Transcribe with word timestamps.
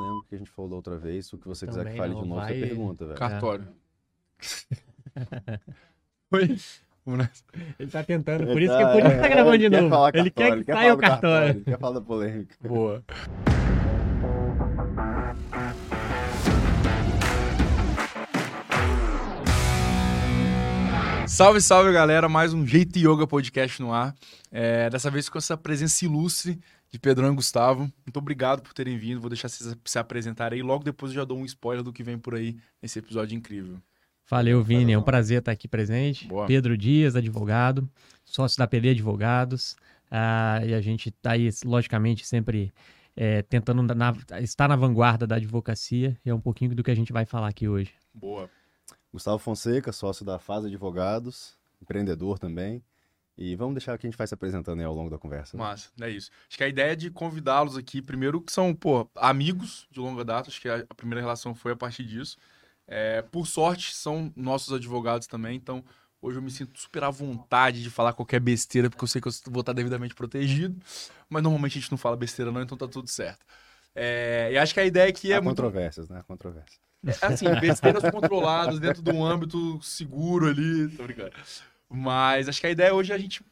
lembro 0.00 0.18
o 0.18 0.24
que 0.24 0.34
a 0.34 0.38
gente 0.38 0.50
falou 0.50 0.70
da 0.70 0.76
outra 0.76 0.96
vez. 0.98 1.32
O 1.32 1.38
que 1.38 1.46
você 1.46 1.66
quiser 1.66 1.90
que 1.90 1.96
fale 1.96 2.14
não, 2.14 2.22
de 2.22 2.28
novo, 2.28 2.40
vai- 2.40 2.54
você 2.54 2.66
pergunta, 2.66 3.06
velho. 3.06 3.18
Cartório. 3.18 3.68
Oi? 6.32 6.56
Ele 7.78 7.90
tá 7.90 8.04
tentando, 8.04 8.46
por 8.46 8.60
isso 8.62 8.76
que, 8.76 8.84
por 8.84 8.98
isso 9.00 9.10
que 9.10 9.20
tá 9.20 9.28
gravando 9.28 9.58
de 9.58 9.64
ele 9.64 9.74
quer 9.74 9.80
novo. 9.80 9.94
falar 9.94 10.10
Ele 10.14 10.30
quer 10.30 10.42
cartório, 10.42 10.64
que 10.64 10.72
falar 10.72 10.80
saia 10.80 10.92
o 10.92 10.96
do 10.96 11.00
cartório. 11.00 11.48
Ele 11.50 11.64
quer 11.64 11.78
falar 11.78 11.94
da 11.94 12.00
polêmica. 12.00 12.54
Boa. 12.60 13.02
Salve, 21.26 21.60
salve, 21.60 21.92
galera. 21.92 22.28
Mais 22.28 22.52
um 22.52 22.66
Jeito 22.66 22.98
Yoga 22.98 23.26
Podcast 23.26 23.80
no 23.80 23.92
ar. 23.92 24.14
É, 24.50 24.90
dessa 24.90 25.10
vez 25.10 25.28
com 25.28 25.38
essa 25.38 25.56
presença 25.56 26.04
ilustre 26.04 26.58
de 26.90 26.98
Pedrão 26.98 27.32
e 27.32 27.36
Gustavo. 27.36 27.82
Muito 28.04 28.16
obrigado 28.18 28.62
por 28.62 28.72
terem 28.72 28.96
vindo. 28.98 29.20
Vou 29.20 29.30
deixar 29.30 29.48
vocês 29.48 29.76
se 29.84 29.98
apresentarem 29.98 30.58
aí. 30.58 30.62
Logo 30.62 30.82
depois 30.84 31.12
eu 31.12 31.16
já 31.16 31.24
dou 31.24 31.38
um 31.38 31.44
spoiler 31.44 31.82
do 31.84 31.92
que 31.92 32.02
vem 32.02 32.18
por 32.18 32.34
aí 32.34 32.56
nesse 32.82 32.98
episódio 32.98 33.36
incrível. 33.36 33.78
Valeu, 34.28 34.62
Vini. 34.62 34.92
É 34.92 34.98
um 34.98 35.02
prazer 35.02 35.38
estar 35.40 35.52
aqui 35.52 35.66
presente. 35.66 36.26
Boa. 36.28 36.46
Pedro 36.46 36.76
Dias, 36.78 37.16
advogado, 37.16 37.88
sócio 38.24 38.58
da 38.58 38.66
PD 38.66 38.90
Advogados. 38.90 39.76
Ah, 40.10 40.60
e 40.64 40.72
a 40.74 40.80
gente 40.80 41.08
está 41.08 41.32
aí, 41.32 41.48
logicamente, 41.64 42.26
sempre 42.26 42.72
é, 43.16 43.42
tentando 43.42 43.82
na- 43.94 44.14
estar 44.40 44.68
na 44.68 44.76
vanguarda 44.76 45.26
da 45.26 45.36
advocacia. 45.36 46.16
E 46.24 46.30
é 46.30 46.34
um 46.34 46.40
pouquinho 46.40 46.74
do 46.74 46.82
que 46.82 46.90
a 46.90 46.94
gente 46.94 47.12
vai 47.12 47.24
falar 47.24 47.48
aqui 47.48 47.68
hoje. 47.68 47.92
Boa. 48.14 48.48
Gustavo 49.12 49.38
Fonseca, 49.38 49.90
sócio 49.92 50.24
da 50.24 50.38
Faz 50.38 50.64
Advogados, 50.64 51.56
empreendedor 51.82 52.38
também. 52.38 52.82
E 53.40 53.56
vamos 53.56 53.72
deixar 53.72 53.96
que 53.96 54.06
a 54.06 54.10
gente 54.10 54.18
vai 54.18 54.26
se 54.26 54.34
apresentando 54.34 54.80
aí 54.80 54.84
ao 54.84 54.94
longo 54.94 55.08
da 55.08 55.16
conversa. 55.16 55.56
né? 55.56 55.62
Massa, 55.62 55.88
é 55.98 56.10
isso. 56.10 56.30
Acho 56.46 56.58
que 56.58 56.64
a 56.64 56.68
ideia 56.68 56.92
é 56.92 56.94
de 56.94 57.10
convidá-los 57.10 57.74
aqui, 57.74 58.02
primeiro, 58.02 58.38
que 58.38 58.52
são, 58.52 58.74
pô, 58.74 59.08
amigos 59.16 59.88
de 59.90 59.98
longa 59.98 60.22
data, 60.22 60.50
acho 60.50 60.60
que 60.60 60.68
a 60.68 60.84
primeira 60.94 61.22
relação 61.22 61.54
foi 61.54 61.72
a 61.72 61.76
partir 61.76 62.04
disso. 62.04 62.36
É, 62.86 63.22
por 63.22 63.46
sorte, 63.46 63.94
são 63.94 64.30
nossos 64.36 64.74
advogados 64.74 65.26
também, 65.26 65.56
então 65.56 65.82
hoje 66.20 66.36
eu 66.36 66.42
me 66.42 66.50
sinto 66.50 66.78
super 66.78 67.02
à 67.02 67.08
vontade 67.08 67.82
de 67.82 67.88
falar 67.88 68.12
qualquer 68.12 68.40
besteira, 68.40 68.90
porque 68.90 69.04
eu 69.04 69.08
sei 69.08 69.22
que 69.22 69.28
eu 69.28 69.32
vou 69.46 69.60
estar 69.60 69.72
devidamente 69.72 70.14
protegido, 70.14 70.78
mas 71.26 71.42
normalmente 71.42 71.78
a 71.78 71.80
gente 71.80 71.90
não 71.90 71.96
fala 71.96 72.18
besteira 72.18 72.52
não, 72.52 72.60
então 72.60 72.76
tá 72.76 72.86
tudo 72.86 73.08
certo. 73.08 73.46
É, 73.94 74.50
e 74.52 74.58
acho 74.58 74.74
que 74.74 74.80
a 74.80 74.84
ideia 74.84 75.08
aqui 75.08 75.32
é 75.32 75.36
Há 75.36 75.40
muito 75.40 75.56
controvérsias, 75.56 76.10
né? 76.10 76.22
Controvérsias. 76.26 76.78
é, 77.06 77.26
assim, 77.26 77.46
besteiras 77.58 78.02
controladas 78.10 78.78
dentro 78.78 79.02
de 79.02 79.10
um 79.10 79.24
âmbito 79.24 79.80
seguro 79.82 80.46
ali, 80.46 80.88
tô 80.94 81.04
brincando. 81.04 81.32
Mas 81.92 82.48
acho 82.48 82.60
que 82.60 82.66
a 82.66 82.70
ideia 82.70 82.94
hoje 82.94 83.12
é 83.12 83.14
a 83.14 83.18
gente 83.18 83.42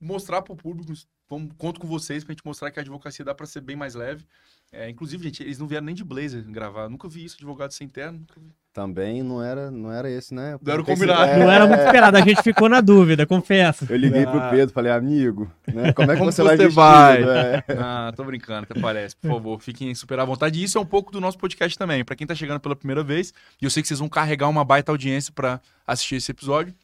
mostrar 0.00 0.42
pro 0.42 0.56
público, 0.56 0.92
vamos, 1.28 1.52
conto 1.56 1.80
com 1.80 1.86
vocês 1.86 2.24
pra 2.24 2.32
gente 2.32 2.44
mostrar 2.44 2.70
que 2.70 2.78
a 2.78 2.82
advocacia 2.82 3.24
dá 3.24 3.34
pra 3.34 3.46
ser 3.46 3.60
bem 3.60 3.76
mais 3.76 3.94
leve. 3.94 4.24
É, 4.72 4.90
inclusive, 4.90 5.22
gente, 5.22 5.42
eles 5.44 5.58
não 5.60 5.68
vieram 5.68 5.86
nem 5.86 5.94
de 5.94 6.02
blazer 6.04 6.42
gravar. 6.42 6.88
Nunca 6.88 7.08
vi 7.08 7.24
isso, 7.24 7.36
advogado 7.36 7.70
sem 7.70 7.88
terno. 7.88 8.18
Nunca 8.18 8.34
vi. 8.40 8.50
Também 8.72 9.22
não 9.22 9.42
era, 9.42 9.70
não 9.70 9.90
era 9.90 10.10
esse, 10.10 10.34
né? 10.34 10.58
Não 10.60 10.72
era 10.72 10.82
o 10.82 10.84
combinado. 10.84 11.38
Não 11.38 11.50
era 11.50 11.66
muito 11.66 11.80
esperado, 11.80 12.16
a 12.18 12.20
gente 12.20 12.42
ficou 12.42 12.68
na 12.68 12.80
dúvida, 12.82 13.24
confesso. 13.24 13.86
Eu 13.88 13.96
liguei 13.96 14.24
Ah. 14.24 14.30
pro 14.30 14.50
Pedro, 14.50 14.74
falei, 14.74 14.92
amigo, 14.92 15.50
né? 15.72 15.92
Como 15.94 16.10
é 16.10 16.14
que 16.14 16.18
Como 16.18 16.30
você, 16.30 16.42
você 16.42 16.48
vai 16.48 16.56
vestido? 16.56 16.74
vai? 16.74 17.22
É. 17.22 17.64
Ah, 17.78 18.12
tô 18.14 18.22
brincando, 18.24 18.66
até 18.68 18.78
parece. 18.78 19.16
Por 19.16 19.30
favor, 19.30 19.60
fiquem 19.62 19.94
super 19.94 20.18
à 20.18 20.24
vontade. 20.26 20.60
E 20.60 20.64
isso 20.64 20.76
é 20.76 20.80
um 20.80 20.84
pouco 20.84 21.10
do 21.10 21.20
nosso 21.22 21.38
podcast 21.38 21.78
também. 21.78 22.04
Pra 22.04 22.14
quem 22.16 22.26
tá 22.26 22.34
chegando 22.34 22.60
pela 22.60 22.76
primeira 22.76 23.02
vez, 23.02 23.32
e 23.62 23.64
eu 23.64 23.70
sei 23.70 23.80
que 23.82 23.88
vocês 23.88 24.00
vão 24.00 24.10
carregar 24.10 24.48
uma 24.48 24.64
baita 24.64 24.92
audiência 24.92 25.32
pra 25.32 25.58
assistir 25.86 26.16
esse 26.16 26.30
episódio. 26.32 26.74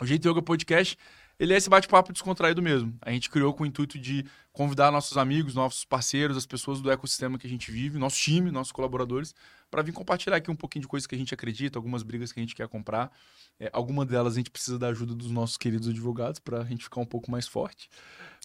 O 0.00 0.06
Jeito 0.06 0.28
Yoga 0.28 0.42
Podcast, 0.42 0.98
ele 1.38 1.52
é 1.54 1.56
esse 1.56 1.68
bate-papo 1.70 2.12
descontraído 2.12 2.60
mesmo. 2.60 2.96
A 3.00 3.10
gente 3.10 3.30
criou 3.30 3.54
com 3.54 3.62
o 3.62 3.66
intuito 3.66 3.98
de 3.98 4.24
convidar 4.52 4.90
nossos 4.90 5.16
amigos, 5.16 5.54
nossos 5.54 5.84
parceiros, 5.84 6.36
as 6.36 6.46
pessoas 6.46 6.80
do 6.80 6.90
ecossistema 6.90 7.38
que 7.38 7.46
a 7.46 7.50
gente 7.50 7.70
vive, 7.70 7.98
nosso 7.98 8.16
time, 8.16 8.50
nossos 8.50 8.72
colaboradores, 8.72 9.34
para 9.70 9.82
vir 9.82 9.92
compartilhar 9.92 10.36
aqui 10.36 10.50
um 10.50 10.56
pouquinho 10.56 10.82
de 10.82 10.88
coisas 10.88 11.06
que 11.06 11.14
a 11.14 11.18
gente 11.18 11.32
acredita, 11.32 11.78
algumas 11.78 12.02
brigas 12.02 12.32
que 12.32 12.40
a 12.40 12.42
gente 12.42 12.54
quer 12.56 12.66
comprar. 12.68 13.10
É, 13.58 13.70
alguma 13.72 14.04
delas 14.04 14.34
a 14.34 14.36
gente 14.36 14.50
precisa 14.50 14.78
da 14.78 14.88
ajuda 14.88 15.14
dos 15.14 15.30
nossos 15.30 15.56
queridos 15.56 15.88
advogados 15.88 16.40
para 16.40 16.60
a 16.60 16.64
gente 16.64 16.82
ficar 16.84 17.00
um 17.00 17.06
pouco 17.06 17.30
mais 17.30 17.46
forte. 17.46 17.88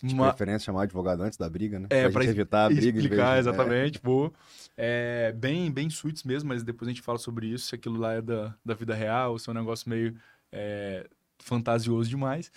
De 0.04 0.14
Ma- 0.16 0.30
preferência 0.30 0.66
chamar 0.66 0.84
advogado 0.84 1.22
antes 1.24 1.38
da 1.38 1.50
briga, 1.50 1.80
né? 1.80 1.88
É, 1.90 2.10
gente 2.12 2.28
evitar 2.28 2.66
a 2.66 2.70
briga. 2.70 3.00
explicar 3.00 3.34
de- 3.34 3.40
exatamente, 3.40 4.00
boa. 4.02 4.32
É, 4.78 5.32
bem, 5.36 5.72
bem 5.72 5.90
suítes 5.90 6.24
mesmo, 6.24 6.50
mas 6.50 6.64
depois 6.64 6.88
a 6.88 6.92
gente 6.92 7.02
fala 7.02 7.18
sobre 7.18 7.48
isso, 7.48 7.68
se 7.68 7.76
aquilo 7.76 7.98
lá 8.00 8.14
é 8.14 8.22
da, 8.22 8.56
da 8.64 8.74
vida 8.76 8.94
real, 8.94 9.38
se 9.40 9.50
é 9.50 9.52
um 9.52 9.56
negócio 9.56 9.90
meio 9.90 10.16
é, 10.52 11.08
fantasioso 11.40 12.10
demais. 12.10 12.52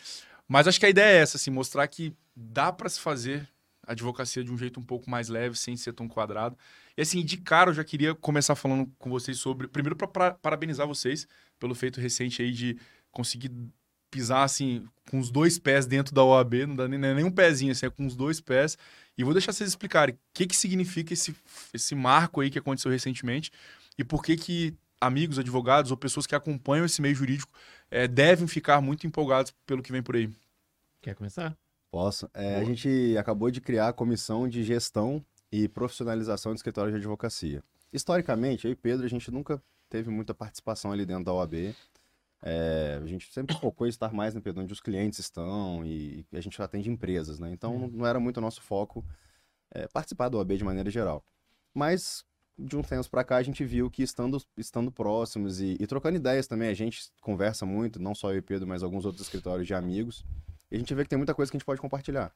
Mas 0.48 0.68
acho 0.68 0.78
que 0.78 0.86
a 0.86 0.90
ideia 0.90 1.18
é 1.18 1.22
essa, 1.22 1.36
assim, 1.36 1.50
mostrar 1.50 1.86
que 1.88 2.14
dá 2.36 2.72
para 2.72 2.88
se 2.88 3.00
fazer 3.00 3.48
advocacia 3.86 4.44
de 4.44 4.52
um 4.52 4.56
jeito 4.56 4.78
um 4.78 4.82
pouco 4.82 5.10
mais 5.10 5.28
leve, 5.28 5.56
sem 5.56 5.76
ser 5.76 5.92
tão 5.92 6.08
quadrado. 6.08 6.56
E 6.96 7.02
assim, 7.02 7.24
de 7.24 7.36
cara 7.36 7.70
eu 7.70 7.74
já 7.74 7.82
queria 7.84 8.14
começar 8.14 8.54
falando 8.54 8.90
com 8.98 9.10
vocês 9.10 9.38
sobre, 9.38 9.66
primeiro 9.66 9.96
para 9.96 10.32
parabenizar 10.34 10.86
vocês 10.86 11.26
pelo 11.58 11.74
feito 11.74 12.00
recente 12.00 12.42
aí 12.42 12.52
de 12.52 12.76
conseguir 13.10 13.50
pisar 14.10 14.44
assim 14.44 14.86
com 15.10 15.18
os 15.18 15.30
dois 15.30 15.58
pés 15.58 15.86
dentro 15.86 16.14
da 16.14 16.22
OAB, 16.22 16.66
não 16.66 16.76
dá 16.76 16.86
nem, 16.86 17.02
é 17.02 17.14
nem 17.14 17.24
um 17.24 17.30
pezinho, 17.30 17.72
assim, 17.72 17.86
é 17.86 17.90
com 17.90 18.06
os 18.06 18.14
dois 18.14 18.40
pés. 18.40 18.76
E 19.16 19.24
vou 19.24 19.32
deixar 19.32 19.52
vocês 19.52 19.70
explicarem 19.70 20.14
o 20.14 20.18
que, 20.34 20.46
que 20.46 20.56
significa 20.56 21.12
esse, 21.12 21.34
esse 21.72 21.94
marco 21.94 22.40
aí 22.40 22.50
que 22.50 22.58
aconteceu 22.58 22.90
recentemente 22.90 23.50
e 23.98 24.04
por 24.04 24.22
que 24.22 24.36
que 24.36 24.74
amigos, 25.02 25.38
advogados 25.38 25.90
ou 25.90 25.96
pessoas 25.96 26.26
que 26.26 26.34
acompanham 26.34 26.86
esse 26.86 27.02
meio 27.02 27.14
jurídico 27.14 27.52
eh, 27.90 28.06
devem 28.08 28.46
ficar 28.46 28.80
muito 28.80 29.06
empolgados 29.06 29.52
pelo 29.66 29.82
que 29.82 29.92
vem 29.92 30.02
por 30.02 30.16
aí. 30.16 30.30
Quer 31.00 31.14
começar? 31.14 31.56
Posso. 31.90 32.30
É, 32.32 32.56
a 32.56 32.64
gente 32.64 33.16
acabou 33.18 33.50
de 33.50 33.60
criar 33.60 33.88
a 33.88 33.92
comissão 33.92 34.48
de 34.48 34.62
gestão 34.62 35.22
e 35.50 35.68
profissionalização 35.68 36.52
de 36.52 36.58
escritório 36.58 36.90
de 36.92 36.96
advocacia. 36.98 37.62
Historicamente, 37.92 38.66
eu 38.66 38.72
e 38.72 38.76
Pedro, 38.76 39.04
a 39.04 39.08
gente 39.08 39.30
nunca 39.30 39.62
teve 39.90 40.08
muita 40.08 40.32
participação 40.32 40.90
ali 40.92 41.04
dentro 41.04 41.24
da 41.24 41.32
OAB. 41.34 41.74
É, 42.44 42.98
a 43.02 43.06
gente 43.06 43.30
sempre 43.32 43.54
focou 43.60 43.86
em 43.86 43.90
estar 43.90 44.12
mais, 44.12 44.34
né, 44.34 44.40
Pedro, 44.40 44.62
onde 44.62 44.72
os 44.72 44.80
clientes 44.80 45.18
estão 45.18 45.84
e 45.84 46.24
a 46.32 46.40
gente 46.40 46.60
atende 46.62 46.90
empresas, 46.90 47.38
né? 47.38 47.50
Então, 47.52 47.78
não- 47.78 47.88
não 47.88 48.06
era 48.06 48.18
muito 48.18 48.38
o 48.38 48.40
nosso 48.40 48.62
foco 48.62 49.04
é, 49.74 49.86
participar 49.88 50.28
da 50.28 50.38
OAB 50.38 50.56
de 50.56 50.64
maneira 50.64 50.90
geral. 50.90 51.24
Mas, 51.74 52.24
de 52.58 52.76
uns 52.76 52.86
tempos 52.86 53.08
para 53.08 53.24
cá, 53.24 53.36
a 53.36 53.42
gente 53.42 53.64
viu 53.64 53.90
que 53.90 54.02
estando, 54.02 54.42
estando 54.56 54.90
próximos 54.90 55.60
e, 55.60 55.76
e 55.80 55.86
trocando 55.86 56.16
ideias 56.16 56.46
também, 56.46 56.68
a 56.68 56.74
gente 56.74 57.10
conversa 57.20 57.64
muito, 57.64 58.00
não 58.00 58.14
só 58.14 58.30
eu 58.32 58.38
e 58.38 58.42
Pedro, 58.42 58.66
mas 58.66 58.82
alguns 58.82 59.04
outros 59.04 59.24
escritórios 59.24 59.66
de 59.66 59.74
amigos, 59.74 60.24
e 60.70 60.76
a 60.76 60.78
gente 60.78 60.94
vê 60.94 61.02
que 61.02 61.10
tem 61.10 61.18
muita 61.18 61.34
coisa 61.34 61.50
que 61.50 61.56
a 61.56 61.58
gente 61.58 61.66
pode 61.66 61.80
compartilhar. 61.80 62.32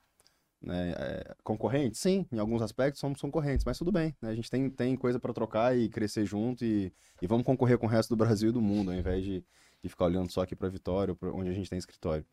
Né? 0.60 0.94
É, 0.96 1.34
concorrentes? 1.44 2.00
Sim, 2.00 2.26
em 2.32 2.38
alguns 2.38 2.62
aspectos 2.62 2.98
somos 2.98 3.20
concorrentes, 3.20 3.64
mas 3.64 3.78
tudo 3.78 3.92
bem. 3.92 4.14
né? 4.20 4.30
A 4.30 4.34
gente 4.34 4.50
tem, 4.50 4.68
tem 4.70 4.96
coisa 4.96 5.20
para 5.20 5.32
trocar 5.32 5.76
e 5.76 5.88
crescer 5.88 6.24
junto 6.24 6.64
e, 6.64 6.92
e 7.20 7.26
vamos 7.26 7.44
concorrer 7.44 7.78
com 7.78 7.86
o 7.86 7.88
resto 7.88 8.10
do 8.10 8.16
Brasil 8.16 8.48
e 8.48 8.52
do 8.52 8.60
mundo, 8.60 8.90
ao 8.90 8.96
invés 8.96 9.22
de, 9.22 9.44
de 9.82 9.88
ficar 9.88 10.06
olhando 10.06 10.30
só 10.30 10.42
aqui 10.42 10.56
para 10.56 10.68
Vitória, 10.68 11.14
pra 11.14 11.30
onde 11.30 11.50
a 11.50 11.52
gente 11.52 11.68
tem 11.68 11.78
escritório. 11.78 12.24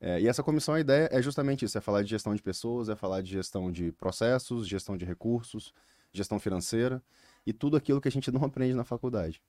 É, 0.00 0.20
e 0.20 0.28
essa 0.28 0.42
comissão, 0.42 0.74
a 0.74 0.80
ideia 0.80 1.08
é 1.10 1.20
justamente 1.20 1.64
isso: 1.64 1.76
é 1.76 1.80
falar 1.80 2.02
de 2.02 2.10
gestão 2.10 2.34
de 2.34 2.42
pessoas, 2.42 2.88
é 2.88 2.96
falar 2.96 3.22
de 3.22 3.30
gestão 3.30 3.70
de 3.70 3.92
processos, 3.92 4.66
gestão 4.66 4.96
de 4.96 5.04
recursos, 5.04 5.74
gestão 6.12 6.38
financeira 6.38 7.02
e 7.46 7.52
tudo 7.52 7.76
aquilo 7.76 8.00
que 8.00 8.08
a 8.08 8.12
gente 8.12 8.30
não 8.30 8.42
aprende 8.44 8.74
na 8.74 8.84
faculdade. 8.84 9.40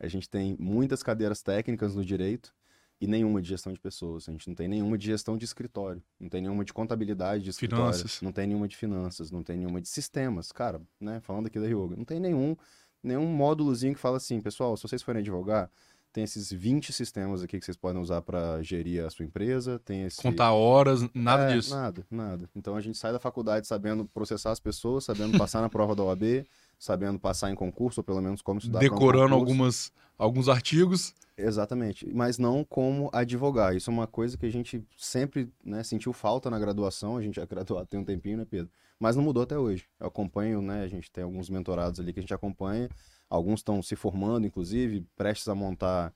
A 0.00 0.06
gente 0.06 0.28
tem 0.28 0.56
muitas 0.58 1.02
cadeiras 1.02 1.42
técnicas 1.42 1.94
no 1.94 2.04
direito 2.04 2.54
e 3.00 3.06
nenhuma 3.06 3.40
de 3.40 3.48
gestão 3.48 3.72
de 3.72 3.80
pessoas. 3.80 4.28
A 4.28 4.32
gente 4.32 4.48
não 4.48 4.54
tem 4.54 4.68
nenhuma 4.68 4.96
de 4.96 5.06
gestão 5.06 5.36
de 5.36 5.44
escritório, 5.44 6.02
não 6.18 6.28
tem 6.28 6.42
nenhuma 6.42 6.64
de 6.64 6.72
contabilidade 6.72 7.44
de 7.44 7.50
escritório, 7.50 7.94
Finanças. 7.94 8.22
não 8.22 8.32
tem 8.32 8.46
nenhuma 8.46 8.68
de 8.68 8.76
finanças, 8.76 9.30
não 9.30 9.42
tem 9.42 9.56
nenhuma 9.56 9.80
de 9.80 9.88
sistemas. 9.88 10.52
Cara, 10.52 10.80
né, 11.00 11.20
falando 11.20 11.46
aqui 11.46 11.58
da 11.58 11.66
Yoga, 11.66 11.96
não 11.96 12.04
tem 12.04 12.20
nenhum 12.20 12.56
nenhum 13.02 13.26
módulozinho 13.26 13.94
que 13.94 14.00
fala 14.00 14.16
assim, 14.16 14.40
pessoal, 14.40 14.76
se 14.76 14.82
vocês 14.82 15.02
forem 15.02 15.20
advogar, 15.20 15.70
tem 16.12 16.24
esses 16.24 16.52
20 16.52 16.92
sistemas 16.92 17.42
aqui 17.42 17.58
que 17.58 17.64
vocês 17.64 17.76
podem 17.76 18.00
usar 18.00 18.22
para 18.22 18.62
gerir 18.62 19.04
a 19.04 19.10
sua 19.10 19.24
empresa, 19.24 19.78
tem 19.84 20.04
esse 20.04 20.20
Contar 20.20 20.52
horas, 20.52 21.02
nada 21.14 21.50
é, 21.50 21.54
disso. 21.54 21.74
Nada, 21.74 22.04
nada. 22.10 22.50
Então 22.56 22.74
a 22.74 22.80
gente 22.80 22.98
sai 22.98 23.12
da 23.12 23.20
faculdade 23.20 23.66
sabendo 23.66 24.04
processar 24.06 24.50
as 24.50 24.60
pessoas, 24.60 25.04
sabendo 25.04 25.38
passar 25.38 25.60
na 25.60 25.68
prova 25.68 25.94
da 25.94 26.02
OAB, 26.02 26.44
sabendo 26.78 27.18
passar 27.18 27.50
em 27.50 27.54
concurso, 27.54 28.00
ou 28.00 28.04
pelo 28.04 28.20
menos 28.20 28.40
como 28.40 28.58
estudar 28.58 28.78
um 28.78 28.82
Decorando 28.82 29.30
concurso. 29.30 29.34
algumas, 29.34 29.92
alguns 30.16 30.48
artigos. 30.48 31.14
Exatamente, 31.36 32.08
mas 32.12 32.38
não 32.38 32.64
como 32.64 33.10
advogar. 33.12 33.74
Isso 33.74 33.90
é 33.90 33.92
uma 33.92 34.06
coisa 34.06 34.36
que 34.36 34.46
a 34.46 34.50
gente 34.50 34.84
sempre 34.96 35.52
né, 35.64 35.82
sentiu 35.82 36.12
falta 36.12 36.50
na 36.50 36.58
graduação. 36.58 37.16
A 37.16 37.22
gente 37.22 37.36
já 37.36 37.44
graduado 37.46 37.86
tem 37.86 37.98
um 37.98 38.04
tempinho, 38.04 38.38
né, 38.38 38.46
Pedro? 38.48 38.70
Mas 38.98 39.14
não 39.14 39.22
mudou 39.22 39.42
até 39.42 39.56
hoje. 39.56 39.84
Eu 40.00 40.08
acompanho, 40.08 40.60
né? 40.60 40.82
A 40.82 40.88
gente 40.88 41.10
tem 41.10 41.22
alguns 41.22 41.48
mentorados 41.48 42.00
ali 42.00 42.12
que 42.12 42.18
a 42.18 42.22
gente 42.22 42.34
acompanha. 42.34 42.88
Alguns 43.30 43.60
estão 43.60 43.80
se 43.82 43.94
formando, 43.94 44.46
inclusive, 44.46 45.06
prestes 45.16 45.46
a 45.48 45.54
montar 45.54 46.12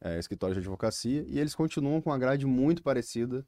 é, 0.00 0.18
escritório 0.18 0.54
de 0.54 0.60
advocacia. 0.60 1.24
E 1.26 1.38
eles 1.38 1.54
continuam 1.54 2.00
com 2.02 2.10
uma 2.10 2.18
grade 2.18 2.44
muito 2.44 2.82
parecida 2.82 3.46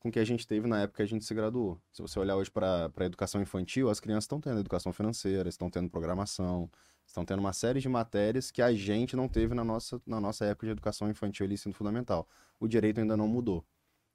com 0.00 0.10
que 0.10 0.18
a 0.18 0.24
gente 0.24 0.46
teve 0.46 0.66
na 0.66 0.80
época 0.80 0.96
que 0.96 1.02
a 1.02 1.06
gente 1.06 1.24
se 1.24 1.34
graduou. 1.34 1.80
Se 1.92 2.02
você 2.02 2.18
olhar 2.18 2.34
hoje 2.36 2.50
para 2.50 2.90
a 2.96 3.04
educação 3.04 3.40
infantil, 3.40 3.88
as 3.90 4.00
crianças 4.00 4.24
estão 4.24 4.40
tendo 4.40 4.58
educação 4.58 4.92
financeira, 4.92 5.48
estão 5.48 5.70
tendo 5.70 5.88
programação, 5.90 6.70
estão 7.06 7.24
tendo 7.24 7.38
uma 7.40 7.52
série 7.52 7.80
de 7.80 7.88
matérias 7.88 8.50
que 8.50 8.62
a 8.62 8.72
gente 8.72 9.14
não 9.14 9.28
teve 9.28 9.54
na 9.54 9.62
nossa, 9.62 10.00
na 10.06 10.20
nossa 10.20 10.44
época 10.46 10.66
de 10.66 10.72
educação 10.72 11.08
infantil 11.10 11.46
e 11.46 11.52
ensino 11.52 11.74
fundamental. 11.74 12.26
O 12.58 12.66
direito 12.66 12.98
ainda 12.98 13.16
não 13.16 13.28
mudou. 13.28 13.64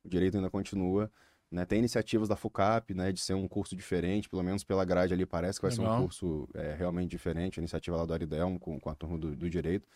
O 0.03 0.09
direito 0.09 0.37
ainda 0.37 0.49
continua 0.49 1.11
Né? 1.51 1.65
Tem 1.65 1.79
iniciativas 1.79 2.27
da 2.27 2.35
FUCAP, 2.35 2.93
né, 2.93 3.11
de 3.11 3.21
ser 3.21 3.33
um 3.35 3.47
curso 3.47 3.75
diferente, 3.75 4.27
pelo 4.27 4.43
menos 4.43 4.63
pela 4.63 4.83
grade 4.83 5.13
ali 5.13 5.25
parece 5.25 5.59
que 5.59 5.67
vai 5.67 5.71
Legal. 5.77 5.85
ser 5.85 5.97
um 5.97 6.01
curso 6.01 6.49
é, 6.53 6.73
realmente 6.73 7.11
diferente, 7.11 7.59
a 7.59 7.61
iniciativa 7.61 7.95
lá 7.95 8.05
do 8.05 8.13
Aridelmo 8.13 8.59
com, 8.59 8.79
com 8.79 8.89
a 8.89 8.95
turma 8.95 9.17
do, 9.17 9.35
do 9.35 9.49
Direito. 9.49 9.87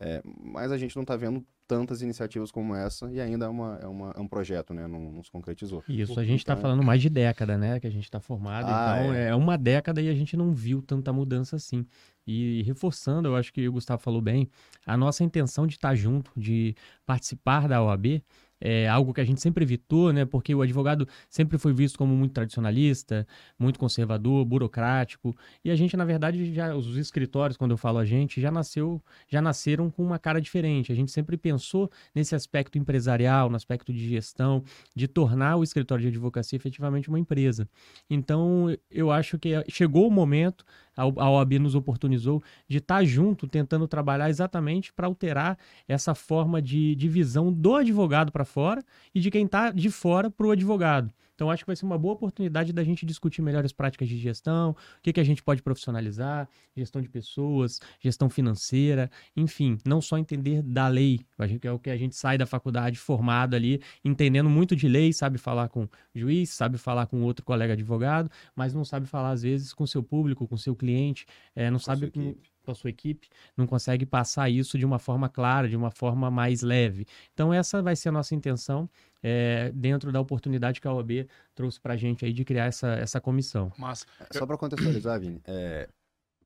É, 0.00 0.22
mas 0.24 0.72
a 0.72 0.76
gente 0.78 0.94
não 0.96 1.02
está 1.02 1.16
vendo 1.16 1.44
tantas 1.66 2.02
iniciativas 2.02 2.50
como 2.50 2.74
essa 2.74 3.10
e 3.10 3.20
ainda 3.20 3.46
é, 3.46 3.48
uma, 3.48 3.78
é, 3.80 3.86
uma, 3.86 4.10
é 4.16 4.20
um 4.20 4.28
projeto, 4.28 4.74
né? 4.74 4.86
Não, 4.86 5.12
não 5.12 5.22
se 5.22 5.30
concretizou. 5.30 5.82
Isso, 5.88 6.18
a 6.20 6.24
gente 6.24 6.40
está 6.40 6.52
Então- 6.52 6.62
falando 6.62 6.82
mais 6.82 7.00
de 7.00 7.08
década, 7.08 7.56
né? 7.56 7.80
Que 7.80 7.86
a 7.86 7.90
gente 7.90 8.04
está 8.04 8.20
formado. 8.20 8.66
Ah, 8.68 8.98
então, 9.00 9.14
é. 9.14 9.28
é. 9.28 9.34
uma 9.34 9.56
década 9.56 10.02
e 10.02 10.08
a 10.08 10.14
gente 10.14 10.36
não 10.36 10.52
viu 10.52 10.82
tanta 10.82 11.12
mudança 11.12 11.56
assim. 11.56 11.86
E 12.26 12.62
reforçando, 12.64 13.28
eu 13.28 13.36
acho 13.36 13.52
que 13.52 13.66
o 13.68 13.72
Gustavo 13.72 14.02
falou 14.02 14.20
bem, 14.20 14.48
a 14.86 14.96
nossa 14.96 15.24
intenção 15.24 15.66
de 15.66 15.74
estar 15.74 15.94
junto, 15.94 16.30
de 16.36 16.74
participar 17.06 17.68
da 17.68 17.82
OAB, 17.82 18.22
é 18.64 18.88
algo 18.88 19.12
que 19.12 19.20
a 19.20 19.24
gente 19.24 19.42
sempre 19.42 19.62
evitou, 19.62 20.10
né? 20.10 20.24
Porque 20.24 20.54
o 20.54 20.62
advogado 20.62 21.06
sempre 21.28 21.58
foi 21.58 21.74
visto 21.74 21.98
como 21.98 22.16
muito 22.16 22.32
tradicionalista, 22.32 23.26
muito 23.58 23.78
conservador, 23.78 24.42
burocrático. 24.46 25.36
E 25.62 25.70
a 25.70 25.76
gente, 25.76 25.94
na 25.98 26.04
verdade, 26.06 26.54
já 26.54 26.74
os 26.74 26.96
escritórios, 26.96 27.58
quando 27.58 27.72
eu 27.72 27.76
falo 27.76 27.98
a 27.98 28.06
gente, 28.06 28.40
já 28.40 28.50
nasceu, 28.50 29.02
já 29.28 29.42
nasceram 29.42 29.90
com 29.90 30.02
uma 30.02 30.18
cara 30.18 30.40
diferente. 30.40 30.90
A 30.90 30.94
gente 30.94 31.12
sempre 31.12 31.36
pensou 31.36 31.90
nesse 32.14 32.34
aspecto 32.34 32.78
empresarial, 32.78 33.50
no 33.50 33.56
aspecto 33.56 33.92
de 33.92 34.08
gestão, 34.08 34.64
de 34.96 35.06
tornar 35.06 35.56
o 35.56 35.62
escritório 35.62 36.00
de 36.00 36.08
advocacia 36.08 36.56
efetivamente 36.56 37.10
uma 37.10 37.18
empresa. 37.18 37.68
Então, 38.08 38.74
eu 38.90 39.10
acho 39.10 39.38
que 39.38 39.62
chegou 39.68 40.08
o 40.08 40.10
momento, 40.10 40.64
a 40.96 41.28
OAB 41.30 41.58
nos 41.58 41.74
oportunizou 41.74 42.42
de 42.68 42.78
estar 42.78 43.04
junto, 43.04 43.48
tentando 43.48 43.86
trabalhar 43.88 44.30
exatamente 44.30 44.92
para 44.92 45.06
alterar 45.06 45.58
essa 45.88 46.14
forma 46.14 46.62
de, 46.62 46.94
de 46.94 47.08
visão 47.08 47.52
do 47.52 47.74
advogado 47.74 48.30
para 48.30 48.44
fora 48.54 48.82
e 49.12 49.20
de 49.20 49.30
quem 49.30 49.44
está 49.44 49.70
de 49.70 49.90
fora 49.90 50.30
para 50.30 50.46
o 50.46 50.50
advogado. 50.52 51.12
Então, 51.34 51.50
acho 51.50 51.64
que 51.64 51.66
vai 51.66 51.74
ser 51.74 51.84
uma 51.84 51.98
boa 51.98 52.14
oportunidade 52.14 52.72
da 52.72 52.84
gente 52.84 53.04
discutir 53.04 53.42
melhores 53.42 53.72
práticas 53.72 54.08
de 54.08 54.16
gestão, 54.16 54.70
o 54.70 55.02
que, 55.02 55.12
que 55.12 55.18
a 55.18 55.24
gente 55.24 55.42
pode 55.42 55.62
profissionalizar, 55.62 56.48
gestão 56.76 57.02
de 57.02 57.08
pessoas, 57.08 57.80
gestão 58.00 58.30
financeira, 58.30 59.10
enfim, 59.36 59.76
não 59.84 60.00
só 60.00 60.16
entender 60.16 60.62
da 60.62 60.86
lei, 60.86 61.18
que 61.60 61.66
é 61.66 61.72
o 61.72 61.78
que 61.78 61.90
a 61.90 61.96
gente 61.96 62.14
sai 62.14 62.38
da 62.38 62.46
faculdade 62.46 62.96
formado 62.98 63.56
ali, 63.56 63.82
entendendo 64.04 64.48
muito 64.48 64.76
de 64.76 64.86
lei, 64.86 65.12
sabe 65.12 65.36
falar 65.36 65.68
com 65.68 65.88
juiz, 66.14 66.50
sabe 66.50 66.78
falar 66.78 67.06
com 67.06 67.20
outro 67.22 67.44
colega 67.44 67.72
advogado, 67.72 68.30
mas 68.54 68.72
não 68.72 68.84
sabe 68.84 69.06
falar, 69.06 69.30
às 69.30 69.42
vezes, 69.42 69.72
com 69.74 69.84
seu 69.88 70.04
público, 70.04 70.46
com 70.46 70.56
seu 70.56 70.76
cliente, 70.76 71.26
eh, 71.56 71.68
não 71.68 71.78
Com 71.78 71.84
sabe 71.84 71.98
sua 71.98 72.06
equipe. 72.06 72.53
A 72.70 72.74
sua 72.74 72.90
equipe, 72.90 73.28
não 73.56 73.66
consegue 73.66 74.04
passar 74.06 74.48
isso 74.50 74.78
de 74.78 74.84
uma 74.84 74.98
forma 74.98 75.28
clara, 75.28 75.68
de 75.68 75.76
uma 75.76 75.90
forma 75.90 76.30
mais 76.30 76.62
leve. 76.62 77.06
Então, 77.32 77.52
essa 77.52 77.82
vai 77.82 77.94
ser 77.96 78.08
a 78.08 78.12
nossa 78.12 78.34
intenção 78.34 78.88
eh, 79.22 79.70
dentro 79.74 80.10
da 80.12 80.20
oportunidade 80.20 80.80
que 80.80 80.86
a 80.88 80.92
OAB 80.92 81.26
trouxe 81.54 81.80
para 81.80 81.94
a 81.94 81.96
gente 81.96 82.24
aí 82.24 82.32
de 82.32 82.44
criar 82.44 82.66
essa, 82.66 82.88
essa 82.94 83.20
comissão. 83.20 83.72
Massa. 83.78 84.06
Só 84.32 84.44
para 84.46 84.56
contextualizar, 84.56 85.18
Vini, 85.20 85.40
é, 85.46 85.88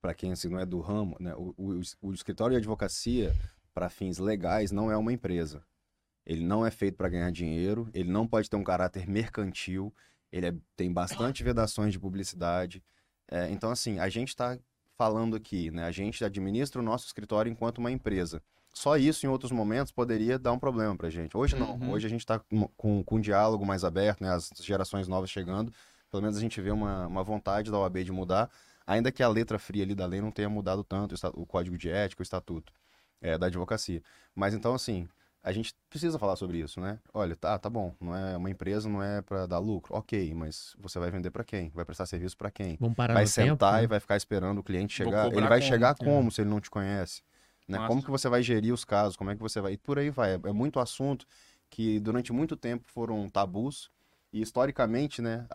para 0.01 0.15
quem 0.15 0.33
assim, 0.33 0.49
não 0.49 0.59
é 0.61 0.67
do 0.67 0.81
ramo, 0.81 1.17
né, 1.19 1.35
o, 1.37 1.55
o- 1.57 1.81
o 2.03 2.13
escritório 2.13 2.53
de 2.55 2.59
advocacia, 2.59 3.35
para 3.75 3.89
fins 3.89 4.19
legais, 4.19 4.71
não 4.73 4.91
é 4.91 4.97
uma 4.97 5.13
empresa. 5.13 5.63
Ele 6.27 6.45
não 6.45 6.67
é 6.67 6.71
feito 6.71 6.97
para 6.97 7.09
ganhar 7.09 7.31
dinheiro, 7.33 7.89
ele 7.95 8.11
não 8.11 8.27
pode 8.27 8.51
ter 8.51 8.57
um 8.57 8.65
caráter 8.65 9.09
mercantil, 9.09 9.95
ele 10.31 10.47
é- 10.47 10.55
tem 10.77 10.93
bastante 10.93 11.43
vedações 11.43 11.93
de 11.93 11.99
publicidade. 11.99 12.83
É, 13.31 13.51
então, 13.51 13.71
assim, 13.71 13.99
a 13.99 14.09
gente 14.09 14.29
está 14.29 14.59
falando 14.99 15.37
aqui, 15.37 15.71
né, 15.71 15.85
a 15.85 15.93
gente 15.93 16.25
administra 16.25 16.83
o 16.83 16.85
nosso 16.85 17.07
escritório 17.07 17.51
enquanto 17.51 17.79
uma 17.79 17.91
empresa. 17.91 18.43
Só 18.75 18.97
isso, 18.97 19.25
em 19.25 19.29
outros 19.29 19.53
momentos, 19.53 19.93
poderia 19.93 20.39
dar 20.39 20.53
um 20.53 20.59
problema 20.59 20.97
para 20.97 21.09
gente. 21.09 21.37
Hoje 21.37 21.57
não. 21.57 21.77
Uhum. 21.77 21.93
Hoje 21.93 22.07
a 22.07 22.11
gente 22.11 22.21
está 22.21 22.39
com, 22.41 22.69
com, 22.77 23.03
com 23.03 23.17
um 23.17 23.21
diálogo 23.21 23.65
mais 23.65 23.85
aberto, 23.85 24.23
né, 24.23 24.35
as 24.35 24.51
gerações 24.61 25.07
novas 25.07 25.31
chegando. 25.31 25.73
Pelo 26.11 26.23
menos 26.23 26.37
a 26.37 26.41
gente 26.41 26.61
vê 26.61 26.73
uma, 26.73 27.07
uma 27.07 27.23
vontade 27.23 27.71
da 27.71 27.79
OAB 27.79 27.99
de 28.03 28.11
mudar, 28.11 28.51
ainda 28.85 29.13
que 29.13 29.23
a 29.23 29.29
letra 29.29 29.59
fria 29.59 29.85
ali 29.85 29.95
da 29.95 30.05
lei 30.05 30.21
não 30.21 30.33
tenha 30.33 30.49
mudado 30.49 30.83
tanto, 30.83 31.15
o 31.15 31.43
o 31.43 31.47
código 31.47 31.79
de 31.79 31.89
ética, 31.89 32.21
o 32.21 32.25
estatuto 32.25 32.73
é, 33.21 33.39
da 33.39 33.47
advocacia. 33.47 34.03
Mas 34.35 34.53
então, 34.53 34.75
assim, 34.75 35.09
a 35.43 35.53
gente 35.53 35.75
precisa 35.89 36.19
falar 36.19 36.37
sobre 36.37 36.59
isso, 36.59 36.81
né? 36.81 36.99
Olha, 37.13 37.35
tá, 37.37 37.59
tá 37.59 37.71
bom, 37.71 37.95
não 38.01 38.15
é 38.15 38.37
uma 38.37 38.51
empresa, 38.51 38.89
não 38.89 39.03
é 39.03 39.23
para 39.23 39.47
dar 39.47 39.59
lucro, 39.59 39.95
ok, 39.95 40.35
mas 40.35 40.75
você 40.79 40.99
vai 40.99 41.11
vender 41.11 41.31
para 41.31 41.45
quem? 41.45 41.71
Vai 41.71 41.85
prestar 41.85 42.07
serviço 42.07 42.37
para 42.37 42.51
quem? 42.51 42.77
Vamos 42.81 42.97
parar 42.97 43.15
vai 43.15 43.25
no 43.25 43.31
tempo, 43.31 43.51
sentar 43.51 43.75
né? 43.75 43.85
e 43.85 43.87
vai 43.87 44.01
ficar 44.01 44.17
esperando 44.17 44.59
o 44.59 44.63
cliente 44.63 44.95
chegar. 44.95 45.27
Ele 45.33 45.47
vai 45.47 45.61
como? 45.61 45.71
chegar 45.71 45.97
É. 45.99 46.05
como 46.05 46.31
se 46.31 46.41
ele 46.41 46.51
não 46.51 46.61
te 46.61 46.71
conhece? 46.71 47.23
Né? 47.67 47.79
Como 47.87 48.03
que 48.03 48.11
você 48.11 48.29
vai 48.29 48.43
gerir 48.43 48.73
os 48.73 48.85
casos? 48.85 49.17
Como 49.17 49.31
é 49.31 49.37
que 49.37 49.43
você 49.43 49.61
vai. 49.61 49.75
E 49.75 49.77
por 49.77 49.99
aí 49.99 50.11
vai. 50.11 50.35
É, 50.35 50.41
é 50.45 50.53
muito 50.53 50.81
assunto 50.81 51.27
que 51.69 52.01
durante 52.01 52.33
muito 52.33 52.57
tempo 52.57 52.85
foram 52.89 53.29
tabus. 53.29 53.91
E 54.31 54.43
historicamente, 54.43 55.23
né, 55.23 55.47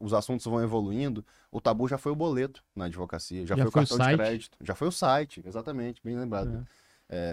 os 0.00 0.14
assuntos 0.14 0.46
vão 0.46 0.62
evoluindo. 0.62 1.24
O 1.52 1.60
tabu 1.60 1.86
já 1.86 1.98
foi 1.98 2.10
o 2.10 2.16
boleto 2.16 2.64
na 2.74 2.86
advocacia, 2.86 3.46
já, 3.46 3.54
Já 3.54 3.64
foi 3.64 3.68
o 3.68 3.70
foi 3.70 3.82
o 3.82 3.88
cartão 3.88 4.08
de 4.08 4.16
crédito, 4.16 4.58
já 4.62 4.74
foi 4.74 4.88
o 4.88 4.92
site, 4.92 5.42
exatamente, 5.44 6.00
bem 6.02 6.16
lembrado. 6.16 6.56
É, 6.56 6.83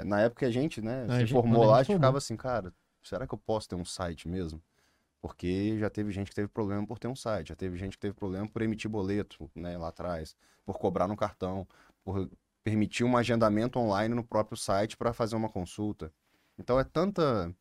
na 0.06 0.22
época 0.22 0.40
que 0.40 0.46
a 0.46 0.52
gente, 0.52 0.82
né, 0.82 1.06
A 1.10 1.14
se 1.14 1.20
gente- 1.22 1.32
formou 1.34 1.64
lá, 1.66 1.78
a 1.78 1.84
gente 1.84 1.96
ficava 1.96 2.18
assim, 2.18 2.36
cara, 2.36 2.74
será 3.04 3.26
que 3.28 3.34
eu 3.34 3.38
posso 3.38 3.70
ter 3.70 3.76
um 3.76 3.86
site 3.86 4.28
mesmo? 4.28 4.62
Porque 5.22 5.78
já 5.80 5.90
teve 5.90 6.12
gente 6.12 6.30
que 6.30 6.36
teve 6.36 6.48
problema 6.48 6.86
por 6.86 6.98
ter 6.98 7.08
um 7.08 7.16
site, 7.16 7.50
já 7.50 7.56
teve 7.56 7.78
gente 7.78 7.92
que 7.94 8.00
teve 8.00 8.14
problema 8.14 8.48
por 8.48 8.62
emitir 8.62 8.90
boleto, 8.90 9.50
né, 9.56 9.78
lá 9.78 9.90
atrás, 9.90 10.36
por 10.66 10.78
cobrar 10.80 11.08
no 11.08 11.16
cartão, 11.16 11.68
por 12.04 12.30
permitir 12.64 13.04
um 13.04 13.16
agendamento 13.16 13.80
online 13.80 14.14
no 14.16 14.24
próprio 14.24 14.58
site 14.58 14.98
para 14.98 15.14
fazer 15.14 15.36
uma 15.36 15.50
consulta. 15.50 16.12
Então 16.58 16.80
é 16.80 16.84
tanta, 16.84 17.54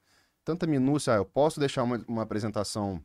tanta 0.44 0.66
minúcia. 0.66 1.14
Ah, 1.14 1.16
eu 1.16 1.24
posso 1.24 1.60
deixar 1.60 1.82
uma, 1.82 2.02
uma 2.08 2.22
apresentação 2.22 3.02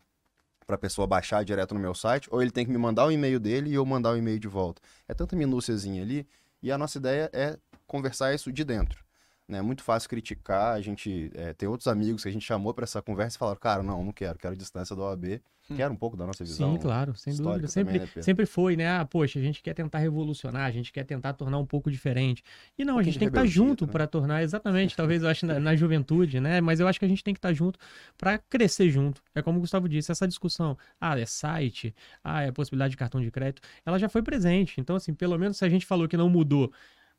para 0.65 0.75
a 0.75 0.79
pessoa 0.79 1.05
baixar 1.05 1.43
direto 1.45 1.73
no 1.73 1.79
meu 1.79 1.93
site, 1.93 2.27
ou 2.31 2.41
ele 2.41 2.49
tem 2.51 2.65
que 2.65 2.71
me 2.71 2.77
mandar 2.77 3.05
o 3.05 3.11
e-mail 3.11 3.39
dele 3.39 3.69
e 3.69 3.73
eu 3.75 3.85
mandar 3.85 4.11
o 4.11 4.17
e-mail 4.17 4.39
de 4.39 4.47
volta. 4.47 4.81
É 5.07 5.13
tanta 5.13 5.35
minúciazinha 5.35 6.01
ali, 6.01 6.27
e 6.61 6.71
a 6.71 6.77
nossa 6.77 6.97
ideia 6.97 7.29
é 7.31 7.59
conversar 7.87 8.33
isso 8.33 8.51
de 8.51 8.63
dentro. 8.63 9.03
né? 9.47 9.59
É 9.59 9.61
muito 9.61 9.83
fácil 9.83 10.09
criticar, 10.09 10.73
a 10.73 10.81
gente 10.81 11.31
é, 11.35 11.53
tem 11.53 11.69
outros 11.69 11.87
amigos 11.87 12.23
que 12.23 12.29
a 12.29 12.31
gente 12.31 12.45
chamou 12.45 12.73
para 12.73 12.83
essa 12.83 13.01
conversa 13.01 13.37
e 13.37 13.39
falaram, 13.39 13.59
cara, 13.59 13.83
não, 13.83 14.03
não 14.03 14.11
quero, 14.11 14.37
quero 14.39 14.55
distância 14.55 14.95
do 14.95 15.01
OAB, 15.03 15.41
Hum. 15.67 15.75
quero 15.75 15.91
um 15.91 15.97
pouco 15.97 16.15
da 16.15 16.27
nossa 16.27 16.43
visão. 16.43 16.73
Sim, 16.73 16.79
claro, 16.79 17.15
sem 17.15 17.35
dúvida. 17.35 17.67
Sempre, 17.67 17.93
também, 17.99 18.09
né, 18.15 18.21
sempre 18.21 18.45
foi, 18.45 18.75
né? 18.75 18.87
Ah, 18.87 19.03
poxa, 19.03 19.39
a 19.39 19.41
gente 19.41 19.63
quer 19.63 19.73
tentar 19.73 19.97
revolucionar, 19.97 20.63
a 20.63 20.69
gente 20.69 20.91
quer 20.91 21.03
tentar 21.03 21.33
tornar 21.33 21.57
um 21.57 21.65
pouco 21.65 21.89
diferente. 21.89 22.43
E 22.77 22.85
não, 22.85 22.93
a 22.93 22.95
pouquinho 22.97 23.13
gente 23.13 23.19
tem 23.19 23.27
que 23.27 23.31
estar 23.31 23.41
rebeldia 23.41 23.63
junto 23.67 23.79
também. 23.79 23.93
para 23.93 24.05
tornar, 24.05 24.43
exatamente, 24.43 24.93
talvez 24.95 25.23
eu 25.23 25.29
acho 25.29 25.43
na, 25.47 25.59
na 25.59 25.75
juventude, 25.75 26.39
né? 26.39 26.61
Mas 26.61 26.79
eu 26.79 26.87
acho 26.87 26.99
que 26.99 27.05
a 27.05 27.07
gente 27.07 27.23
tem 27.23 27.33
que 27.33 27.39
estar 27.39 27.51
junto 27.51 27.79
para 28.15 28.37
crescer 28.37 28.91
junto. 28.91 29.23
É 29.33 29.41
como 29.41 29.57
o 29.57 29.61
Gustavo 29.61 29.89
disse, 29.89 30.11
essa 30.11 30.27
discussão, 30.27 30.77
ah, 31.01 31.19
é 31.19 31.25
site, 31.25 31.95
ah, 32.23 32.43
é 32.43 32.51
possibilidade 32.51 32.91
de 32.91 32.97
cartão 32.97 33.19
de 33.19 33.31
crédito, 33.31 33.63
ela 33.83 33.97
já 33.97 34.07
foi 34.07 34.21
presente. 34.21 34.79
Então, 34.79 34.95
assim, 34.95 35.15
pelo 35.15 35.35
menos 35.39 35.57
se 35.57 35.65
a 35.65 35.69
gente 35.69 35.85
falou 35.87 36.07
que 36.07 36.15
não 36.15 36.29
mudou 36.29 36.71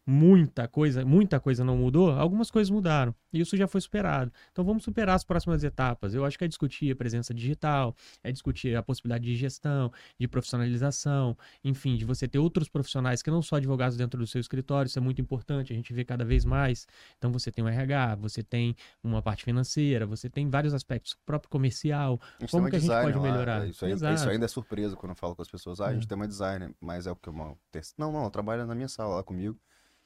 muita 0.06 0.68
coisa, 0.68 1.04
muita 1.04 1.40
coisa 1.40 1.64
não 1.64 1.76
mudou, 1.76 2.12
algumas 2.12 2.50
coisas 2.50 2.70
mudaram. 2.70 3.12
E 3.32 3.40
isso 3.40 3.56
já 3.56 3.66
foi 3.66 3.80
superado. 3.80 4.32
Então 4.52 4.64
vamos 4.64 4.84
superar 4.84 5.16
as 5.16 5.24
próximas 5.24 5.64
etapas. 5.64 6.14
Eu 6.14 6.24
acho 6.24 6.38
que 6.38 6.44
é 6.44 6.48
discutir 6.48 6.92
a 6.92 6.96
presença 6.96 7.34
digital, 7.34 7.94
é 8.22 8.30
discutir 8.30 8.76
a 8.76 8.82
possibilidade 8.82 9.24
de 9.24 9.34
gestão, 9.34 9.92
de 10.18 10.28
profissionalização, 10.28 11.36
enfim, 11.64 11.96
de 11.96 12.04
você 12.04 12.28
ter 12.28 12.38
outros 12.38 12.68
profissionais 12.68 13.20
que 13.20 13.30
não 13.30 13.42
só 13.42 13.56
advogados 13.56 13.96
dentro 13.96 14.18
do 14.18 14.26
seu 14.26 14.40
escritório, 14.40 14.88
isso 14.88 14.98
é 14.98 15.02
muito 15.02 15.20
importante, 15.20 15.72
a 15.72 15.76
gente 15.76 15.92
vê 15.92 16.04
cada 16.04 16.24
vez 16.24 16.44
mais. 16.44 16.86
Então 17.18 17.32
você 17.32 17.50
tem 17.50 17.64
o 17.64 17.68
RH, 17.68 18.14
você 18.16 18.42
tem 18.42 18.76
uma 19.02 19.20
parte 19.20 19.42
financeira, 19.44 20.06
você 20.06 20.30
tem 20.30 20.48
vários 20.48 20.72
aspectos, 20.72 21.12
o 21.12 21.18
próprio 21.26 21.50
comercial. 21.50 22.20
Como 22.50 22.70
que 22.70 22.76
a 22.76 22.78
gente 22.78 22.88
pode 22.90 23.18
melhorar? 23.18 23.66
Isso, 23.66 23.84
aí, 23.84 23.92
isso 23.92 24.28
ainda 24.28 24.44
é 24.44 24.48
surpresa 24.48 24.94
quando 24.96 25.10
eu 25.10 25.16
falo 25.16 25.34
com 25.34 25.42
as 25.42 25.48
pessoas. 25.50 25.80
Ah, 25.80 25.88
a 25.88 25.92
gente 25.94 26.04
É. 26.04 26.06
tem 26.08 26.16
uma 26.16 26.28
designer, 26.28 26.72
mas 26.80 27.06
é 27.06 27.10
o 27.10 27.16
que 27.16 27.30
terça- 27.70 27.94
Não, 27.98 28.12
não, 28.12 28.20
ela 28.20 28.30
trabalha 28.30 28.64
na 28.64 28.74
minha 28.74 28.88
sala 28.88 29.16
lá 29.16 29.22
comigo. 29.22 29.58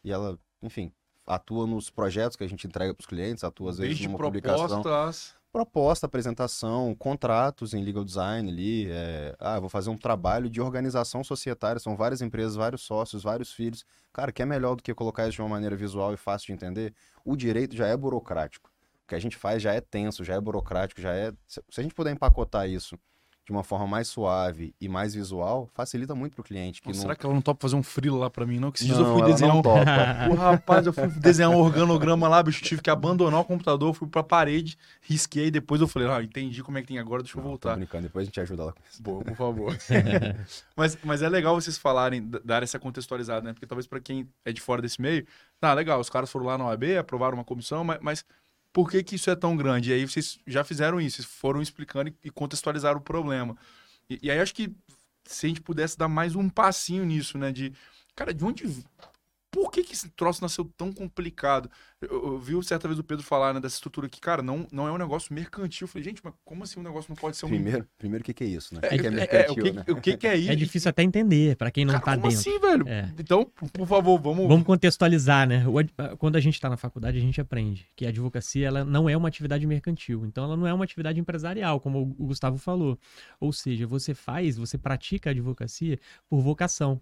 E 0.05 0.13
ela, 0.13 0.39
enfim, 0.63 0.93
atua 1.27 1.67
nos 1.67 1.91
projetos 1.91 2.37
que 2.37 2.45
a 2.45 2.49
gente 2.49 2.67
entrega 2.67 2.95
para 2.95 3.03
os 3.03 3.07
clientes, 3.07 3.45
atua 3.45 3.71
às 3.71 3.79
vezes 3.79 3.99
Desde 3.99 4.09
numa 4.09 4.19
publicação. 4.19 4.83
Proposta, 5.53 6.07
apresentação, 6.07 6.95
contratos 6.95 7.75
em 7.75 7.83
legal 7.83 8.05
design 8.05 8.49
ali. 8.49 8.87
é, 8.89 9.35
Ah, 9.41 9.59
vou 9.59 9.69
fazer 9.69 9.91
um 9.91 9.97
trabalho 9.97 10.49
de 10.49 10.61
organização 10.61 11.25
societária. 11.25 11.81
São 11.81 11.97
várias 11.97 12.23
empresas, 12.23 12.55
vários 12.55 12.83
sócios, 12.83 13.25
vários 13.25 13.53
filhos. 13.53 13.85
Cara, 14.13 14.31
que 14.31 14.43
é 14.43 14.47
melhor 14.47 14.77
do 14.77 14.83
que 14.83 14.95
colocar 14.95 15.25
isso 15.27 15.37
de 15.37 15.43
uma 15.43 15.49
maneira 15.49 15.75
visual 15.75 16.15
e 16.15 16.17
fácil 16.17 16.47
de 16.47 16.53
entender? 16.53 16.95
O 17.25 17.35
direito 17.35 17.75
já 17.75 17.89
é 17.89 17.97
burocrático. 17.97 18.71
O 19.05 19.09
que 19.09 19.15
a 19.17 19.19
gente 19.19 19.37
faz 19.37 19.61
já 19.61 19.75
é 19.75 19.81
tenso, 19.81 20.23
já 20.23 20.35
é 20.35 20.41
burocrático, 20.41 21.01
já 21.01 21.13
é. 21.13 21.33
Se 21.49 21.81
a 21.81 21.83
gente 21.83 21.95
puder 21.95 22.13
empacotar 22.13 22.69
isso 22.69 22.97
de 23.51 23.57
uma 23.57 23.65
forma 23.65 23.85
mais 23.85 24.07
suave 24.07 24.73
e 24.81 24.89
mais 24.89 25.13
visual, 25.13 25.69
facilita 25.75 26.15
muito 26.15 26.35
pro 26.35 26.45
cliente. 26.45 26.81
Que 26.81 26.87
Nossa, 26.87 26.99
não... 26.99 27.03
Será 27.03 27.17
que 27.17 27.27
ela 27.27 27.35
não 27.35 27.43
topa 27.43 27.63
fazer 27.63 27.75
um 27.75 27.83
frilo 27.83 28.17
lá 28.17 28.31
pra 28.31 28.47
mim, 28.47 28.61
não? 28.61 28.71
Que 28.71 28.79
esses 28.79 28.87
dias 28.87 28.99
eu 28.99 29.13
fui 29.13 29.27
desenhar 29.27 29.57
um. 29.57 29.61
Pô, 29.61 29.75
rapaz, 30.39 30.87
eu 30.87 30.93
fui 30.93 31.09
desenhar 31.09 31.51
um 31.51 31.57
organograma 31.57 32.29
lá, 32.29 32.41
bicho, 32.43 32.63
tive 32.63 32.81
que 32.81 32.89
abandonar 32.89 33.41
o 33.41 33.45
computador, 33.45 33.93
fui 33.93 34.07
pra 34.07 34.23
parede, 34.23 34.79
risquei, 35.03 35.51
depois 35.51 35.81
eu 35.81 35.89
falei, 35.89 36.09
ah, 36.09 36.23
entendi 36.23 36.63
como 36.63 36.79
é 36.79 36.81
que 36.81 36.87
tem 36.87 36.99
agora, 37.01 37.23
deixa 37.23 37.37
eu 37.37 37.39
Não, 37.39 37.45
tô 37.45 37.49
voltar. 37.51 37.77
brincando, 37.77 38.05
depois 38.05 38.23
a 38.23 38.27
gente 38.27 38.41
ajuda 38.41 38.63
ela 38.63 38.73
com 38.73 38.83
isso. 38.89 39.03
Boa, 39.03 39.25
por 39.25 39.37
favor. 39.37 39.77
mas, 40.77 40.97
mas 41.03 41.23
é 41.23 41.29
legal 41.29 41.61
vocês 41.61 41.77
falarem, 41.77 42.25
dar 42.45 42.63
essa 42.63 42.79
contextualizada, 42.79 43.43
né? 43.43 43.53
Porque 43.53 43.67
talvez 43.67 43.89
pra 43.89 43.99
quem 43.99 44.29
é 44.45 44.53
de 44.53 44.61
fora 44.61 44.81
desse 44.81 45.03
meio, 45.03 45.27
tá, 45.59 45.75
legal, 45.75 45.99
os 45.99 46.09
caras 46.09 46.31
foram 46.31 46.47
lá 46.47 46.57
na 46.57 46.67
OAB, 46.67 46.85
aprovaram 47.01 47.37
uma 47.37 47.45
comissão, 47.45 47.83
mas, 47.83 47.99
mas 48.01 48.25
por 48.73 48.91
que, 48.91 49.03
que 49.03 49.17
isso 49.17 49.31
é 49.31 49.37
tão 49.37 49.57
grande? 49.57 49.91
E 49.91 49.93
aí 49.93 50.07
vocês 50.07 50.39
já 50.47 50.63
fizeram 50.65 51.01
isso, 51.01 51.27
foram 51.27 51.61
explicando 51.61 52.13
e 52.23 52.31
contextualizaram 52.31 52.99
o 52.99 53.03
problema. 53.03 53.57
E, 54.09 54.19
e 54.23 54.31
aí 54.31 54.39
acho 54.39 54.55
que 54.55 54.75
se 55.25 55.47
a 55.47 55.49
gente 55.49 55.61
pudesse 55.61 55.97
dar 55.97 56.09
mais 56.09 56.35
um 56.35 56.49
passinho 56.49 57.05
nisso, 57.05 57.39
né? 57.39 57.53
De, 57.53 57.73
cara, 58.15 58.33
de 58.33 58.45
onde 58.45 58.65
por 59.51 59.71
que, 59.71 59.83
que 59.83 59.93
esse 59.93 60.09
troço 60.11 60.41
nasceu 60.43 60.65
tão 60.77 60.93
complicado? 60.93 61.69
Eu, 62.01 62.09
eu 62.09 62.39
vi 62.39 62.65
certa 62.65 62.87
vez 62.87 62.99
o 62.99 63.05
Pedro 63.05 63.25
falar 63.25 63.53
né, 63.53 63.61
dessa 63.61 63.75
estrutura 63.75 64.09
que, 64.09 64.21
cara, 64.21 64.43
não, 64.43 64.67
não 64.71 64.87
é 64.87 64.93
um 64.93 64.97
negócio 64.97 65.35
mercantil. 65.35 65.85
Eu 65.85 65.89
falei, 65.89 66.05
gente, 66.05 66.21
mas 66.23 66.33
como 66.45 66.63
assim 66.63 66.79
um 66.79 66.83
negócio 66.83 67.11
não 67.11 67.17
pode 67.17 67.37
ser 67.37 67.47
um. 67.47 67.49
Primeiro, 67.49 67.87
primeiro 67.99 68.23
o 68.23 68.25
que, 68.25 68.33
que 68.33 68.45
é 68.45 68.47
isso, 68.47 68.75
né? 68.75 68.81
É, 68.85 68.87
o 68.87 68.99
que, 68.99 69.07
é 69.07 69.07
é, 69.07 69.11
mercantil, 69.11 69.53
o 69.53 69.57
que, 69.57 69.73
né? 69.73 69.85
o 69.89 69.97
que, 69.97 70.17
que 70.17 70.27
é 70.27 70.37
isso? 70.37 70.53
É 70.53 70.55
difícil 70.55 70.89
até 70.89 71.03
entender 71.03 71.57
para 71.57 71.71
quem 71.71 71.85
não 71.85 71.95
Cara, 71.95 72.05
tá 72.05 72.17
como 72.17 72.29
dentro. 72.29 72.39
assim, 72.39 72.61
velho? 72.61 72.89
É. 72.89 73.13
Então, 73.19 73.45
por 73.73 73.87
favor, 73.87 74.19
vamos. 74.21 74.47
Vamos 74.47 74.65
contextualizar, 74.65 75.49
né? 75.49 75.65
Quando 76.19 76.37
a 76.37 76.41
gente 76.41 76.55
está 76.55 76.71
na 76.71 76.77
faculdade, 76.77 77.19
a 77.19 77.21
gente 77.21 77.41
aprende 77.41 77.87
que 77.97 78.07
a 78.07 78.09
advocacia 78.09 78.69
ela 78.69 78.85
não 78.85 79.09
é 79.09 79.17
uma 79.17 79.29
atividade 79.29 79.67
mercantil. 79.67 80.25
Então, 80.25 80.45
ela 80.45 80.57
não 80.57 80.67
é 80.67 80.73
uma 80.73 80.85
atividade 80.85 81.19
empresarial, 81.19 81.81
como 81.81 82.15
o 82.19 82.27
Gustavo 82.27 82.57
falou. 82.57 82.99
Ou 83.41 83.53
seja, 83.53 83.87
você 83.87 84.15
faz, 84.15 84.57
você 84.57 84.79
pratica 84.79 85.31
a 85.31 85.33
advocacia 85.33 85.99
por 86.29 86.41
vocação. 86.41 87.01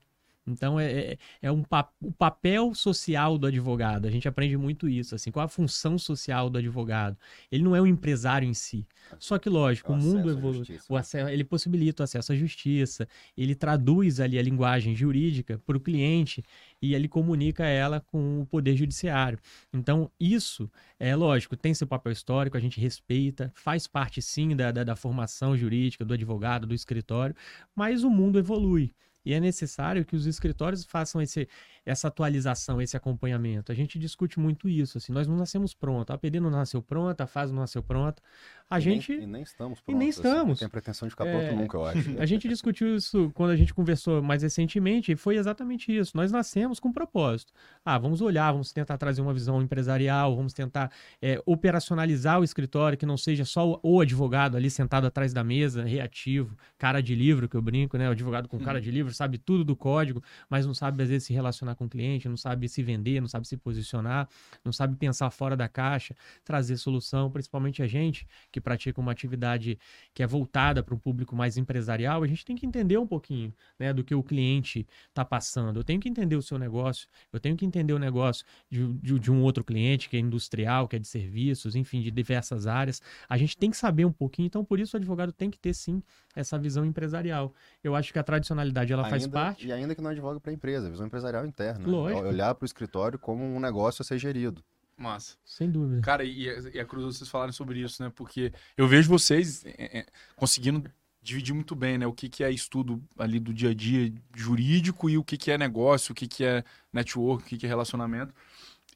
Então, 0.50 0.78
é, 0.78 0.92
é, 0.92 1.18
é 1.42 1.52
um 1.52 1.64
o 2.00 2.12
papel 2.12 2.74
social 2.74 3.38
do 3.38 3.46
advogado. 3.46 4.06
A 4.06 4.10
gente 4.10 4.26
aprende 4.28 4.56
muito 4.56 4.88
isso. 4.88 5.14
Assim, 5.14 5.30
qual 5.30 5.44
a 5.44 5.48
função 5.48 5.98
social 5.98 6.48
do 6.50 6.58
advogado? 6.58 7.16
Ele 7.50 7.62
não 7.62 7.74
é 7.76 7.82
um 7.82 7.86
empresário 7.86 8.48
em 8.48 8.54
si. 8.54 8.86
Só 9.18 9.38
que, 9.38 9.48
lógico, 9.48 9.92
o 9.92 9.94
o 9.94 9.98
mundo 9.98 10.28
acesso 10.30 10.38
evolui. 10.38 10.80
O 10.88 10.94
né? 10.94 11.00
ace- 11.00 11.32
ele 11.32 11.44
possibilita 11.44 12.02
o 12.02 12.04
acesso 12.04 12.32
à 12.32 12.36
justiça, 12.36 13.08
ele 13.36 13.54
traduz 13.54 14.20
ali 14.20 14.38
a 14.38 14.42
linguagem 14.42 14.94
jurídica 14.94 15.58
para 15.64 15.76
o 15.76 15.80
cliente 15.80 16.42
e 16.80 16.94
ele 16.94 17.08
comunica 17.08 17.64
ela 17.64 18.00
com 18.00 18.40
o 18.40 18.46
poder 18.46 18.76
judiciário. 18.76 19.38
Então, 19.72 20.10
isso 20.18 20.70
é 20.98 21.14
lógico, 21.14 21.56
tem 21.56 21.74
seu 21.74 21.86
papel 21.86 22.12
histórico, 22.12 22.56
a 22.56 22.60
gente 22.60 22.80
respeita, 22.80 23.52
faz 23.54 23.86
parte 23.86 24.20
sim 24.22 24.54
da, 24.54 24.70
da, 24.70 24.84
da 24.84 24.96
formação 24.96 25.56
jurídica, 25.56 26.04
do 26.04 26.14
advogado, 26.14 26.66
do 26.66 26.74
escritório, 26.74 27.34
mas 27.74 28.04
o 28.04 28.10
mundo 28.10 28.38
evolui. 28.38 28.92
E 29.28 29.34
é 29.34 29.40
necessário 29.40 30.06
que 30.06 30.16
os 30.16 30.24
escritórios 30.24 30.86
façam 30.86 31.20
esse, 31.20 31.46
essa 31.88 32.08
atualização, 32.08 32.80
esse 32.82 32.96
acompanhamento. 32.96 33.72
A 33.72 33.74
gente 33.74 33.98
discute 33.98 34.38
muito 34.38 34.68
isso. 34.68 34.98
Assim, 34.98 35.12
nós 35.12 35.26
não 35.26 35.36
nascemos 35.36 35.72
pronto. 35.74 36.10
A 36.10 36.14
APD 36.14 36.38
não 36.38 36.50
nasceu 36.50 36.82
pronta, 36.82 37.24
a 37.24 37.26
FAS 37.26 37.50
não 37.50 37.60
nasceu 37.60 37.82
pronta. 37.82 38.22
A 38.70 38.78
E 38.78 38.82
gente. 38.82 39.12
Nem, 39.12 39.22
e 39.22 39.26
nem 39.26 39.42
estamos 39.42 39.78
e 39.78 39.94
nem 39.94 39.98
prontos, 39.98 40.18
assim, 40.18 40.28
estamos. 40.28 40.48
Não 40.48 40.56
tem 40.56 40.68
pretensão 40.68 41.08
de 41.08 41.12
ficar 41.12 41.26
É. 41.26 41.32
pronto 41.46 41.60
nunca, 41.60 41.76
eu 41.78 41.84
acho. 41.86 41.98
A 42.20 42.26
gente 42.26 42.46
discutiu 42.48 42.94
isso 42.96 43.30
quando 43.34 43.50
a 43.50 43.56
gente 43.56 43.72
conversou 43.72 44.22
mais 44.22 44.42
recentemente 44.42 45.12
e 45.12 45.16
foi 45.16 45.36
exatamente 45.36 45.96
isso. 45.96 46.14
Nós 46.14 46.30
nascemos 46.30 46.78
com 46.78 46.88
um 46.88 46.92
propósito. 46.92 47.52
Ah, 47.84 47.96
vamos 47.98 48.20
olhar, 48.20 48.52
vamos 48.52 48.70
tentar 48.72 48.98
trazer 48.98 49.22
uma 49.22 49.32
visão 49.32 49.62
empresarial, 49.62 50.36
vamos 50.36 50.52
tentar 50.52 50.90
é, 51.22 51.40
operacionalizar 51.46 52.40
o 52.40 52.44
escritório, 52.44 52.98
que 52.98 53.06
não 53.06 53.16
seja 53.16 53.44
só 53.44 53.66
o, 53.66 53.80
o 53.82 54.00
advogado 54.00 54.56
ali 54.56 54.68
sentado 54.70 55.06
atrás 55.06 55.32
da 55.32 55.42
mesa, 55.42 55.84
reativo, 55.84 56.54
cara 56.76 57.00
de 57.00 57.14
livro, 57.14 57.48
que 57.48 57.56
eu 57.56 57.62
brinco, 57.62 57.96
né? 57.96 58.08
O 58.08 58.12
advogado 58.12 58.48
com 58.48 58.58
cara 58.58 58.80
de 58.80 58.90
livro 58.90 59.14
sabe 59.14 59.38
tudo 59.38 59.64
do 59.64 59.74
código, 59.74 60.22
mas 60.50 60.66
não 60.66 60.74
sabe 60.74 61.02
às 61.02 61.08
vezes 61.08 61.24
se 61.26 61.32
relacionar 61.32 61.74
com 61.78 61.84
o 61.86 61.88
cliente, 61.88 62.28
não 62.28 62.36
sabe 62.36 62.68
se 62.68 62.82
vender, 62.82 63.20
não 63.20 63.28
sabe 63.28 63.46
se 63.48 63.56
posicionar, 63.56 64.28
não 64.64 64.72
sabe 64.72 64.96
pensar 64.96 65.30
fora 65.30 65.56
da 65.56 65.68
caixa, 65.68 66.14
trazer 66.44 66.76
solução, 66.76 67.30
principalmente 67.30 67.82
a 67.82 67.86
gente 67.86 68.26
que 68.52 68.60
pratica 68.60 69.00
uma 69.00 69.12
atividade 69.12 69.78
que 70.12 70.22
é 70.22 70.26
voltada 70.26 70.82
para 70.82 70.94
um 70.94 70.98
público 70.98 71.36
mais 71.36 71.56
empresarial, 71.56 72.22
a 72.22 72.26
gente 72.26 72.44
tem 72.44 72.56
que 72.56 72.66
entender 72.66 72.98
um 72.98 73.06
pouquinho 73.06 73.54
né, 73.78 73.92
do 73.92 74.02
que 74.02 74.14
o 74.14 74.22
cliente 74.22 74.86
está 75.08 75.24
passando. 75.24 75.78
Eu 75.78 75.84
tenho 75.84 76.00
que 76.00 76.08
entender 76.08 76.36
o 76.36 76.42
seu 76.42 76.58
negócio, 76.58 77.08
eu 77.32 77.38
tenho 77.38 77.56
que 77.56 77.64
entender 77.64 77.92
o 77.92 77.98
negócio 77.98 78.44
de, 78.70 78.92
de- 78.94 79.18
de 79.20 79.30
um 79.30 79.40
outro 79.42 79.62
cliente 79.62 80.08
que 80.08 80.16
é 80.16 80.20
industrial, 80.20 80.88
que 80.88 80.96
é 80.96 80.98
de 80.98 81.06
serviços, 81.06 81.76
enfim, 81.76 82.00
de 82.02 82.10
diversas 82.10 82.66
áreas. 82.66 83.00
A 83.28 83.36
gente 83.36 83.56
tem 83.56 83.70
que 83.70 83.76
saber 83.76 84.04
um 84.04 84.12
pouquinho, 84.12 84.46
então 84.46 84.64
por 84.64 84.80
isso 84.80 84.96
o 84.96 84.98
advogado 84.98 85.32
tem 85.32 85.48
que 85.50 85.58
ter 85.58 85.72
sim 85.74 86.02
essa 86.34 86.58
visão 86.58 86.84
empresarial. 86.84 87.52
Eu 87.82 87.94
acho 87.94 88.12
que 88.12 88.18
a 88.18 88.22
tradicionalidade 88.22 88.92
ela 88.92 89.04
faz 89.08 89.24
Ainda- 89.24 89.32
parte. 89.32 89.66
E 89.68 89.72
ainda 89.72 89.94
que 89.94 90.00
não 90.00 90.10
advoga 90.10 90.40
para 90.40 90.50
a 90.50 90.54
empresa, 90.54 90.90
visão 90.90 91.06
empresarial 91.06 91.44
interna. 91.58 91.86
Lógico. 91.86 92.22
Olhar 92.26 92.54
para 92.54 92.64
o 92.64 92.66
escritório 92.66 93.18
como 93.18 93.44
um 93.44 93.58
negócio 93.60 94.02
a 94.02 94.04
ser 94.04 94.18
gerido. 94.18 94.62
Massa. 94.96 95.36
Sem 95.44 95.70
dúvida. 95.70 96.00
Cara, 96.02 96.24
e, 96.24 96.48
é- 96.48 96.60
e 96.74 96.78
é 96.78 96.84
curioso 96.84 97.18
vocês 97.18 97.30
falarem 97.30 97.52
sobre 97.52 97.80
isso, 97.80 98.02
né? 98.02 98.10
Porque 98.14 98.52
eu 98.76 98.86
vejo 98.88 99.08
vocês 99.08 99.64
é, 99.64 99.98
é, 100.00 100.06
conseguindo 100.34 100.90
dividir 101.22 101.54
muito 101.54 101.74
bem, 101.74 101.98
né? 101.98 102.06
O 102.06 102.12
que, 102.12 102.28
que 102.28 102.42
é 102.42 102.50
estudo 102.50 103.02
ali 103.18 103.38
do 103.38 103.52
dia 103.52 103.70
a 103.70 103.74
dia 103.74 104.12
jurídico 104.34 105.08
e 105.10 105.18
o 105.18 105.24
que, 105.24 105.36
que 105.36 105.50
é 105.50 105.58
negócio, 105.58 106.12
o 106.12 106.14
que, 106.14 106.26
que 106.26 106.44
é 106.44 106.64
network, 106.92 107.44
o 107.44 107.46
que, 107.46 107.58
que 107.58 107.66
é 107.66 107.68
relacionamento. 107.68 108.34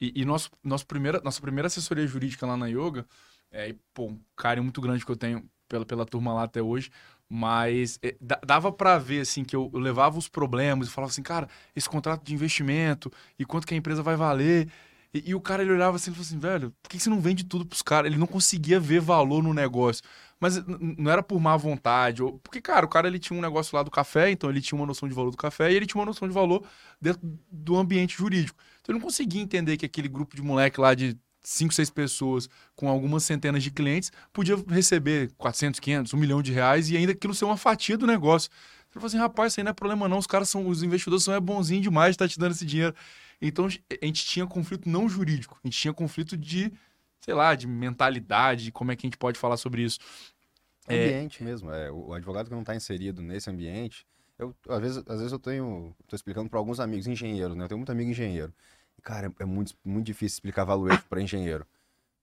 E, 0.00 0.22
e 0.22 0.24
nosso, 0.24 0.50
nosso 0.62 0.86
primeira, 0.86 1.20
nossa 1.22 1.40
primeira 1.40 1.66
assessoria 1.68 2.06
jurídica 2.06 2.46
lá 2.46 2.56
na 2.56 2.66
Yoga, 2.66 3.06
é, 3.50 3.68
e, 3.68 3.74
pô, 3.94 4.06
um 4.06 4.20
carinho 4.34 4.64
muito 4.64 4.80
grande 4.80 5.04
que 5.04 5.12
eu 5.12 5.16
tenho 5.16 5.48
pela, 5.68 5.86
pela 5.86 6.04
turma 6.04 6.32
lá 6.34 6.42
até 6.44 6.60
hoje, 6.60 6.90
mas 7.34 7.98
da- 8.20 8.40
dava 8.44 8.70
pra 8.70 8.98
ver, 8.98 9.20
assim, 9.20 9.42
que 9.42 9.56
eu, 9.56 9.70
eu 9.72 9.80
levava 9.80 10.18
os 10.18 10.28
problemas 10.28 10.86
e 10.88 10.90
falava 10.90 11.10
assim, 11.10 11.22
cara, 11.22 11.48
esse 11.74 11.88
contrato 11.88 12.22
de 12.22 12.34
investimento 12.34 13.10
e 13.38 13.44
quanto 13.46 13.66
que 13.66 13.72
a 13.72 13.76
empresa 13.76 14.02
vai 14.02 14.16
valer. 14.16 14.68
E, 15.14 15.30
e 15.30 15.34
o 15.34 15.40
cara, 15.40 15.62
ele 15.62 15.72
olhava 15.72 15.96
assim 15.96 16.10
e 16.10 16.14
falou 16.14 16.26
assim, 16.26 16.38
velho, 16.38 16.74
por 16.82 16.90
que 16.90 17.00
você 17.00 17.08
não 17.08 17.20
vende 17.22 17.42
tudo 17.44 17.64
pros 17.64 17.80
caras? 17.80 18.10
Ele 18.10 18.20
não 18.20 18.26
conseguia 18.26 18.78
ver 18.78 19.00
valor 19.00 19.42
no 19.42 19.54
negócio. 19.54 20.02
Mas 20.38 20.62
não 20.66 21.10
era 21.10 21.22
por 21.22 21.40
má 21.40 21.56
vontade. 21.56 22.22
Ou... 22.22 22.38
Porque, 22.40 22.60
cara, 22.60 22.84
o 22.84 22.88
cara 22.88 23.08
ele 23.08 23.18
tinha 23.18 23.38
um 23.38 23.42
negócio 23.42 23.74
lá 23.74 23.82
do 23.82 23.90
café, 23.90 24.30
então 24.30 24.50
ele 24.50 24.60
tinha 24.60 24.78
uma 24.78 24.86
noção 24.86 25.08
de 25.08 25.14
valor 25.14 25.30
do 25.30 25.36
café 25.38 25.72
e 25.72 25.74
ele 25.76 25.86
tinha 25.86 26.00
uma 26.00 26.06
noção 26.06 26.28
de 26.28 26.34
valor 26.34 26.62
dentro 27.00 27.22
do 27.50 27.76
ambiente 27.78 28.14
jurídico. 28.14 28.58
Então 28.82 28.92
ele 28.92 28.98
não 28.98 29.06
conseguia 29.06 29.40
entender 29.40 29.78
que 29.78 29.86
aquele 29.86 30.08
grupo 30.08 30.36
de 30.36 30.42
moleque 30.42 30.78
lá 30.78 30.94
de 30.94 31.16
cinco, 31.42 31.74
seis 31.74 31.90
pessoas 31.90 32.48
com 32.76 32.88
algumas 32.88 33.24
centenas 33.24 33.62
de 33.62 33.70
clientes 33.70 34.12
podia 34.32 34.56
receber 34.68 35.32
400, 35.36 35.80
500, 35.80 36.14
um 36.14 36.16
milhão 36.16 36.42
de 36.42 36.52
reais 36.52 36.88
e 36.90 36.96
ainda 36.96 37.12
aquilo 37.12 37.34
ser 37.34 37.44
uma 37.44 37.56
fatia 37.56 37.98
do 37.98 38.06
negócio. 38.06 38.50
Ele 38.50 38.94
falou 38.94 39.06
assim, 39.06 39.18
rapaz, 39.18 39.52
isso 39.52 39.60
aí 39.60 39.64
não 39.64 39.70
é 39.70 39.74
problema 39.74 40.08
não, 40.08 40.18
os 40.18 40.26
caras 40.26 40.48
são, 40.48 40.66
os 40.66 40.82
investidores 40.82 41.24
são 41.24 41.34
é 41.34 41.40
bonzinho 41.40 41.80
demais 41.80 42.10
de 42.10 42.14
estar 42.14 42.28
te 42.28 42.38
dando 42.38 42.52
esse 42.52 42.66
dinheiro. 42.66 42.94
Então 43.40 43.66
a 43.66 44.06
gente 44.06 44.24
tinha 44.24 44.46
conflito 44.46 44.88
não 44.88 45.08
jurídico, 45.08 45.58
a 45.62 45.66
gente 45.66 45.78
tinha 45.78 45.92
conflito 45.92 46.36
de, 46.36 46.72
sei 47.20 47.34
lá, 47.34 47.54
de 47.54 47.66
mentalidade, 47.66 48.64
de 48.64 48.72
como 48.72 48.92
é 48.92 48.96
que 48.96 49.06
a 49.06 49.08
gente 49.08 49.18
pode 49.18 49.38
falar 49.38 49.56
sobre 49.56 49.82
isso. 49.82 49.98
É. 50.86 51.04
Ambiente 51.04 51.42
mesmo. 51.42 51.70
É, 51.70 51.90
o 51.90 52.08
o 52.08 52.14
advogado 52.14 52.46
que 52.46 52.52
não 52.52 52.60
está 52.60 52.74
inserido 52.74 53.22
nesse 53.22 53.50
ambiente. 53.50 54.06
Eu, 54.38 54.54
às, 54.68 54.80
vezes, 54.80 54.98
às 55.06 55.18
vezes 55.18 55.32
eu 55.32 55.38
tenho. 55.38 55.94
Estou 56.02 56.16
explicando 56.16 56.50
para 56.50 56.58
alguns 56.58 56.80
amigos 56.80 57.06
engenheiros, 57.06 57.56
né? 57.56 57.64
Eu 57.64 57.68
tenho 57.68 57.78
muito 57.78 57.92
amigo 57.92 58.10
engenheiro. 58.10 58.52
Cara, 59.02 59.32
é, 59.38 59.44
muito, 59.44 59.74
muito 59.84 60.06
difícil 60.06 60.36
explicar 60.36 60.64
valuation 60.64 61.02
para 61.08 61.20
engenheiro. 61.20 61.66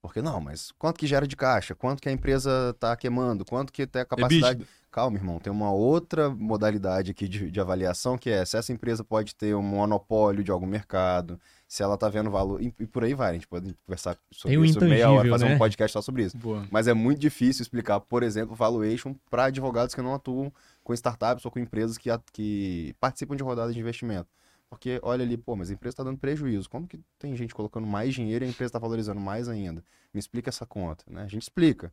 Porque 0.02 0.22
não, 0.22 0.40
mas 0.40 0.72
quanto 0.78 0.98
que 0.98 1.06
gera 1.06 1.26
de 1.26 1.36
caixa? 1.36 1.74
Quanto 1.74 2.00
que 2.00 2.08
a 2.08 2.12
empresa 2.12 2.70
está 2.70 2.96
queimando? 2.96 3.44
Quanto 3.44 3.70
que 3.70 3.86
tem 3.86 4.00
a 4.00 4.04
capacidade. 4.04 4.62
EBITDA. 4.62 4.80
Calma, 4.90 5.16
irmão, 5.16 5.38
tem 5.38 5.52
uma 5.52 5.70
outra 5.70 6.30
modalidade 6.30 7.12
aqui 7.12 7.28
de, 7.28 7.48
de 7.48 7.60
avaliação 7.60 8.18
que 8.18 8.28
é 8.28 8.44
se 8.44 8.56
essa 8.56 8.72
empresa 8.72 9.04
pode 9.04 9.36
ter 9.36 9.54
um 9.54 9.62
monopólio 9.62 10.42
de 10.42 10.50
algum 10.50 10.66
mercado, 10.66 11.40
se 11.68 11.80
ela 11.80 11.96
tá 11.96 12.08
vendo 12.08 12.28
valor, 12.28 12.60
e, 12.60 12.74
e 12.80 12.86
por 12.86 13.04
aí 13.04 13.14
vai. 13.14 13.30
A 13.30 13.32
gente 13.34 13.46
pode 13.46 13.72
conversar 13.86 14.16
sobre 14.32 14.56
Tem 14.56 14.64
isso 14.64 14.80
meia 14.80 15.08
hora, 15.08 15.28
fazer 15.28 15.44
né? 15.44 15.54
um 15.54 15.58
podcast 15.58 15.92
só 15.92 16.02
sobre 16.02 16.24
isso. 16.24 16.36
Boa. 16.36 16.66
Mas 16.72 16.88
é 16.88 16.94
muito 16.94 17.20
difícil 17.20 17.62
explicar, 17.62 18.00
por 18.00 18.24
exemplo, 18.24 18.56
valuation 18.56 19.14
para 19.30 19.44
advogados 19.44 19.94
que 19.94 20.02
não 20.02 20.14
atuam 20.14 20.52
com 20.82 20.92
startups 20.92 21.44
ou 21.44 21.52
com 21.52 21.60
empresas 21.60 21.96
que, 21.96 22.10
que 22.32 22.92
participam 22.98 23.36
de 23.36 23.44
rodadas 23.44 23.74
de 23.74 23.80
investimento. 23.80 24.28
Porque 24.70 25.00
olha 25.02 25.24
ali, 25.24 25.36
pô, 25.36 25.56
mas 25.56 25.68
a 25.68 25.72
empresa 25.72 25.94
está 25.94 26.04
dando 26.04 26.16
prejuízo. 26.16 26.70
Como 26.70 26.86
que 26.86 27.00
tem 27.18 27.36
gente 27.36 27.52
colocando 27.52 27.86
mais 27.86 28.14
dinheiro 28.14 28.44
e 28.44 28.46
a 28.46 28.50
empresa 28.50 28.68
está 28.68 28.78
valorizando 28.78 29.20
mais 29.20 29.48
ainda? 29.48 29.82
Me 30.14 30.20
explica 30.20 30.48
essa 30.48 30.64
conta, 30.64 31.04
né? 31.08 31.22
A 31.24 31.28
gente 31.28 31.42
explica. 31.42 31.92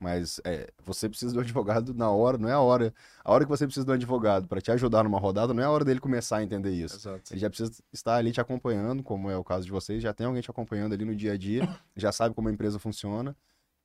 Mas 0.00 0.40
é, 0.44 0.70
você 0.82 1.08
precisa 1.08 1.34
do 1.34 1.40
advogado 1.40 1.94
na 1.94 2.10
hora, 2.10 2.38
não 2.38 2.48
é 2.48 2.52
a 2.52 2.60
hora. 2.60 2.94
A 3.22 3.30
hora 3.30 3.44
que 3.44 3.50
você 3.50 3.66
precisa 3.66 3.84
do 3.84 3.92
advogado 3.92 4.48
para 4.48 4.60
te 4.60 4.72
ajudar 4.72 5.04
numa 5.04 5.18
rodada, 5.18 5.52
não 5.52 5.62
é 5.62 5.66
a 5.66 5.70
hora 5.70 5.84
dele 5.84 6.00
começar 6.00 6.38
a 6.38 6.42
entender 6.42 6.72
isso. 6.72 6.96
Exato. 6.96 7.32
Ele 7.32 7.40
já 7.40 7.50
precisa 7.50 7.72
estar 7.92 8.16
ali 8.16 8.32
te 8.32 8.40
acompanhando, 8.40 9.02
como 9.02 9.30
é 9.30 9.36
o 9.36 9.44
caso 9.44 9.66
de 9.66 9.70
vocês, 9.70 10.02
já 10.02 10.14
tem 10.14 10.26
alguém 10.26 10.42
te 10.42 10.50
acompanhando 10.50 10.94
ali 10.94 11.04
no 11.04 11.14
dia 11.14 11.32
a 11.32 11.36
dia, 11.36 11.68
já 11.94 12.10
sabe 12.10 12.34
como 12.34 12.48
a 12.48 12.52
empresa 12.52 12.78
funciona. 12.78 13.36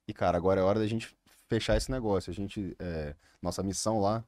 E, 0.08 0.14
cara, 0.14 0.38
agora 0.38 0.62
é 0.62 0.64
hora 0.64 0.80
da 0.80 0.88
gente 0.88 1.16
fechar 1.48 1.76
esse 1.76 1.92
negócio. 1.92 2.32
A 2.32 2.34
gente, 2.34 2.76
é, 2.80 3.16
nossa 3.42 3.62
missão 3.62 4.00
lá 4.00 4.24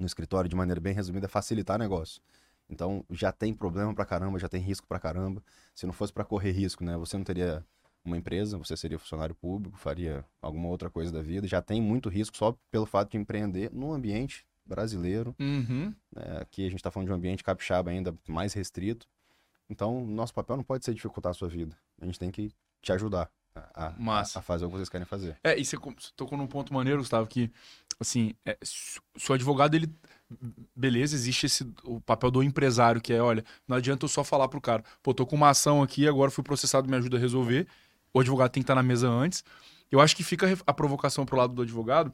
no 0.00 0.06
escritório, 0.06 0.48
de 0.48 0.56
maneira 0.56 0.80
bem 0.80 0.94
resumida, 0.94 1.26
é 1.26 1.28
facilitar 1.28 1.78
negócio. 1.78 2.22
Então, 2.72 3.04
já 3.10 3.30
tem 3.30 3.52
problema 3.52 3.94
pra 3.94 4.06
caramba, 4.06 4.38
já 4.38 4.48
tem 4.48 4.60
risco 4.62 4.86
pra 4.86 4.98
caramba. 4.98 5.42
Se 5.74 5.84
não 5.86 5.92
fosse 5.92 6.12
pra 6.12 6.24
correr 6.24 6.52
risco, 6.52 6.82
né, 6.82 6.96
você 6.96 7.16
não 7.18 7.24
teria 7.24 7.62
uma 8.04 8.16
empresa, 8.16 8.56
você 8.56 8.76
seria 8.76 8.98
funcionário 8.98 9.34
público, 9.34 9.76
faria 9.78 10.24
alguma 10.40 10.68
outra 10.68 10.88
coisa 10.90 11.12
da 11.12 11.20
vida. 11.22 11.46
Já 11.46 11.60
tem 11.60 11.80
muito 11.82 12.08
risco 12.08 12.36
só 12.36 12.56
pelo 12.70 12.86
fato 12.86 13.10
de 13.12 13.18
empreender 13.18 13.70
num 13.72 13.92
ambiente 13.92 14.44
brasileiro, 14.64 15.34
Uhum. 15.38 15.94
né? 16.16 16.38
Aqui 16.40 16.62
a 16.66 16.70
gente 16.70 16.78
está 16.78 16.90
falando 16.90 17.08
de 17.08 17.12
um 17.12 17.16
ambiente 17.16 17.44
capixaba 17.44 17.90
ainda 17.90 18.14
mais 18.26 18.54
restrito. 18.54 19.06
Então, 19.68 20.04
nosso 20.06 20.32
papel 20.34 20.56
não 20.56 20.64
pode 20.64 20.84
ser 20.84 20.94
dificultar 20.94 21.30
a 21.30 21.34
sua 21.34 21.48
vida. 21.48 21.76
A 22.00 22.06
gente 22.06 22.18
tem 22.18 22.30
que 22.30 22.50
te 22.80 22.92
ajudar 22.92 23.30
a, 23.54 23.88
a- 23.88 24.20
a 24.20 24.24
fazer 24.42 24.64
o 24.64 24.68
que 24.68 24.76
vocês 24.76 24.88
querem 24.88 25.06
fazer. 25.06 25.36
É, 25.44 25.58
e 25.58 25.64
você 25.64 25.76
tocou 26.16 26.38
num 26.38 26.46
ponto 26.46 26.72
maneiro, 26.72 27.00
Gustavo, 27.00 27.26
que, 27.26 27.50
assim, 28.00 28.34
é, 28.46 28.56
se 28.62 28.98
se 29.16 29.30
o 29.30 29.34
advogado, 29.34 29.74
ele. 29.74 29.88
Beleza, 30.74 31.14
existe 31.14 31.46
esse 31.46 31.66
o 31.84 32.00
papel 32.00 32.30
do 32.30 32.42
empresário, 32.42 33.00
que 33.00 33.12
é, 33.12 33.22
olha, 33.22 33.44
não 33.66 33.76
adianta 33.76 34.04
eu 34.04 34.08
só 34.08 34.24
falar 34.24 34.48
pro 34.48 34.60
cara, 34.60 34.84
pô, 35.02 35.12
tô 35.14 35.26
com 35.26 35.36
uma 35.36 35.50
ação 35.50 35.82
aqui, 35.82 36.06
agora 36.08 36.30
fui 36.30 36.44
processado, 36.44 36.88
me 36.88 36.96
ajuda 36.96 37.16
a 37.16 37.20
resolver. 37.20 37.66
o 38.14 38.20
advogado 38.20 38.50
tem 38.50 38.62
que 38.62 38.64
estar 38.64 38.74
na 38.74 38.82
mesa 38.82 39.08
antes. 39.08 39.44
Eu 39.90 40.00
acho 40.00 40.16
que 40.16 40.24
fica 40.24 40.58
a 40.66 40.72
provocação 40.72 41.26
pro 41.26 41.36
lado 41.36 41.54
do 41.54 41.62
advogado, 41.62 42.12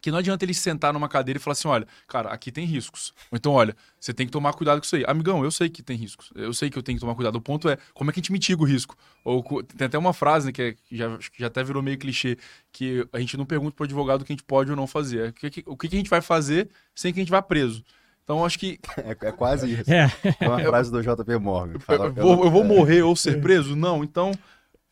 que 0.00 0.10
não 0.10 0.18
adianta 0.18 0.44
ele 0.44 0.54
sentar 0.54 0.92
numa 0.92 1.08
cadeira 1.08 1.38
e 1.38 1.40
falar 1.40 1.52
assim: 1.52 1.68
olha, 1.68 1.86
cara, 2.06 2.30
aqui 2.30 2.50
tem 2.50 2.64
riscos. 2.64 3.12
Ou 3.30 3.36
então, 3.36 3.52
olha, 3.52 3.76
você 3.98 4.12
tem 4.12 4.26
que 4.26 4.32
tomar 4.32 4.52
cuidado 4.52 4.80
com 4.80 4.84
isso 4.84 4.96
aí. 4.96 5.04
Amigão, 5.06 5.44
eu 5.44 5.50
sei 5.50 5.68
que 5.68 5.82
tem 5.82 5.96
riscos. 5.96 6.30
Eu 6.34 6.52
sei 6.52 6.70
que 6.70 6.78
eu 6.78 6.82
tenho 6.82 6.96
que 6.96 7.00
tomar 7.00 7.14
cuidado. 7.14 7.36
O 7.36 7.40
ponto 7.40 7.68
é 7.68 7.78
como 7.94 8.10
é 8.10 8.12
que 8.12 8.20
a 8.20 8.22
gente 8.22 8.32
mitiga 8.32 8.62
o 8.62 8.64
risco. 8.64 8.96
Ou 9.24 9.62
tem 9.62 9.86
até 9.86 9.98
uma 9.98 10.12
frase 10.12 10.46
né, 10.46 10.52
que, 10.52 10.62
é, 10.62 10.76
já, 10.90 11.18
já 11.38 11.46
até 11.46 11.62
virou 11.62 11.82
meio 11.82 11.98
clichê, 11.98 12.36
que 12.72 13.06
a 13.12 13.20
gente 13.20 13.36
não 13.36 13.44
pergunta 13.44 13.74
pro 13.76 13.84
advogado 13.84 14.22
o 14.22 14.24
que 14.24 14.32
a 14.32 14.36
gente 14.36 14.44
pode 14.44 14.70
ou 14.70 14.76
não 14.76 14.86
fazer. 14.86 15.26
É 15.26 15.28
o 15.28 15.50
que, 15.50 15.64
o 15.66 15.76
que 15.76 15.86
a 15.86 15.90
gente 15.90 16.10
vai 16.10 16.20
fazer 16.20 16.68
sem 16.94 17.12
que 17.12 17.20
a 17.20 17.22
gente 17.22 17.30
vá 17.30 17.42
preso. 17.42 17.84
Então, 18.24 18.44
acho 18.44 18.58
que. 18.58 18.78
É, 19.04 19.28
é 19.28 19.32
quase 19.32 19.72
isso. 19.72 19.92
É. 19.92 20.10
é 20.40 20.48
uma 20.48 20.60
frase 20.64 20.90
do 20.90 21.02
JP 21.02 21.38
Morgan. 21.38 21.78
Fala, 21.80 22.06
eu, 22.06 22.14
vou, 22.14 22.44
eu 22.44 22.50
vou 22.50 22.64
morrer 22.64 23.02
ou 23.02 23.16
ser 23.16 23.40
preso? 23.40 23.74
Não. 23.74 24.04
Então, 24.04 24.32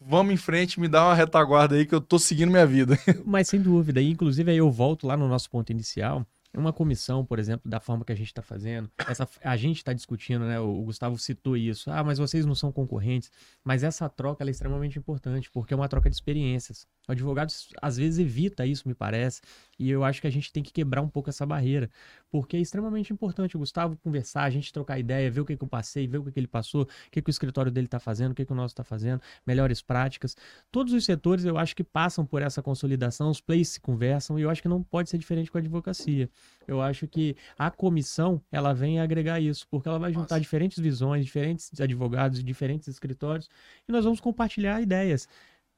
vamos 0.00 0.32
em 0.32 0.36
frente, 0.36 0.80
me 0.80 0.88
dá 0.88 1.04
uma 1.04 1.14
retaguarda 1.14 1.74
aí 1.74 1.84
que 1.84 1.94
eu 1.94 2.00
tô 2.00 2.18
seguindo 2.18 2.50
minha 2.50 2.66
vida. 2.66 2.98
Mas 3.24 3.48
sem 3.48 3.60
dúvida, 3.60 4.00
e 4.00 4.10
inclusive 4.10 4.50
aí 4.50 4.56
eu 4.56 4.70
volto 4.70 5.06
lá 5.06 5.16
no 5.16 5.28
nosso 5.28 5.50
ponto 5.50 5.70
inicial. 5.70 6.26
Uma 6.52 6.72
comissão, 6.72 7.24
por 7.24 7.38
exemplo, 7.38 7.70
da 7.70 7.78
forma 7.78 8.04
que 8.04 8.10
a 8.10 8.14
gente 8.16 8.26
está 8.26 8.42
fazendo, 8.42 8.90
essa, 9.06 9.28
a 9.44 9.56
gente 9.56 9.76
está 9.76 9.92
discutindo, 9.92 10.44
né? 10.44 10.58
O, 10.58 10.82
Gustavo 10.82 11.16
citou 11.16 11.56
isso. 11.56 11.88
Ah, 11.92 12.02
mas 12.02 12.18
vocês 12.18 12.44
não 12.44 12.56
são 12.56 12.72
concorrentes. 12.72 13.30
Mas 13.62 13.84
essa 13.84 14.08
troca 14.08 14.44
é 14.44 14.50
extremamente 14.50 14.98
importante, 14.98 15.48
porque 15.48 15.72
é 15.72 15.76
uma 15.76 15.88
troca 15.88 16.10
de 16.10 16.16
experiências. 16.16 16.88
O 17.10 17.12
advogado 17.12 17.52
às 17.82 17.96
vezes 17.96 18.20
evita 18.20 18.64
isso, 18.64 18.86
me 18.86 18.94
parece, 18.94 19.42
e 19.76 19.90
eu 19.90 20.04
acho 20.04 20.20
que 20.20 20.28
a 20.28 20.30
gente 20.30 20.52
tem 20.52 20.62
que 20.62 20.72
quebrar 20.72 21.02
um 21.02 21.08
pouco 21.08 21.28
essa 21.28 21.44
barreira, 21.44 21.90
porque 22.30 22.56
é 22.56 22.60
extremamente 22.60 23.12
importante 23.12 23.56
o 23.56 23.58
Gustavo 23.58 23.96
conversar, 23.96 24.44
a 24.44 24.50
gente 24.50 24.72
trocar 24.72 24.96
ideia, 24.96 25.28
ver 25.28 25.40
o 25.40 25.44
que, 25.44 25.56
que 25.56 25.64
eu 25.64 25.66
passei, 25.66 26.06
ver 26.06 26.18
o 26.18 26.24
que, 26.24 26.30
que 26.30 26.38
ele 26.38 26.46
passou, 26.46 26.82
o 26.82 27.10
que, 27.10 27.20
que 27.20 27.28
o 27.28 27.32
escritório 27.32 27.72
dele 27.72 27.88
está 27.88 27.98
fazendo, 27.98 28.30
o 28.30 28.34
que, 28.34 28.44
que 28.44 28.52
o 28.52 28.54
nosso 28.54 28.74
está 28.74 28.84
fazendo, 28.84 29.20
melhores 29.44 29.82
práticas. 29.82 30.36
Todos 30.70 30.92
os 30.92 31.04
setores 31.04 31.44
eu 31.44 31.58
acho 31.58 31.74
que 31.74 31.82
passam 31.82 32.24
por 32.24 32.42
essa 32.42 32.62
consolidação, 32.62 33.28
os 33.28 33.40
players 33.40 33.70
se 33.70 33.80
conversam, 33.80 34.38
e 34.38 34.42
eu 34.42 34.50
acho 34.50 34.62
que 34.62 34.68
não 34.68 34.80
pode 34.80 35.10
ser 35.10 35.18
diferente 35.18 35.50
com 35.50 35.58
a 35.58 35.60
advocacia. 35.60 36.30
Eu 36.68 36.80
acho 36.80 37.08
que 37.08 37.34
a 37.58 37.72
comissão 37.72 38.40
ela 38.52 38.72
vem 38.72 39.00
agregar 39.00 39.40
isso, 39.40 39.66
porque 39.68 39.88
ela 39.88 39.98
vai 39.98 40.12
juntar 40.12 40.36
Nossa. 40.36 40.40
diferentes 40.40 40.78
visões, 40.78 41.24
diferentes 41.24 41.80
advogados, 41.80 42.44
diferentes 42.44 42.86
escritórios, 42.86 43.50
e 43.88 43.90
nós 43.90 44.04
vamos 44.04 44.20
compartilhar 44.20 44.80
ideias. 44.80 45.26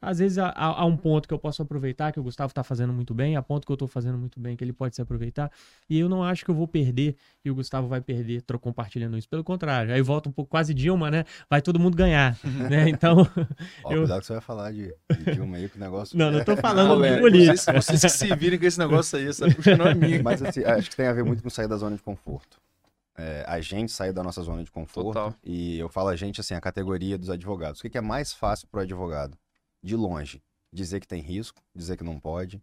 Às 0.03 0.19
vezes 0.19 0.37
há, 0.37 0.53
há, 0.55 0.85
um 0.85 0.97
ponto 0.97 1.29
que 1.29 1.33
eu 1.33 1.39
posso 1.39 1.63
aproveitar, 1.63 2.11
que 2.11 2.19
o 2.19 2.23
Gustavo 2.25 2.51
está 2.51 2.65
fazendo 2.65 2.93
muito 2.93 3.15
bem, 3.15 3.37
há 3.37 3.43
ponto 3.43 3.65
que 3.65 3.71
eu 3.71 3.75
estou 3.75 3.87
fazendo 3.87 4.19
muito 4.19 4.41
bem, 4.41 4.57
que 4.57 4.65
ele 4.65 4.73
pode 4.73 4.97
se 4.97 5.01
aproveitar. 5.01 5.49
E 5.89 5.97
eu 6.01 6.09
não 6.09 6.25
acho 6.25 6.45
que 6.45 6.51
eu 6.51 6.55
vou 6.57 6.67
perder 6.67 7.15
e 7.45 7.51
o 7.51 7.55
Gustavo 7.55 7.87
vai 7.87 8.01
perder 8.01 8.43
compartilhando 8.61 9.17
isso. 9.17 9.29
Pelo 9.29 9.45
contrário, 9.45 9.95
aí 9.95 10.03
volta 10.03 10.29
um 10.29 10.33
pouco 10.33 10.51
quase 10.51 10.75
Dilma, 10.75 11.09
né? 11.09 11.25
Vai 11.49 11.63
todo 11.63 11.79
mundo 11.79 11.97
ganhar. 11.97 12.37
né? 12.69 12.89
Então. 12.89 13.19
Ó, 13.85 13.93
eu... 13.93 14.01
Cuidado 14.01 14.21
que 14.21 14.27
você 14.27 14.33
vai 14.33 14.43
falar 14.43 14.73
de, 14.73 14.93
de 15.11 15.35
Dilma 15.35 15.57
aí, 15.57 15.69
que 15.69 15.77
o 15.77 15.81
negócio. 15.81 16.19
Não, 16.19 16.33
não 16.33 16.41
estou 16.41 16.57
falando 16.57 17.01
de 17.01 17.21
política. 17.21 17.55
Vocês, 17.57 18.01
vocês 18.01 18.03
que 18.03 18.19
se 18.19 18.35
virem 18.35 18.59
com 18.59 18.67
esse 18.67 18.79
negócio 18.79 19.17
aí, 19.17 19.29
essa 19.29 19.49
puxa 19.49 19.77
não 19.77 19.87
é 19.87 19.95
minha. 19.95 20.21
Mas 20.21 20.43
assim, 20.43 20.65
acho 20.65 20.91
que 20.91 20.97
tem 20.97 21.07
a 21.07 21.13
ver 21.13 21.25
muito 21.25 21.45
com 21.45 21.51
sair 21.51 21.69
da 21.69 21.77
zona 21.77 21.95
de 21.95 22.03
conforto. 22.03 22.61
É, 23.17 23.45
a 23.47 23.61
gente 23.61 23.93
sair 23.93 24.13
da 24.13 24.23
nossa 24.23 24.43
zona 24.43 24.65
de 24.65 24.71
conforto. 24.71 25.09
Total. 25.09 25.35
E 25.45 25.79
eu 25.79 25.89
falo 25.89 26.09
a 26.09 26.17
gente, 26.17 26.41
assim, 26.41 26.55
a 26.55 26.61
categoria 26.61 27.19
dos 27.19 27.31
advogados. 27.31 27.79
O 27.79 27.83
que, 27.83 27.91
que 27.91 27.99
é 27.99 28.01
mais 28.01 28.33
fácil 28.33 28.67
para 28.69 28.81
o 28.81 28.83
advogado? 28.83 29.37
De 29.83 29.97
longe 29.97 30.43
dizer 30.73 31.01
que 31.01 31.07
tem 31.07 31.21
risco, 31.21 31.61
dizer 31.75 31.97
que 31.97 32.05
não 32.05 32.19
pode, 32.19 32.63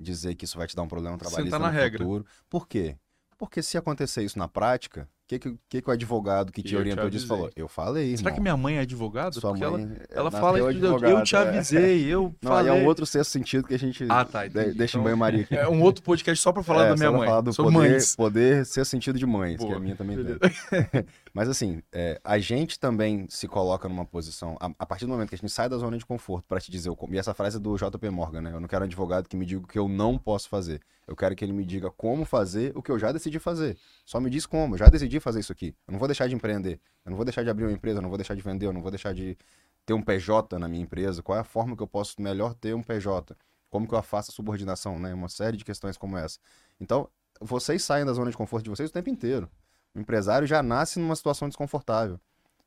dizer 0.00 0.34
que 0.34 0.44
isso 0.44 0.58
vai 0.58 0.66
te 0.66 0.74
dar 0.74 0.82
um 0.82 0.88
problema 0.88 1.16
trabalhista 1.16 1.56
Sentar 1.56 1.72
no 1.72 1.78
regra. 1.78 1.98
futuro. 1.98 2.26
Por 2.50 2.66
quê? 2.66 2.96
Porque 3.38 3.62
se 3.62 3.76
acontecer 3.76 4.22
isso 4.22 4.38
na 4.38 4.48
prática, 4.48 5.08
o 5.24 5.26
que, 5.26 5.38
que, 5.38 5.82
que, 5.82 5.88
o 5.88 5.92
advogado 5.92 6.52
que 6.52 6.62
te 6.62 6.76
orientou 6.76 7.08
disso 7.10 7.26
falou? 7.26 7.50
Eu 7.56 7.66
falei. 7.66 8.04
Irmão. 8.04 8.18
Será 8.18 8.32
que 8.32 8.40
minha 8.40 8.56
mãe 8.56 8.76
é 8.76 8.80
advogada? 8.80 9.32
Sua 9.32 9.50
Porque 9.50 9.66
mãe 9.66 9.82
ela, 9.82 10.06
ela 10.10 10.30
fala 10.30 10.58
isso, 10.70 10.84
eu 10.84 11.22
te 11.22 11.34
é. 11.34 11.38
avisei, 11.38 12.04
é. 12.04 12.08
eu 12.08 12.34
Não, 12.40 12.52
falei. 12.52 12.70
é 12.70 12.74
um 12.74 12.86
outro 12.86 13.04
sexto 13.06 13.30
sentido 13.30 13.66
que 13.66 13.74
a 13.74 13.78
gente 13.78 14.04
ah, 14.08 14.24
tá, 14.24 14.46
deixa 14.46 14.72
então, 14.72 15.00
em 15.00 15.04
banho-maria 15.04 15.42
aqui. 15.44 15.56
É 15.56 15.68
um 15.68 15.82
outro 15.82 16.02
podcast 16.02 16.42
só 16.42 16.52
para 16.52 16.62
falar 16.62 16.84
é, 16.84 16.88
da 16.90 16.96
minha 16.96 17.10
mãe. 17.10 17.26
Falar 17.26 17.40
do 17.40 17.52
sobre 17.52 17.72
poder, 17.72 17.90
mães. 17.90 18.16
poder 18.16 18.66
ser 18.66 18.84
sentido 18.84 19.18
de 19.18 19.26
mães, 19.26 19.56
Boa, 19.56 19.70
que 19.70 19.76
a 19.76 19.80
minha 19.80 19.96
também 19.96 20.16
tem. 20.16 20.36
Mas 21.34 21.48
assim, 21.48 21.82
é, 21.90 22.20
a 22.22 22.38
gente 22.38 22.78
também 22.78 23.26
se 23.28 23.48
coloca 23.48 23.88
numa 23.88 24.04
posição, 24.04 24.56
a, 24.60 24.70
a, 24.78 24.86
partir 24.86 25.04
do 25.04 25.10
momento 25.10 25.30
que 25.30 25.34
a 25.34 25.38
gente 25.38 25.50
sai 25.50 25.68
da 25.68 25.76
zona 25.76 25.98
de 25.98 26.06
conforto 26.06 26.46
para 26.46 26.60
te 26.60 26.70
dizer, 26.70 26.90
o, 26.90 26.96
e 27.10 27.18
essa 27.18 27.34
frase 27.34 27.56
é 27.56 27.60
do 27.60 27.76
JP 27.76 28.08
Morgan, 28.10 28.40
né? 28.40 28.52
Eu 28.52 28.60
não 28.60 28.68
quero 28.68 28.84
um 28.84 28.86
advogado 28.86 29.28
que 29.28 29.36
me 29.36 29.44
diga 29.44 29.64
o 29.64 29.66
que 29.66 29.76
eu 29.76 29.88
não 29.88 30.16
posso 30.16 30.48
fazer. 30.48 30.80
Eu 31.08 31.16
quero 31.16 31.34
que 31.34 31.44
ele 31.44 31.52
me 31.52 31.64
diga 31.64 31.90
como 31.90 32.24
fazer 32.24 32.72
o 32.76 32.80
que 32.80 32.90
eu 32.90 33.00
já 33.00 33.10
decidi 33.10 33.40
fazer. 33.40 33.76
Só 34.06 34.20
me 34.20 34.30
diz 34.30 34.46
como, 34.46 34.74
eu 34.74 34.78
já 34.78 34.86
decidi 34.86 35.18
fazer 35.18 35.40
isso 35.40 35.50
aqui. 35.50 35.74
Eu 35.88 35.92
não 35.92 35.98
vou 35.98 36.06
deixar 36.06 36.28
de 36.28 36.36
empreender, 36.36 36.80
eu 37.04 37.10
não 37.10 37.16
vou 37.16 37.24
deixar 37.24 37.42
de 37.42 37.50
abrir 37.50 37.64
uma 37.64 37.72
empresa, 37.72 37.98
eu 37.98 38.02
não 38.02 38.08
vou 38.10 38.16
deixar 38.16 38.36
de 38.36 38.40
vender, 38.40 38.66
eu 38.66 38.72
não 38.72 38.80
vou 38.80 38.92
deixar 38.92 39.12
de 39.12 39.36
ter 39.84 39.92
um 39.92 40.02
PJ 40.02 40.56
na 40.56 40.68
minha 40.68 40.84
empresa. 40.84 41.20
Qual 41.20 41.36
é 41.36 41.40
a 41.40 41.44
forma 41.44 41.76
que 41.76 41.82
eu 41.82 41.88
posso 41.88 42.22
melhor 42.22 42.54
ter 42.54 42.76
um 42.76 42.82
PJ? 42.82 43.36
Como 43.68 43.88
que 43.88 43.94
eu 43.94 44.00
faço 44.04 44.30
a 44.30 44.34
subordinação, 44.34 45.00
né? 45.00 45.12
Uma 45.12 45.28
série 45.28 45.56
de 45.56 45.64
questões 45.64 45.96
como 45.96 46.16
essa. 46.16 46.38
Então, 46.80 47.08
vocês 47.40 47.82
saem 47.82 48.06
da 48.06 48.12
zona 48.12 48.30
de 48.30 48.36
conforto 48.36 48.62
de 48.62 48.70
vocês 48.70 48.88
o 48.88 48.92
tempo 48.92 49.10
inteiro. 49.10 49.50
O 49.94 50.00
empresário 50.00 50.46
já 50.46 50.62
nasce 50.62 50.98
numa 50.98 51.14
situação 51.14 51.48
desconfortável. 51.48 52.18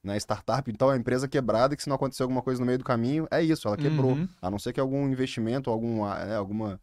Né? 0.03 0.15
Startup, 0.17 0.69
então, 0.71 0.89
é 0.89 0.93
uma 0.93 0.99
empresa 0.99 1.27
quebrada 1.27 1.75
que 1.75 1.83
se 1.83 1.89
não 1.89 1.95
acontecer 1.95 2.23
alguma 2.23 2.41
coisa 2.41 2.59
no 2.59 2.65
meio 2.65 2.77
do 2.77 2.83
caminho, 2.83 3.27
é 3.29 3.41
isso, 3.41 3.67
ela 3.67 3.75
quebrou. 3.75 4.11
Uhum. 4.11 4.29
A 4.41 4.49
não 4.49 4.57
ser 4.57 4.71
que 4.71 4.79
algum 4.79 5.07
investimento, 5.09 5.69
algum, 5.69 6.07
é, 6.07 6.35
alguma, 6.35 6.79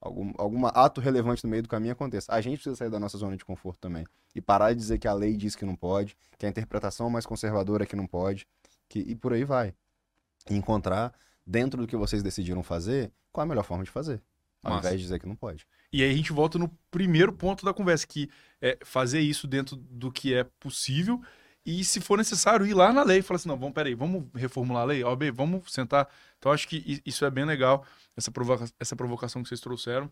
algum 0.00 0.32
algum 0.38 0.66
ato 0.66 1.00
relevante 1.00 1.44
no 1.44 1.50
meio 1.50 1.62
do 1.62 1.68
caminho 1.68 1.92
aconteça. 1.92 2.32
A 2.32 2.40
gente 2.40 2.54
precisa 2.54 2.76
sair 2.76 2.90
da 2.90 2.98
nossa 2.98 3.18
zona 3.18 3.36
de 3.36 3.44
conforto 3.44 3.78
também. 3.80 4.06
E 4.34 4.40
parar 4.40 4.72
de 4.72 4.78
dizer 4.78 4.98
que 4.98 5.06
a 5.06 5.12
lei 5.12 5.36
diz 5.36 5.54
que 5.54 5.66
não 5.66 5.76
pode, 5.76 6.16
que 6.38 6.46
a 6.46 6.48
interpretação 6.48 7.10
mais 7.10 7.26
conservadora 7.26 7.82
é 7.82 7.86
que 7.86 7.96
não 7.96 8.06
pode, 8.06 8.46
que, 8.88 9.00
e 9.00 9.14
por 9.14 9.34
aí 9.34 9.44
vai. 9.44 9.74
E 10.48 10.54
encontrar, 10.54 11.12
dentro 11.46 11.80
do 11.80 11.86
que 11.86 11.96
vocês 11.96 12.22
decidiram 12.22 12.62
fazer, 12.62 13.12
qual 13.30 13.44
a 13.44 13.46
melhor 13.46 13.64
forma 13.64 13.84
de 13.84 13.90
fazer. 13.90 14.22
Ao 14.62 14.70
Nossa. 14.70 14.86
invés 14.86 15.00
de 15.00 15.06
dizer 15.06 15.18
que 15.18 15.26
não 15.26 15.36
pode. 15.36 15.66
E 15.92 16.02
aí 16.02 16.10
a 16.10 16.14
gente 16.14 16.32
volta 16.32 16.58
no 16.58 16.68
primeiro 16.90 17.32
ponto 17.32 17.64
da 17.64 17.74
conversa, 17.74 18.06
que 18.06 18.30
é 18.60 18.78
fazer 18.84 19.20
isso 19.20 19.46
dentro 19.46 19.76
do 19.76 20.10
que 20.10 20.32
é 20.32 20.44
possível 20.58 21.20
e, 21.64 21.84
se 21.84 22.00
for 22.00 22.18
necessário, 22.18 22.66
ir 22.66 22.74
lá 22.74 22.92
na 22.92 23.04
lei 23.04 23.18
e 23.18 23.22
falar 23.22 23.36
assim, 23.36 23.48
não, 23.48 23.56
vamos, 23.56 23.74
peraí, 23.74 23.94
vamos 23.94 24.24
reformular 24.34 24.82
a 24.82 24.86
lei? 24.86 25.04
OB, 25.04 25.30
vamos 25.30 25.72
sentar. 25.72 26.08
Então, 26.38 26.50
acho 26.50 26.66
que 26.66 27.00
isso 27.06 27.24
é 27.24 27.30
bem 27.30 27.44
legal, 27.44 27.86
essa, 28.16 28.32
provoca 28.32 28.68
essa 28.80 28.96
provocação 28.96 29.42
que 29.42 29.48
vocês 29.48 29.60
trouxeram. 29.60 30.10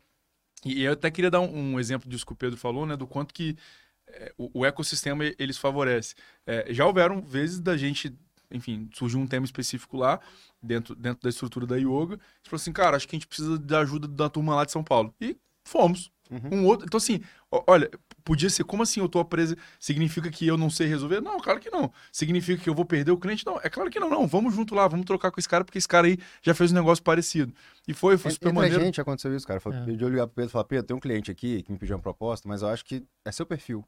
E 0.64 0.84
eu 0.84 0.92
até 0.92 1.10
queria 1.10 1.30
dar 1.30 1.40
um, 1.40 1.74
um 1.74 1.80
exemplo 1.80 2.08
disso 2.08 2.24
que 2.24 2.32
o 2.32 2.36
Pedro 2.36 2.56
falou, 2.56 2.86
né, 2.86 2.96
do 2.96 3.06
quanto 3.06 3.34
que 3.34 3.56
é, 4.06 4.32
o, 4.38 4.60
o, 4.60 4.66
ecossistema 4.66 5.24
eles 5.38 5.58
favorece. 5.58 6.14
É, 6.46 6.72
já 6.72 6.86
houveram 6.86 7.20
vezes 7.20 7.58
da 7.58 7.76
gente, 7.76 8.16
enfim, 8.50 8.88
surgiu 8.92 9.18
um 9.18 9.26
tema 9.26 9.44
específico 9.44 9.96
lá, 9.96 10.20
dentro, 10.62 10.94
dentro 10.94 11.22
da 11.22 11.30
estrutura 11.30 11.66
da 11.66 11.76
yoga, 11.76 12.12
gente 12.12 12.50
falou 12.50 12.60
assim, 12.60 12.72
cara, 12.72 12.96
acho 12.96 13.08
que 13.08 13.16
a 13.16 13.18
gente 13.18 13.26
precisa 13.26 13.58
da 13.58 13.80
ajuda 13.80 14.06
da 14.06 14.28
turma 14.28 14.54
lá 14.54 14.64
de 14.64 14.70
São 14.70 14.84
Paulo. 14.84 15.12
E 15.20 15.36
fomos. 15.70 16.10
Uhum. 16.30 16.60
Um 16.60 16.66
outro. 16.66 16.86
Então, 16.86 16.98
assim, 16.98 17.20
olha, 17.50 17.90
podia 18.22 18.48
ser, 18.48 18.62
como 18.62 18.82
assim 18.82 19.00
eu 19.00 19.08
tô 19.08 19.24
preso? 19.24 19.56
Significa 19.80 20.30
que 20.30 20.46
eu 20.46 20.56
não 20.56 20.70
sei 20.70 20.86
resolver? 20.86 21.20
Não, 21.20 21.40
claro 21.40 21.58
que 21.58 21.70
não. 21.70 21.92
Significa 22.12 22.62
que 22.62 22.70
eu 22.70 22.74
vou 22.74 22.84
perder 22.84 23.10
o 23.10 23.18
cliente? 23.18 23.44
Não, 23.44 23.58
é 23.62 23.68
claro 23.68 23.90
que 23.90 23.98
não, 23.98 24.08
não. 24.08 24.26
Vamos 24.26 24.54
junto 24.54 24.74
lá, 24.74 24.86
vamos 24.86 25.06
trocar 25.06 25.30
com 25.30 25.40
esse 25.40 25.48
cara, 25.48 25.64
porque 25.64 25.78
esse 25.78 25.88
cara 25.88 26.06
aí 26.06 26.18
já 26.40 26.54
fez 26.54 26.70
um 26.70 26.74
negócio 26.74 27.02
parecido. 27.02 27.52
E 27.88 27.92
foi, 27.92 28.16
foi 28.16 28.30
super 28.30 28.48
Entre 28.48 28.60
maneiro. 28.60 28.84
gente 28.84 29.00
aconteceu 29.00 29.34
isso, 29.34 29.46
cara. 29.46 29.58
Foi, 29.60 29.74
é. 29.74 29.84
Pediu 29.84 30.08
ligar 30.08 30.26
pro 30.26 30.36
Pedro 30.36 30.50
e 30.50 30.52
falar, 30.52 30.64
Pedro, 30.64 30.86
tem 30.86 30.96
um 30.96 31.00
cliente 31.00 31.30
aqui 31.30 31.62
que 31.62 31.72
me 31.72 31.78
pediu 31.78 31.96
uma 31.96 32.02
proposta, 32.02 32.48
mas 32.48 32.62
eu 32.62 32.68
acho 32.68 32.84
que 32.84 33.04
é 33.24 33.32
seu 33.32 33.44
perfil. 33.44 33.84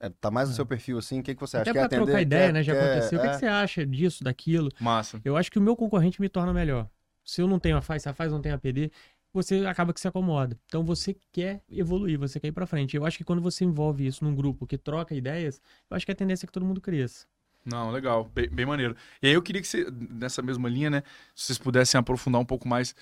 É, 0.00 0.10
tá 0.20 0.30
mais 0.30 0.48
no 0.48 0.52
é. 0.52 0.56
seu 0.56 0.66
perfil 0.66 0.98
assim, 0.98 1.20
o 1.20 1.22
que, 1.22 1.34
que 1.34 1.40
você 1.40 1.56
acha? 1.56 1.70
Até 1.70 1.80
pra 1.80 1.88
trocar 1.88 2.20
ideia, 2.20 2.46
quer, 2.46 2.52
né? 2.52 2.62
Já 2.62 2.72
quer, 2.74 2.92
aconteceu. 2.92 3.18
É... 3.18 3.22
O 3.22 3.24
que, 3.24 3.34
que 3.34 3.40
você 3.40 3.46
acha 3.46 3.86
disso, 3.86 4.22
daquilo? 4.22 4.70
Massa. 4.78 5.20
Eu 5.24 5.36
acho 5.36 5.50
que 5.50 5.58
o 5.58 5.62
meu 5.62 5.74
concorrente 5.74 6.20
me 6.20 6.28
torna 6.28 6.52
melhor 6.52 6.88
se 7.24 7.40
eu 7.40 7.48
não 7.48 7.58
tenho 7.58 7.76
a 7.76 7.82
FAS, 7.82 8.02
se 8.02 8.08
a 8.08 8.12
FAS 8.12 8.30
não 8.30 8.40
tem 8.40 8.52
a 8.52 8.58
PD, 8.58 8.92
você 9.34 9.66
acaba 9.66 9.92
que 9.92 10.00
se 10.00 10.06
acomoda. 10.06 10.56
Então 10.66 10.84
você 10.84 11.16
quer 11.32 11.60
evoluir, 11.68 12.18
você 12.18 12.38
quer 12.38 12.48
ir 12.48 12.52
para 12.52 12.66
frente. 12.66 12.96
Eu 12.96 13.04
acho 13.04 13.18
que 13.18 13.24
quando 13.24 13.42
você 13.42 13.64
envolve 13.64 14.06
isso 14.06 14.24
num 14.24 14.34
grupo 14.34 14.66
que 14.66 14.78
troca 14.78 15.14
ideias, 15.14 15.60
eu 15.90 15.96
acho 15.96 16.06
que 16.06 16.12
a 16.12 16.14
tendência 16.14 16.44
é 16.44 16.46
que 16.46 16.52
todo 16.52 16.64
mundo 16.64 16.80
cresça. 16.80 17.26
Não, 17.66 17.90
legal, 17.90 18.30
bem, 18.32 18.48
bem, 18.48 18.66
maneiro. 18.66 18.94
E 19.22 19.26
aí 19.26 19.32
eu 19.32 19.42
queria 19.42 19.60
que 19.60 19.66
você, 19.66 19.86
nessa 19.90 20.42
mesma 20.42 20.68
linha, 20.68 20.90
né, 20.90 21.02
vocês 21.34 21.58
pudessem 21.58 21.98
aprofundar 21.98 22.40
um 22.40 22.44
pouco 22.44 22.68
mais 22.68 22.94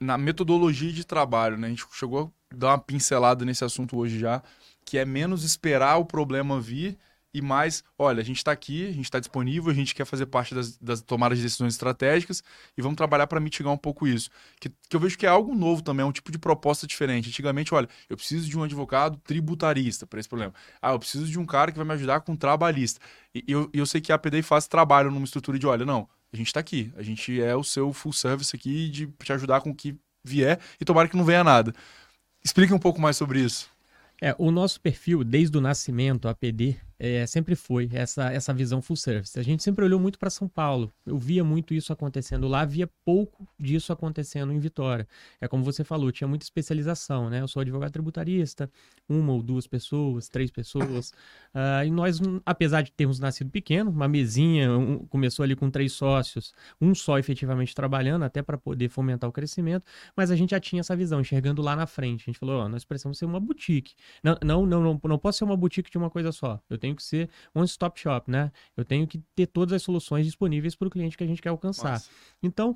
na 0.00 0.16
metodologia 0.16 0.92
de 0.92 1.04
trabalho, 1.04 1.58
né? 1.58 1.66
A 1.66 1.70
gente 1.70 1.84
chegou 1.92 2.32
a 2.50 2.56
dar 2.56 2.68
uma 2.68 2.78
pincelada 2.78 3.44
nesse 3.44 3.64
assunto 3.64 3.98
hoje 3.98 4.18
já, 4.20 4.42
que 4.84 4.98
é 4.98 5.04
menos 5.04 5.44
esperar 5.44 5.96
o 5.96 6.04
problema 6.04 6.60
vir 6.60 6.96
e 7.34 7.40
mais, 7.40 7.82
olha, 7.98 8.20
a 8.20 8.24
gente 8.24 8.38
está 8.38 8.52
aqui, 8.52 8.84
a 8.84 8.92
gente 8.92 9.04
está 9.04 9.18
disponível, 9.18 9.70
a 9.70 9.74
gente 9.74 9.94
quer 9.94 10.04
fazer 10.04 10.26
parte 10.26 10.54
das, 10.54 10.76
das, 10.76 11.00
tomadas 11.00 11.38
de 11.38 11.44
decisões 11.44 11.74
estratégicas 11.74 12.42
e 12.76 12.82
vamos 12.82 12.96
trabalhar 12.96 13.26
para 13.26 13.40
mitigar 13.40 13.72
um 13.72 13.76
pouco 13.76 14.06
isso. 14.06 14.28
Que, 14.60 14.68
que 14.68 14.94
eu 14.94 15.00
vejo 15.00 15.16
que 15.16 15.24
é 15.24 15.28
algo 15.28 15.54
novo 15.54 15.82
também, 15.82 16.04
é 16.04 16.06
um 16.06 16.12
tipo 16.12 16.30
de 16.30 16.38
proposta 16.38 16.86
diferente. 16.86 17.28
Antigamente, 17.28 17.74
olha, 17.74 17.88
eu 18.08 18.16
preciso 18.16 18.48
de 18.48 18.58
um 18.58 18.62
advogado 18.62 19.16
tributarista 19.24 20.06
para 20.06 20.20
esse 20.20 20.28
problema. 20.28 20.52
Ah, 20.80 20.92
eu 20.92 20.98
preciso 20.98 21.26
de 21.26 21.38
um 21.38 21.46
cara 21.46 21.72
que 21.72 21.78
vai 21.78 21.86
me 21.86 21.94
ajudar 21.94 22.20
com 22.20 22.32
um 22.32 22.36
trabalhista. 22.36 23.00
E 23.34 23.44
eu, 23.48 23.70
eu 23.72 23.86
sei 23.86 24.00
que 24.00 24.12
a 24.12 24.18
PDI 24.18 24.42
faz 24.42 24.66
trabalho 24.66 25.10
numa 25.10 25.24
estrutura 25.24 25.58
de, 25.58 25.66
olha, 25.66 25.86
não, 25.86 26.08
a 26.32 26.36
gente 26.36 26.48
está 26.48 26.60
aqui, 26.60 26.92
a 26.96 27.02
gente 27.02 27.40
é 27.40 27.54
o 27.54 27.64
seu 27.64 27.92
full 27.92 28.12
service 28.12 28.54
aqui 28.54 28.88
de 28.88 29.06
te 29.06 29.32
ajudar 29.32 29.60
com 29.60 29.70
o 29.70 29.74
que 29.74 29.96
vier 30.24 30.60
e 30.80 30.84
tomara 30.84 31.08
que 31.08 31.16
não 31.16 31.24
venha 31.24 31.42
nada. 31.42 31.72
Explique 32.44 32.72
um 32.74 32.78
pouco 32.78 33.00
mais 33.00 33.16
sobre 33.16 33.40
isso. 33.40 33.70
É, 34.20 34.34
o 34.38 34.50
nosso 34.50 34.80
perfil, 34.80 35.24
desde 35.24 35.58
o 35.58 35.60
nascimento, 35.60 36.28
a 36.28 36.34
PD, 36.34 36.76
é, 37.04 37.26
sempre 37.26 37.56
foi 37.56 37.90
essa, 37.92 38.32
essa 38.32 38.54
visão 38.54 38.80
full 38.80 38.94
service. 38.94 39.36
A 39.36 39.42
gente 39.42 39.60
sempre 39.60 39.84
olhou 39.84 39.98
muito 39.98 40.16
para 40.20 40.30
São 40.30 40.46
Paulo. 40.46 40.92
Eu 41.04 41.18
via 41.18 41.42
muito 41.42 41.74
isso 41.74 41.92
acontecendo 41.92 42.46
lá, 42.46 42.64
via 42.64 42.88
pouco 43.04 43.44
disso 43.58 43.92
acontecendo 43.92 44.52
em 44.52 44.60
Vitória. 44.60 45.08
É 45.40 45.48
como 45.48 45.64
você 45.64 45.82
falou, 45.82 46.12
tinha 46.12 46.28
muita 46.28 46.44
especialização, 46.44 47.28
né? 47.28 47.40
Eu 47.40 47.48
sou 47.48 47.60
advogado 47.60 47.90
tributarista, 47.90 48.70
uma 49.08 49.32
ou 49.32 49.42
duas 49.42 49.66
pessoas, 49.66 50.28
três 50.28 50.48
pessoas. 50.48 51.10
Uh, 51.52 51.82
e 51.84 51.90
nós, 51.90 52.20
apesar 52.46 52.82
de 52.82 52.92
termos 52.92 53.18
nascido 53.18 53.50
pequeno, 53.50 53.90
uma 53.90 54.06
mesinha, 54.06 54.70
um, 54.70 55.04
começou 55.06 55.42
ali 55.42 55.56
com 55.56 55.68
três 55.68 55.94
sócios, 55.94 56.54
um 56.80 56.94
só 56.94 57.18
efetivamente 57.18 57.74
trabalhando, 57.74 58.22
até 58.22 58.42
para 58.42 58.56
poder 58.56 58.88
fomentar 58.88 59.28
o 59.28 59.32
crescimento, 59.32 59.84
mas 60.16 60.30
a 60.30 60.36
gente 60.36 60.50
já 60.50 60.60
tinha 60.60 60.78
essa 60.78 60.94
visão, 60.94 61.20
enxergando 61.20 61.62
lá 61.62 61.74
na 61.74 61.84
frente. 61.88 62.22
A 62.22 62.26
gente 62.26 62.38
falou, 62.38 62.64
oh, 62.64 62.68
nós 62.68 62.84
precisamos 62.84 63.18
ser 63.18 63.24
uma 63.24 63.40
boutique. 63.40 63.94
Não, 64.22 64.38
não, 64.40 64.64
não, 64.64 64.80
não, 64.80 65.00
não 65.02 65.18
posso 65.18 65.38
ser 65.38 65.44
uma 65.44 65.56
boutique 65.56 65.90
de 65.90 65.98
uma 65.98 66.08
coisa 66.08 66.30
só. 66.30 66.60
Eu 66.70 66.78
tenho 66.78 66.91
que 66.94 67.02
ser 67.02 67.28
um 67.54 67.64
stop 67.64 67.98
shop, 67.98 68.30
né? 68.30 68.52
Eu 68.76 68.84
tenho 68.84 69.06
que 69.06 69.18
ter 69.34 69.46
todas 69.46 69.72
as 69.72 69.82
soluções 69.82 70.26
disponíveis 70.26 70.74
para 70.74 70.88
o 70.88 70.90
cliente 70.90 71.16
que 71.16 71.24
a 71.24 71.26
gente 71.26 71.42
quer 71.42 71.50
alcançar. 71.50 71.92
Nossa. 71.92 72.10
Então, 72.42 72.74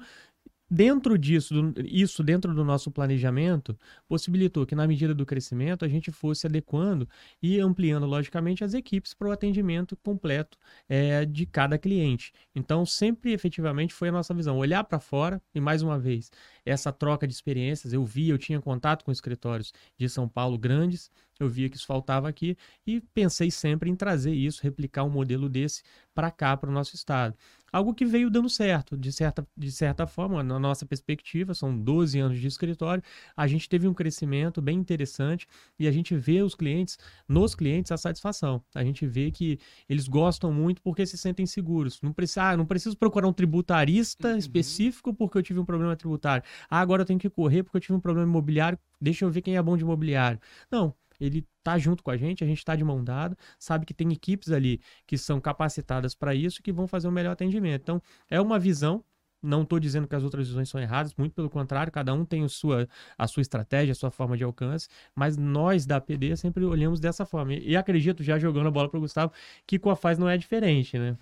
Dentro 0.68 1.16
disso, 1.16 1.54
isso 1.84 2.24
dentro 2.24 2.52
do 2.52 2.64
nosso 2.64 2.90
planejamento, 2.90 3.78
possibilitou 4.08 4.66
que, 4.66 4.74
na 4.74 4.84
medida 4.84 5.14
do 5.14 5.24
crescimento, 5.24 5.84
a 5.84 5.88
gente 5.88 6.10
fosse 6.10 6.44
adequando 6.48 7.08
e 7.40 7.60
ampliando, 7.60 8.04
logicamente, 8.04 8.64
as 8.64 8.74
equipes 8.74 9.14
para 9.14 9.28
o 9.28 9.30
atendimento 9.30 9.96
completo 9.98 10.58
é, 10.88 11.24
de 11.24 11.46
cada 11.46 11.78
cliente. 11.78 12.32
Então, 12.52 12.84
sempre 12.84 13.32
efetivamente 13.32 13.94
foi 13.94 14.08
a 14.08 14.12
nossa 14.12 14.34
visão: 14.34 14.58
olhar 14.58 14.82
para 14.82 14.98
fora 14.98 15.40
e, 15.54 15.60
mais 15.60 15.82
uma 15.82 16.00
vez, 16.00 16.32
essa 16.64 16.92
troca 16.92 17.28
de 17.28 17.32
experiências. 17.32 17.92
Eu 17.92 18.04
vi, 18.04 18.28
eu 18.28 18.38
tinha 18.38 18.60
contato 18.60 19.04
com 19.04 19.12
escritórios 19.12 19.72
de 19.96 20.08
São 20.08 20.28
Paulo 20.28 20.58
grandes, 20.58 21.12
eu 21.38 21.48
via 21.48 21.68
que 21.68 21.76
isso 21.76 21.86
faltava 21.86 22.28
aqui 22.28 22.56
e 22.84 23.00
pensei 23.00 23.52
sempre 23.52 23.88
em 23.88 23.94
trazer 23.94 24.32
isso, 24.32 24.62
replicar 24.64 25.04
um 25.04 25.10
modelo 25.10 25.48
desse 25.48 25.82
para 26.12 26.30
cá, 26.30 26.56
para 26.56 26.70
o 26.70 26.72
nosso 26.72 26.96
estado 26.96 27.36
algo 27.72 27.94
que 27.94 28.04
veio 28.04 28.30
dando 28.30 28.48
certo, 28.48 28.96
de 28.96 29.12
certa, 29.12 29.46
de 29.56 29.70
certa 29.70 30.06
forma, 30.06 30.42
na 30.42 30.58
nossa 30.58 30.86
perspectiva, 30.86 31.54
são 31.54 31.76
12 31.76 32.18
anos 32.18 32.38
de 32.38 32.46
escritório, 32.46 33.02
a 33.36 33.46
gente 33.46 33.68
teve 33.68 33.86
um 33.88 33.94
crescimento 33.94 34.62
bem 34.62 34.78
interessante 34.78 35.46
e 35.78 35.86
a 35.86 35.92
gente 35.92 36.16
vê 36.16 36.42
os 36.42 36.54
clientes, 36.54 36.98
nos 37.28 37.54
clientes, 37.54 37.92
a 37.92 37.96
satisfação. 37.96 38.62
A 38.74 38.84
gente 38.84 39.06
vê 39.06 39.30
que 39.30 39.58
eles 39.88 40.08
gostam 40.08 40.52
muito 40.52 40.80
porque 40.82 41.04
se 41.06 41.18
sentem 41.18 41.46
seguros. 41.46 42.00
Não, 42.02 42.12
precisa, 42.12 42.50
ah, 42.50 42.56
não 42.56 42.66
preciso 42.66 42.96
procurar 42.96 43.28
um 43.28 43.32
tributarista 43.32 44.30
uhum. 44.30 44.36
específico 44.36 45.12
porque 45.12 45.38
eu 45.38 45.42
tive 45.42 45.58
um 45.58 45.64
problema 45.64 45.96
tributário. 45.96 46.44
Ah, 46.70 46.80
agora 46.80 47.02
eu 47.02 47.06
tenho 47.06 47.18
que 47.18 47.30
correr 47.30 47.62
porque 47.62 47.76
eu 47.76 47.80
tive 47.80 47.94
um 47.94 48.00
problema 48.00 48.28
imobiliário, 48.28 48.78
deixa 49.00 49.24
eu 49.24 49.30
ver 49.30 49.42
quem 49.42 49.56
é 49.56 49.62
bom 49.62 49.76
de 49.76 49.82
imobiliário. 49.82 50.40
Não, 50.70 50.94
ele 51.20 51.46
tá 51.62 51.78
junto 51.78 52.02
com 52.02 52.10
a 52.10 52.16
gente, 52.16 52.44
a 52.44 52.46
gente 52.46 52.58
está 52.58 52.74
de 52.76 52.84
mão 52.84 53.02
dada, 53.02 53.36
sabe 53.58 53.86
que 53.86 53.94
tem 53.94 54.12
equipes 54.12 54.50
ali 54.50 54.80
que 55.06 55.18
são 55.18 55.40
capacitadas 55.40 56.14
para 56.14 56.34
isso 56.34 56.62
que 56.62 56.72
vão 56.72 56.86
fazer 56.86 57.08
o 57.08 57.10
um 57.10 57.14
melhor 57.14 57.32
atendimento. 57.32 57.82
Então, 57.82 58.02
é 58.30 58.40
uma 58.40 58.58
visão. 58.58 59.04
Não 59.42 59.62
estou 59.62 59.78
dizendo 59.78 60.08
que 60.08 60.16
as 60.16 60.24
outras 60.24 60.48
visões 60.48 60.68
são 60.68 60.80
erradas, 60.80 61.14
muito 61.14 61.34
pelo 61.34 61.48
contrário, 61.48 61.92
cada 61.92 62.12
um 62.12 62.24
tem 62.24 62.42
a 62.42 62.48
sua, 62.48 62.88
a 63.16 63.28
sua 63.28 63.42
estratégia, 63.42 63.92
a 63.92 63.94
sua 63.94 64.10
forma 64.10 64.36
de 64.36 64.42
alcance, 64.42 64.88
mas 65.14 65.36
nós 65.36 65.86
da 65.86 66.00
PD 66.00 66.36
sempre 66.36 66.64
olhamos 66.64 66.98
dessa 66.98 67.24
forma. 67.24 67.52
E 67.52 67.76
acredito, 67.76 68.24
já 68.24 68.38
jogando 68.38 68.66
a 68.66 68.70
bola 68.70 68.88
para 68.88 68.98
o 68.98 69.00
Gustavo, 69.00 69.32
que 69.66 69.78
com 69.78 69.90
a 69.90 69.94
FAS 69.94 70.18
não 70.18 70.28
é 70.28 70.36
diferente, 70.36 70.98
né? 70.98 71.16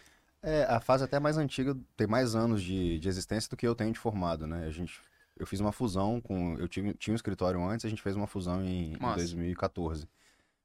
É, 0.47 0.65
a 0.65 0.79
fase 0.79 1.03
até 1.03 1.19
mais 1.19 1.39
antiga 1.39 1.75
tem 1.97 2.07
mais 2.07 2.35
anos 2.35 2.63
de, 2.63 2.99
de 2.99 3.09
existência 3.09 3.49
do 3.49 3.57
que 3.57 3.67
eu 3.67 3.75
tenho 3.75 3.93
de 3.93 3.99
formado, 3.99 4.47
né? 4.47 4.67
A 4.67 4.71
gente 4.71 5.01
eu 5.37 5.47
fiz 5.47 5.61
uma 5.61 5.73
fusão 5.73 6.21
com. 6.21 6.57
Eu 6.59 6.69
tive, 6.69 6.95
tinha 6.95 7.13
um 7.13 7.17
escritório 7.17 7.63
antes, 7.63 7.85
a 7.85 7.89
gente 7.89 8.03
fez 8.03 8.17
uma 8.17 8.27
fusão 8.27 8.65
em, 8.65 8.95
em 8.95 8.99
2014. 8.99 10.09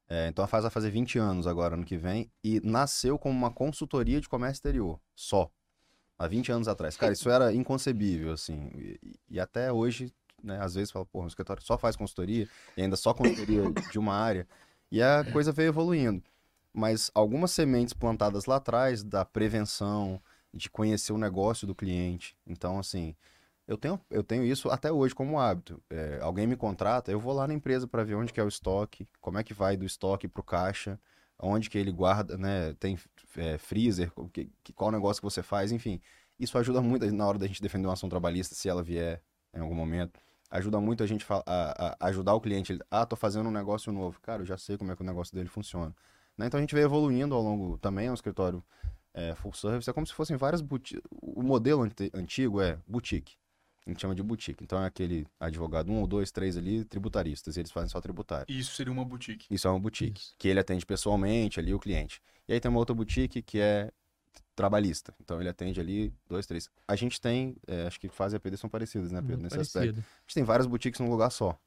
É, 0.08 0.28
então 0.28 0.44
a 0.44 0.48
faz 0.48 0.64
vai 0.64 0.72
fazer 0.72 0.90
20 0.90 1.20
anos 1.20 1.46
agora, 1.46 1.76
ano 1.76 1.86
que 1.86 1.96
vem, 1.96 2.32
e 2.44 2.60
nasceu 2.62 3.18
como 3.20 3.38
uma 3.38 3.52
consultoria 3.52 4.20
de 4.20 4.28
comércio 4.28 4.58
exterior, 4.58 5.00
só. 5.16 5.52
Há 6.18 6.28
20 6.28 6.52
anos 6.52 6.68
atrás. 6.68 6.98
Cara, 6.98 7.14
isso 7.14 7.30
era 7.30 7.54
inconcebível, 7.54 8.34
assim. 8.34 8.72
E, 8.76 9.00
e 9.30 9.40
até 9.40 9.72
hoje, 9.72 10.12
né, 10.44 10.60
às 10.60 10.74
vezes 10.74 10.92
fala, 10.92 11.06
pô, 11.06 11.24
o 11.24 11.28
escritório 11.28 11.62
só 11.64 11.78
faz 11.78 11.96
consultoria, 11.96 12.48
e 12.76 12.82
ainda 12.82 12.98
só 12.98 13.14
consultoria 13.14 13.72
de 13.92 14.00
uma 14.00 14.16
área. 14.16 14.48
E 14.92 15.02
a 15.02 15.24
coisa 15.32 15.52
veio 15.52 15.70
evoluindo. 15.70 16.24
Mas 16.74 17.12
algumas 17.14 17.52
sementes 17.52 17.94
plantadas 17.94 18.46
lá 18.46 18.58
atrás, 18.58 19.04
da 19.04 19.24
prevenção, 19.24 20.22
de 20.54 20.70
conhecer 20.70 21.14
o 21.14 21.18
negócio 21.18 21.68
do 21.68 21.76
cliente. 21.76 22.36
Então, 22.46 22.80
assim, 22.80 23.16
eu 23.70 23.78
tenho, 23.78 24.02
eu 24.10 24.24
tenho 24.24 24.44
isso 24.44 24.68
até 24.72 24.92
hoje 24.92 25.14
como 25.14 25.40
hábito. 25.40 25.80
É, 25.92 26.18
alguém 26.24 26.48
me 26.48 26.56
contrata, 26.56 27.12
eu 27.12 27.20
vou 27.20 27.34
lá 27.34 27.48
na 27.48 27.54
empresa 27.54 27.88
para 27.88 28.04
ver 28.04 28.16
onde 28.16 28.34
que 28.34 28.40
é 28.40 28.44
o 28.44 28.48
estoque, 28.48 29.08
como 29.22 29.38
é 29.38 29.44
que 29.44 29.54
vai 29.54 29.78
do 29.78 29.86
estoque 29.86 30.28
para 30.28 30.42
o 30.42 30.44
caixa, 30.44 31.00
onde 31.38 31.70
que 31.70 31.78
ele 31.78 31.92
guarda, 31.92 32.36
né? 32.36 32.74
Tem 32.80 32.98
é, 33.38 33.60
freezer, 33.60 34.12
que, 34.34 34.52
que, 34.64 34.74
qual 34.74 34.92
negócio 34.92 35.22
que 35.22 35.26
você 35.26 35.44
faz, 35.44 35.72
enfim. 35.72 36.02
Isso 36.40 36.58
ajuda 36.58 36.82
muito 36.82 37.06
na 37.14 37.28
hora 37.28 37.38
da 37.38 37.46
gente 37.46 37.62
defender 37.62 37.86
uma 37.86 37.94
ação 37.94 38.10
trabalhista, 38.10 38.56
se 38.56 38.68
ela 38.68 38.82
vier 38.82 39.22
em 39.54 39.60
algum 39.60 39.76
momento. 39.76 40.20
Ajuda 40.50 40.80
muito 40.80 41.04
a 41.04 41.06
gente 41.06 41.24
a, 41.30 41.44
a, 41.46 42.08
ajudar 42.08 42.34
o 42.34 42.42
cliente. 42.42 42.74
Ele, 42.74 42.82
ah, 42.90 43.06
tô 43.06 43.16
fazendo 43.16 43.50
um 43.50 43.52
negócio 43.52 43.94
novo. 43.94 44.20
Cara, 44.20 44.42
eu 44.42 44.48
já 44.48 44.58
sei 44.58 44.80
como 44.80 44.92
é 44.92 44.96
que 44.96 45.04
o 45.04 45.06
negócio 45.06 45.36
dele 45.36 45.48
funciona. 45.48 45.96
Né? 46.36 46.48
Então 46.48 46.58
a 46.58 46.62
gente 46.62 46.74
veio 46.74 46.86
evoluindo 46.86 47.36
ao 47.36 47.42
longo 47.44 47.78
também, 47.78 48.08
é 48.08 48.12
um 48.12 48.16
escritório 48.16 48.64
é, 49.14 49.36
full 49.36 49.54
service, 49.54 49.88
é 49.88 49.94
como 49.94 50.08
se 50.08 50.14
fossem 50.14 50.38
várias 50.38 50.60
boutiques. 50.60 51.04
O 51.22 51.44
modelo 51.44 51.88
antigo 52.16 52.62
é 52.62 52.80
boutique 52.88 53.38
a 53.86 53.90
gente 53.90 54.02
chama 54.02 54.16
de 54.16 54.22
boutique. 54.24 54.64
Então 54.64 54.82
é 54.82 54.86
aquele 54.86 55.26
advogado, 55.40 55.92
um 55.92 56.00
ou 56.00 56.08
dois, 56.08 56.32
três 56.32 56.58
ali, 56.58 56.84
tributaristas, 56.86 57.58
e 57.58 57.62
eles 57.62 57.72
fazem 57.72 57.90
só 57.90 58.00
tributário. 58.00 58.46
Isso 58.50 58.76
seria 58.76 58.92
uma 58.92 59.06
boutique. 59.06 59.46
Isso 59.50 59.68
é 59.68 59.72
uma 59.72 59.80
boutique, 59.80 60.22
Isso. 60.22 60.36
que 60.38 60.48
ele 60.48 60.60
atende 60.60 60.86
pessoalmente 60.86 61.60
ali 61.60 61.74
o 61.74 61.80
cliente. 61.80 62.22
E 62.48 62.54
aí 62.54 62.60
tem 62.60 62.70
uma 62.70 62.80
outra 62.80 62.96
boutique 62.96 63.42
que 63.42 63.60
é 63.60 63.92
trabalhista. 64.56 65.14
Então 65.22 65.40
ele 65.40 65.50
atende 65.50 65.80
ali 65.80 66.14
dois, 66.28 66.46
três. 66.46 66.70
A 66.88 66.96
gente 66.96 67.20
tem, 67.20 67.56
é, 67.68 67.88
acho 67.88 68.00
que 68.00 68.10
fase 68.10 68.36
e 68.36 68.38
APD 68.38 68.58
são 68.58 68.70
parecidas, 68.70 69.12
né, 69.12 69.22
Pedro, 69.22 69.42
nesse 69.42 69.56
parecido. 69.56 69.80
aspecto. 69.80 70.00
A 70.00 70.22
gente 70.22 70.34
tem 70.34 70.44
várias 70.44 70.68
boutiques 70.68 71.00
num 71.00 71.10
lugar 71.10 71.30
só. 71.30 71.58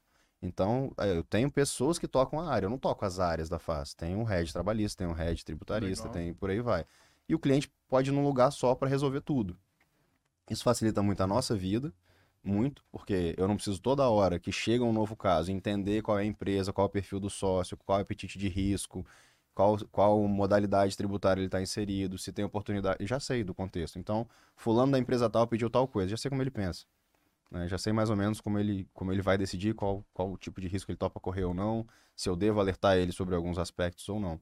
Então, 0.41 0.91
é, 0.97 1.17
eu 1.17 1.23
tenho 1.23 1.49
pessoas 1.49 1.97
que 1.97 2.07
tocam 2.07 2.39
a 2.39 2.51
área, 2.51 2.65
eu 2.65 2.69
não 2.69 2.77
toco 2.77 3.05
as 3.05 3.19
áreas 3.19 3.47
da 3.49 3.57
FAS. 3.57 3.93
Tem 3.93 4.15
um 4.15 4.23
head 4.23 4.51
trabalhista, 4.51 4.97
tem 5.03 5.07
um 5.07 5.13
head 5.13 5.43
tributarista, 5.43 6.07
Legal. 6.07 6.21
tem 6.21 6.33
por 6.33 6.49
aí 6.49 6.61
vai. 6.61 6.85
E 7.27 7.33
o 7.33 7.39
cliente 7.39 7.71
pode 7.87 8.09
ir 8.09 8.13
num 8.13 8.23
lugar 8.23 8.51
só 8.51 8.75
para 8.75 8.89
resolver 8.89 9.21
tudo. 9.21 9.57
Isso 10.49 10.63
facilita 10.63 11.01
muito 11.01 11.21
a 11.21 11.27
nossa 11.27 11.55
vida 11.55 11.93
muito, 12.43 12.83
porque 12.91 13.33
eu 13.37 13.47
não 13.47 13.55
preciso 13.55 13.81
toda 13.81 14.09
hora 14.09 14.37
que 14.37 14.51
chega 14.51 14.83
um 14.83 14.91
novo 14.91 15.15
caso 15.15 15.51
entender 15.51 16.01
qual 16.01 16.19
é 16.19 16.23
a 16.23 16.25
empresa, 16.25 16.73
qual 16.73 16.85
é 16.85 16.89
o 16.89 16.91
perfil 16.91 17.19
do 17.19 17.29
sócio, 17.29 17.77
qual 17.77 17.99
é 17.99 18.01
o 18.01 18.03
apetite 18.03 18.37
de 18.37 18.49
risco, 18.49 19.05
qual, 19.53 19.77
qual 19.91 20.27
modalidade 20.27 20.97
tributária 20.97 21.39
ele 21.39 21.47
está 21.47 21.61
inserido, 21.61 22.17
se 22.17 22.31
tem 22.33 22.43
oportunidade. 22.43 22.97
Eu 22.99 23.07
já 23.07 23.19
sei 23.19 23.43
do 23.43 23.53
contexto. 23.53 23.97
Então, 23.97 24.27
fulano 24.55 24.91
da 24.91 24.99
empresa 24.99 25.29
tal 25.29 25.47
pediu 25.47 25.69
tal 25.69 25.87
coisa, 25.87 26.09
já 26.09 26.17
sei 26.17 26.29
como 26.29 26.41
ele 26.41 26.51
pensa. 26.51 26.85
Né? 27.49 27.67
Já 27.67 27.77
sei 27.77 27.93
mais 27.93 28.09
ou 28.09 28.15
menos 28.15 28.41
como 28.41 28.59
ele, 28.59 28.87
como 28.93 29.11
ele 29.13 29.21
vai 29.21 29.37
decidir 29.37 29.73
qual, 29.73 30.03
qual 30.13 30.35
tipo 30.37 30.59
de 30.59 30.67
risco 30.67 30.91
ele 30.91 30.97
topa 30.97 31.19
correr 31.19 31.45
ou 31.45 31.53
não, 31.53 31.87
se 32.15 32.27
eu 32.27 32.35
devo 32.35 32.59
alertar 32.59 32.97
ele 32.97 33.11
sobre 33.11 33.35
alguns 33.35 33.57
aspectos 33.57 34.09
ou 34.09 34.19
não. 34.19 34.39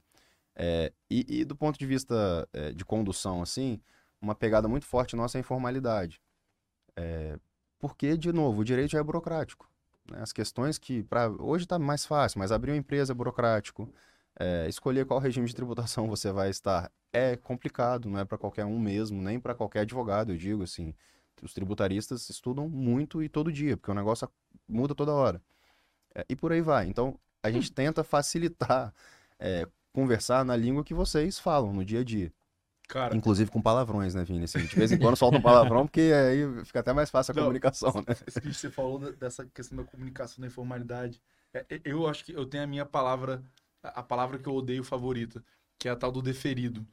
É, 0.55 0.91
e, 1.09 1.41
e, 1.41 1.45
do 1.45 1.55
ponto 1.55 1.77
de 1.77 1.85
vista 1.85 2.47
é, 2.51 2.71
de 2.71 2.83
condução, 2.83 3.41
assim, 3.41 3.79
uma 4.21 4.35
pegada 4.35 4.67
muito 4.67 4.85
forte 4.85 5.15
nossa 5.15 5.37
é 5.37 5.39
a 5.39 5.41
informalidade. 5.41 6.21
É, 6.95 7.37
porque, 7.79 8.15
de 8.15 8.31
novo, 8.31 8.61
o 8.61 8.63
direito 8.63 8.95
é 8.95 9.03
burocrático. 9.03 9.69
Né? 10.09 10.19
As 10.21 10.31
questões 10.31 10.77
que. 10.77 11.03
Pra, 11.03 11.29
hoje 11.29 11.65
está 11.65 11.79
mais 11.79 12.05
fácil, 12.05 12.39
mas 12.39 12.51
abrir 12.51 12.71
uma 12.71 12.77
empresa 12.77 13.13
é 13.13 13.15
burocrático. 13.15 13.91
É, 14.39 14.67
escolher 14.69 15.05
qual 15.05 15.19
regime 15.19 15.47
de 15.47 15.55
tributação 15.55 16.07
você 16.09 16.31
vai 16.31 16.49
estar 16.49 16.91
é 17.11 17.35
complicado, 17.35 18.09
não 18.09 18.19
é 18.19 18.25
para 18.25 18.37
qualquer 18.37 18.65
um 18.65 18.79
mesmo, 18.79 19.21
nem 19.21 19.39
para 19.39 19.53
qualquer 19.53 19.81
advogado, 19.81 20.31
eu 20.31 20.37
digo 20.37 20.63
assim. 20.63 20.93
Os 21.41 21.53
tributaristas 21.53 22.29
estudam 22.29 22.69
muito 22.69 23.23
e 23.23 23.27
todo 23.27 23.51
dia, 23.51 23.75
porque 23.75 23.89
o 23.89 23.95
negócio 23.95 24.29
muda 24.67 24.93
toda 24.93 25.11
hora. 25.11 25.41
É, 26.15 26.25
e 26.29 26.35
por 26.35 26.51
aí 26.51 26.61
vai. 26.61 26.87
Então, 26.87 27.19
a 27.41 27.49
gente 27.49 27.71
tenta 27.71 28.03
facilitar, 28.03 28.93
é, 29.39 29.67
conversar 29.91 30.45
na 30.45 30.55
língua 30.55 30.83
que 30.83 30.93
vocês 30.93 31.39
falam 31.39 31.73
no 31.73 31.83
dia 31.83 32.01
a 32.01 32.03
dia. 32.03 32.31
Cara. 32.91 33.15
Inclusive 33.15 33.49
com 33.49 33.61
palavrões, 33.61 34.13
né, 34.13 34.21
Vini? 34.25 34.43
Assim, 34.43 34.59
de 34.59 34.75
vez 34.75 34.91
em 34.91 34.97
quando 34.97 35.15
solta 35.15 35.37
um 35.37 35.41
palavrão, 35.41 35.87
porque 35.87 36.11
aí 36.13 36.65
fica 36.65 36.81
até 36.81 36.91
mais 36.91 37.09
fácil 37.09 37.31
a 37.31 37.35
Não, 37.35 37.43
comunicação, 37.43 37.93
né? 38.05 38.13
Que 38.41 38.53
você 38.53 38.69
falou 38.69 38.99
dessa 39.13 39.45
questão 39.45 39.77
da 39.77 39.85
comunicação 39.85 40.41
da 40.41 40.47
informalidade. 40.47 41.21
É, 41.53 41.65
é, 41.69 41.81
eu 41.85 42.05
acho 42.05 42.25
que 42.25 42.33
eu 42.33 42.45
tenho 42.45 42.65
a 42.65 42.67
minha 42.67 42.85
palavra, 42.85 43.41
a 43.81 44.03
palavra 44.03 44.37
que 44.37 44.49
eu 44.49 44.53
odeio 44.53 44.83
favorita, 44.83 45.41
que 45.79 45.87
é 45.87 45.91
a 45.91 45.95
tal 45.95 46.11
do 46.11 46.21
deferido. 46.21 46.85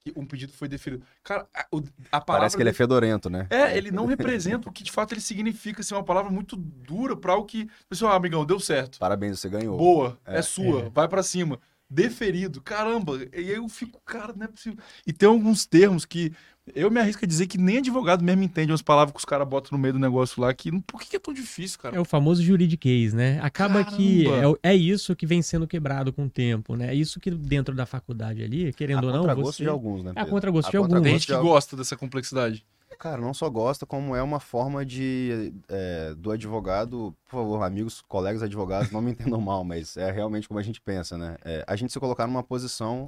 Que 0.00 0.12
um 0.14 0.26
pedido 0.26 0.52
foi 0.52 0.68
deferido. 0.68 1.06
Cara, 1.24 1.46
a, 1.54 1.60
a 1.60 2.20
palavra. 2.20 2.24
Parece 2.26 2.56
que 2.56 2.62
ele 2.62 2.70
é 2.70 2.74
fedorento, 2.74 3.30
né? 3.30 3.46
É, 3.48 3.74
ele 3.74 3.90
não 3.90 4.04
representa 4.04 4.68
o 4.68 4.72
que 4.72 4.82
de 4.82 4.92
fato 4.92 5.14
ele 5.14 5.22
significa. 5.22 5.80
Assim, 5.80 5.94
é 5.94 5.96
uma 5.96 6.04
palavra 6.04 6.30
muito 6.30 6.54
dura 6.54 7.16
para 7.16 7.34
o 7.34 7.46
que. 7.46 7.66
Pessoal, 7.88 8.12
ah, 8.12 8.16
amigão, 8.16 8.44
deu 8.44 8.60
certo. 8.60 8.98
Parabéns, 8.98 9.40
você 9.40 9.48
ganhou. 9.48 9.78
Boa, 9.78 10.18
é, 10.26 10.38
é 10.38 10.42
sua, 10.42 10.82
é. 10.82 10.90
vai 10.90 11.08
para 11.08 11.22
cima. 11.22 11.58
Deferido. 11.90 12.60
Caramba, 12.60 13.18
e 13.32 13.38
aí 13.38 13.54
eu 13.54 13.68
fico, 13.68 14.00
cara, 14.04 14.32
não 14.36 14.44
é 14.44 14.48
possível. 14.48 14.78
E 15.06 15.12
tem 15.12 15.28
alguns 15.28 15.66
termos 15.66 16.04
que 16.04 16.32
eu 16.74 16.90
me 16.90 17.00
arrisco 17.00 17.24
a 17.24 17.28
dizer 17.28 17.46
que 17.46 17.58
nem 17.58 17.78
advogado 17.78 18.22
mesmo 18.22 18.42
entende 18.44 18.70
umas 18.70 18.82
palavras 18.82 19.12
que 19.12 19.18
os 19.18 19.24
caras 19.24 19.48
botam 19.48 19.76
no 19.76 19.78
meio 19.78 19.94
do 19.94 19.98
negócio 19.98 20.40
lá, 20.40 20.52
que 20.54 20.70
por 20.82 21.00
que 21.00 21.16
é 21.16 21.18
tão 21.18 21.34
difícil, 21.34 21.78
cara? 21.80 21.96
É 21.96 22.00
o 22.00 22.04
famoso 22.04 22.42
juridiquês, 22.42 23.12
né? 23.12 23.40
Acaba 23.42 23.84
Caramba. 23.84 23.96
que 23.96 24.26
é, 24.62 24.70
é 24.70 24.76
isso 24.76 25.16
que 25.16 25.26
vem 25.26 25.42
sendo 25.42 25.66
quebrado 25.66 26.12
com 26.12 26.26
o 26.26 26.30
tempo, 26.30 26.76
né? 26.76 26.88
É 26.88 26.94
isso 26.94 27.18
que 27.18 27.30
dentro 27.30 27.74
da 27.74 27.86
faculdade 27.86 28.42
ali, 28.42 28.72
querendo 28.72 29.04
a 29.04 29.06
ou 29.06 29.12
não, 29.12 29.20
contragosto 29.22 29.56
você... 29.56 29.62
de 29.64 29.68
alguns, 29.68 30.04
né? 30.04 30.10
A 30.12 30.14
Pedro? 30.14 30.30
contragosto 30.30 30.68
A 30.68 30.70
de 30.70 30.76
alguns. 30.76 30.88
Tem 30.92 30.98
contragosto 30.98 31.26
gente 31.28 31.36
que 31.36 31.42
gosta 31.42 31.76
dessa 31.76 31.96
complexidade. 31.96 32.64
Cara, 33.00 33.16
não 33.22 33.32
só 33.32 33.48
gosta, 33.48 33.86
como 33.86 34.14
é 34.14 34.22
uma 34.22 34.38
forma 34.38 34.84
de 34.84 35.54
é, 35.70 36.12
do 36.14 36.30
advogado, 36.30 37.16
por 37.24 37.30
favor, 37.38 37.62
amigos, 37.62 38.02
colegas 38.02 38.42
advogados, 38.42 38.90
não 38.92 39.00
me 39.00 39.12
entendam 39.12 39.40
mal, 39.40 39.64
mas 39.64 39.96
é 39.96 40.10
realmente 40.10 40.46
como 40.46 40.60
a 40.60 40.62
gente 40.62 40.82
pensa, 40.82 41.16
né? 41.16 41.38
É, 41.42 41.64
a 41.66 41.74
gente 41.76 41.94
se 41.94 41.98
colocar 41.98 42.26
numa 42.26 42.42
posição, 42.42 43.06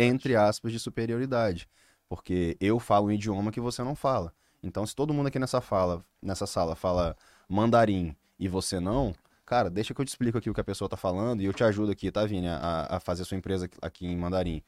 entre 0.00 0.34
aspas, 0.34 0.72
de 0.72 0.80
superioridade. 0.80 1.68
Porque 2.08 2.56
eu 2.60 2.80
falo 2.80 3.06
um 3.06 3.12
idioma 3.12 3.52
que 3.52 3.60
você 3.60 3.80
não 3.84 3.94
fala. 3.94 4.32
Então, 4.60 4.84
se 4.84 4.92
todo 4.92 5.14
mundo 5.14 5.28
aqui 5.28 5.38
nessa 5.38 5.60
fala, 5.60 6.04
nessa 6.20 6.44
sala 6.44 6.74
fala 6.74 7.16
mandarim 7.48 8.16
e 8.40 8.48
você 8.48 8.80
não, 8.80 9.14
cara, 9.46 9.70
deixa 9.70 9.94
que 9.94 10.00
eu 10.00 10.04
te 10.04 10.08
explico 10.08 10.36
aqui 10.38 10.50
o 10.50 10.54
que 10.54 10.60
a 10.60 10.64
pessoa 10.64 10.88
tá 10.88 10.96
falando 10.96 11.42
e 11.42 11.44
eu 11.44 11.52
te 11.52 11.62
ajudo 11.62 11.92
aqui, 11.92 12.10
tá, 12.10 12.26
Vini, 12.26 12.48
a, 12.48 12.88
a 12.90 12.98
fazer 12.98 13.24
sua 13.24 13.36
empresa 13.36 13.70
aqui 13.80 14.04
em 14.04 14.16
mandarim. 14.16 14.64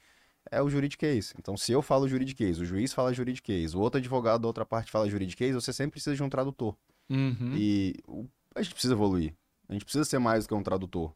É 0.51 0.63
o 0.63 0.71
juridiquês. 0.71 1.35
Então, 1.39 1.57
se 1.57 1.73
eu 1.73 1.83
falo 1.83 2.09
juridiquês, 2.09 2.59
o 2.59 2.65
juiz 2.65 2.93
fala 2.93 3.13
juridiquês, 3.13 3.75
o 3.75 3.81
outro 3.81 3.99
advogado 3.99 4.43
da 4.43 4.49
outra 4.49 4.65
parte 4.65 4.91
fala 4.91 5.09
juridiquês, 5.09 5.55
você 5.55 5.73
sempre 5.73 5.93
precisa 5.93 6.17
de 6.17 6.23
um 6.23 6.29
tradutor. 6.29 6.77
Uhum. 7.09 7.55
E 7.55 7.95
a 8.55 8.63
gente 8.63 8.73
precisa 8.73 8.95
evoluir. 8.95 9.35
A 9.69 9.73
gente 9.73 9.85
precisa 9.85 10.05
ser 10.05 10.19
mais 10.19 10.45
do 10.45 10.49
que 10.49 10.55
um 10.55 10.63
tradutor. 10.63 11.15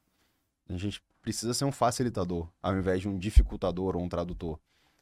A 0.69 0.77
gente 0.77 1.03
precisa 1.21 1.55
ser 1.55 1.65
um 1.65 1.73
facilitador, 1.73 2.49
ao 2.63 2.77
invés 2.77 3.01
de 3.01 3.09
um 3.09 3.19
dificultador 3.19 3.97
ou 3.97 4.03
um 4.03 4.09
tradutor. 4.09 4.59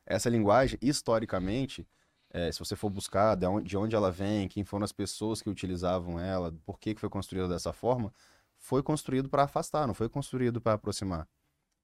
Essa 0.07 0.31
linguagem, 0.31 0.79
historicamente, 0.81 1.87
eh, 2.31 2.51
se 2.51 2.59
você 2.59 2.75
for 2.75 2.91
buscar 2.91 3.37
de 3.37 3.47
onde, 3.47 3.69
de 3.69 3.77
onde 3.77 3.95
ela 3.95 4.11
vem, 4.11 4.49
quem 4.49 4.65
foram 4.65 4.85
as 4.85 4.93
pessoas 4.93 5.43
que 5.43 5.51
utilizavam 5.51 6.19
ela, 6.19 6.55
por 6.65 6.79
que, 6.79 6.95
que 6.95 7.01
foi 7.01 7.11
construída 7.11 7.49
dessa 7.49 7.73
forma, 7.73 8.13
foi 8.57 8.83
construído 8.83 9.29
para 9.29 9.43
afastar, 9.45 9.87
não 9.87 9.95
foi 9.95 10.09
construído 10.09 10.61
para 10.61 10.75
aproximar. 10.75 11.29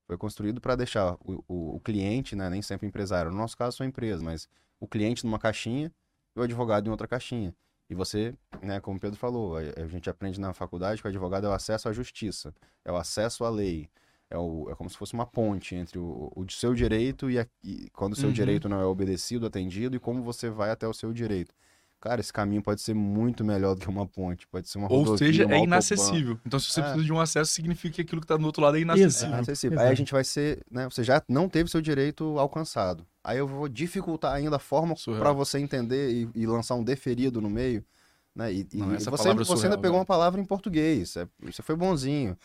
Foi 0.09 0.17
construído 0.19 0.61
para 0.61 0.75
deixar 0.75 1.15
o, 1.25 1.45
o- 1.47 1.77
o 1.77 1.81
cliente, 1.81 2.35
né, 2.35 2.51
nem 2.51 2.63
sempre 2.63 2.89
empresário, 2.89 3.31
no 3.31 3.37
nosso 3.39 3.57
caso 3.57 3.77
são 3.77 3.87
empresas, 3.87 4.23
mas 4.23 4.49
o 4.81 4.89
cliente 4.89 5.25
numa 5.25 5.39
caixinha 5.39 5.93
e 6.35 6.41
o 6.41 6.43
advogado 6.43 6.89
em 6.89 6.91
outra 6.91 7.07
caixinha. 7.07 7.55
E 7.91 7.95
você, 7.95 8.35
né, 8.63 8.81
como 8.81 8.97
o 8.99 9.01
Pedro 9.01 9.19
falou, 9.19 9.57
a, 9.57 9.61
a 9.61 9.87
gente 9.87 10.11
aprende 10.11 10.41
na 10.41 10.55
faculdade 10.55 11.01
que 11.03 11.07
o 11.09 11.11
advogado 11.11 11.47
é 11.47 11.51
o 11.51 11.53
acesso 11.53 11.89
à 11.89 11.93
justiça, 11.93 12.55
é 12.85 12.91
o 12.93 12.97
acesso 12.97 13.45
à 13.45 13.51
lei, 13.51 13.89
é, 14.31 14.39
o, 14.39 14.69
é 14.71 14.75
como 14.75 14.91
se 14.91 14.97
fosse 14.97 15.15
uma 15.15 15.27
ponte 15.27 15.75
entre 15.77 15.99
o, 15.99 16.33
o 16.37 16.51
seu 16.51 16.75
direito 16.75 17.31
e, 17.31 17.39
a- 17.39 17.47
e 17.63 17.91
quando 17.91 18.15
o 18.15 18.17
seu 18.17 18.31
Uhum. 18.31 18.35
direito 18.35 18.69
não 18.69 18.81
é 18.81 18.85
obedecido, 18.87 19.47
atendido, 19.47 19.97
e 19.97 20.01
como 20.01 20.23
você 20.23 20.51
vai 20.51 20.71
até 20.71 20.89
o 20.89 20.95
seu 20.95 21.13
direito. 21.13 21.55
Cara, 22.01 22.21
esse 22.21 22.33
caminho 22.33 22.63
pode 22.63 22.81
ser 22.81 22.95
muito 22.95 23.45
melhor 23.45 23.75
do 23.75 23.81
que 23.81 23.89
uma 23.89 24.07
ponte, 24.07 24.47
pode 24.47 24.69
ser 24.69 24.79
uma 24.79 24.87
Ou 24.91 24.99
rodovia, 24.99 25.19
seja, 25.27 25.43
uma 25.45 25.53
é 25.53 25.57
autobahn. 25.57 25.65
inacessível. 25.67 26.39
Então, 26.47 26.61
se 26.61 26.71
você 26.71 26.79
É. 26.79 26.83
precisa 26.85 27.05
de 27.05 27.13
um 27.13 27.19
acesso, 27.21 27.51
significa 27.53 27.97
que 27.97 28.03
aquilo 28.03 28.21
que 28.21 28.27
tá 28.27 28.37
do 28.37 28.47
outro 28.47 28.63
lado 28.63 28.77
é 28.77 28.81
inacessível. 28.81 29.35
É 29.35 29.41
acessível. 29.41 29.75
Exato. 29.77 29.87
Aí 29.89 29.93
a 29.93 29.97
gente 29.97 30.13
vai 30.13 30.23
ser, 30.23 30.61
né? 30.71 30.85
Você 30.89 31.03
já 31.03 31.21
não 31.29 31.49
teve 31.49 31.69
seu 31.69 31.81
direito 31.81 32.39
alcançado. 32.39 33.05
Aí 33.25 33.39
eu 33.39 33.49
vou 33.49 33.69
dificultar 33.69 34.33
ainda 34.33 34.57
a 34.57 34.61
forma 34.61 34.95
para 35.19 35.33
você 35.33 35.59
entender 35.59 36.11
e, 36.13 36.29
e 36.37 36.47
lançar 36.47 36.77
um 36.77 36.85
deferido 36.85 37.41
no 37.41 37.51
meio, 37.51 37.85
né? 38.33 38.53
E, 38.53 38.67
e 38.73 38.77
Não, 38.79 38.95
essa 38.95 39.11
você, 39.11 39.25
palavra 39.25 39.43
é 39.43 39.45
você 39.45 39.53
surreal, 39.57 39.65
ainda 39.73 39.77
pegou 39.79 39.91
velho. 39.95 39.99
uma 40.01 40.07
palavra 40.07 40.41
em 40.41 40.45
português. 40.45 41.17
é- 41.17 41.27
Você 41.43 41.63
foi 41.63 41.75
bonzinho. 41.75 42.37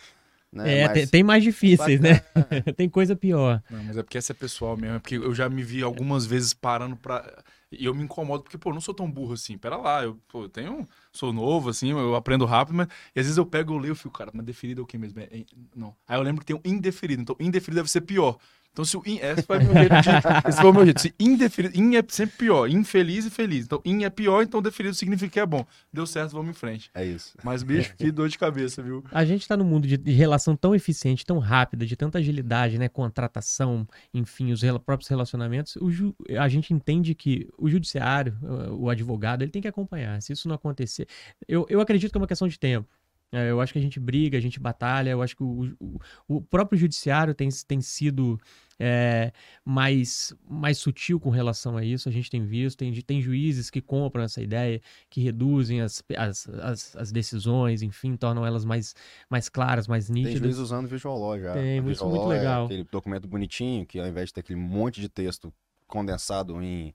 Né? 0.52 0.80
É, 0.80 0.84
Mas- 0.86 0.94
tem, 0.94 1.08
tem 1.08 1.24
mais 1.24 1.44
difíceis, 1.44 2.00
né? 2.00 2.22
tem 2.76 2.90
coisa 2.90 3.16
pior. 3.16 3.62
Não, 3.70 3.84
mas 3.84 3.98
é 3.98 4.04
porque 4.04 4.18
essa 4.18 4.34
é 4.34 4.36
pessoal 4.36 4.76
mesmo. 4.78 4.96
É 4.96 5.00
porque 5.00 5.16
eu 5.18 5.34
já 5.34 5.48
me 5.50 5.62
vi 5.64 5.84
algumas 5.84 6.26
vezes 6.26 6.54
parando 6.56 6.96
pra. 6.96 7.44
E 7.80 7.86
eu 7.86 7.94
me 7.96 8.04
incomodo, 8.04 8.44
porque, 8.44 8.58
pô, 8.58 8.70
eu 8.70 8.74
não 8.74 8.82
sou 8.82 8.94
tão 8.94 9.10
burro 9.10 9.34
assim. 9.34 9.58
Pera 9.58 9.78
lá, 9.78 10.04
eu, 10.04 10.16
pô, 10.28 10.44
eu 10.44 10.50
tenho. 10.50 10.88
Sou 11.12 11.32
novo, 11.34 11.70
assim, 11.70 11.90
eu 11.92 12.16
aprendo 12.16 12.46
rápido, 12.46 12.76
mas. 12.76 12.88
E 13.16 13.20
às 13.20 13.26
vezes 13.26 13.38
eu 13.38 13.46
pego, 13.46 13.74
eu 13.74 13.78
leio 13.78 13.94
e 13.94 13.96
fico, 13.96 14.12
cara, 14.12 14.32
mas 14.34 14.46
deferido 14.46 14.82
é 14.82 14.84
o 14.84 14.88
quê 14.88 14.98
mesmo? 14.98 15.20
É- 15.20 15.24
é- 15.26 15.46
não. 15.76 15.96
Aí 16.08 16.18
eu 16.18 16.24
lembro 16.24 16.42
que 16.42 16.46
tem 16.48 16.56
um 16.56 16.62
indeferido. 16.66 17.22
Então, 17.22 17.36
indeferido 17.40 17.78
deve 17.78 17.90
ser 17.92 18.02
pior. 18.02 18.38
Então, 18.74 18.84
se 18.84 18.98
o 18.98 19.04
in, 19.06 19.20
esse 19.22 19.44
foi 19.44 19.60
o 19.60 19.64
meu 19.64 19.74
jeito 19.76 20.02
de, 20.02 20.50
esse 20.50 20.60
foi 20.60 20.70
o 20.72 20.74
meu 20.74 20.84
jeito. 20.84 21.00
Se 21.02 21.14
indeferido, 21.20 21.80
in 21.80 21.96
é 21.96 22.04
sempre 22.08 22.36
pior. 22.38 22.68
Infeliz 22.68 23.24
e 23.26 23.30
feliz. 23.30 23.66
Então, 23.66 23.80
in 23.86 24.04
é 24.04 24.10
pior, 24.10 24.42
então 24.42 24.62
deferido 24.64 24.96
significa 24.96 25.32
que 25.32 25.40
é 25.40 25.46
bom. 25.46 25.64
Deu 25.94 26.08
certo, 26.08 26.32
vamos 26.32 26.50
em 26.50 26.54
frente. 26.54 26.90
É 26.96 27.06
isso. 27.06 27.36
Mas, 27.44 27.62
bicho, 27.62 27.96
que 27.96 28.12
dor 28.12 28.28
de 28.30 28.38
cabeça, 28.38 28.82
viu? 28.82 29.04
A 29.12 29.24
gente 29.24 29.48
tá 29.48 29.56
num 29.56 29.64
mundo 29.64 29.88
de, 29.88 29.96
de 29.96 30.12
relação 30.12 30.56
tão 30.56 30.74
eficiente, 30.74 31.24
tão 31.24 31.38
rápida, 31.38 31.86
de 31.86 31.96
tanta 31.96 32.18
agilidade, 32.18 32.80
né? 32.80 32.90
Contratação, 32.90 33.88
enfim, 34.14 34.52
os 34.52 34.62
rela- 34.64 34.80
próprios 34.80 35.08
relacionamentos. 35.08 35.76
O 35.78 35.92
ju- 35.92 36.16
a 36.40 36.50
gente 36.50 36.74
entende 36.74 37.14
que 37.14 37.48
o 37.58 37.70
judiciário, 37.70 38.36
o 38.42 38.84
o 38.84 38.90
advogado, 38.90 39.44
ele 39.44 39.52
tem 39.52 39.62
que 39.62 39.68
acompanhar. 39.68 40.22
Se 40.22 40.34
isso 40.34 40.48
não 40.48 40.56
acontecer. 40.56 41.08
Eu, 41.48 41.66
eu 41.70 41.80
acredito 41.80 42.12
que 42.12 42.18
é 42.18 42.22
uma 42.22 42.28
questão 42.28 42.48
de 42.48 42.60
tempo. 42.60 42.88
É, 43.34 43.50
Eu 43.50 43.60
acho 43.60 43.74
que 43.74 43.80
a 43.80 43.82
gente 43.82 44.00
briga, 44.00 44.38
a 44.38 44.42
gente 44.42 44.60
batalha. 44.60 45.10
Eu 45.10 45.22
acho 45.22 45.36
que 45.36 45.44
o, 45.44 45.76
o, 45.80 46.00
o 46.28 46.42
próprio 46.42 46.78
judiciário 46.78 47.34
tem, 47.34 47.50
tem 47.68 47.82
sido 47.82 48.40
é, 48.80 49.32
mais, 49.66 50.34
mais 50.48 50.78
sutil 50.78 51.20
com 51.20 51.32
relação 51.32 51.76
a 51.76 51.84
isso. 51.84 52.08
A 52.08 52.12
gente 52.12 52.30
tem 52.30 52.46
visto, 52.46 52.78
tem, 52.78 52.94
tem 53.02 53.20
juízes 53.20 53.72
que 53.72 53.82
compram 53.82 54.24
essa 54.24 54.42
ideia, 54.42 54.80
que 55.10 55.22
reduzem 55.22 55.82
as, 55.82 56.04
as, 56.16 56.48
as, 56.48 56.96
as 56.96 57.12
decisões, 57.12 57.82
enfim, 57.82 58.16
tornam 58.16 58.46
elas 58.46 58.64
mais, 58.64 58.94
mais 59.28 59.50
claras, 59.50 59.88
mais 59.88 60.06
Tem 60.06 60.16
nítidas. 60.16 60.40
juiz 60.40 60.58
usando 60.58 60.88
Visual 60.88 61.18
Law 61.18 61.40
já. 61.40 61.54
Tem, 61.54 61.78
isso 61.80 61.88
Visual 61.88 62.10
muito 62.12 62.22
Law 62.24 62.34
é 62.34 62.38
legal. 62.38 62.66
aquele 62.66 62.84
documento 62.84 63.28
bonitinho, 63.28 63.86
que 63.86 64.00
ao 64.00 64.08
invés 64.08 64.28
de 64.28 64.34
ter 64.34 64.42
aquele 64.42 64.60
monte 64.60 65.02
de 65.02 65.10
texto 65.10 65.52
condensado 65.88 66.62
em 66.62 66.94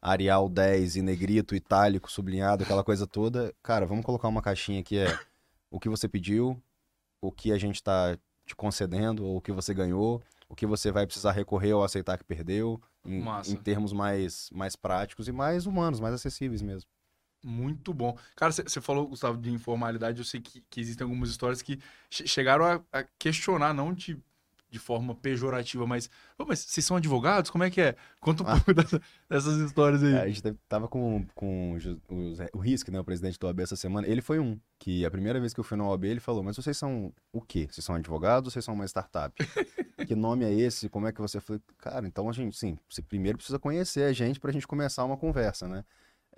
Arial 0.00 0.48
10 0.48 0.96
e 0.96 1.02
negrito, 1.02 1.54
itálico, 1.54 2.10
sublinhado, 2.10 2.62
aquela 2.62 2.84
coisa 2.84 3.06
toda, 3.06 3.54
cara, 3.62 3.86
vamos 3.86 4.04
colocar 4.04 4.28
uma 4.28 4.42
caixinha 4.42 4.82
que 4.82 4.96
é 4.98 5.18
o 5.70 5.78
que 5.80 5.88
você 5.88 6.08
pediu, 6.08 6.60
o 7.20 7.32
que 7.32 7.52
a 7.52 7.58
gente 7.58 7.82
tá 7.82 8.16
te 8.46 8.56
concedendo, 8.56 9.24
ou 9.24 9.36
o 9.36 9.40
que 9.40 9.52
você 9.52 9.74
ganhou, 9.74 10.22
o 10.48 10.54
que 10.56 10.66
você 10.66 10.90
vai 10.90 11.06
precisar 11.06 11.32
recorrer 11.32 11.74
ou 11.74 11.84
aceitar 11.84 12.16
que 12.18 12.24
perdeu, 12.24 12.80
em, 13.04 13.20
em 13.52 13.56
termos 13.56 13.92
mais, 13.92 14.50
mais 14.50 14.74
práticos 14.76 15.28
e 15.28 15.32
mais 15.32 15.66
humanos, 15.66 16.00
mais 16.00 16.14
acessíveis 16.14 16.62
mesmo. 16.62 16.88
Muito 17.44 17.94
bom. 17.94 18.18
Cara, 18.34 18.50
você 18.50 18.80
falou, 18.80 19.06
Gustavo, 19.06 19.38
de 19.40 19.50
informalidade. 19.50 20.18
Eu 20.18 20.24
sei 20.24 20.40
que, 20.40 20.60
que 20.68 20.80
existem 20.80 21.04
algumas 21.04 21.30
histórias 21.30 21.62
que 21.62 21.78
che- 22.10 22.26
chegaram 22.26 22.64
a, 22.64 22.82
a 22.92 23.04
questionar, 23.18 23.72
não 23.72 23.94
de, 23.94 24.20
de 24.70 24.78
forma 24.78 25.14
pejorativa, 25.14 25.86
mas, 25.86 26.10
"Pô, 26.36 26.44
mas 26.46 26.58
vocês 26.60 26.84
são 26.84 26.96
advogados? 26.96 27.50
Como 27.50 27.64
é 27.64 27.70
que 27.70 27.80
é? 27.80 27.96
Conta 28.20 28.42
um 28.42 28.46
Ah. 28.46 28.56
pouco 28.56 28.74
dessa- 28.74 29.00
dessas 29.28 29.56
histórias 29.58 30.02
aí. 30.02 30.12
É, 30.14 30.20
a 30.22 30.28
gente 30.28 30.42
tava 30.68 30.86
com, 30.88 31.24
com 31.34 31.78
o 32.10 32.34
Zé- 32.34 32.50
o 32.52 32.58
Risk, 32.58 32.88
né, 32.88 33.00
o 33.00 33.04
presidente 33.04 33.38
do 33.38 33.46
OAB 33.46 33.60
essa 33.62 33.76
semana. 33.76 34.06
Ele 34.06 34.20
foi 34.20 34.38
um, 34.38 34.58
que 34.78 35.04
a 35.06 35.10
primeira 35.10 35.40
vez 35.40 35.54
que 35.54 35.60
eu 35.60 35.64
fui 35.64 35.76
no 35.76 35.88
OAB, 35.88 36.04
ele 36.04 36.20
falou, 36.20 36.42
mas 36.42 36.56
vocês 36.56 36.76
são 36.76 37.12
o 37.32 37.40
quê? 37.40 37.66
Vocês 37.70 37.84
são 37.84 37.94
advogados 37.94 38.46
ou 38.48 38.50
vocês 38.50 38.64
são 38.64 38.74
uma 38.74 38.84
startup? 38.86 39.34
que 40.06 40.14
nome 40.14 40.44
é 40.44 40.52
esse? 40.52 40.88
Como 40.88 41.06
é 41.06 41.12
que 41.12 41.20
você... 41.20 41.38
Eu 41.38 41.42
falei, 41.42 41.62
cara, 41.78 42.06
então 42.06 42.28
a 42.28 42.32
gente, 42.32 42.56
sim, 42.56 42.78
você 42.88 43.00
primeiro 43.02 43.38
precisa 43.38 43.58
conhecer 43.58 44.02
a 44.04 44.12
gente 44.12 44.38
pra 44.38 44.52
gente 44.52 44.66
começar 44.66 45.04
uma 45.04 45.16
conversa, 45.16 45.66
né? 45.66 45.84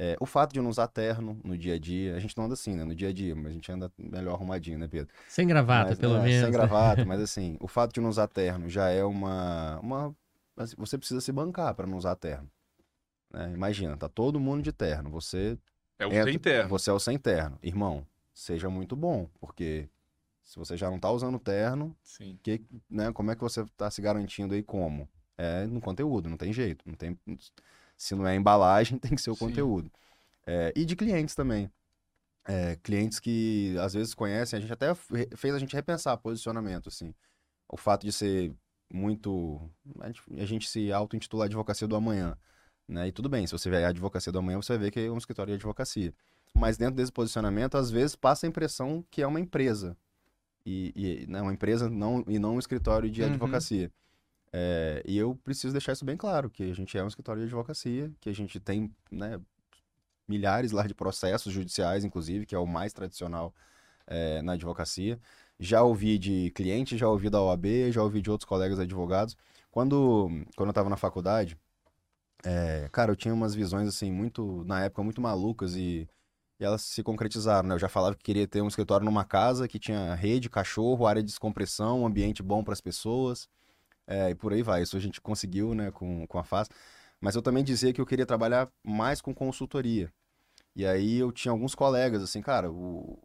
É, 0.02 0.16
o 0.18 0.24
fato 0.24 0.54
de 0.54 0.60
não 0.62 0.70
usar 0.70 0.88
terno 0.88 1.38
no 1.44 1.58
dia 1.58 1.74
a 1.74 1.78
dia, 1.78 2.16
a 2.16 2.18
gente 2.18 2.34
não 2.34 2.44
anda 2.46 2.54
assim, 2.54 2.74
né, 2.74 2.84
no 2.84 2.94
dia 2.94 3.10
a 3.10 3.12
dia, 3.12 3.36
mas 3.36 3.48
a 3.48 3.50
gente 3.50 3.70
anda 3.70 3.92
melhor 3.98 4.32
arrumadinho, 4.34 4.78
né, 4.78 4.88
Pedro? 4.88 5.12
Sem 5.28 5.46
gravata, 5.46 5.90
Mas, 5.90 5.98
pelo 5.98 6.14
é, 6.14 6.20
menos. 6.22 6.40
Sem 6.40 6.50
né? 6.50 6.52
gravata, 6.52 7.04
mas 7.04 7.20
assim, 7.20 7.58
o 7.60 7.68
fato 7.68 7.92
de 7.92 8.00
não 8.00 8.08
usar 8.08 8.26
terno 8.26 8.66
já 8.68 8.88
é 8.88 9.04
uma. 9.04 9.78
uma 9.80 10.16
assim, 10.56 10.74
você 10.78 10.96
precisa 10.96 11.20
se 11.20 11.30
bancar 11.30 11.74
para 11.74 11.86
não 11.86 11.98
usar 11.98 12.16
terno. 12.16 12.50
né? 13.30 13.52
Imagina, 13.52 13.96
tá 13.96 14.08
todo 14.08 14.40
mundo 14.40 14.62
de 14.62 14.72
terno. 14.72 15.10
Você 15.10 15.58
É 15.98 16.06
o 16.06 16.12
entra- 16.12 16.32
sem 16.32 16.38
terno. 16.38 16.68
Você 16.70 16.90
é 16.90 16.92
o 16.92 16.98
sem 16.98 17.18
terno. 17.18 17.58
Irmão, 17.62 18.06
seja 18.34 18.70
muito 18.70 18.96
bom, 18.96 19.28
porque 19.38 19.88
se 20.42 20.58
você 20.58 20.76
já 20.76 20.90
não 20.90 20.98
tá 20.98 21.10
usando 21.10 21.38
terno, 21.38 21.94
Sim. 22.02 22.38
que, 22.42 22.60
né, 22.88 23.12
como 23.12 23.30
é 23.30 23.36
que 23.36 23.42
você 23.42 23.64
tá 23.76 23.90
se 23.90 24.00
garantindo 24.02 24.54
aí 24.54 24.62
como? 24.62 25.08
É 25.36 25.66
no 25.66 25.80
conteúdo, 25.80 26.28
não 26.28 26.36
tem 26.36 26.52
jeito. 26.52 26.82
Não 26.88 26.94
tem, 26.94 27.18
se 28.00 28.14
não 28.14 28.26
é 28.26 28.34
embalagem, 28.34 28.98
tem 28.98 29.14
que 29.14 29.20
ser 29.20 29.30
o 29.30 29.34
Sim. 29.34 29.40
conteúdo. 29.46 29.90
É, 30.46 30.72
e 30.74 30.84
de 30.86 30.96
clientes 30.96 31.34
também. 31.34 31.70
É, 32.46 32.76
clientes 32.82 33.20
que 33.20 33.76
às 33.78 33.92
vezes 33.92 34.14
conhecem, 34.14 34.56
a 34.56 34.60
gente 34.60 34.72
até 34.72 34.94
fe- 34.94 35.28
fez 35.36 35.54
a 35.54 35.58
gente 35.58 35.76
repensar 35.76 36.16
posicionamento, 36.16 36.88
assim. 36.88 37.14
O 37.68 37.76
fato 37.76 38.06
de 38.06 38.12
ser 38.12 38.52
muito. 38.90 39.60
A 40.00 40.06
gente, 40.06 40.22
a 40.38 40.46
gente 40.46 40.68
se 40.68 40.90
auto-intitular 40.90 41.44
advocacia 41.44 41.86
do 41.86 41.94
amanhã. 41.94 42.36
Né? 42.88 43.08
E 43.08 43.12
tudo 43.12 43.28
bem, 43.28 43.46
se 43.46 43.52
você 43.52 43.68
vier 43.68 43.84
a 43.84 43.88
advocacia 43.90 44.32
do 44.32 44.38
amanhã, 44.38 44.56
você 44.60 44.72
vai 44.72 44.86
ver 44.86 44.90
que 44.90 45.00
é 45.00 45.10
um 45.10 45.18
escritório 45.18 45.50
de 45.52 45.56
advocacia. 45.56 46.12
Mas 46.54 46.76
dentro 46.78 46.96
desse 46.96 47.12
posicionamento, 47.12 47.76
às 47.76 47.90
vezes 47.90 48.16
passa 48.16 48.46
a 48.46 48.48
impressão 48.48 49.04
que 49.10 49.20
é 49.22 49.26
uma 49.26 49.38
empresa. 49.38 49.94
E, 50.64 50.92
e 50.96 51.26
né, 51.30 51.40
uma 51.42 51.52
empresa 51.52 51.88
não, 51.88 52.24
e 52.26 52.38
não 52.38 52.56
um 52.56 52.58
escritório 52.58 53.10
de 53.10 53.22
Uhum. 53.22 53.28
advocacia. 53.28 53.92
É, 54.52 55.02
e 55.06 55.16
eu 55.16 55.34
preciso 55.44 55.72
deixar 55.72 55.92
isso 55.92 56.04
bem 56.04 56.16
claro, 56.16 56.50
que 56.50 56.70
a 56.70 56.74
gente 56.74 56.96
é 56.98 57.04
um 57.04 57.08
escritório 57.08 57.40
de 57.40 57.46
advocacia, 57.46 58.12
que 58.20 58.28
a 58.28 58.34
gente 58.34 58.58
tem 58.58 58.92
né, 59.10 59.40
milhares 60.28 60.72
lá 60.72 60.86
de 60.86 60.94
processos 60.94 61.52
judiciais, 61.52 62.04
inclusive, 62.04 62.46
que 62.46 62.54
é 62.54 62.58
o 62.58 62.66
mais 62.66 62.92
tradicional 62.92 63.54
é, 64.06 64.42
na 64.42 64.52
advocacia. 64.52 65.20
Já 65.58 65.82
ouvi 65.82 66.18
de 66.18 66.50
cliente, 66.52 66.96
já 66.96 67.08
ouvi 67.08 67.30
da 67.30 67.42
OAB, 67.42 67.92
já 67.92 68.02
ouvi 68.02 68.20
de 68.22 68.30
outros 68.30 68.48
colegas 68.48 68.78
advogados. 68.78 69.36
Quando, 69.70 70.28
quando 70.56 70.68
eu 70.68 70.70
estava 70.70 70.88
na 70.88 70.96
faculdade, 70.96 71.56
é, 72.44 72.88
cara, 72.92 73.12
eu 73.12 73.16
tinha 73.16 73.34
umas 73.34 73.54
visões, 73.54 73.88
assim, 73.88 74.10
muito, 74.10 74.64
na 74.64 74.84
época, 74.84 75.02
muito 75.02 75.20
malucas 75.20 75.74
e, 75.76 76.08
e 76.58 76.64
elas 76.64 76.82
se 76.82 77.02
concretizaram, 77.02 77.68
né? 77.68 77.74
Eu 77.74 77.78
já 77.78 77.88
falava 77.88 78.16
que 78.16 78.22
queria 78.22 78.46
ter 78.48 78.62
um 78.62 78.68
escritório 78.68 79.04
numa 79.04 79.24
casa 79.24 79.68
que 79.68 79.78
tinha 79.78 80.14
rede, 80.14 80.48
cachorro, 80.48 81.06
área 81.06 81.22
de 81.22 81.26
descompressão, 81.28 82.02
um 82.02 82.06
ambiente 82.06 82.42
bom 82.42 82.64
para 82.64 82.72
as 82.72 82.80
pessoas, 82.80 83.48
é, 84.06 84.30
e 84.30 84.34
por 84.34 84.52
aí 84.52 84.62
vai. 84.62 84.82
Isso 84.82 84.96
a 84.96 85.00
gente 85.00 85.20
conseguiu, 85.20 85.74
né, 85.74 85.90
com, 85.90 86.26
com 86.26 86.38
a 86.38 86.44
FAS. 86.44 86.68
Mas 87.20 87.34
eu 87.34 87.42
também 87.42 87.62
dizia 87.64 87.92
que 87.92 88.00
eu 88.00 88.06
queria 88.06 88.26
trabalhar 88.26 88.70
mais 88.82 89.20
com 89.20 89.34
consultoria. 89.34 90.12
E 90.74 90.86
aí 90.86 91.18
eu 91.18 91.32
tinha 91.32 91.52
alguns 91.52 91.74
colegas, 91.74 92.22
assim, 92.22 92.40
cara, 92.42 92.70
o... 92.70 93.18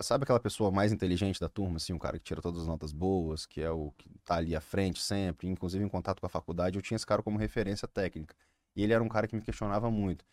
sabe 0.00 0.24
aquela 0.24 0.40
pessoa 0.40 0.70
mais 0.70 0.92
inteligente 0.92 1.40
da 1.40 1.48
turma, 1.48 1.76
assim, 1.76 1.92
um 1.92 1.98
cara 1.98 2.18
que 2.18 2.24
tira 2.24 2.40
todas 2.42 2.62
as 2.62 2.68
notas 2.68 2.92
boas, 2.92 3.46
que 3.46 3.60
é 3.62 3.70
o 3.70 3.92
que 3.98 4.08
tá 4.24 4.36
ali 4.36 4.54
à 4.54 4.60
frente 4.60 5.02
sempre, 5.02 5.48
inclusive 5.48 5.84
em 5.84 5.88
contato 5.88 6.20
com 6.20 6.26
a 6.26 6.30
faculdade, 6.30 6.76
eu 6.78 6.82
tinha 6.82 6.96
esse 6.96 7.06
cara 7.06 7.22
como 7.22 7.38
referência 7.38 7.88
técnica. 7.88 8.34
E 8.76 8.82
ele 8.82 8.92
era 8.92 9.02
um 9.02 9.08
cara 9.08 9.26
que 9.26 9.34
me 9.36 9.42
questionava 9.42 9.90
muito 9.90 10.24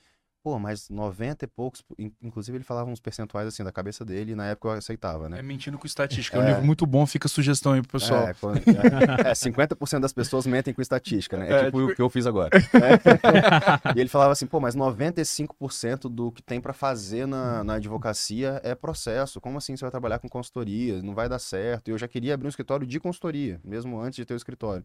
pô, 0.43 0.59
mas 0.59 0.89
90 0.89 1.45
e 1.45 1.47
poucos, 1.47 1.81
inclusive 2.21 2.57
ele 2.57 2.65
falava 2.65 2.89
uns 2.89 2.99
percentuais 2.99 3.47
assim 3.47 3.63
da 3.63 3.71
cabeça 3.71 4.03
dele 4.03 4.33
e 4.33 4.35
na 4.35 4.47
época 4.47 4.67
eu 4.67 4.71
aceitava, 4.73 5.29
né? 5.29 5.39
É 5.39 5.41
mentindo 5.41 5.77
com 5.79 5.87
estatística, 5.87 6.37
é 6.37 6.41
um 6.41 6.45
livro 6.45 6.65
muito 6.65 6.85
bom, 6.85 7.05
fica 7.07 7.27
a 7.27 7.29
sugestão 7.29 7.71
aí 7.71 7.81
pro 7.81 7.99
pessoal. 7.99 8.27
É, 8.27 8.33
quando, 8.33 8.57
é, 8.67 9.29
é 9.29 9.33
50% 9.33 10.01
das 10.01 10.11
pessoas 10.11 10.45
mentem 10.45 10.73
com 10.73 10.81
estatística, 10.81 11.37
né? 11.37 11.49
É, 11.49 11.53
é 11.53 11.65
tipo, 11.65 11.79
tipo, 11.79 11.91
o 11.91 11.95
que 11.95 12.01
eu 12.01 12.09
fiz 12.09 12.27
agora. 12.27 12.49
É. 12.57 13.95
e 13.95 13.99
ele 14.01 14.09
falava 14.09 14.33
assim, 14.33 14.45
pô, 14.45 14.59
mas 14.59 14.75
95% 14.75 16.09
do 16.09 16.29
que 16.31 16.43
tem 16.43 16.59
para 16.59 16.73
fazer 16.73 17.25
na, 17.25 17.63
na 17.63 17.75
advocacia 17.75 18.59
é 18.63 18.75
processo. 18.75 19.39
Como 19.39 19.57
assim 19.57 19.77
você 19.77 19.85
vai 19.85 19.91
trabalhar 19.91 20.19
com 20.19 20.27
consultoria? 20.27 21.01
Não 21.01 21.15
vai 21.15 21.29
dar 21.29 21.39
certo. 21.39 21.87
E 21.87 21.91
eu 21.91 21.97
já 21.97 22.07
queria 22.07 22.33
abrir 22.33 22.47
um 22.47 22.49
escritório 22.49 22.85
de 22.85 22.99
consultoria, 22.99 23.61
mesmo 23.63 23.99
antes 23.99 24.17
de 24.17 24.25
ter 24.25 24.33
o 24.33 24.37
escritório. 24.37 24.83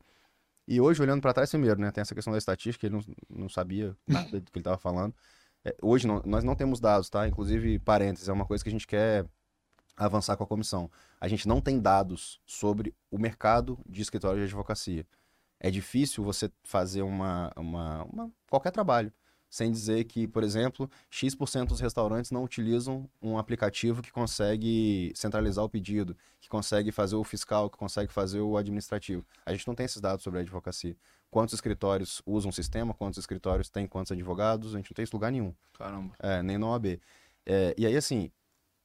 E 0.68 0.80
hoje, 0.80 1.00
olhando 1.00 1.22
para 1.22 1.32
trás, 1.32 1.50
primeiro, 1.50 1.80
né? 1.80 1.90
Tem 1.90 2.02
essa 2.02 2.14
questão 2.14 2.30
da 2.30 2.38
estatística, 2.38 2.86
ele 2.86 2.94
não, 2.94 3.02
não 3.44 3.48
sabia 3.48 3.96
nada 4.06 4.38
do 4.38 4.52
que 4.52 4.58
ele 4.58 4.60
estava 4.60 4.76
falando. 4.76 5.14
É, 5.64 5.76
hoje 5.82 6.06
não, 6.06 6.22
nós 6.24 6.44
não 6.44 6.54
temos 6.54 6.80
dados, 6.80 7.08
tá? 7.10 7.26
Inclusive, 7.26 7.78
parênteses, 7.78 8.28
é 8.28 8.32
uma 8.32 8.46
coisa 8.46 8.62
que 8.62 8.70
a 8.70 8.72
gente 8.72 8.86
quer 8.86 9.26
avançar 9.96 10.36
com 10.36 10.44
a 10.44 10.46
comissão. 10.46 10.90
A 11.20 11.28
gente 11.28 11.48
não 11.48 11.60
tem 11.60 11.80
dados 11.80 12.40
sobre 12.46 12.94
o 13.10 13.18
mercado 13.18 13.78
de 13.86 14.00
escritório 14.00 14.38
de 14.38 14.44
advocacia. 14.44 15.06
É 15.60 15.70
difícil 15.70 16.22
você 16.22 16.50
fazer 16.62 17.02
uma, 17.02 17.52
uma, 17.56 18.04
uma 18.04 18.32
qualquer 18.48 18.70
trabalho 18.70 19.12
sem 19.50 19.72
dizer 19.72 20.04
que, 20.04 20.28
por 20.28 20.42
exemplo, 20.42 20.90
X% 21.10 21.66
dos 21.66 21.80
restaurantes 21.80 22.30
não 22.30 22.44
utilizam 22.44 23.08
um 23.20 23.38
aplicativo 23.38 24.02
que 24.02 24.12
consegue 24.12 25.10
centralizar 25.14 25.64
o 25.64 25.68
pedido, 25.68 26.16
que 26.40 26.48
consegue 26.48 26.92
fazer 26.92 27.16
o 27.16 27.24
fiscal, 27.24 27.70
que 27.70 27.78
consegue 27.78 28.12
fazer 28.12 28.40
o 28.40 28.56
administrativo. 28.56 29.24
A 29.46 29.52
gente 29.52 29.66
não 29.66 29.74
tem 29.74 29.86
esses 29.86 30.00
dados 30.00 30.22
sobre 30.22 30.40
a 30.40 30.42
advocacia. 30.42 30.96
Quantos 31.30 31.54
escritórios 31.54 32.22
usam 32.24 32.50
o 32.50 32.52
sistema, 32.52 32.94
quantos 32.94 33.18
escritórios 33.18 33.68
têm 33.68 33.86
quantos 33.86 34.12
advogados, 34.12 34.74
a 34.74 34.78
gente 34.78 34.90
não 34.90 34.94
tem 34.94 35.02
isso 35.02 35.14
lugar 35.14 35.30
nenhum. 35.30 35.54
Caramba. 35.74 36.14
É, 36.18 36.42
nem 36.42 36.56
na 36.56 36.66
OAB. 36.66 37.00
É, 37.44 37.74
e 37.76 37.86
aí, 37.86 37.96
assim, 37.96 38.30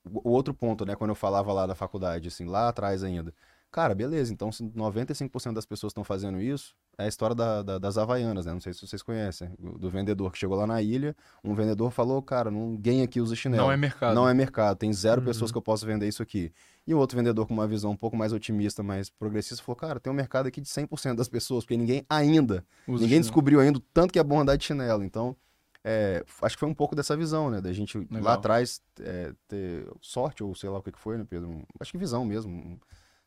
o 0.05 0.29
outro 0.29 0.53
ponto, 0.53 0.85
né, 0.85 0.95
quando 0.95 1.11
eu 1.11 1.15
falava 1.15 1.53
lá 1.53 1.65
da 1.65 1.75
faculdade, 1.75 2.27
assim, 2.27 2.45
lá 2.45 2.67
atrás 2.67 3.03
ainda, 3.03 3.33
Cara, 3.73 3.95
beleza, 3.95 4.31
então 4.31 4.51
se 4.51 4.63
95% 4.63 5.55
das 5.55 5.65
pessoas 5.65 5.89
estão 5.89 6.03
fazendo 6.03 6.39
isso, 6.39 6.75
é 6.97 7.05
a 7.05 7.07
história 7.07 7.35
da, 7.35 7.63
da, 7.63 7.79
das 7.79 7.97
Havaianas, 7.97 8.45
né? 8.45 8.53
Não 8.53 8.61
sei 8.61 8.73
se 8.73 8.85
vocês 8.85 9.01
conhecem. 9.01 9.49
Do 9.59 9.89
vendedor 9.89 10.31
que 10.31 10.37
chegou 10.37 10.55
lá 10.55 10.67
na 10.67 10.81
ilha, 10.81 11.15
um 11.43 11.55
vendedor 11.55 11.91
falou, 11.91 12.21
cara, 12.21 12.51
ninguém 12.51 13.01
aqui 13.01 13.19
usa 13.19 13.35
chinelo. 13.35 13.63
Não 13.63 13.71
é 13.71 13.77
mercado. 13.77 14.13
Não 14.13 14.29
é 14.29 14.33
mercado, 14.33 14.77
tem 14.77 14.93
zero 14.93 15.21
uhum. 15.21 15.27
pessoas 15.27 15.51
que 15.51 15.57
eu 15.57 15.61
posso 15.61 15.85
vender 15.85 16.07
isso 16.07 16.21
aqui. 16.21 16.51
E 16.85 16.93
o 16.93 16.97
outro 16.99 17.17
vendedor 17.17 17.47
com 17.47 17.53
uma 17.53 17.67
visão 17.67 17.91
um 17.91 17.97
pouco 17.97 18.15
mais 18.15 18.31
otimista, 18.31 18.83
mais 18.83 19.09
progressista, 19.09 19.63
falou, 19.63 19.75
cara, 19.75 19.99
tem 19.99 20.11
um 20.11 20.15
mercado 20.15 20.47
aqui 20.47 20.61
de 20.61 20.67
100% 20.67 21.15
das 21.15 21.27
pessoas, 21.27 21.63
porque 21.63 21.77
ninguém 21.77 22.05
ainda, 22.09 22.65
usa 22.87 23.03
ninguém 23.03 23.07
chinelo. 23.07 23.21
descobriu 23.21 23.59
ainda 23.59 23.79
o 23.79 23.81
tanto 23.93 24.11
que 24.11 24.19
é 24.19 24.23
bom 24.23 24.41
andar 24.41 24.55
de 24.55 24.65
chinelo. 24.65 25.03
Então, 25.03 25.35
é, 25.83 26.23
acho 26.41 26.55
que 26.55 26.59
foi 26.59 26.69
um 26.69 26.73
pouco 26.73 26.95
dessa 26.95 27.17
visão, 27.17 27.49
né? 27.49 27.59
Da 27.59 27.73
gente 27.73 27.97
Legal. 27.97 28.21
lá 28.21 28.33
atrás 28.33 28.81
é, 28.99 29.33
ter 29.47 29.87
sorte, 29.99 30.43
ou 30.43 30.53
sei 30.53 30.69
lá 30.69 30.77
o 30.77 30.83
que 30.83 30.91
foi, 30.97 31.17
né, 31.17 31.25
Pedro? 31.27 31.65
Acho 31.79 31.91
que 31.91 31.97
visão 31.97 32.23
mesmo 32.23 32.79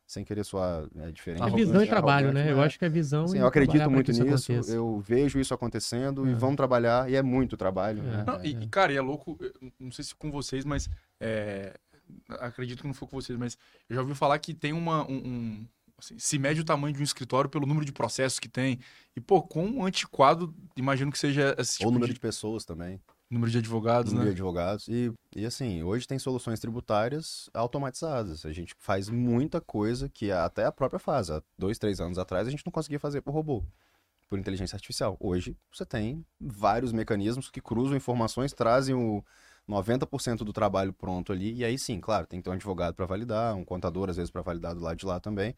sem 0.07 0.23
querer 0.23 0.45
soar 0.45 0.87
né, 0.95 1.11
diferente. 1.11 1.43
É 1.43 1.49
visão 1.53 1.83
e 1.83 1.87
trabalho, 1.87 2.31
né? 2.31 2.49
Eu 2.49 2.61
acho 2.61 2.79
que 2.79 2.85
é 2.85 2.89
visão 2.89 3.27
Sim, 3.27 3.39
eu 3.39 3.45
acredito 3.45 3.91
muito 3.91 4.11
nisso, 4.13 4.53
eu 4.71 4.99
vejo 5.01 5.37
isso 5.37 5.53
acontecendo 5.53 6.25
é. 6.25 6.31
e 6.31 6.33
vamos 6.33 6.55
trabalhar, 6.55 7.11
e 7.11 7.15
é 7.15 7.21
muito 7.21 7.57
trabalho. 7.57 7.99
É. 7.99 8.03
Né? 8.03 8.23
Não, 8.25 8.43
e, 8.43 8.51
e, 8.51 8.67
cara, 8.67 8.93
e 8.93 8.95
é 8.95 9.01
louco, 9.01 9.37
não 9.77 9.91
sei 9.91 10.05
se 10.05 10.15
com 10.15 10.31
vocês, 10.31 10.63
mas 10.63 10.89
é, 11.19 11.73
acredito 12.39 12.81
que 12.81 12.87
não 12.87 12.93
foi 12.93 13.05
com 13.05 13.19
vocês, 13.19 13.37
mas 13.37 13.57
eu 13.89 13.97
já 13.97 14.01
ouvi 14.01 14.15
falar 14.15 14.39
que 14.39 14.53
tem 14.53 14.71
uma, 14.71 15.05
um, 15.11 15.17
um 15.17 15.65
assim, 15.97 16.17
se 16.17 16.39
mede 16.39 16.61
o 16.61 16.65
tamanho 16.65 16.93
de 16.93 17.01
um 17.01 17.03
escritório 17.03 17.49
pelo 17.49 17.65
número 17.65 17.85
de 17.85 17.91
processos 17.91 18.39
que 18.39 18.47
tem, 18.47 18.79
e 19.13 19.19
pô, 19.19 19.41
com 19.41 19.65
um 19.65 19.85
antiquado, 19.85 20.55
imagino 20.77 21.11
que 21.11 21.19
seja 21.19 21.53
esse 21.59 21.79
tipo 21.79 21.87
Ou 21.87 21.91
número 21.91 22.13
de... 22.13 22.13
de 22.13 22.19
pessoas 22.21 22.63
também. 22.63 23.01
Número 23.29 23.51
de 23.51 23.57
advogados, 23.57 24.13
número 24.13 24.29
né? 24.29 24.33
de 24.33 24.41
advogados. 24.41 24.87
E, 24.87 25.11
e 25.35 25.45
assim, 25.45 25.83
hoje 25.83 26.07
tem 26.07 26.17
soluções 26.17 26.61
tributárias 26.61 27.49
automatizadas. 27.53 28.45
A 28.45 28.53
gente 28.53 28.73
faz 28.79 29.09
muita 29.09 29.59
coisa 29.59 30.07
que 30.07 30.31
até 30.31 30.63
a 30.63 30.71
própria 30.71 30.97
faz. 30.97 31.29
Há 31.29 31.43
dois, 31.57 31.77
três 31.77 31.99
anos 31.99 32.17
atrás 32.17 32.47
a 32.47 32.51
gente 32.51 32.65
não 32.65 32.71
conseguia 32.71 32.99
fazer 32.99 33.21
por 33.21 33.31
robô, 33.31 33.65
por 34.29 34.39
inteligência 34.39 34.77
artificial. 34.77 35.17
Hoje 35.19 35.57
você 35.69 35.85
tem 35.85 36.25
vários 36.39 36.93
mecanismos 36.93 37.49
que 37.49 37.59
cruzam 37.59 37.97
informações, 37.97 38.53
trazem 38.53 38.95
o 38.95 39.21
90% 39.67 40.37
do 40.37 40.53
trabalho 40.53 40.93
pronto 40.93 41.33
ali. 41.33 41.53
E 41.53 41.65
aí 41.65 41.77
sim, 41.77 41.99
claro, 41.99 42.25
tem 42.25 42.39
que 42.39 42.45
ter 42.45 42.49
um 42.49 42.53
advogado 42.53 42.95
para 42.95 43.05
validar, 43.05 43.55
um 43.55 43.65
contador 43.65 44.09
às 44.09 44.15
vezes 44.15 44.31
para 44.31 44.41
validar 44.41 44.73
do 44.73 44.79
lado 44.79 44.97
de 44.97 45.05
lá 45.05 45.19
também. 45.19 45.53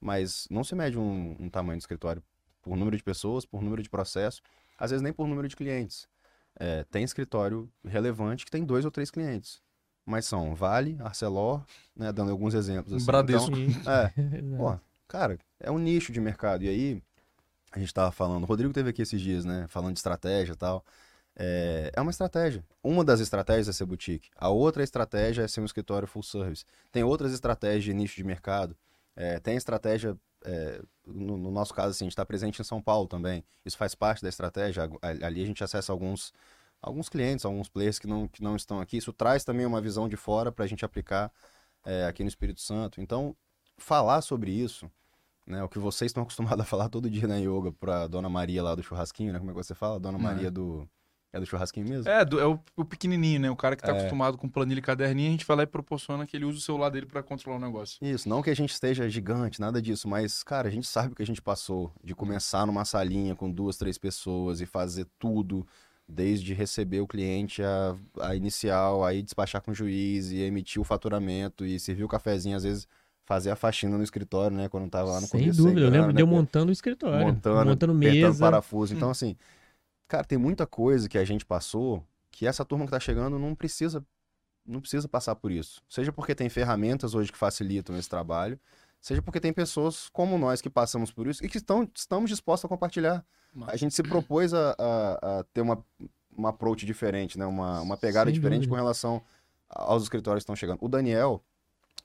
Mas 0.00 0.48
não 0.50 0.64
se 0.64 0.74
mede 0.74 0.98
um, 0.98 1.36
um 1.38 1.50
tamanho 1.50 1.76
de 1.76 1.82
escritório 1.82 2.22
por 2.62 2.76
número 2.76 2.96
de 2.96 3.02
pessoas, 3.02 3.44
por 3.44 3.62
número 3.62 3.82
de 3.82 3.90
processo, 3.90 4.40
às 4.78 4.90
vezes 4.90 5.02
nem 5.02 5.12
por 5.12 5.28
número 5.28 5.46
de 5.46 5.54
clientes. 5.54 6.08
É, 6.58 6.84
tem 6.84 7.04
escritório 7.04 7.70
relevante 7.84 8.44
que 8.44 8.50
tem 8.50 8.64
dois 8.64 8.84
ou 8.84 8.90
três 8.90 9.10
clientes. 9.10 9.60
Mas 10.04 10.26
são 10.26 10.54
Vale, 10.54 10.96
Arcelor, 11.00 11.64
né, 11.94 12.12
dando 12.12 12.30
alguns 12.30 12.54
exemplos. 12.54 12.92
Assim. 12.94 13.06
Bradesco. 13.06 13.56
Então, 13.56 13.92
é, 13.92 14.80
cara, 15.06 15.38
é 15.58 15.70
um 15.70 15.78
nicho 15.78 16.12
de 16.12 16.20
mercado. 16.20 16.64
E 16.64 16.68
aí, 16.68 17.02
a 17.72 17.78
gente 17.78 17.94
tava 17.94 18.10
falando, 18.10 18.42
o 18.42 18.46
Rodrigo 18.46 18.72
teve 18.72 18.90
aqui 18.90 19.02
esses 19.02 19.20
dias, 19.20 19.44
né, 19.44 19.66
falando 19.68 19.92
de 19.92 20.00
estratégia 20.00 20.52
e 20.52 20.56
tal. 20.56 20.84
É, 21.36 21.92
é 21.94 22.00
uma 22.00 22.10
estratégia. 22.10 22.64
Uma 22.82 23.04
das 23.04 23.20
estratégias 23.20 23.68
é 23.68 23.72
ser 23.72 23.86
boutique. 23.86 24.28
A 24.36 24.48
outra 24.48 24.82
estratégia 24.82 25.42
é 25.42 25.48
ser 25.48 25.60
um 25.60 25.64
escritório 25.64 26.08
full 26.08 26.22
service. 26.22 26.64
Tem 26.90 27.04
outras 27.04 27.32
estratégias 27.32 27.84
de 27.84 27.94
nicho 27.94 28.16
de 28.16 28.24
mercado. 28.24 28.76
É, 29.14 29.38
tem 29.38 29.56
estratégia 29.56 30.16
é, 30.44 30.82
no, 31.06 31.36
no, 31.36 31.50
nosso 31.50 31.74
caso, 31.74 31.90
assim, 31.90 32.04
a 32.04 32.06
gente 32.06 32.12
está 32.12 32.24
presente 32.24 32.60
em 32.60 32.64
São 32.64 32.80
Paulo 32.80 33.06
também. 33.06 33.44
Isso 33.64 33.76
faz 33.76 33.94
parte 33.94 34.22
da 34.22 34.28
estratégia. 34.28 34.88
Ali 35.02 35.42
a 35.42 35.46
gente 35.46 35.62
acessa 35.62 35.92
alguns, 35.92 36.32
alguns 36.80 37.08
clientes, 37.08 37.44
alguns 37.44 37.68
players 37.68 37.98
que 37.98 38.06
não, 38.06 38.28
que 38.28 38.42
não 38.42 38.56
estão 38.56 38.80
aqui. 38.80 38.96
Isso 38.96 39.12
traz 39.12 39.44
também 39.44 39.66
uma 39.66 39.80
visão 39.80 40.08
de 40.08 40.16
fora 40.16 40.50
para 40.50 40.64
a 40.64 40.68
gente 40.68 40.84
aplicar 40.84 41.32
é, 41.84 42.06
aqui 42.06 42.22
no 42.22 42.28
Espírito 42.28 42.60
Santo. 42.60 43.00
Então, 43.00 43.36
falar 43.76 44.20
sobre 44.22 44.50
isso, 44.50 44.90
né, 45.46 45.62
o 45.62 45.68
que 45.68 45.78
vocês 45.78 46.10
estão 46.10 46.22
acostumados 46.24 46.60
a 46.60 46.64
falar 46.64 46.88
todo 46.88 47.10
dia 47.10 47.26
na 47.26 47.36
yoga 47.36 47.72
para 47.72 48.06
Dona 48.06 48.28
Maria 48.28 48.62
lá 48.62 48.74
do 48.74 48.82
churrasquinho, 48.82 49.32
né? 49.32 49.38
Como 49.38 49.50
é 49.50 49.54
que 49.54 49.62
você 49.62 49.74
fala? 49.74 50.00
Dona 50.00 50.18
Maria 50.18 50.48
é. 50.48 50.50
do 50.50 50.88
é 51.32 51.38
do 51.38 51.46
churrasquinho 51.46 51.88
mesmo? 51.88 52.08
É, 52.08 52.24
do, 52.24 52.40
é 52.40 52.46
o, 52.46 52.58
o, 52.76 52.84
pequenininho, 52.84 53.40
né? 53.40 53.50
O 53.50 53.56
cara 53.56 53.76
que 53.76 53.82
tá 53.82 53.92
é. 53.92 53.98
acostumado 53.98 54.36
com 54.36 54.48
planilha 54.48 54.80
e 54.80 54.82
caderninho, 54.82 55.28
a 55.28 55.32
gente 55.32 55.46
vai 55.46 55.58
lá 55.58 55.62
e 55.62 55.66
proporciona 55.66 56.26
que 56.26 56.36
ele 56.36 56.44
use 56.44 56.58
o 56.58 56.60
celular 56.60 56.90
dele 56.90 57.06
para 57.06 57.22
controlar 57.22 57.58
o 57.58 57.60
negócio. 57.60 57.98
Isso, 58.02 58.28
não 58.28 58.42
que 58.42 58.50
a 58.50 58.56
gente 58.56 58.72
esteja 58.72 59.08
gigante, 59.08 59.60
nada 59.60 59.80
disso, 59.80 60.08
mas, 60.08 60.42
cara, 60.42 60.68
a 60.68 60.70
gente 60.70 60.88
sabe 60.88 61.12
o 61.12 61.16
que 61.16 61.22
a 61.22 61.26
gente 61.26 61.40
passou 61.40 61.92
de 62.02 62.14
começar 62.14 62.66
numa 62.66 62.84
salinha 62.84 63.36
com 63.36 63.50
duas, 63.50 63.76
três 63.76 63.96
pessoas 63.96 64.60
e 64.60 64.66
fazer 64.66 65.06
tudo, 65.18 65.64
desde 66.08 66.52
receber 66.52 67.00
o 67.00 67.06
cliente 67.06 67.62
a, 67.62 67.96
a 68.20 68.34
inicial, 68.34 69.04
aí 69.04 69.22
despachar 69.22 69.62
com 69.62 69.70
o 69.70 69.74
juiz 69.74 70.32
e 70.32 70.40
emitir 70.40 70.82
o 70.82 70.84
faturamento 70.84 71.64
e 71.64 71.78
servir 71.78 72.02
o 72.02 72.08
cafezinho, 72.08 72.56
às 72.56 72.64
vezes 72.64 72.88
fazer 73.24 73.52
a 73.52 73.56
faxina 73.56 73.96
no 73.96 74.02
escritório, 74.02 74.56
né? 74.56 74.68
Quando 74.68 74.90
tava 74.90 75.10
lá 75.10 75.20
no 75.20 75.28
Sem 75.28 75.38
começo. 75.40 75.62
Sem 75.62 75.64
dúvida, 75.66 75.86
eu 75.86 75.90
lembro 75.90 76.08
né? 76.08 76.14
de 76.14 76.20
eu 76.22 76.26
montando 76.26 76.70
o 76.70 76.72
escritório. 76.72 77.24
Montando, 77.24 77.70
montando 77.70 77.94
mesa. 77.94 78.44
parafuso. 78.44 78.92
Então, 78.92 79.06
hum. 79.06 79.12
assim, 79.12 79.36
Cara, 80.10 80.24
tem 80.24 80.36
muita 80.36 80.66
coisa 80.66 81.08
que 81.08 81.16
a 81.16 81.24
gente 81.24 81.46
passou 81.46 82.04
que 82.32 82.44
essa 82.44 82.64
turma 82.64 82.84
que 82.84 82.90
tá 82.90 82.98
chegando 82.98 83.38
não 83.38 83.54
precisa 83.54 84.04
não 84.66 84.80
precisa 84.80 85.08
passar 85.08 85.36
por 85.36 85.52
isso. 85.52 85.80
Seja 85.88 86.12
porque 86.12 86.34
tem 86.34 86.48
ferramentas 86.48 87.14
hoje 87.14 87.30
que 87.30 87.38
facilitam 87.38 87.96
esse 87.96 88.08
trabalho, 88.08 88.58
seja 89.00 89.22
porque 89.22 89.38
tem 89.38 89.52
pessoas 89.52 90.08
como 90.08 90.36
nós 90.36 90.60
que 90.60 90.68
passamos 90.68 91.12
por 91.12 91.28
isso 91.28 91.46
e 91.46 91.48
que 91.48 91.58
estão, 91.58 91.88
estamos 91.94 92.28
dispostos 92.28 92.64
a 92.64 92.68
compartilhar. 92.68 93.24
Mas... 93.54 93.68
A 93.68 93.76
gente 93.76 93.94
se 93.94 94.02
propôs 94.02 94.52
a, 94.52 94.74
a, 94.76 95.38
a, 95.38 95.44
ter 95.54 95.60
uma, 95.60 95.78
uma 96.36 96.48
approach 96.48 96.84
diferente, 96.84 97.38
né? 97.38 97.46
uma, 97.46 97.80
uma 97.80 97.96
pegada 97.96 98.30
Sem 98.30 98.34
diferente 98.34 98.62
dúvida. 98.62 98.70
com 98.70 98.82
relação 98.82 99.22
aos 99.68 100.02
escritórios 100.02 100.40
que 100.40 100.44
estão 100.44 100.56
chegando. 100.56 100.84
O 100.84 100.88
Daniel, 100.88 101.40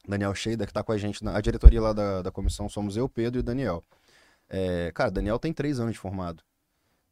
Daniel 0.08 0.36
Sheida, 0.36 0.64
que 0.64 0.72
está 0.72 0.84
com 0.84 0.92
a 0.92 0.98
gente, 0.98 1.24
na 1.24 1.36
a 1.36 1.42
diretoria 1.42 1.82
lá 1.82 1.92
da, 1.92 2.22
da 2.22 2.32
comissão 2.32 2.70
somos 2.70 2.96
eu, 2.96 3.10
Pedro 3.10 3.40
e 3.40 3.42
o 3.42 3.44
Daniel. 3.44 3.84
É, 4.48 4.92
cara, 4.94 5.10
Daniel 5.10 5.40
tem 5.40 5.52
três 5.52 5.80
anos 5.80 5.94
de 5.94 6.00
formado. 6.00 6.44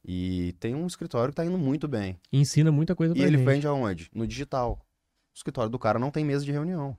E 0.05 0.53
tem 0.59 0.75
um 0.75 0.85
escritório 0.85 1.31
que 1.31 1.35
tá 1.37 1.45
indo 1.45 1.57
muito 1.57 1.87
bem. 1.87 2.19
E 2.31 2.39
ensina 2.39 2.71
muita 2.71 2.95
coisa 2.95 3.13
pra 3.13 3.23
E 3.23 3.25
ele 3.25 3.37
vende 3.37 3.65
aonde? 3.67 4.09
No 4.13 4.27
digital. 4.27 4.73
O 5.33 5.35
escritório 5.37 5.69
do 5.69 5.79
cara 5.79 5.97
não 5.97 6.11
tem 6.11 6.25
mesa 6.25 6.43
de 6.43 6.51
reunião. 6.51 6.97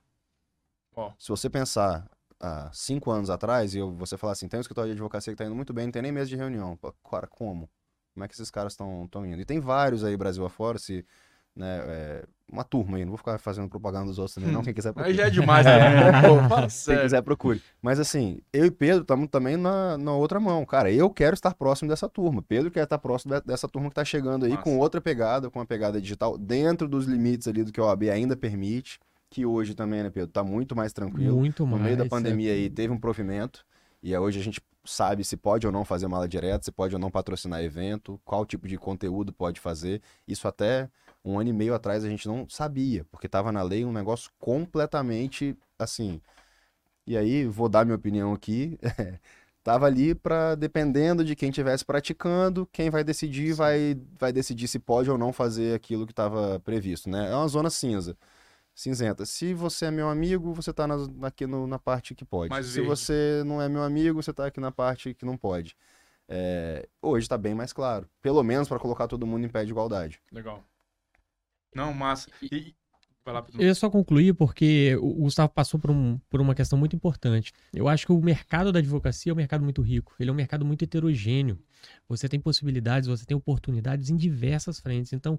Ó. 0.97 1.13
Se 1.19 1.29
você 1.29 1.51
pensar 1.51 2.09
há 2.41 2.71
cinco 2.73 3.11
anos 3.11 3.31
atrás 3.31 3.75
e 3.75 3.79
eu- 3.79 3.95
você 3.95 4.17
falar 4.17 4.33
assim, 4.33 4.49
tem 4.49 4.59
um 4.59 4.61
escritório 4.61 4.89
de 4.89 4.93
advocacia 4.93 5.33
que 5.33 5.37
tá 5.37 5.45
indo 5.45 5.55
muito 5.55 5.73
bem, 5.73 5.87
não 5.87 5.93
tem 5.93 6.03
nem 6.03 6.13
mesa 6.13 6.29
de 6.29 6.37
reunião. 6.37 6.77
Pô, 6.77 6.93
Cara, 7.11 7.27
como? 7.27 7.69
Como 8.13 8.25
é 8.25 8.29
que 8.29 8.35
esses 8.35 8.51
caras 8.51 8.73
estão 8.75 9.09
indo? 9.27 9.41
E 9.41 9.45
tem 9.45 9.61
vários 9.61 10.05
aí, 10.05 10.17
Brasil 10.17 10.45
afora, 10.47 10.79
se, 10.79 11.05
né, 11.57 11.83
é, 11.87 12.25
uma 12.53 12.65
turma 12.65 12.97
aí, 12.97 13.05
não 13.05 13.11
vou 13.11 13.19
ficar 13.19 13.39
fazendo 13.39 13.69
propaganda 13.69 14.07
dos 14.07 14.19
outros 14.19 14.35
também, 14.35 14.51
não, 14.53 14.63
quem 14.63 14.75
quiser 14.75 14.89
Aí 14.91 14.95
procure. 14.95 15.15
já 15.15 15.27
é 15.27 15.31
demais 15.31 15.65
né? 15.67 15.73
Quem 16.87 16.99
quiser 17.01 17.23
procure. 17.23 17.63
Mas 17.83 17.99
assim, 17.99 18.41
eu 18.53 18.65
e 18.67 18.71
Pedro 18.71 19.03
estamos 19.03 19.29
também 19.29 19.57
na, 19.57 19.97
na 19.99 20.13
outra 20.13 20.39
mão. 20.41 20.65
Cara, 20.65 20.91
eu 20.91 21.09
quero 21.11 21.35
estar 21.35 21.55
próximo 21.55 21.89
dessa 21.89 22.09
turma. 22.09 22.43
Pedro 22.43 22.71
quer 22.71 22.85
estar 22.85 22.99
próximo 22.99 23.35
de- 23.35 23.41
dessa 23.47 23.69
turma 23.69 23.89
que 23.89 23.93
está 23.93 24.05
chegando 24.05 24.45
aí 24.45 24.53
Massa. 24.53 24.63
com 24.63 24.79
outra 24.79 25.01
pegada, 25.01 25.51
com 25.51 25.59
uma 25.59 25.67
pegada 25.67 26.01
digital, 26.01 26.37
dentro 26.39 26.87
dos 26.89 27.07
limites 27.07 27.49
ali 27.49 27.65
do 27.65 27.73
que 27.73 27.81
a 27.81 27.85
OAB 27.85 28.05
ainda 28.11 28.37
permite, 28.37 28.99
que 29.31 29.45
hoje 29.47 29.75
também, 29.75 30.03
né, 30.03 30.11
Pedro, 30.11 30.29
tá 30.31 30.45
muito 30.45 30.77
mais 30.77 30.93
tranquilo. 30.93 31.37
Muito 31.37 31.65
No 31.65 31.73
mais. 31.73 31.83
meio 31.83 31.97
da 31.97 32.05
é. 32.05 32.09
pandemia 32.09 32.53
aí 32.53 32.69
teve 32.71 32.93
um 32.93 32.99
provimento, 32.99 33.65
e 34.03 34.13
aí 34.15 34.19
hoje 34.19 34.39
a 34.39 34.43
gente 34.43 34.61
sabe 34.85 35.25
se 35.25 35.37
pode 35.37 35.67
ou 35.67 35.73
não 35.73 35.85
fazer 35.85 36.07
mala 36.09 36.29
direta, 36.29 36.63
se 36.65 36.71
pode 36.71 36.95
ou 36.95 37.01
não 37.01 37.11
patrocinar 37.11 37.63
evento, 37.63 38.21
qual 38.25 38.45
tipo 38.45 38.69
de 38.69 38.77
conteúdo 38.77 39.33
pode 39.33 39.59
fazer. 39.59 40.03
Isso 40.29 40.47
até 40.47 40.89
um 41.25 41.39
ano 41.39 41.51
e 41.51 41.53
meio 41.53 41.75
atrás 41.75 42.05
a 42.05 42.09
gente 42.09 42.27
não 42.29 42.49
sabia, 42.49 43.05
porque 43.11 43.27
estava 43.27 43.51
na 43.51 43.63
lei 43.63 43.85
um 43.85 43.93
negócio 43.93 44.31
completamente 44.39 45.57
assim. 45.79 46.21
E 47.07 47.17
aí, 47.17 47.45
vou 47.47 47.69
dar 47.69 47.85
minha 47.85 47.97
opinião 47.97 48.33
aqui. 48.33 48.79
Tava 49.63 49.87
ali 49.87 50.15
para 50.15 50.55
dependendo 50.55 51.25
de 51.25 51.35
quem 51.35 51.49
estivesse 51.49 51.85
praticando, 51.85 52.69
quem 52.71 52.91
vai 52.91 53.03
decidir 53.03 53.55
vai, 53.55 53.97
vai 54.19 54.31
decidir 54.33 54.69
se 54.69 54.79
pode 54.79 55.11
ou 55.11 55.17
não 55.17 55.33
fazer 55.33 55.75
aquilo 55.75 56.05
que 56.07 56.13
estava 56.13 56.61
previsto, 56.61 57.09
né? 57.09 57.31
É 57.31 57.35
uma 57.35 57.49
zona 57.49 57.71
cinza 57.71 58.17
cinzenta. 58.75 59.25
Se 59.25 59.55
você 59.55 59.87
é 59.87 59.91
meu 59.91 60.09
amigo, 60.09 60.53
você 60.53 60.73
tá 60.73 60.87
na, 60.87 60.97
aqui 61.27 61.47
no- 61.47 61.67
na 61.67 61.79
parte 61.79 62.15
que 62.15 62.25
pode. 62.25 62.51
Mais 62.51 62.67
Se 62.67 62.75
verde. 62.75 62.89
você 62.89 63.43
não 63.47 63.63
é 63.63 63.69
meu 63.69 63.83
amigo, 63.83 64.21
você 64.23 64.33
tá 64.33 64.47
aqui 64.47 64.61
na 64.61 64.73
parte 64.73 65.15
que 65.15 65.25
não 65.25 65.37
pode. 65.37 65.77
É, 66.29 66.89
hoje 67.01 67.29
tá 67.29 67.39
bem 67.39 67.55
mais 67.55 67.73
claro. 67.73 68.09
Pelo 68.21 68.43
menos 68.43 68.69
para 68.69 68.79
colocar 68.79 69.07
todo 69.07 69.27
mundo 69.27 69.45
em 69.47 69.49
pé 69.49 69.65
de 69.65 69.71
igualdade. 69.71 70.21
Legal. 70.33 70.63
Não, 71.75 71.93
massa. 71.93 72.29
E... 72.43 72.75
Eu 73.59 73.67
ia 73.69 73.75
só 73.75 73.89
concluir 73.89 74.35
porque 74.35 74.97
o 75.01 75.09
o 75.09 75.23
Gustavo 75.25 75.49
passou 75.51 75.81
por, 75.81 75.91
um- 75.91 76.19
por 76.29 76.41
uma 76.43 76.55
questão 76.55 76.79
muito 76.79 76.95
importante. 76.95 77.53
Eu 77.73 77.89
acho 77.89 78.05
que 78.05 78.13
o 78.13 78.21
mercado 78.21 78.71
da 78.71 78.81
advocacia 78.81 79.31
é 79.31 79.33
um 79.33 79.37
mercado 79.37 79.65
muito 79.65 79.81
rico. 79.81 80.15
Ele 80.21 80.29
é 80.29 80.33
um 80.33 80.37
mercado 80.37 80.63
muito 80.65 80.83
heterogêneo. 80.85 81.59
Você 82.07 82.29
tem 82.29 82.39
possibilidades, 82.39 83.09
você 83.09 83.25
tem 83.25 83.35
oportunidades 83.37 84.11
em 84.11 84.17
diversas 84.17 84.79
frentes. 84.79 85.15
Então, 85.15 85.39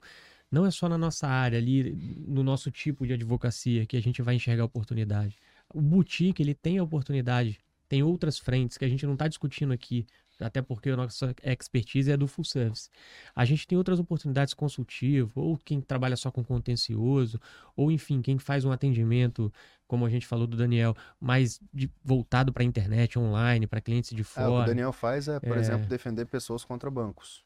não 0.52 0.66
é 0.66 0.72
só 0.72 0.90
na 0.90 0.98
nossa 0.98 1.28
área 1.28 1.60
ali, 1.60 2.26
no 2.28 2.42
nosso 2.44 2.72
tipo 2.72 3.06
de 3.06 3.14
advocacia, 3.14 3.86
que 3.86 3.96
a 3.98 4.02
gente 4.02 4.20
vai 4.24 4.34
enxergar 4.36 4.64
oportunidade. 4.66 5.38
O 5.74 5.80
boutique, 5.82 6.42
ele 6.42 6.56
tem 6.56 6.80
a 6.80 6.84
oportunidade, 6.84 7.60
tem 7.88 8.02
outras 8.02 8.40
frentes 8.40 8.78
que 8.80 8.86
a 8.86 8.90
gente 8.90 9.06
não 9.06 9.14
está 9.14 9.28
discutindo 9.28 9.74
aqui, 9.74 10.08
até 10.40 10.62
porque 10.62 10.90
a 10.90 10.96
nossa 10.98 11.34
expertise 11.44 12.12
é 12.12 12.18
do 12.18 12.28
full 12.28 12.44
service. 12.46 12.90
A 13.36 13.46
gente 13.46 13.66
tem 13.68 13.78
outras 13.78 14.00
oportunidades 14.00 14.54
consultivo, 14.54 15.32
ou 15.42 15.58
quem 15.58 15.80
trabalha 15.82 16.16
só 16.16 16.32
com 16.32 16.44
contencioso, 16.44 17.40
ou 17.76 17.92
enfim, 17.92 18.22
quem 18.22 18.38
faz 18.38 18.66
um 18.66 18.72
atendimento, 18.72 19.52
como 19.88 20.06
a 20.06 20.10
gente 20.10 20.26
falou 20.28 20.48
do 20.48 20.58
Daniel, 20.58 20.96
mais 21.20 21.60
de- 21.74 21.90
voltado 22.04 22.52
para 22.52 22.64
a 22.64 22.66
internet, 22.66 23.18
online, 23.18 23.68
para 23.68 23.80
clientes 23.82 24.10
de 24.12 24.22
É, 24.22 24.22
o 24.22 24.26
que 24.26 24.42
o 24.42 24.46
fora. 24.48 24.66
Daniel 24.68 24.92
faz 24.94 25.28
é, 25.28 25.40
por 25.40 25.58
É. 25.58 25.60
exemplo, 25.60 25.88
defender 25.88 26.26
pessoas 26.26 26.66
contra 26.66 26.90
bancos. 26.92 27.44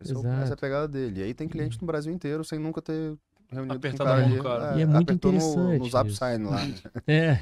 Esse 0.00 0.12
é 0.14 0.16
o- 0.16 0.24
essa 0.26 0.52
é 0.52 0.54
a 0.54 0.56
pegada 0.56 0.88
dele. 0.88 1.20
E 1.20 1.22
aí 1.24 1.34
tem 1.34 1.46
cliente 1.48 1.78
no 1.80 1.86
Brasil 1.86 2.12
inteiro 2.12 2.42
sem 2.42 2.58
nunca 2.58 2.80
ter 2.80 3.18
reunido 3.50 3.74
Apertado 3.74 3.98
com 3.98 4.04
o 4.04 4.06
a 4.06 4.16
cara 4.16 4.20
mão 4.20 4.26
ali. 4.28 4.36
do 4.36 4.42
cara. 4.42 4.78
E 4.78 4.82
é 4.82 4.86
muito 4.86 5.02
apertou 5.10 5.32
no- 5.32 5.38
interessante 5.38 5.78
No, 5.80 5.90
Zap. 5.90 6.12
Sign 6.12 6.44
lá. 6.44 6.60
É, 7.06 7.38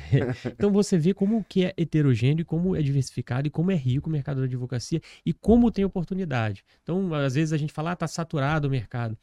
então 0.46 0.70
você 0.70 0.96
vê 0.96 1.12
como 1.12 1.44
que 1.48 1.64
é 1.64 1.74
heterogêneo, 1.76 2.42
e 2.42 2.44
como 2.44 2.74
é 2.76 2.82
diversificado 2.82 3.46
e 3.46 3.50
como 3.50 3.70
é 3.70 3.74
rico 3.74 4.08
o 4.08 4.12
mercado 4.12 4.38
da 4.40 4.44
advocacia 4.46 5.00
e 5.24 5.32
como 5.32 5.70
tem 5.70 5.84
oportunidade. 5.84 6.64
Então, 6.82 7.12
às 7.14 7.34
vezes 7.34 7.52
a 7.52 7.56
gente 7.56 7.72
fala, 7.72 7.92
ah, 7.92 7.96
tá 7.96 8.06
saturado 8.06 8.68
o 8.68 8.70
mercado. 8.70 9.16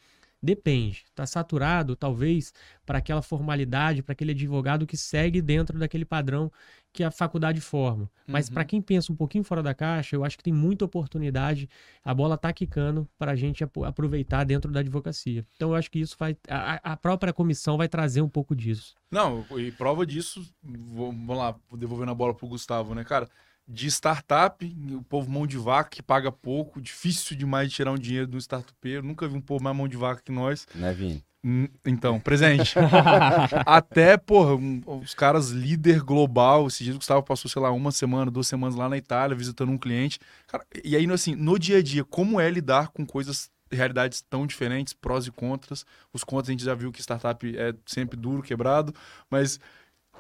Depende. 0.46 1.04
Tá 1.16 1.26
saturado, 1.26 1.96
talvez, 1.96 2.54
para 2.86 3.00
aquela 3.00 3.22
formalidade, 3.22 4.04
para 4.04 4.14
aquele 4.14 4.32
advogado 4.32 4.86
que 4.86 4.96
segue 4.96 5.42
dentro 5.42 5.78
daquele 5.80 6.06
padrão 6.06 6.52
que 6.94 7.04
a 7.04 7.12
faculdade 7.12 7.60
forma. 7.60 8.10
Mas 8.28 8.48
Uhum. 8.48 8.54
para 8.54 8.64
quem 8.64 8.82
pensa 8.82 9.12
um 9.12 9.16
pouquinho 9.16 9.44
fora 9.44 9.62
da 9.62 9.74
caixa, 9.74 10.16
eu 10.16 10.24
acho 10.24 10.38
que 10.38 10.44
tem 10.44 10.54
muita 10.54 10.86
oportunidade. 10.86 11.68
A 12.04 12.14
bola 12.14 12.38
tá 12.38 12.54
quicando 12.54 13.08
para 13.18 13.32
a 13.32 13.36
gente 13.36 13.64
aproveitar 13.64 14.44
dentro 14.46 14.72
da 14.72 14.80
advocacia. 14.80 15.46
Então, 15.56 15.70
eu 15.72 15.76
acho 15.76 15.90
que 15.92 16.00
isso 16.00 16.16
vai. 16.18 16.38
A, 16.48 16.94
a 16.94 16.96
própria 16.98 17.34
comissão 17.34 17.76
vai 17.76 17.90
trazer 17.90 18.22
um 18.22 18.30
pouco 18.30 18.56
disso. 18.56 18.96
Não, 19.12 19.46
e 19.58 19.72
prova 19.72 20.06
disso, 20.06 20.46
vou- 20.64 21.12
vamos 21.12 21.38
lá, 21.38 21.56
devolvendo 21.74 22.12
a 22.12 22.16
bola 22.16 22.34
pro 22.34 22.48
Gustavo, 22.48 22.94
né, 22.96 23.04
cara? 23.04 23.28
De 23.68 23.88
startup, 23.88 24.64
o 24.92 25.02
povo 25.04 25.30
mão 25.30 25.48
de 25.48 25.58
vaca 25.58 25.90
que 25.90 26.04
paga 26.04 26.32
pouco, 26.32 26.80
difícil 26.82 27.36
demais 27.36 27.70
de 27.70 27.76
tirar 27.76 27.92
um 27.92 27.98
dinheiro 27.98 28.28
do 28.28 28.38
startupeiro. 28.38 29.02
Nunca 29.06 29.28
vi 29.28 29.36
um 29.36 29.42
povo 29.42 29.64
mais 29.64 29.76
mão 29.76 29.88
de 29.88 29.98
vaca 29.98 30.22
que 30.24 30.32
nós. 30.32 30.68
né, 30.76 30.94
Vini? 30.94 31.24
Hum, 31.44 31.68
Então, 31.86 32.20
presente. 32.20 32.76
Até, 33.66 34.18
porra, 34.18 34.56
um- 34.56 34.82
os 34.86 35.14
caras 35.14 35.50
líder 35.50 36.02
global. 36.02 36.68
Esse 36.68 36.84
dia 36.84 36.94
o 36.94 36.98
Gustavo 36.98 37.24
passou, 37.24 37.50
sei 37.50 37.62
lá, 37.62 37.72
uma 37.72 37.92
semana, 37.92 38.30
duas 38.32 38.48
semanas 38.48 38.76
lá 38.76 38.88
na 38.90 38.98
Itália, 38.98 39.36
visitando 39.36 39.72
um 39.72 39.78
cliente. 39.78 40.20
Cara, 40.48 40.66
e 40.84 40.96
aí, 40.96 41.10
assim, 41.12 41.36
no 41.36 41.58
dia 41.60 41.78
a 41.78 41.84
dia, 41.84 42.04
como 42.04 42.40
é 42.40 42.50
lidar 42.50 42.90
com 42.90 43.06
coisas, 43.06 43.50
realidades 43.72 44.22
tão 44.30 44.46
diferentes, 44.48 44.94
prós 44.94 45.26
e 45.28 45.32
contras? 45.32 45.86
Os 46.14 46.24
contras 46.24 46.50
a 46.50 46.52
gente 46.52 46.64
já 46.64 46.76
viu 46.76 46.92
que 46.92 47.02
startup 47.02 47.58
é 47.58 47.74
sempre 47.86 48.18
duro, 48.18 48.42
quebrado, 48.44 48.94
mas 49.30 49.60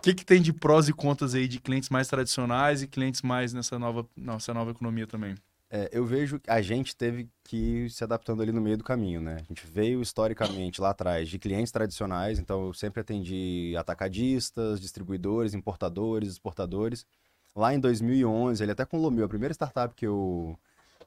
que, 0.05 0.13
que 0.13 0.25
tem 0.25 0.39
de 0.39 0.53
prós 0.53 0.87
e 0.87 0.93
contras 0.93 1.33
aí 1.33 1.47
de 1.47 1.59
clientes 1.59 1.89
mais 1.89 2.07
tradicionais 2.07 2.83
e 2.83 2.87
clientes 2.87 3.23
mais 3.23 3.53
nessa 3.53 3.79
nova, 3.79 4.07
nossa 4.15 4.53
nova 4.53 4.69
economia 4.69 5.07
também? 5.07 5.35
É, 5.67 5.89
eu 5.91 6.05
vejo 6.05 6.39
que 6.39 6.49
a 6.49 6.61
gente 6.61 6.95
teve 6.95 7.27
que 7.43 7.57
ir 7.57 7.89
se 7.89 8.03
adaptando 8.03 8.43
ali 8.43 8.51
no 8.51 8.61
meio 8.61 8.77
do 8.77 8.83
caminho, 8.83 9.19
né? 9.19 9.37
A 9.41 9.43
gente 9.43 9.65
veio 9.65 10.03
historicamente 10.03 10.79
lá 10.79 10.91
atrás 10.91 11.27
de 11.27 11.39
clientes 11.39 11.71
tradicionais, 11.71 12.37
então 12.37 12.67
eu 12.67 12.73
sempre 12.73 13.01
atendi 13.01 13.73
atacadistas, 13.75 14.79
distribuidores, 14.79 15.55
importadores, 15.55 16.29
exportadores. 16.29 17.03
Lá 17.55 17.73
em 17.73 17.79
2011, 17.79 18.61
ele 18.61 18.73
até 18.73 18.85
com 18.85 18.97
o 18.97 19.01
Lomeu, 19.01 19.25
a 19.25 19.29
primeira 19.29 19.53
startup 19.53 19.95
que 19.95 20.05
eu, 20.05 20.55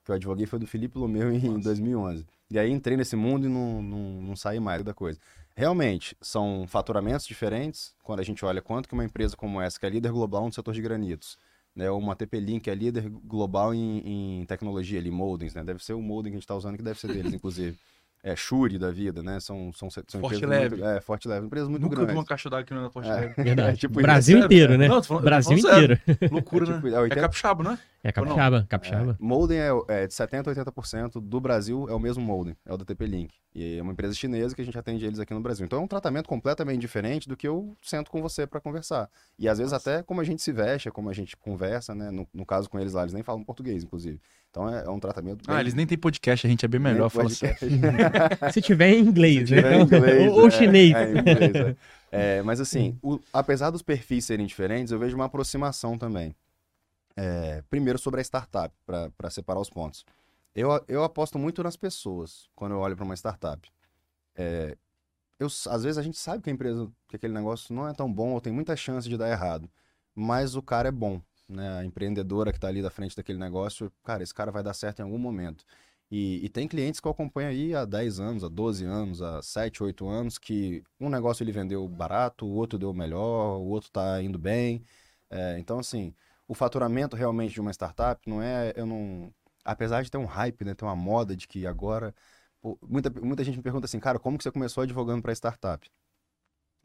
que 0.04 0.10
eu 0.10 0.16
advoguei 0.16 0.44
foi 0.44 0.58
do 0.58 0.66
Felipe 0.66 0.98
Lomeu 0.98 1.30
em 1.32 1.38
Nossa. 1.38 1.60
2011. 1.60 2.26
E 2.50 2.58
aí 2.58 2.70
entrei 2.70 2.96
nesse 2.96 3.14
mundo 3.14 3.46
e 3.46 3.48
não, 3.48 3.82
não, 3.82 4.22
não 4.22 4.36
saí 4.36 4.58
mais 4.58 4.82
da 4.82 4.94
coisa. 4.94 5.18
Realmente, 5.54 6.16
são 6.20 6.66
faturamentos 6.68 7.26
diferentes 7.26 7.94
quando 8.02 8.20
a 8.20 8.22
gente 8.22 8.44
olha 8.44 8.62
quanto 8.62 8.88
que 8.88 8.94
uma 8.94 9.04
empresa 9.04 9.36
como 9.36 9.60
essa, 9.60 9.78
que 9.78 9.84
é 9.84 9.90
líder 9.90 10.12
global 10.12 10.46
no 10.46 10.52
setor 10.52 10.72
de 10.72 10.80
granitos, 10.80 11.36
né, 11.74 11.90
uma 11.90 12.16
TP-Link 12.16 12.68
é 12.68 12.74
líder 12.74 13.08
global 13.08 13.74
em, 13.74 14.40
em 14.40 14.46
tecnologia 14.46 14.98
ali, 14.98 15.10
moldings, 15.10 15.54
né? 15.54 15.62
Deve 15.62 15.84
ser 15.84 15.92
o 15.92 16.02
molding 16.02 16.30
que 16.30 16.34
a 16.34 16.38
gente 16.38 16.44
está 16.44 16.56
usando, 16.56 16.76
que 16.76 16.82
deve 16.82 16.98
ser 16.98 17.08
deles, 17.08 17.32
inclusive. 17.34 17.78
É 18.22 18.34
Shure 18.34 18.78
da 18.78 18.90
vida, 18.90 19.22
né? 19.22 19.38
São, 19.38 19.72
são, 19.72 19.88
são 19.90 20.02
Forte 20.20 20.36
empresas 20.36 20.48
Leve. 20.48 20.76
muito, 20.76 20.88
é, 20.88 21.00
Forte 21.00 21.28
Leve, 21.28 21.46
empresas 21.46 21.68
muito 21.68 21.82
Nunca 21.82 21.94
vi 21.94 22.00
grandes. 22.02 22.16
uma 22.16 22.24
caixa 22.26 22.50
d'água 22.50 22.64
que 22.64 22.74
não 22.74 22.80
é 22.80 22.84
da 22.84 22.90
Forte 22.90 23.08
É. 23.08 23.12
Leve. 23.14 23.34
Verdade. 23.44 23.78
tipo 23.78 24.02
Brasil 24.02 24.38
inteiro, 24.38 24.76
né? 24.76 24.88
Não, 24.88 24.96
tô 24.96 25.04
falando- 25.04 25.24
Brasil 25.24 25.56
inteiro. 25.56 25.98
Loucura, 26.32 26.64
É, 26.68 26.74
tipo, 26.74 26.86
né? 26.88 26.92
é 26.92 26.96
É 26.96 27.00
80 27.00 27.20
capixaba, 27.20 27.62
não 27.64 27.72
é? 27.72 27.78
É 28.04 28.12
capixaba, 28.12 28.66
capixaba. 28.68 29.12
É, 29.12 29.16
Molden 29.20 29.58
é, 29.58 29.70
é 29.88 30.06
de 30.06 30.14
70% 30.14 30.48
a 30.48 30.64
80% 30.64 31.20
do 31.20 31.40
Brasil 31.40 31.86
é 31.88 31.94
o 31.94 31.98
mesmo 31.98 32.22
Molden, 32.22 32.56
é 32.66 32.72
o 32.72 32.76
da 32.76 32.84
TP-Link. 32.84 33.34
E 33.54 33.78
é 33.78 33.82
uma 33.82 33.92
empresa 33.92 34.14
chinesa 34.14 34.54
que 34.54 34.62
a 34.62 34.64
gente 34.64 34.78
atende 34.78 35.04
eles 35.04 35.18
aqui 35.18 35.32
no 35.34 35.40
Brasil. 35.40 35.64
Então 35.64 35.80
é 35.80 35.82
um 35.82 35.88
tratamento 35.88 36.28
completamente 36.28 36.80
diferente 36.80 37.28
do 37.28 37.36
que 37.36 37.46
eu 37.48 37.76
sento 37.82 38.10
com 38.10 38.20
você 38.22 38.46
para 38.46 38.60
conversar. 38.60 39.08
E 39.38 39.48
às 39.48 39.58
vezes 39.58 39.72
até 39.72 40.02
como 40.02 40.20
a 40.20 40.24
gente 40.24 40.42
se 40.42 40.52
veste, 40.52 40.90
como 40.90 41.08
a 41.08 41.12
gente 41.12 41.36
conversa, 41.36 41.94
né? 41.94 42.10
No, 42.10 42.26
no 42.32 42.44
caso 42.46 42.68
com 42.70 42.78
eles 42.78 42.92
lá, 42.92 43.02
eles 43.02 43.14
nem 43.14 43.22
falam 43.22 43.42
português, 43.42 43.82
inclusive. 43.82 44.20
Então 44.50 44.68
é, 44.68 44.84
é 44.84 44.90
um 44.90 44.98
tratamento 44.98 45.42
Ah, 45.46 45.52
bem- 45.52 45.60
eles 45.60 45.74
nem 45.74 45.86
têm 45.86 45.98
podcast, 45.98 46.46
a 46.46 46.50
gente 46.50 46.64
é 46.64 46.68
bem 46.68 46.80
melhor. 46.80 47.08
Fala 47.10 47.26
assim. 47.26 47.46
Se 48.52 48.60
tiver 48.62 48.90
em 48.94 49.00
inglês, 49.00 49.48
Se 49.48 49.54
tiver 49.56 49.74
em 49.74 49.78
né? 49.78 49.82
inglês, 49.84 50.32
ou, 50.32 50.38
ou 50.40 50.46
é, 50.46 50.50
chinês. 50.50 50.94
é, 50.94 51.10
inglês, 51.18 51.54
é. 51.54 51.76
É, 52.10 52.42
mas 52.42 52.58
assim, 52.60 52.98
o- 53.02 53.20
apesar 53.32 53.70
dos 53.70 53.82
perfis 53.82 54.24
serem 54.24 54.46
diferentes, 54.46 54.90
eu 54.92 54.98
vejo 54.98 55.14
uma 55.14 55.26
aproximação 55.26 55.98
também. 55.98 56.34
É, 57.16 57.62
primeiro 57.68 57.98
sobre 57.98 58.20
a 58.20 58.24
startup, 58.24 58.74
para 58.86 59.30
separar 59.30 59.60
os 59.60 59.68
pontos. 59.68 60.04
Eu, 60.54 60.68
eu 60.88 61.04
aposto 61.04 61.38
muito 61.38 61.62
nas 61.62 61.76
pessoas 61.76 62.48
quando 62.54 62.72
eu 62.72 62.78
olho 62.78 62.96
para 62.96 63.04
uma 63.04 63.14
startup. 63.14 63.68
É, 64.36 64.76
eu, 65.38 65.46
às 65.46 65.82
vezes 65.84 65.98
a 65.98 66.02
gente 66.02 66.16
sabe 66.18 66.42
que 66.42 66.48
a 66.50 66.52
empresa, 66.52 66.88
que 67.08 67.16
aquele 67.16 67.34
negócio 67.34 67.74
não 67.74 67.88
é 67.88 67.92
tão 67.92 68.12
bom 68.12 68.30
ou 68.32 68.40
tem 68.40 68.52
muita 68.52 68.74
chance 68.76 69.08
de 69.08 69.16
dar 69.16 69.30
errado, 69.30 69.68
mas 70.14 70.54
o 70.56 70.62
cara 70.62 70.88
é 70.88 70.92
bom, 70.92 71.20
né? 71.48 71.78
A 71.78 71.84
empreendedora 71.84 72.52
que 72.52 72.58
está 72.58 72.68
ali 72.68 72.82
da 72.82 72.90
frente 72.90 73.16
daquele 73.16 73.38
negócio, 73.38 73.92
cara, 74.04 74.22
esse 74.22 74.34
cara 74.34 74.50
vai 74.50 74.62
dar 74.62 74.74
certo 74.74 75.00
em 75.00 75.02
algum 75.02 75.18
momento. 75.18 75.64
E, 76.10 76.44
e 76.44 76.48
tem 76.48 76.66
clientes 76.66 77.00
que 77.00 77.06
eu 77.06 77.12
acompanho 77.12 77.48
aí 77.50 77.74
há 77.74 77.84
10 77.84 78.18
anos, 78.20 78.42
há 78.44 78.48
12 78.48 78.84
anos, 78.84 79.20
há 79.20 79.42
7, 79.42 79.82
8 79.82 80.08
anos, 80.08 80.38
que 80.38 80.82
um 80.98 81.10
negócio 81.10 81.42
ele 81.44 81.52
vendeu 81.52 81.86
barato, 81.86 82.46
o 82.46 82.54
outro 82.54 82.78
deu 82.78 82.94
melhor, 82.94 83.58
o 83.58 83.66
outro 83.66 83.90
tá 83.90 84.22
indo 84.22 84.38
bem. 84.38 84.82
É, 85.30 85.58
então, 85.58 85.78
assim, 85.78 86.14
o 86.46 86.54
faturamento 86.54 87.14
realmente 87.16 87.52
de 87.54 87.60
uma 87.60 87.72
startup 87.72 88.20
não 88.28 88.42
é. 88.42 88.72
Eu 88.76 88.86
não. 88.86 89.32
Apesar 89.64 90.02
de 90.02 90.10
ter 90.10 90.18
um 90.18 90.24
hype, 90.24 90.64
né? 90.64 90.74
Ter 90.74 90.84
uma 90.84 90.96
moda 90.96 91.36
de 91.36 91.46
que 91.46 91.66
agora. 91.66 92.14
pô, 92.60 92.78
muita, 92.88 93.10
muita 93.10 93.44
gente 93.44 93.56
me 93.58 93.62
pergunta 93.62 93.86
assim, 93.86 94.00
cara, 94.00 94.18
como 94.18 94.38
que 94.38 94.44
você 94.44 94.50
começou 94.52 94.82
advogando 94.82 95.22
para 95.22 95.32
startup? 95.34 95.90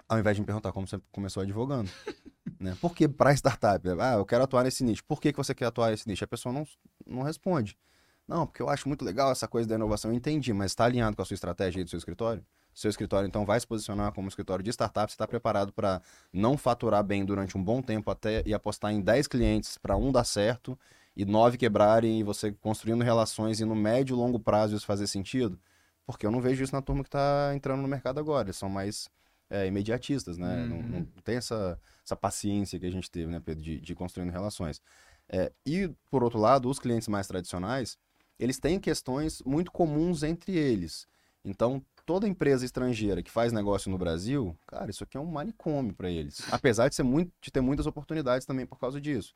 Ao 0.07 0.19
invés 0.19 0.35
de 0.35 0.41
me 0.41 0.45
perguntar 0.45 0.71
como 0.71 0.87
você 0.87 0.99
começou 1.11 1.43
advogando. 1.43 1.89
Né? 2.59 2.77
Por 2.79 2.95
que 2.95 3.09
para 3.09 3.33
startup? 3.33 3.85
Ah, 3.99 4.13
eu 4.13 4.25
quero 4.25 4.43
atuar 4.43 4.63
nesse 4.63 4.85
nicho. 4.85 5.03
Por 5.03 5.19
que, 5.19 5.33
que 5.33 5.37
você 5.37 5.53
quer 5.53 5.65
atuar 5.65 5.91
nesse 5.91 6.07
nicho? 6.07 6.23
A 6.23 6.27
pessoa 6.27 6.53
não, 6.53 6.65
não 7.05 7.21
responde. 7.21 7.77
Não, 8.25 8.47
porque 8.47 8.61
eu 8.61 8.69
acho 8.69 8.87
muito 8.87 9.03
legal 9.03 9.31
essa 9.31 9.47
coisa 9.49 9.67
da 9.67 9.75
inovação. 9.75 10.11
Eu 10.11 10.15
entendi, 10.15 10.53
mas 10.53 10.71
está 10.71 10.85
alinhado 10.85 11.15
com 11.15 11.21
a 11.21 11.25
sua 11.25 11.33
estratégia 11.33 11.81
aí 11.81 11.83
do 11.83 11.89
seu 11.89 11.97
escritório? 11.97 12.45
Seu 12.73 12.89
escritório, 12.89 13.27
então, 13.27 13.45
vai 13.45 13.59
se 13.59 13.67
posicionar 13.67 14.13
como 14.13 14.27
escritório 14.27 14.63
de 14.63 14.71
startup. 14.71 15.11
Você 15.11 15.15
está 15.15 15.27
preparado 15.27 15.73
para 15.73 16.01
não 16.31 16.57
faturar 16.57 17.03
bem 17.03 17.23
durante 17.25 17.57
um 17.57 17.63
bom 17.63 17.81
tempo 17.81 18.09
até 18.09 18.41
e 18.45 18.53
apostar 18.53 18.91
em 18.91 19.01
10 19.01 19.27
clientes 19.27 19.77
para 19.77 19.95
um 19.95 20.11
dar 20.11 20.23
certo 20.23 20.77
e 21.15 21.25
nove 21.25 21.57
quebrarem 21.57 22.19
e 22.19 22.23
você 22.23 22.51
construindo 22.51 23.03
relações 23.03 23.59
e 23.59 23.65
no 23.65 23.75
médio 23.75 24.15
e 24.15 24.17
longo 24.17 24.39
prazo 24.39 24.75
isso 24.75 24.85
fazer 24.85 25.05
sentido? 25.05 25.59
Porque 26.05 26.25
eu 26.25 26.31
não 26.31 26.41
vejo 26.41 26.63
isso 26.63 26.73
na 26.73 26.81
turma 26.81 27.03
que 27.03 27.09
está 27.09 27.51
entrando 27.55 27.81
no 27.81 27.87
mercado 27.87 28.19
agora. 28.19 28.47
Eles 28.47 28.57
são 28.57 28.69
mais 28.69 29.09
é, 29.53 29.67
imediatistas, 29.67 30.37
né? 30.37 30.63
Uhum. 30.63 30.67
Não, 30.67 30.81
não, 30.99 31.05
tem 31.23 31.35
essa, 31.35 31.79
essa 32.03 32.15
paciência 32.15 32.79
que 32.79 32.85
a 32.85 32.91
gente 32.91 33.09
teve, 33.09 33.31
né, 33.31 33.39
Pedro, 33.39 33.63
de, 33.63 33.79
de 33.79 33.95
construindo 33.95 34.31
relações. 34.31 34.81
É, 35.29 35.51
e, 35.65 35.89
por 36.09 36.23
outro 36.23 36.39
lado, 36.39 36.69
os 36.69 36.79
clientes 36.79 37.07
mais 37.07 37.27
tradicionais, 37.27 37.97
eles 38.39 38.59
têm 38.59 38.79
questões 38.79 39.41
muito 39.45 39.71
comuns 39.71 40.23
entre 40.23 40.57
eles. 40.57 41.07
Então, 41.45 41.83
toda 42.05 42.27
empresa 42.27 42.65
estrangeira 42.65 43.21
que 43.21 43.31
faz 43.31 43.53
negócio 43.53 43.91
no 43.91 43.97
Brasil, 43.97 44.57
cara, 44.67 44.89
isso 44.89 45.03
aqui 45.03 45.17
é 45.17 45.19
um 45.19 45.25
manicômio 45.25 45.93
para 45.93 46.09
eles. 46.09 46.41
Apesar 46.51 46.89
de, 46.89 46.95
ser 46.95 47.03
muito, 47.03 47.31
de 47.41 47.51
ter 47.51 47.61
muitas 47.61 47.85
oportunidades 47.85 48.45
também 48.45 48.65
por 48.65 48.79
causa 48.79 48.99
disso. 48.99 49.35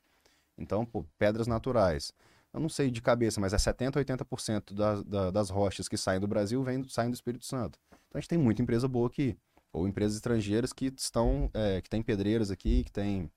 Então, 0.57 0.85
pô, 0.85 1.05
pedras 1.17 1.47
naturais 1.47 2.11
eu 2.53 2.59
não 2.59 2.69
sei 2.69 2.89
de 2.89 3.01
cabeça, 3.01 3.39
mas 3.39 3.53
é 3.53 3.57
70%, 3.57 4.03
80% 4.03 4.73
das, 4.73 5.03
da, 5.03 5.31
das 5.31 5.49
rochas 5.49 5.87
que 5.87 5.97
saem 5.97 6.19
do 6.19 6.27
Brasil 6.27 6.63
vem, 6.63 6.83
saem 6.89 7.09
do 7.09 7.13
Espírito 7.13 7.45
Santo. 7.45 7.77
Então 7.91 8.17
a 8.17 8.19
gente 8.19 8.29
tem 8.29 8.37
muita 8.37 8.61
empresa 8.61 8.87
boa 8.87 9.07
aqui. 9.07 9.37
Ou 9.77 9.87
empresas 9.87 10.15
estrangeiras 10.15 10.73
que 10.73 10.93
estão, 10.97 11.49
é, 11.53 11.81
que 11.81 11.89
tem 11.89 12.01
pedreiras 12.01 12.51
aqui, 12.51 12.83
que 12.83 12.91
tem 12.91 13.31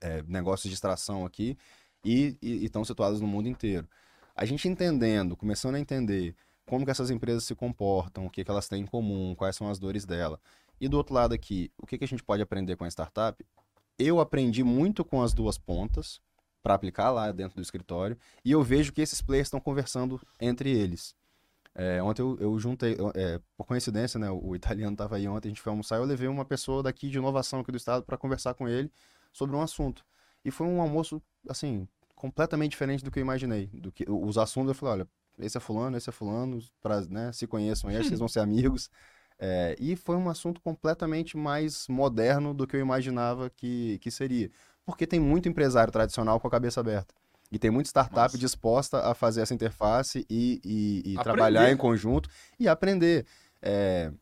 é, 0.00 0.22
negócios 0.22 0.68
de 0.68 0.74
extração 0.74 1.24
aqui 1.24 1.56
e 2.04 2.36
estão 2.42 2.84
situadas 2.84 3.20
no 3.20 3.26
mundo 3.26 3.48
inteiro. 3.48 3.88
A 4.34 4.44
gente 4.44 4.68
entendendo, 4.68 5.36
começando 5.36 5.74
a 5.76 5.80
entender 5.80 6.34
como 6.66 6.84
que 6.84 6.90
essas 6.90 7.10
empresas 7.10 7.44
se 7.44 7.54
comportam, 7.54 8.26
o 8.26 8.30
que, 8.30 8.44
que 8.44 8.50
elas 8.50 8.68
têm 8.68 8.82
em 8.82 8.86
comum, 8.86 9.34
quais 9.34 9.56
são 9.56 9.68
as 9.68 9.78
dores 9.78 10.04
dela. 10.04 10.40
E 10.80 10.88
do 10.88 10.96
outro 10.96 11.14
lado 11.14 11.34
aqui, 11.34 11.70
o 11.78 11.86
que, 11.86 11.96
que 11.96 12.04
a 12.04 12.08
gente 12.08 12.22
pode 12.22 12.42
aprender 12.42 12.76
com 12.76 12.84
a 12.84 12.88
startup? 12.88 13.44
Eu 13.98 14.20
aprendi 14.20 14.62
muito 14.62 15.04
com 15.04 15.22
as 15.22 15.32
duas 15.32 15.56
pontas, 15.56 16.20
para 16.66 16.74
aplicar 16.74 17.12
lá 17.12 17.30
dentro 17.30 17.54
do 17.54 17.62
escritório. 17.62 18.18
E 18.44 18.50
eu 18.50 18.60
vejo 18.60 18.92
que 18.92 19.00
esses 19.00 19.22
players 19.22 19.46
estão 19.46 19.60
conversando 19.60 20.20
entre 20.40 20.68
eles. 20.68 21.14
É, 21.78 22.02
ontem 22.02 22.22
eu, 22.22 22.38
eu 22.40 22.58
juntei, 22.58 22.96
é, 23.14 23.38
por 23.54 23.66
coincidência, 23.66 24.18
né, 24.18 24.30
o, 24.30 24.56
italiano 24.56 24.92
estava 24.92 25.16
aí 25.16 25.28
ontem, 25.28 25.48
a 25.48 25.50
gente 25.50 25.60
foi 25.60 25.70
almoçar, 25.70 25.96
eu 25.96 26.04
levei 26.04 26.26
uma 26.26 26.44
pessoa 26.44 26.82
daqui 26.82 27.10
de 27.10 27.18
inovação 27.18 27.60
aqui 27.60 27.70
do 27.70 27.76
estado 27.76 28.02
para 28.02 28.16
conversar 28.16 28.54
com 28.54 28.66
ele 28.66 28.90
sobre 29.30 29.54
um 29.54 29.60
assunto. 29.60 30.02
E 30.42 30.50
foi 30.50 30.66
um 30.66 30.80
almoço, 30.80 31.22
assim, 31.46 31.86
completamente 32.14 32.70
diferente 32.70 33.04
do 33.04 33.10
que 33.10 33.18
eu 33.18 33.20
imaginei. 33.20 33.66
Do 33.66 33.92
que, 33.92 34.06
os 34.08 34.38
assuntos, 34.38 34.70
eu 34.70 34.74
falei, 34.74 34.94
olha, 34.94 35.08
esse 35.38 35.58
é 35.58 35.60
fulano, 35.60 35.98
esse 35.98 36.08
é 36.08 36.12
fulano, 36.12 36.58
pra, 36.80 37.02
né, 37.02 37.30
se 37.32 37.46
conheçam 37.46 37.90
aí, 37.90 38.02
vocês 38.02 38.18
vão 38.18 38.28
ser 38.28 38.40
amigos. 38.40 38.90
É, 39.38 39.76
e 39.78 39.94
foi 39.96 40.16
um 40.16 40.30
assunto 40.30 40.62
completamente 40.62 41.36
mais 41.36 41.86
moderno 41.88 42.54
do 42.54 42.66
que 42.66 42.74
eu 42.74 42.80
imaginava 42.80 43.50
que, 43.50 43.98
que 43.98 44.10
seria 44.10 44.50
porque 44.86 45.06
tem 45.06 45.18
muito 45.18 45.48
empresário 45.48 45.92
tradicional 45.92 46.38
com 46.38 46.46
a 46.46 46.50
cabeça 46.50 46.80
aberta. 46.80 47.12
E 47.50 47.58
tem 47.58 47.70
muita 47.70 47.88
startup 47.88 48.20
Nossa. 48.20 48.38
disposta 48.38 48.98
a 49.00 49.14
fazer 49.14 49.40
essa 49.40 49.54
interface 49.54 50.26
e, 50.28 50.60
e, 50.64 51.14
e 51.14 51.18
trabalhar 51.22 51.70
em 51.70 51.76
conjunto 51.76 52.28
e 52.58 52.68
aprender. 52.68 53.24
É, 53.62 54.12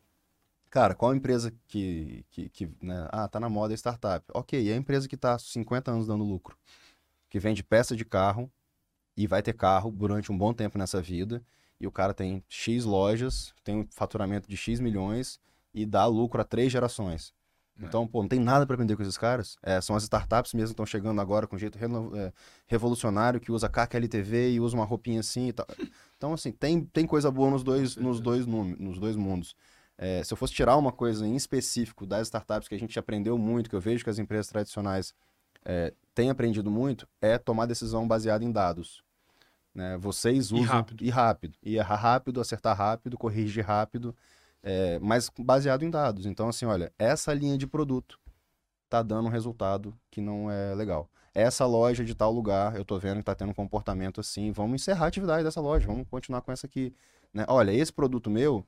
cara, 0.69 0.93
qual 0.93 1.15
empresa 1.15 1.51
que, 1.67 2.23
que, 2.29 2.49
que 2.49 2.69
né? 2.81 3.07
ah, 3.11 3.27
tá 3.27 3.39
na 3.39 3.49
moda 3.49 3.73
a 3.73 3.77
startup? 3.77 4.25
Ok, 4.33 4.61
e 4.61 4.71
a 4.71 4.75
empresa 4.75 5.07
que 5.07 5.17
tá 5.17 5.37
50 5.39 5.91
anos 5.91 6.07
dando 6.07 6.23
lucro, 6.23 6.57
que 7.29 7.39
vende 7.39 7.63
peça 7.63 7.95
de 7.95 8.05
carro 8.05 8.51
e 9.17 9.25
vai 9.25 9.41
ter 9.41 9.53
carro 9.53 9.91
durante 9.91 10.31
um 10.31 10.37
bom 10.37 10.53
tempo 10.53 10.77
nessa 10.77 11.01
vida, 11.01 11.43
e 11.79 11.87
o 11.87 11.91
cara 11.91 12.13
tem 12.13 12.43
X 12.47 12.85
lojas, 12.85 13.53
tem 13.63 13.77
um 13.77 13.87
faturamento 13.89 14.47
de 14.47 14.55
X 14.55 14.79
milhões 14.79 15.39
e 15.73 15.85
dá 15.85 16.05
lucro 16.05 16.41
a 16.41 16.43
três 16.43 16.71
gerações. 16.71 17.33
É. 17.81 17.85
Então, 17.85 18.07
pô, 18.07 18.21
não 18.21 18.29
tem 18.29 18.39
nada 18.39 18.65
para 18.65 18.75
aprender 18.75 18.95
com 18.95 19.01
esses 19.01 19.17
caras. 19.17 19.57
É, 19.61 19.81
são 19.81 19.95
as 19.95 20.03
startups 20.03 20.53
mesmo 20.53 20.67
que 20.67 20.73
estão 20.73 20.85
chegando 20.85 21.19
agora 21.19 21.45
com 21.45 21.55
um 21.55 21.59
jeito 21.59 21.77
é, 21.77 22.33
revolucionário, 22.67 23.39
que 23.39 23.51
usa 23.51 23.69
KQLTV 23.69 24.53
e 24.53 24.59
usa 24.59 24.75
uma 24.75 24.85
roupinha 24.85 25.19
assim 25.19 25.49
e 25.49 25.53
tal. 25.53 25.67
Então, 26.17 26.33
assim, 26.33 26.51
tem, 26.51 26.81
tem 26.85 27.05
coisa 27.05 27.29
boa 27.29 27.49
nos 27.49 27.63
dois, 27.63 27.95
nos 27.97 28.19
dois, 28.19 28.45
nos 28.45 28.97
dois 28.97 29.15
mundos. 29.15 29.55
É, 29.97 30.23
se 30.23 30.33
eu 30.33 30.37
fosse 30.37 30.53
tirar 30.53 30.75
uma 30.77 30.91
coisa 30.91 31.25
em 31.25 31.35
específico 31.35 32.05
das 32.05 32.27
startups 32.27 32.67
que 32.67 32.75
a 32.75 32.79
gente 32.79 32.97
aprendeu 32.97 33.37
muito, 33.37 33.69
que 33.69 33.75
eu 33.75 33.81
vejo 33.81 34.03
que 34.03 34.09
as 34.09 34.19
empresas 34.19 34.47
tradicionais 34.47 35.13
é, 35.63 35.93
têm 36.13 36.29
aprendido 36.29 36.69
muito, 36.69 37.07
é 37.21 37.37
tomar 37.37 37.65
decisão 37.65 38.07
baseada 38.07 38.43
em 38.43 38.51
dados. 38.51 39.03
Né? 39.73 39.97
Vocês 39.97 40.51
usam... 40.51 40.63
E 40.63 40.65
rápido. 40.65 41.03
E 41.03 41.09
rápido. 41.09 41.57
E 41.63 41.75
errar 41.75 41.95
rápido, 41.95 42.41
acertar 42.41 42.77
rápido, 42.77 43.17
corrigir 43.17 43.65
rápido 43.65 44.15
é, 44.65 44.97
mas 44.97 45.29
baseado 45.37 45.83
em 45.83 45.91
dados. 45.91 46.25
Então, 46.25 46.49
assim, 46.49 46.65
olha, 46.65 46.91
essa 46.97 47.31
linha 47.31 47.55
de 47.55 47.67
produto 47.67 48.19
tá 48.89 49.03
dando 49.03 49.27
um 49.27 49.29
resultado 49.29 49.95
que 50.09 50.19
não 50.19 50.49
é 50.49 50.73
legal. 50.73 51.07
Essa 51.35 51.67
loja 51.67 52.03
de 52.03 52.15
tal 52.15 52.31
lugar, 52.31 52.75
eu 52.75 52.83
tô 52.83 52.97
vendo 52.97 53.17
que 53.17 53.23
tá 53.23 53.35
tendo 53.35 53.51
um 53.51 53.53
comportamento 53.53 54.19
assim, 54.19 54.51
vamos 54.51 54.81
encerrar 54.81 55.05
a 55.05 55.07
atividade 55.07 55.43
dessa 55.43 55.61
loja, 55.61 55.85
vamos 55.85 56.07
continuar 56.09 56.41
com 56.41 56.51
essa 56.51 56.65
aqui. 56.65 56.91
Né? 57.31 57.45
Olha, 57.47 57.71
esse 57.71 57.93
produto 57.93 58.27
meu 58.27 58.65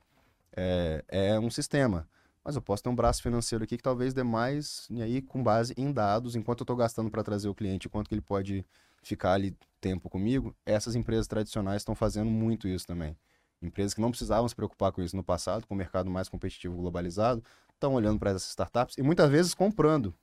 é, 0.56 1.04
é 1.08 1.40
um 1.40 1.50
sistema, 1.50 2.08
mas 2.44 2.54
eu 2.54 2.62
posso 2.62 2.82
ter 2.82 2.90
um 2.90 2.94
braço 2.94 3.20
financeiro 3.20 3.64
aqui 3.64 3.76
que 3.76 3.82
talvez 3.82 4.14
dê 4.14 4.22
mais, 4.22 4.86
e 4.90 5.02
aí 5.02 5.20
com 5.20 5.42
base 5.42 5.74
em 5.76 5.90
dados, 5.92 6.36
enquanto 6.36 6.60
eu 6.60 6.64
estou 6.64 6.76
gastando 6.76 7.10
para 7.10 7.24
trazer 7.24 7.48
o 7.48 7.54
cliente, 7.54 7.88
quanto 7.88 8.08
que 8.08 8.14
ele 8.14 8.22
pode 8.22 8.64
ficar 9.02 9.32
ali 9.32 9.56
tempo 9.80 10.08
comigo, 10.08 10.54
essas 10.64 10.94
empresas 10.94 11.26
tradicionais 11.26 11.80
estão 11.80 11.94
fazendo 11.94 12.30
muito 12.30 12.68
isso 12.68 12.86
também. 12.86 13.16
Empresas 13.60 13.94
que 13.94 14.00
não 14.00 14.10
precisavam 14.10 14.48
se 14.48 14.54
preocupar 14.54 14.92
com 14.92 15.02
isso 15.02 15.16
no 15.16 15.24
passado, 15.24 15.66
com 15.66 15.74
o 15.74 15.76
mercado 15.76 16.10
mais 16.10 16.28
competitivo 16.28 16.76
globalizado, 16.76 17.42
estão 17.74 17.94
olhando 17.94 18.18
para 18.18 18.30
essas 18.30 18.48
startups 18.50 18.96
e 18.96 19.02
muitas 19.02 19.28
vezes 19.30 19.54
comprando. 19.54 20.14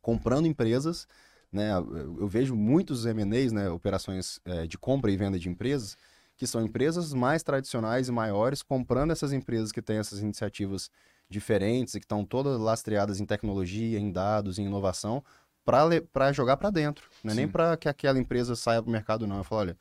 Comprando 0.00 0.46
empresas, 0.46 1.06
né? 1.50 1.70
Eu 1.72 2.26
vejo 2.26 2.54
muitos 2.54 3.04
M&As, 3.06 3.52
né? 3.52 3.68
Operações 3.68 4.40
é, 4.44 4.66
de 4.66 4.78
compra 4.78 5.10
e 5.10 5.16
venda 5.16 5.38
de 5.38 5.48
empresas, 5.48 5.96
que 6.36 6.46
são 6.46 6.64
empresas 6.64 7.12
mais 7.12 7.42
tradicionais 7.42 8.08
e 8.08 8.12
maiores, 8.12 8.62
comprando 8.62 9.10
essas 9.10 9.32
empresas 9.32 9.70
que 9.70 9.82
têm 9.82 9.98
essas 9.98 10.20
iniciativas 10.20 10.90
diferentes 11.28 11.94
e 11.94 12.00
que 12.00 12.04
estão 12.04 12.24
todas 12.24 12.60
lastreadas 12.60 13.20
em 13.20 13.26
tecnologia, 13.26 13.98
em 13.98 14.10
dados, 14.10 14.58
em 14.58 14.66
inovação, 14.66 15.22
para 15.64 16.32
jogar 16.32 16.56
para 16.56 16.70
dentro. 16.70 17.08
Não 17.22 17.32
é 17.32 17.36
nem 17.36 17.48
para 17.48 17.76
que 17.76 17.88
aquela 17.88 18.18
empresa 18.18 18.56
saia 18.56 18.82
para 18.82 18.88
o 18.88 18.92
mercado, 18.92 19.26
não. 19.26 19.38
Eu 19.38 19.44
falo, 19.44 19.60
olha, 19.60 19.78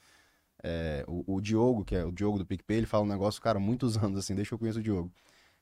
é, 0.63 1.03
o, 1.07 1.35
o, 1.35 1.41
Diogo, 1.41 1.83
que 1.83 1.95
é 1.95 2.05
o 2.05 2.11
Diogo 2.11 2.37
do 2.37 2.45
PicPay, 2.45 2.77
ele 2.77 2.85
fala 2.85 3.03
um 3.03 3.07
negócio, 3.07 3.41
cara, 3.41 3.59
muitos 3.59 3.97
anos 4.01 4.19
assim, 4.19 4.35
que 4.35 4.53
eu 4.53 4.59
conheço 4.59 4.79
o 4.79 4.83
Diogo. 4.83 5.11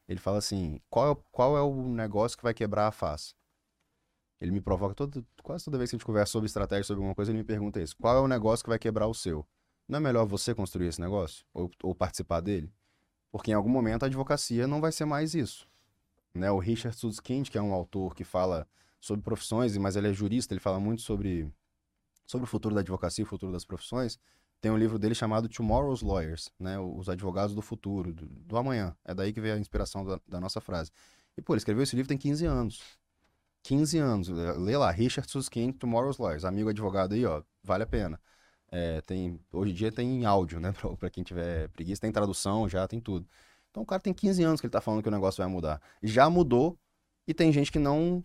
Ele 0.07 0.19
fala 0.19 0.37
assim: 0.37 0.81
qual 0.89 1.11
é, 1.11 1.17
qual 1.31 1.57
é 1.57 1.61
o 1.61 1.87
negócio 1.87 2.37
que 2.37 2.43
vai 2.43 2.53
quebrar 2.53 2.87
a 2.87 2.91
face? 2.91 3.33
Ele 4.41 4.51
me 4.51 4.61
provoca 4.61 4.95
todo, 4.95 5.25
quase 5.43 5.65
toda 5.65 5.77
vez 5.77 5.89
que 5.89 5.95
a 5.95 5.97
gente 5.97 6.05
conversa 6.05 6.31
sobre 6.31 6.47
estratégia, 6.47 6.83
sobre 6.83 6.99
alguma 6.99 7.15
coisa, 7.15 7.31
ele 7.31 7.39
me 7.39 7.43
pergunta 7.43 7.81
isso: 7.81 7.95
qual 7.97 8.15
é 8.15 8.19
o 8.19 8.27
negócio 8.27 8.63
que 8.63 8.69
vai 8.69 8.79
quebrar 8.79 9.07
o 9.07 9.13
seu? 9.13 9.45
Não 9.87 9.97
é 9.97 9.99
melhor 9.99 10.25
você 10.25 10.53
construir 10.53 10.87
esse 10.87 11.01
negócio? 11.01 11.45
Ou, 11.53 11.69
ou 11.83 11.95
participar 11.95 12.41
dele? 12.41 12.71
Porque 13.31 13.51
em 13.51 13.53
algum 13.53 13.69
momento 13.69 14.03
a 14.03 14.05
advocacia 14.07 14.67
não 14.67 14.81
vai 14.81 14.91
ser 14.91 15.05
mais 15.05 15.33
isso. 15.33 15.67
Né? 16.33 16.49
O 16.51 16.59
Richard 16.59 16.97
Susskind, 16.97 17.49
que 17.49 17.57
é 17.57 17.61
um 17.61 17.73
autor 17.73 18.15
que 18.15 18.23
fala 18.23 18.67
sobre 18.99 19.23
profissões, 19.23 19.75
mas 19.77 19.95
ele 19.95 20.09
é 20.09 20.13
jurista, 20.13 20.53
ele 20.53 20.61
fala 20.61 20.79
muito 20.79 21.01
sobre, 21.01 21.51
sobre 22.25 22.45
o 22.45 22.47
futuro 22.47 22.75
da 22.75 22.81
advocacia, 22.81 23.23
o 23.23 23.27
futuro 23.27 23.51
das 23.51 23.65
profissões 23.65 24.19
tem 24.61 24.71
um 24.71 24.77
livro 24.77 24.99
dele 24.99 25.15
chamado 25.15 25.47
Tomorrow's 25.47 26.01
Lawyers, 26.01 26.51
né? 26.59 26.77
Os 26.79 27.07
advogados 27.09 27.55
do 27.55 27.61
futuro, 27.61 28.13
do, 28.13 28.25
do 28.25 28.57
amanhã. 28.57 28.95
É 29.05 29.13
daí 29.13 29.31
que 29.31 29.39
veio 29.39 29.55
a 29.55 29.59
inspiração 29.59 30.03
da, 30.03 30.19
da, 30.27 30.39
nossa 30.39 30.59
frase. 30.59 30.91
E, 31.37 31.41
pô, 31.41 31.53
ele 31.53 31.59
escreveu 31.59 31.83
esse 31.83 31.95
livro 31.95 32.09
tem 32.09 32.17
15 32.17 32.45
anos. 32.45 32.81
15 33.63 33.97
anos. 33.97 34.27
Lê 34.27 34.75
lá, 34.77 34.91
Richard 34.91 35.29
Susskind, 35.31 35.73
Tomorrow's 35.75 36.17
Lawyers. 36.17 36.43
Amigo 36.43 36.69
advogado 36.69 37.13
aí, 37.13 37.25
ó, 37.25 37.41
vale 37.63 37.83
a 37.83 37.87
pena. 37.87 38.19
É, 38.71 39.01
tem, 39.01 39.39
hoje 39.51 39.71
em 39.71 39.75
dia 39.75 39.91
tem 39.91 40.25
áudio, 40.25 40.59
né? 40.59 40.73
Pra, 40.99 41.09
quem 41.09 41.23
tiver 41.23 41.69
preguiça, 41.69 42.01
tem 42.01 42.11
tradução 42.11 42.67
já, 42.67 42.87
tem 42.87 42.99
tudo. 42.99 43.27
Então 43.71 43.83
o 43.83 43.85
cara 43.85 44.01
tem 44.01 44.13
15 44.13 44.43
anos 44.43 44.61
que 44.61 44.67
ele 44.67 44.71
tá 44.71 44.81
falando 44.81 45.01
que 45.01 45.07
o 45.07 45.11
negócio 45.11 45.41
vai 45.41 45.51
mudar. 45.51 45.81
Já 46.03 46.29
mudou 46.29 46.77
e 47.27 47.33
tem 47.33 47.51
gente 47.53 47.71
que 47.71 47.79
não 47.79 48.23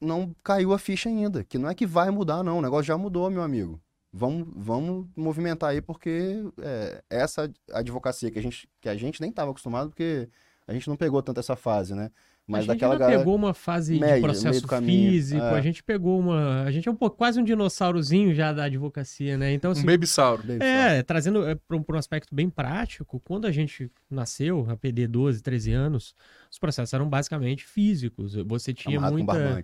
não 0.00 0.34
caiu 0.42 0.74
a 0.74 0.78
ficha 0.78 1.08
ainda. 1.08 1.42
Que 1.44 1.56
não 1.56 1.68
é 1.70 1.74
que 1.74 1.86
vai 1.86 2.10
mudar, 2.10 2.42
não. 2.42 2.58
O 2.58 2.62
negócio 2.62 2.84
já 2.84 2.98
mudou, 2.98 3.30
meu 3.30 3.42
amigo 3.42 3.80
vamos, 4.14 4.46
vamos 4.54 5.06
movimentar 5.16 5.70
aí, 5.70 5.80
porque 5.80 6.44
é, 6.62 7.02
essa 7.10 7.52
advocacia 7.72 8.30
que 8.30 8.38
a 8.38 8.42
gente, 8.42 8.68
que 8.80 8.88
a 8.88 8.94
gente 8.94 9.20
nem 9.20 9.30
estava 9.30 9.50
acostumado, 9.50 9.90
porque 9.90 10.28
a 10.66 10.72
gente 10.72 10.88
não 10.88 10.96
pegou 10.96 11.20
tanto 11.20 11.40
essa 11.40 11.56
fase, 11.56 11.94
né? 11.94 12.10
Mas 12.46 12.58
a 12.58 12.60
gente 12.62 12.68
daquela 12.68 12.96
galera... 12.96 13.18
pegou 13.18 13.34
uma 13.34 13.54
fase 13.54 13.98
média, 13.98 14.16
de 14.16 14.20
processo 14.20 14.68
físico, 14.82 15.42
é. 15.42 15.58
a 15.58 15.60
gente 15.62 15.82
pegou 15.82 16.20
uma. 16.20 16.62
A 16.62 16.70
gente 16.70 16.86
é 16.86 16.92
um 16.92 16.94
pouco, 16.94 17.16
quase 17.16 17.40
um 17.40 17.42
dinossaurozinho 17.44 18.34
já 18.34 18.52
da 18.52 18.64
advocacia, 18.64 19.38
né? 19.38 19.52
Então, 19.54 19.70
assim, 19.70 19.82
um 19.82 19.86
babysauro. 19.86 20.42
É, 20.62 21.02
trazendo 21.02 21.48
é, 21.48 21.54
para 21.54 21.76
um, 21.76 21.84
um, 21.88 21.96
aspecto 21.96 22.34
bem 22.34 22.50
prático, 22.50 23.18
quando 23.24 23.46
a 23.46 23.50
gente 23.50 23.90
nasceu, 24.10 24.66
a 24.68 24.76
PD 24.76 25.06
12, 25.06 25.42
13 25.42 25.72
anos, 25.72 26.14
os 26.50 26.58
processos 26.58 26.92
eram 26.92 27.08
basicamente 27.08 27.64
físicos. 27.64 28.34
Você 28.34 28.74
tinha 28.74 28.98
Amarrado 28.98 29.16
muita. 29.16 29.62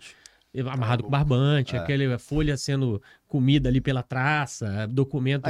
Amarrado 0.71 1.05
com 1.05 1.11
barbante, 1.11 1.77
É. 1.77 1.79
aquela 1.79 2.19
folha 2.19 2.57
sendo 2.57 3.01
comida 3.29 3.69
ali 3.69 3.81
pela 3.81 4.03
traça, 4.03 4.87
documento 4.89 5.45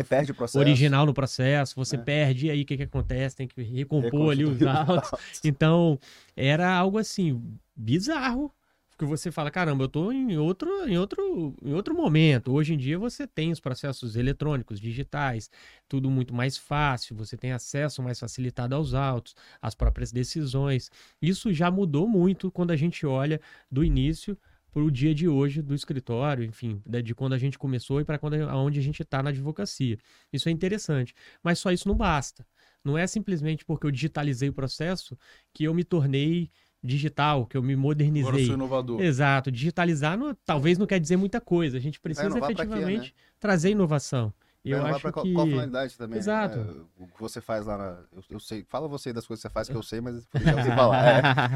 original 0.55 1.07
no 1.07 1.15
processo, 1.15 1.75
você 1.75 1.97
É. 1.97 1.99
perde, 1.99 2.47
e 2.47 2.51
aí 2.51 2.63
o 2.63 2.67
que, 2.67 2.77
que 2.77 2.83
acontece? 2.83 3.37
Tem 3.37 3.49
que 3.49 3.63
recompor 3.63 4.33
ali 4.33 4.45
os 4.45 4.59
autos. 4.63 5.11
Então, 5.45 5.99
era 6.37 6.71
algo 6.73 6.99
assim, 6.99 7.43
bizarro. 7.75 8.53
Que 8.99 9.07
você 9.07 9.31
fala, 9.33 9.51
caramba, 9.51 9.85
eu 9.85 9.89
tô 9.89 10.13
em 10.13 10.37
outro, 10.37 10.69
em 10.87 10.99
outro, 10.99 11.55
em 11.65 11.73
outro 11.73 11.95
momento. 11.95 12.53
Hoje 12.53 12.75
em 12.75 12.77
dia 12.77 12.99
você 12.99 13.27
tem 13.27 13.51
os 13.51 13.59
processos 13.59 14.15
eletrônicos, 14.15 14.79
digitais, 14.79 15.49
tudo 15.89 16.11
muito 16.11 16.35
mais 16.35 16.59
fácil, 16.59 17.17
você 17.17 17.35
tem 17.35 17.51
acesso 17.53 18.03
mais 18.03 18.21
facilitado 18.21 18.75
aos 18.75 18.93
autos, 18.93 19.35
às 19.63 19.75
próprias 19.75 20.13
decisões. 20.13 20.91
Isso 21.23 21.51
já 21.51 21.71
mudou 21.71 22.07
muito 22.07 22.51
quando 22.51 22.73
a 22.73 22.77
gente 22.77 23.07
olha 23.07 23.41
do 23.71 23.83
início 23.83 24.37
para 24.73 24.83
o 24.83 24.91
dia 24.91 25.15
de 25.15 25.27
hoje 25.29 25.61
do 25.63 25.75
escritório, 25.75 26.45
enfim, 26.45 26.83
de 27.03 27.15
quando 27.15 27.33
a 27.33 27.39
gente 27.39 27.59
começou 27.59 28.01
e 28.01 28.05
para 28.05 28.19
quando 28.19 28.35
aonde 28.49 28.79
a 28.79 28.83
gente 28.83 29.03
está 29.03 29.23
na 29.23 29.31
advocacia. 29.31 29.99
Isso 30.33 30.49
é 30.49 30.53
interessante, 30.53 31.15
mas 31.43 31.59
só 31.59 31.71
isso 31.73 31.89
não 31.89 31.97
basta. 31.97 32.47
Não 32.85 32.97
é 32.97 33.07
simplesmente 33.07 33.65
porque 33.65 33.87
eu 33.87 33.91
digitalizei 33.91 34.49
o 34.49 34.53
processo 34.53 35.19
que 35.53 35.65
eu 35.65 35.75
me 35.75 35.85
tornei 35.85 36.51
digital, 36.83 37.45
que 37.47 37.57
eu 37.57 37.63
me 37.63 37.75
Agora 37.75 37.79
eu 37.79 37.83
modernizei. 37.83 38.47
sou 38.47 38.55
inovador. 38.55 39.01
Exato, 39.03 39.51
digitalizar 39.53 40.17
não- 40.17 40.35
talvez 40.47 40.79
não 40.79 40.87
quer 40.87 40.99
dizer 40.99 41.17
muita 41.17 41.41
coisa. 41.41 41.77
A 41.77 41.81
gente 41.81 42.01
precisa 42.01 42.27
inovar 42.29 42.41
pra 42.41 42.55
quê, 42.55 42.63
efetivamente 42.63 43.09
né? 43.09 43.23
trazer 43.39 43.71
inovação. 43.71 44.33
E 44.65 44.71
Vai 44.71 44.79
eu 44.79 44.83
inovar 44.87 45.13
acho 45.13 45.23
que 45.23 45.29
finalidade 45.35 45.97
também? 45.99 46.19
Exato. 46.19 46.59
É, 46.59 47.03
o 47.03 47.07
que 47.07 47.21
você 47.21 47.41
faz 47.41 47.67
lá 47.67 47.77
na. 47.79 47.99
Eu, 48.13 48.23
eu 48.31 48.41
sei. 48.41 48.65
Fala 48.69 48.89
você 48.89 49.13
das 49.13 49.27
coisas 49.27 49.43
que 49.43 49.49
você 49.49 49.53
faz 49.53 49.69
que 49.69 49.75
eu 49.75 49.83
sei, 49.83 50.01
mas 50.03 50.27
eu 50.35 50.41
já 50.41 50.75
falar. 50.77 51.07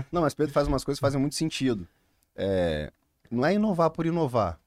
É. 0.01 0.05
Não, 0.13 0.23
mas 0.23 0.35
Pedro 0.35 0.53
faz 0.53 0.67
umas 0.69 0.85
coisas 0.85 0.99
que 0.99 1.03
fazem 1.07 1.21
muito 1.21 1.35
sentido. 1.35 1.87
É, 2.37 2.91
não 3.31 3.47
é 3.47 3.55
inovar 3.55 3.91
por 3.91 4.07
inovar. 4.07 4.59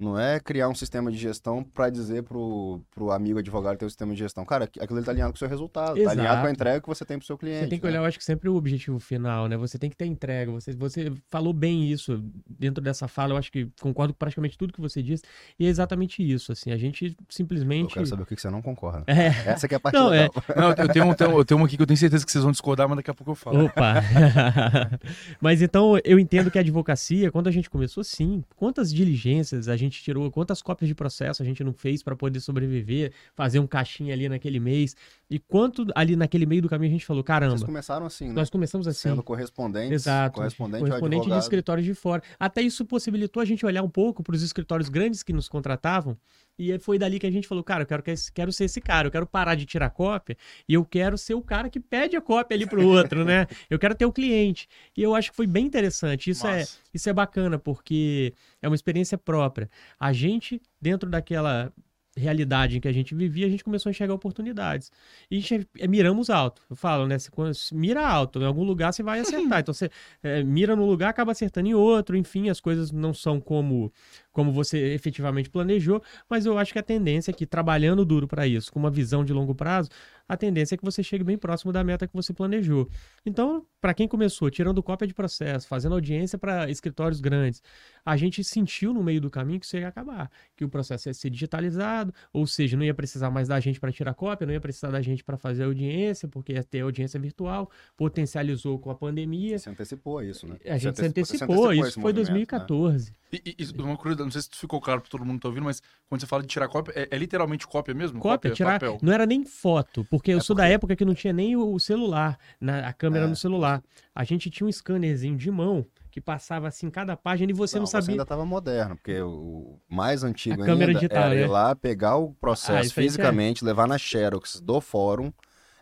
Não 0.00 0.18
é 0.18 0.40
criar 0.40 0.66
um 0.68 0.74
sistema 0.74 1.12
de 1.12 1.18
gestão 1.18 1.62
para 1.62 1.90
dizer 1.90 2.22
pro, 2.22 2.80
pro 2.94 3.10
amigo 3.10 3.38
advogado 3.38 3.76
ter 3.76 3.84
um 3.84 3.88
sistema 3.88 4.12
de 4.14 4.18
gestão. 4.18 4.44
Cara, 4.46 4.64
aquilo 4.64 4.96
ali 4.96 5.04
tá 5.04 5.12
alinhado 5.12 5.32
com 5.32 5.36
o 5.36 5.38
seu 5.38 5.48
resultado, 5.48 6.02
tá 6.02 6.10
alinhado 6.10 6.16
com 6.16 6.22
Exato. 6.22 6.46
a 6.46 6.50
entrega 6.50 6.80
que 6.80 6.88
você 6.88 7.04
tem 7.04 7.18
pro 7.18 7.26
seu 7.26 7.36
cliente. 7.36 7.64
Você 7.64 7.66
tem 7.68 7.78
que 7.78 7.84
né? 7.84 7.90
olhar, 7.90 7.98
eu 8.00 8.04
acho 8.06 8.16
que 8.18 8.24
sempre 8.24 8.48
o 8.48 8.54
objetivo 8.54 8.98
final, 8.98 9.46
né? 9.46 9.58
Você 9.58 9.78
tem 9.78 9.90
que 9.90 9.96
ter 9.96 10.06
entrega. 10.06 10.50
Você, 10.52 10.72
você 10.72 11.12
falou 11.28 11.52
bem 11.52 11.90
isso 11.90 12.24
dentro 12.48 12.82
dessa 12.82 13.06
fala. 13.06 13.34
Eu 13.34 13.36
acho 13.36 13.52
que 13.52 13.68
concordo 13.80 14.14
com 14.14 14.18
praticamente 14.18 14.56
tudo 14.56 14.72
que 14.72 14.80
você 14.80 15.02
disse. 15.02 15.22
E 15.58 15.66
é 15.66 15.68
exatamente 15.68 16.22
isso, 16.22 16.50
assim. 16.50 16.72
A 16.72 16.78
gente 16.78 17.04
Eu 17.06 17.14
simplesmente. 17.28 17.92
quero 17.92 18.06
saber 18.06 18.22
o 18.22 18.26
que 18.26 18.36
você 18.40 18.48
não 18.48 18.62
concorda. 18.62 19.04
É. 19.06 19.26
Essa 19.50 19.68
que 19.68 19.74
é 19.74 19.76
a 19.76 19.80
parte 19.80 19.94
Não, 19.96 20.12
é. 20.12 20.22
legal. 20.22 20.34
Não, 20.56 20.68
eu 20.70 20.88
tenho, 20.88 21.04
um- 21.06 21.14
tenho, 21.14 21.30
eu 21.38 21.44
tenho 21.44 21.60
uma 21.60 21.66
aqui 21.66 21.76
que 21.76 21.82
eu 21.82 21.86
tenho 21.86 21.98
certeza 21.98 22.24
que 22.24 22.32
vocês 22.32 22.42
vão 22.42 22.52
discordar, 22.52 22.88
mas 22.88 22.96
daqui 22.96 23.10
a 23.10 23.14
pouco 23.14 23.32
eu 23.32 23.34
falo. 23.34 23.66
Opa! 23.66 23.94
Mas 25.40 25.62
então 25.62 25.98
eu 26.04 26.18
entendo 26.18 26.50
que 26.50 26.58
a 26.58 26.60
advocacia, 26.60 27.30
quando 27.30 27.48
a 27.48 27.50
gente 27.50 27.68
começou, 27.68 28.02
sim, 28.04 28.44
quantas 28.56 28.92
diligências 28.92 29.68
a 29.68 29.76
gente 29.76 29.89
tirou, 29.98 30.30
quantas 30.30 30.60
cópias 30.60 30.88
de 30.88 30.94
processo 30.94 31.42
a 31.42 31.46
gente 31.46 31.64
não 31.64 31.72
fez 31.72 32.02
para 32.02 32.14
poder 32.14 32.40
sobreviver, 32.40 33.12
fazer 33.34 33.58
um 33.58 33.66
caixinha 33.66 34.12
ali 34.12 34.28
naquele 34.28 34.60
mês, 34.60 34.94
e 35.30 35.38
quanto 35.38 35.86
ali 35.94 36.16
naquele 36.16 36.44
meio 36.44 36.60
do 36.60 36.68
caminho 36.68 36.90
a 36.90 36.92
gente 36.92 37.06
falou, 37.06 37.22
Vocês 37.22 37.26
caramba, 37.26 37.64
começaram 37.64 38.04
assim, 38.04 38.26
né? 38.26 38.32
nós 38.32 38.50
começamos 38.50 38.88
assim. 38.88 39.10
Sendo 39.10 39.22
correspondentes. 39.22 39.92
Exato. 39.92 40.34
Correspondente, 40.34 40.84
correspondente 40.84 41.30
de 41.30 41.38
escritórios 41.38 41.86
de 41.86 41.94
fora. 41.94 42.20
Até 42.38 42.62
isso 42.62 42.84
possibilitou 42.84 43.40
a 43.40 43.44
gente 43.44 43.64
olhar 43.64 43.84
um 43.84 43.88
pouco 43.88 44.24
para 44.24 44.34
os 44.34 44.42
escritórios 44.42 44.88
grandes 44.88 45.22
que 45.22 45.32
nos 45.32 45.48
contratavam. 45.48 46.18
E 46.58 46.76
foi 46.80 46.98
dali 46.98 47.20
que 47.20 47.26
a 47.26 47.30
gente 47.30 47.46
falou, 47.46 47.62
cara, 47.62 47.84
eu 47.84 47.86
quero, 47.86 48.02
quero 48.34 48.52
ser 48.52 48.64
esse 48.64 48.80
cara, 48.80 49.06
eu 49.06 49.10
quero 49.12 49.24
parar 49.24 49.54
de 49.54 49.64
tirar 49.64 49.88
cópia 49.90 50.36
e 50.68 50.74
eu 50.74 50.84
quero 50.84 51.16
ser 51.16 51.34
o 51.34 51.40
cara 51.40 51.70
que 51.70 51.78
pede 51.78 52.16
a 52.16 52.20
cópia 52.20 52.56
ali 52.56 52.66
pro 52.66 52.84
outro, 52.84 53.24
né? 53.24 53.46
Eu 53.70 53.78
quero 53.78 53.94
ter 53.94 54.04
o 54.04 54.12
cliente. 54.12 54.68
E 54.96 55.02
eu 55.02 55.14
acho 55.14 55.30
que 55.30 55.36
foi 55.36 55.46
bem 55.46 55.64
interessante. 55.64 56.28
Isso 56.28 56.46
é, 56.46 56.66
isso 56.92 57.08
é 57.08 57.12
bacana, 57.12 57.56
porque 57.56 58.34
é 58.60 58.68
uma 58.68 58.74
experiência 58.74 59.16
própria. 59.16 59.70
A 59.98 60.12
gente, 60.12 60.60
dentro 60.80 61.08
daquela 61.08 61.72
realidade 62.16 62.76
em 62.76 62.80
que 62.80 62.88
a 62.88 62.92
gente 62.92 63.14
vivia, 63.14 63.46
a 63.46 63.50
gente 63.50 63.62
começou 63.62 63.88
a 63.88 63.92
enxergar 63.92 64.14
oportunidades. 64.14 64.90
E 65.30 65.38
a 65.38 65.40
gente 65.40 65.68
é, 65.78 65.86
miramos 65.86 66.28
alto. 66.30 66.62
Eu 66.68 66.76
falo, 66.76 67.06
né? 67.06 67.18
Você, 67.18 67.30
mira 67.72 68.06
alto, 68.06 68.40
em 68.40 68.44
algum 68.44 68.64
lugar 68.64 68.92
você 68.92 69.02
vai 69.02 69.20
acertar. 69.20 69.60
Então 69.60 69.72
você 69.72 69.90
é, 70.22 70.42
mira 70.42 70.74
num 70.74 70.86
lugar, 70.86 71.08
acaba 71.08 71.32
acertando 71.32 71.68
em 71.68 71.74
outro. 71.74 72.16
Enfim, 72.16 72.48
as 72.48 72.60
coisas 72.60 72.90
não 72.90 73.14
são 73.14 73.40
como, 73.40 73.92
como 74.32 74.52
você 74.52 74.78
efetivamente 74.94 75.50
planejou. 75.50 76.02
Mas 76.28 76.46
eu 76.46 76.56
acho 76.58 76.72
que 76.72 76.78
a 76.78 76.82
tendência 76.82 77.30
é 77.30 77.34
que, 77.34 77.46
trabalhando 77.46 78.04
duro 78.04 78.26
para 78.28 78.46
isso, 78.46 78.72
com 78.72 78.78
uma 78.78 78.90
visão 78.90 79.24
de 79.24 79.32
longo 79.32 79.54
prazo, 79.54 79.88
a 80.28 80.36
tendência 80.36 80.74
é 80.76 80.78
que 80.78 80.84
você 80.84 81.02
chegue 81.02 81.24
bem 81.24 81.36
próximo 81.36 81.72
da 81.72 81.82
meta 81.82 82.06
que 82.06 82.14
você 82.14 82.32
planejou. 82.32 82.88
Então, 83.26 83.66
para 83.80 83.92
quem 83.92 84.06
começou 84.06 84.48
tirando 84.50 84.80
cópia 84.82 85.06
de 85.08 85.12
processo, 85.14 85.66
fazendo 85.66 85.94
audiência 85.94 86.38
para 86.38 86.70
escritórios 86.70 87.20
grandes, 87.20 87.60
a 88.04 88.16
gente 88.16 88.44
sentiu 88.44 88.94
no 88.94 89.02
meio 89.02 89.20
do 89.20 89.28
caminho 89.28 89.58
que 89.58 89.66
isso 89.66 89.76
ia 89.76 89.88
acabar, 89.88 90.30
que 90.56 90.64
o 90.64 90.68
processo 90.68 91.08
ia 91.08 91.14
ser 91.14 91.30
digitalizado, 91.30 92.14
ou 92.32 92.46
seja, 92.46 92.76
não 92.76 92.84
ia 92.84 92.94
precisar 92.94 93.30
mais 93.30 93.48
da 93.48 93.58
gente 93.58 93.80
para 93.80 93.90
tirar 93.90 94.14
cópia, 94.14 94.46
não 94.46 94.52
ia 94.54 94.60
precisar 94.60 94.90
da 94.90 95.02
gente 95.02 95.24
para 95.24 95.36
fazer 95.36 95.64
audiência, 95.64 96.28
porque 96.28 96.52
ia 96.52 96.62
ter 96.62 96.80
audiência 96.80 97.18
virtual, 97.18 97.68
potencializou 97.96 98.78
com 98.78 98.90
a 98.90 98.94
pandemia. 98.94 99.58
Se 99.58 99.68
antecipou 99.70 100.18
a 100.18 100.24
isso, 100.24 100.46
né? 100.46 100.56
A 100.66 100.78
gente 100.78 100.96
se 100.96 101.06
anteci- 101.06 101.38
você 101.38 101.44
antecipou, 101.44 101.72
esse 101.72 101.88
isso 101.90 102.00
foi 102.00 102.12
movimento, 102.12 102.28
né? 102.28 102.34
2014. 102.34 103.14
E, 103.32 103.36
e- 103.46 103.56
e 103.58 103.80
uma 103.82 103.96
curiosidade, 103.96 104.19
não 104.24 104.30
sei 104.30 104.42
se 104.42 104.48
ficou 104.52 104.80
claro 104.80 105.00
pra 105.00 105.10
todo 105.10 105.24
mundo 105.24 105.36
que 105.36 105.42
tá 105.42 105.48
ouvindo, 105.48 105.64
mas 105.64 105.82
quando 106.08 106.20
você 106.20 106.26
fala 106.26 106.42
de 106.42 106.48
tirar 106.48 106.68
cópia, 106.68 106.92
é, 106.96 107.08
é 107.10 107.18
literalmente 107.18 107.66
cópia 107.66 107.94
mesmo? 107.94 108.20
Cópia, 108.20 108.50
tirar. 108.52 108.72
papel. 108.80 108.98
Não 109.02 109.12
era 109.12 109.26
nem 109.26 109.44
foto, 109.44 110.04
porque 110.10 110.32
eu 110.32 110.38
É 110.38 110.40
sou 110.40 110.54
da 110.56 110.62
porque- 110.64 110.72
época 110.74 110.96
que 110.96 111.04
não 111.04 111.14
tinha 111.14 111.32
nem 111.32 111.56
o 111.56 111.78
celular, 111.78 112.38
na, 112.60 112.86
a 112.88 112.92
câmera 112.92 113.24
É. 113.24 113.28
no 113.28 113.36
celular. 113.36 113.82
A 114.14 114.24
gente 114.24 114.50
tinha 114.50 114.66
um 114.66 114.72
scannerzinho 114.72 115.36
de 115.36 115.50
mão 115.50 115.86
que 116.10 116.20
passava 116.20 116.66
assim 116.68 116.90
cada 116.90 117.16
página 117.16 117.50
e 117.52 117.54
você 117.54 117.78
não, 117.78 117.86
Você 117.86 117.92
sabia. 117.92 118.10
ainda 118.14 118.22
estava 118.24 118.44
moderno, 118.44 118.96
porque 118.96 119.20
o 119.22 119.78
mais 119.88 120.24
antigo 120.24 120.62
A 120.62 120.66
câmera 120.66 120.90
ainda 120.90 121.00
digital, 121.00 121.22
era 121.24 121.34
ir 121.36 121.40
né? 121.42 121.46
lá, 121.46 121.74
pegar 121.76 122.16
o 122.16 122.30
Ah, 122.30 122.40
processo 122.40 122.72
aí 122.98 123.04
fisicamente, 123.04 123.64
levar 123.64 123.86
na 123.86 123.96
Xerox 123.96 124.60
do 124.60 124.80
fórum. 124.80 125.32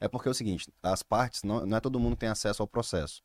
É 0.01 0.07
porque 0.07 0.29
é 0.29 0.31
o 0.31 0.35
seguinte, 0.35 0.69
as 0.83 1.03
partes, 1.03 1.43
não, 1.43 1.67
não 1.67 1.77
é 1.77 1.81
todo 1.81 1.99
mundo 1.99 2.13
que 2.13 2.21
tem 2.21 2.29
acesso 2.29 2.63
ao 2.63 2.69
processo. 2.69 3.21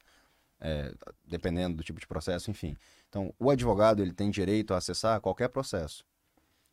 É, 0.66 0.93
dependendo 1.28 1.76
do 1.76 1.84
tipo 1.84 1.99
de 1.99 2.07
processo, 2.07 2.49
enfim. 2.49 2.78
Então, 3.09 3.34
o 3.38 3.49
advogado, 3.49 4.01
ele 4.01 4.14
tem 4.14 4.32
direito 4.32 4.74
a 4.74 4.78
acessar 4.78 5.20
qualquer 5.20 5.49
processo. 5.49 6.05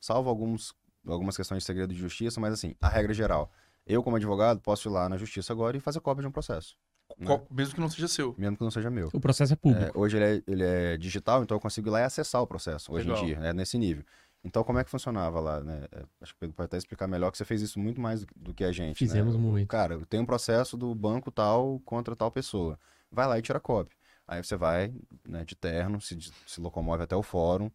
Salvo 0.00 0.30
alguns, 0.30 0.72
algumas 1.04 1.36
questões 1.36 1.62
de 1.62 1.66
segredo 1.66 1.92
de 1.92 1.98
justiça, 1.98 2.40
mas 2.40 2.54
assim, 2.54 2.76
a 2.80 2.88
regra 2.88 3.12
geral. 3.12 3.50
Eu, 3.84 4.00
como 4.00 4.14
advogado, 4.14 4.60
posso 4.60 4.88
ir 4.88 4.92
lá 4.92 5.08
na 5.08 5.16
justiça 5.16 5.52
agora 5.52 5.76
e 5.76 5.80
fazer 5.80 5.98
cópia 5.98 6.22
de 6.22 6.28
um 6.28 6.30
processo. 6.30 6.76
né? 7.18 7.40
Mesmo 7.50 7.74
que 7.74 7.80
não 7.80 7.90
seja 7.90 8.06
seu. 8.06 8.32
Mesmo 8.38 8.56
que 8.56 8.62
não 8.62 8.70
seja 8.70 8.88
meu. 8.88 9.10
O 9.12 9.20
processo 9.20 9.54
é 9.54 9.56
público. 9.56 9.84
É, 9.84 9.90
hoje 9.98 10.16
ele 10.16 10.24
é, 10.24 10.42
ele 10.46 10.62
é 10.62 10.96
digital, 10.96 11.42
então 11.42 11.56
eu 11.56 11.60
consigo 11.60 11.88
ir 11.88 11.90
lá 11.90 12.00
e 12.00 12.04
acessar 12.04 12.40
o 12.40 12.46
processo, 12.46 12.92
hoje 12.92 13.08
Legal. 13.08 13.22
em 13.22 13.26
dia, 13.26 13.38
é 13.38 13.52
nesse 13.52 13.76
nível. 13.76 14.04
Então, 14.42 14.64
como 14.64 14.78
é 14.78 14.84
que 14.84 14.90
funcionava 14.90 15.38
lá, 15.40 15.60
né? 15.60 15.84
É, 15.92 16.02
Acho 16.20 16.32
que 16.32 16.38
o 16.38 16.40
Pedro 16.40 16.54
pode 16.56 16.66
até 16.66 16.78
explicar 16.78 17.06
melhor, 17.06 17.30
que 17.30 17.36
você 17.36 17.44
fez 17.44 17.60
isso 17.60 17.78
muito 17.78 18.00
mais 18.00 18.20
do, 18.24 18.28
do 18.34 18.54
que 18.54 18.64
a 18.64 18.72
gente, 18.72 18.96
Fizemos 18.96 19.34
né? 19.34 19.40
muito. 19.40 19.68
Cara, 19.68 20.00
tem 20.08 20.20
um 20.20 20.24
processo 20.24 20.76
do 20.76 20.94
banco 20.94 21.30
tal 21.30 21.80
contra 21.84 22.16
tal 22.16 22.30
pessoa. 22.30 22.78
Vai 23.10 23.26
lá 23.26 23.38
e 23.38 23.42
tira 23.42 23.60
cópia. 23.60 23.96
Aí 24.26 24.42
você 24.42 24.56
vai, 24.56 24.94
né, 25.26 25.44
de 25.44 25.56
terno, 25.56 26.00
se, 26.00 26.16
se 26.46 26.60
locomove 26.60 27.02
até 27.02 27.16
o 27.16 27.22
fórum, 27.22 27.70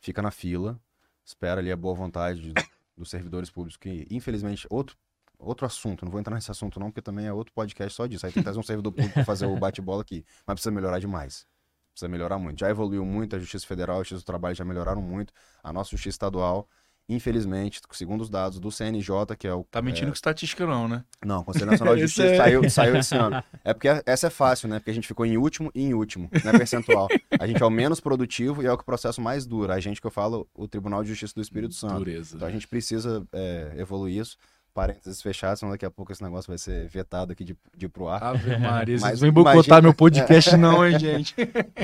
fica 0.00 0.20
na 0.20 0.30
fila, 0.30 0.80
espera 1.24 1.60
ali 1.60 1.70
a 1.70 1.76
boa 1.76 1.94
vontade 1.94 2.40
de- 2.40 2.54
dos 2.96 3.08
servidores 3.08 3.50
públicos, 3.50 3.76
que 3.76 4.06
infelizmente, 4.10 4.66
outro, 4.68 4.96
outro 5.38 5.64
assunto, 5.64 6.04
não 6.04 6.10
vou 6.10 6.20
entrar 6.20 6.34
nesse 6.34 6.50
assunto 6.50 6.80
não, 6.80 6.90
porque 6.90 7.00
também 7.00 7.26
é 7.26 7.32
outro 7.32 7.52
podcast 7.54 7.94
só 7.94 8.06
disso. 8.06 8.26
Aí 8.26 8.32
tem 8.32 8.40
que 8.40 8.44
trazer 8.44 8.58
um 8.58 8.62
servidor 8.62 8.92
público 8.92 9.14
pra 9.14 9.24
fazer 9.24 9.46
o 9.46 9.56
bate-bola 9.58 10.02
aqui. 10.02 10.24
Mas 10.46 10.54
precisa 10.54 10.72
melhorar 10.72 10.98
demais. 10.98 11.46
Precisa 11.92 12.08
melhorar 12.08 12.38
muito. 12.38 12.58
Já 12.58 12.68
evoluiu 12.68 13.04
muito, 13.04 13.36
a 13.36 13.38
Justiça 13.38 13.66
Federal, 13.66 13.96
a 13.96 14.00
Justiça 14.00 14.22
do 14.22 14.26
Trabalho 14.26 14.54
já 14.54 14.64
melhoraram 14.64 15.00
muito. 15.02 15.32
A 15.62 15.72
nossa 15.72 15.90
Justiça 15.90 16.16
Estadual, 16.16 16.68
infelizmente, 17.14 17.80
segundo 17.92 18.20
os 18.22 18.30
dados 18.30 18.58
do 18.58 18.70
CNJ, 18.70 19.36
que 19.38 19.46
é 19.46 19.52
o 19.52 19.64
Tá 19.70 19.82
mentindo 19.82 20.06
com 20.08 20.14
estatística 20.14 20.66
não, 20.66 20.88
né? 20.88 21.04
não, 21.24 21.40
o 21.40 21.44
Conselho 21.44 21.66
Nacional 21.70 21.94
de 21.96 22.02
Justiça 22.08 22.26
é- 22.28 22.36
saiu, 22.36 22.70
saiu 22.70 22.96
esse 22.96 23.14
ano. 23.16 23.42
É 23.64 23.74
porque 23.74 23.88
essa 24.06 24.28
é 24.28 24.30
fácil, 24.30 24.68
né? 24.68 24.78
Porque 24.78 24.90
a 24.90 24.94
gente 24.94 25.06
ficou 25.08 25.26
em 25.26 25.36
último 25.36 25.70
e 25.74 25.82
em 25.82 25.92
último, 25.94 26.30
né? 26.44 26.52
Percentual. 26.52 27.08
A 27.38 27.46
gente 27.46 27.62
é 27.62 27.66
o 27.66 27.70
menos 27.70 28.00
produtivo 28.00 28.62
e 28.62 28.66
é 28.66 28.72
o 28.72 28.76
que 28.76 28.82
o 28.82 28.86
processo 28.86 29.20
mais 29.20 29.44
dura. 29.46 29.74
A 29.74 29.80
gente 29.80 30.00
que 30.00 30.06
eu 30.06 30.10
falo, 30.10 30.48
o 30.54 30.66
Tribunal 30.68 31.02
de 31.02 31.08
Justiça 31.10 31.34
do 31.34 31.42
Espírito 31.42 31.74
Santo. 31.74 31.96
Dureza. 31.98 32.36
Então 32.36 32.48
a 32.48 32.50
gente 32.50 32.66
precisa 32.68 33.26
é, 33.32 33.74
evoluir 33.76 34.20
isso. 34.20 34.36
Parênteses 34.72 35.20
fechados, 35.20 35.58
senão 35.58 35.72
daqui 35.72 35.84
a 35.84 35.90
pouco 35.90 36.12
esse 36.12 36.22
negócio 36.22 36.48
vai 36.48 36.56
ser 36.56 36.86
vetado 36.88 37.32
aqui 37.32 37.42
de, 37.42 37.56
de 37.76 37.86
ir 37.86 37.88
pro 37.88 38.06
ar. 38.08 38.22
Ave 38.22 38.56
Maria, 38.56 38.94
Mas 39.02 39.18
vocês 39.18 39.20
vão 39.20 39.32
boicotar 39.32 39.54
imagina- 39.56 39.82
meu 39.82 39.92
podcast 39.94 40.54
não, 40.56 40.86
hein, 40.86 40.96
gente? 40.98 41.34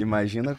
Imagina 0.00 0.56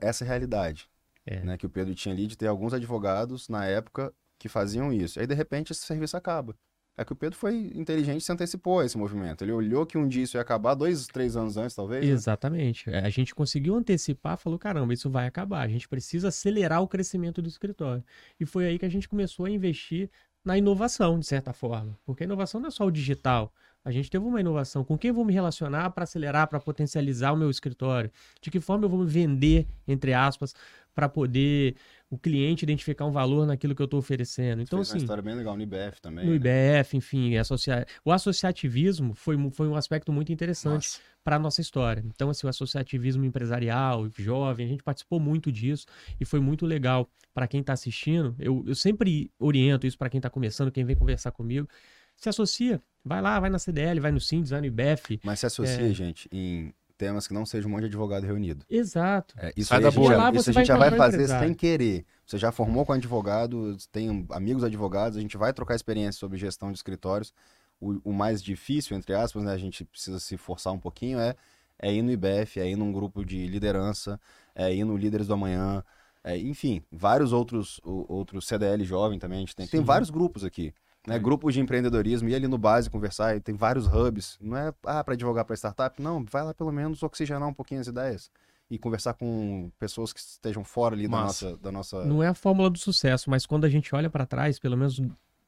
essa 0.00 0.24
realidade 0.24 0.86
É. 1.26 1.40
né, 1.40 1.56
que 1.56 1.66
o 1.66 1.70
Pedro 1.70 1.94
tinha 1.94 2.14
ali 2.14 2.26
de 2.26 2.36
ter 2.36 2.46
alguns 2.46 2.74
advogados 2.74 3.48
na 3.48 3.64
época 3.64 4.12
que 4.38 4.48
faziam 4.48 4.92
isso. 4.92 5.20
Aí, 5.20 5.26
de 5.26 5.34
repente, 5.34 5.72
esse 5.72 5.82
serviço 5.82 6.16
acaba. 6.16 6.56
É 6.96 7.04
que 7.04 7.12
o 7.12 7.16
Pedro 7.16 7.38
foi 7.38 7.70
inteligente 7.74 8.20
e 8.20 8.24
se 8.24 8.30
antecipou 8.30 8.80
a 8.80 8.84
esse 8.84 8.98
movimento. 8.98 9.42
Ele 9.42 9.52
olhou 9.52 9.86
que 9.86 9.96
um 9.96 10.06
dia 10.06 10.24
isso 10.24 10.36
ia 10.36 10.42
acabar, 10.42 10.74
dois, 10.74 11.06
três 11.06 11.36
anos 11.36 11.56
antes, 11.56 11.74
talvez. 11.74 12.04
né? 12.04 12.10
Exatamente. 12.10 12.90
É, 12.90 12.98
A 12.98 13.08
gente 13.08 13.34
conseguiu 13.34 13.74
antecipar, 13.74 14.36
falou, 14.36 14.58
caramba, 14.58 14.92
isso 14.92 15.08
vai 15.08 15.26
acabar. 15.26 15.62
A 15.62 15.68
gente 15.68 15.88
precisa 15.88 16.28
acelerar 16.28 16.82
o 16.82 16.88
crescimento 16.88 17.40
do 17.40 17.48
escritório. 17.48 18.04
E 18.38 18.44
foi 18.44 18.66
aí 18.66 18.78
que 18.78 18.84
a 18.84 18.90
gente 18.90 19.08
começou 19.08 19.46
a 19.46 19.50
investir 19.50 20.10
na 20.44 20.58
inovação, 20.58 21.18
de 21.18 21.26
certa 21.26 21.54
forma. 21.54 21.98
Porque 22.04 22.24
a 22.24 22.26
inovação 22.26 22.60
não 22.60 22.68
é 22.68 22.70
só 22.70 22.84
o 22.84 22.90
digital. 22.90 23.54
A 23.84 23.90
gente 23.90 24.10
teve 24.10 24.24
uma 24.24 24.40
inovação. 24.40 24.84
Com 24.84 24.96
quem 24.96 25.08
eu 25.08 25.14
vou 25.14 25.24
me 25.24 25.32
relacionar 25.32 25.90
para 25.90 26.04
acelerar, 26.04 26.46
para 26.46 26.60
potencializar 26.60 27.32
o 27.32 27.36
meu 27.36 27.50
escritório? 27.50 28.12
De 28.40 28.50
que 28.50 28.60
forma 28.60 28.84
eu 28.84 28.88
vou 28.88 29.00
me 29.00 29.06
vender, 29.06 29.66
entre 29.88 30.14
aspas, 30.14 30.54
para 30.94 31.08
poder 31.08 31.76
o 32.10 32.18
cliente 32.18 32.64
identificar 32.64 33.06
um 33.06 33.10
valor 33.10 33.46
naquilo 33.46 33.74
que 33.74 33.80
eu 33.80 33.86
estou 33.86 33.98
oferecendo. 33.98 34.60
Então, 34.60 34.78
Fez 34.80 34.90
assim. 34.90 34.98
uma 34.98 35.02
história 35.04 35.22
bem 35.22 35.34
legal 35.34 35.56
no 35.56 35.62
IBF 35.62 36.00
também. 36.02 36.26
No 36.26 36.38
né? 36.38 36.80
IBF, 36.80 36.96
enfim, 36.96 37.36
associa... 37.36 37.86
o 38.04 38.12
associativismo 38.12 39.14
foi, 39.14 39.36
foi 39.50 39.66
um 39.66 39.74
aspecto 39.76 40.12
muito 40.12 40.30
interessante 40.30 41.00
para 41.24 41.36
a 41.36 41.38
nossa 41.38 41.60
história. 41.60 42.02
Então, 42.06 42.28
assim, 42.28 42.46
o 42.46 42.50
associativismo 42.50 43.24
empresarial, 43.24 44.08
jovem, 44.18 44.66
a 44.66 44.68
gente 44.68 44.82
participou 44.82 45.18
muito 45.18 45.50
disso 45.50 45.86
e 46.20 46.24
foi 46.24 46.40
muito 46.40 46.66
legal 46.66 47.08
para 47.32 47.46
quem 47.46 47.60
está 47.60 47.72
assistindo. 47.72 48.34
Eu, 48.38 48.62
eu 48.66 48.74
sempre 48.74 49.30
oriento 49.38 49.86
isso 49.86 49.96
para 49.96 50.10
quem 50.10 50.18
está 50.18 50.28
começando, 50.28 50.70
quem 50.70 50.84
vem 50.84 50.94
conversar 50.96 51.30
comigo. 51.30 51.66
Se 52.14 52.28
associa, 52.28 52.80
vai 53.02 53.22
lá, 53.22 53.40
vai 53.40 53.48
na 53.48 53.58
CDL, 53.58 54.00
vai 54.00 54.12
no 54.12 54.20
Sindes, 54.20 54.50
vai 54.50 54.60
no 54.60 54.66
IBF. 54.66 55.18
Mas 55.24 55.40
se 55.40 55.46
associa, 55.46 55.88
É. 55.88 55.94
gente, 55.94 56.28
em 56.30 56.74
temas 57.04 57.26
que 57.26 57.34
não 57.34 57.44
seja 57.44 57.66
um 57.66 57.70
monte 57.70 57.80
de 57.82 57.86
advogado 57.86 58.24
reunido. 58.24 58.64
Exato. 58.70 59.34
É, 59.38 59.52
isso 59.56 59.68
Sai 59.68 59.78
aí 59.78 59.82
da 59.82 59.88
a 59.88 59.90
gente, 59.90 60.06
já, 60.06 60.30
isso 60.32 60.50
a 60.50 60.52
gente 60.52 60.66
já 60.66 60.76
vai 60.76 60.90
fazer 60.90 61.16
empresário. 61.16 61.46
sem 61.48 61.54
querer. 61.54 62.04
Você 62.26 62.38
já 62.38 62.52
formou 62.52 62.86
com 62.86 62.92
advogado, 62.92 63.76
tem 63.90 64.26
amigos 64.30 64.62
advogados, 64.62 65.18
a 65.18 65.20
gente 65.20 65.36
vai 65.36 65.52
trocar 65.52 65.74
experiência 65.74 66.18
sobre 66.18 66.38
gestão 66.38 66.70
de 66.70 66.78
escritórios. 66.78 67.32
O, 67.80 68.10
o 68.10 68.12
mais 68.12 68.42
difícil, 68.42 68.96
entre 68.96 69.14
aspas, 69.14 69.42
né, 69.42 69.52
a 69.52 69.58
gente 69.58 69.84
precisa 69.84 70.20
se 70.20 70.36
forçar 70.36 70.72
um 70.72 70.78
pouquinho, 70.78 71.18
é, 71.18 71.34
é 71.80 71.92
ir 71.92 72.02
no 72.02 72.12
IBF, 72.12 72.60
é 72.60 72.70
ir 72.70 72.76
num 72.76 72.92
grupo 72.92 73.24
de 73.24 73.46
liderança, 73.48 74.20
é 74.54 74.72
ir 74.72 74.84
no 74.84 74.96
Líderes 74.96 75.26
do 75.26 75.34
Amanhã, 75.34 75.82
é, 76.22 76.38
enfim, 76.38 76.80
vários 76.92 77.32
outros, 77.32 77.80
o- 77.84 78.06
outros 78.08 78.46
CDL 78.46 78.84
jovem 78.84 79.18
também, 79.18 79.38
a 79.38 79.40
gente 79.40 79.56
tem. 79.56 79.66
Tem 79.66 79.80
Sim. 79.80 79.84
vários 79.84 80.08
grupos 80.10 80.44
aqui. 80.44 80.72
Né, 81.06 81.18
grupos 81.18 81.52
de 81.54 81.60
empreendedorismo, 81.60 82.28
ir 82.28 82.34
ali 82.36 82.46
no 82.46 82.56
base 82.56 82.88
conversar, 82.88 83.36
e 83.36 83.40
tem 83.40 83.56
vários 83.56 83.88
hubs. 83.88 84.38
Não 84.40 84.56
é 84.56 84.72
ah, 84.84 85.02
para 85.02 85.14
advogar 85.14 85.44
para 85.44 85.56
startup, 85.56 86.00
não, 86.00 86.24
vai 86.24 86.44
lá 86.44 86.54
pelo 86.54 86.70
menos 86.70 87.02
oxigenar 87.02 87.48
um 87.48 87.54
pouquinho 87.54 87.80
as 87.80 87.88
ideias 87.88 88.30
e 88.70 88.78
conversar 88.78 89.14
com 89.14 89.70
pessoas 89.78 90.12
que 90.12 90.20
estejam 90.20 90.64
fora 90.64 90.94
ali 90.94 91.08
da 91.08 91.10
nossa, 91.10 91.56
da 91.58 91.72
nossa. 91.72 92.04
Não 92.04 92.22
é 92.22 92.28
a 92.28 92.34
fórmula 92.34 92.70
do 92.70 92.78
sucesso, 92.78 93.28
mas 93.28 93.44
quando 93.44 93.64
a 93.64 93.68
gente 93.68 93.94
olha 93.94 94.08
para 94.08 94.24
trás, 94.24 94.58
pelo 94.58 94.76
menos 94.76 94.98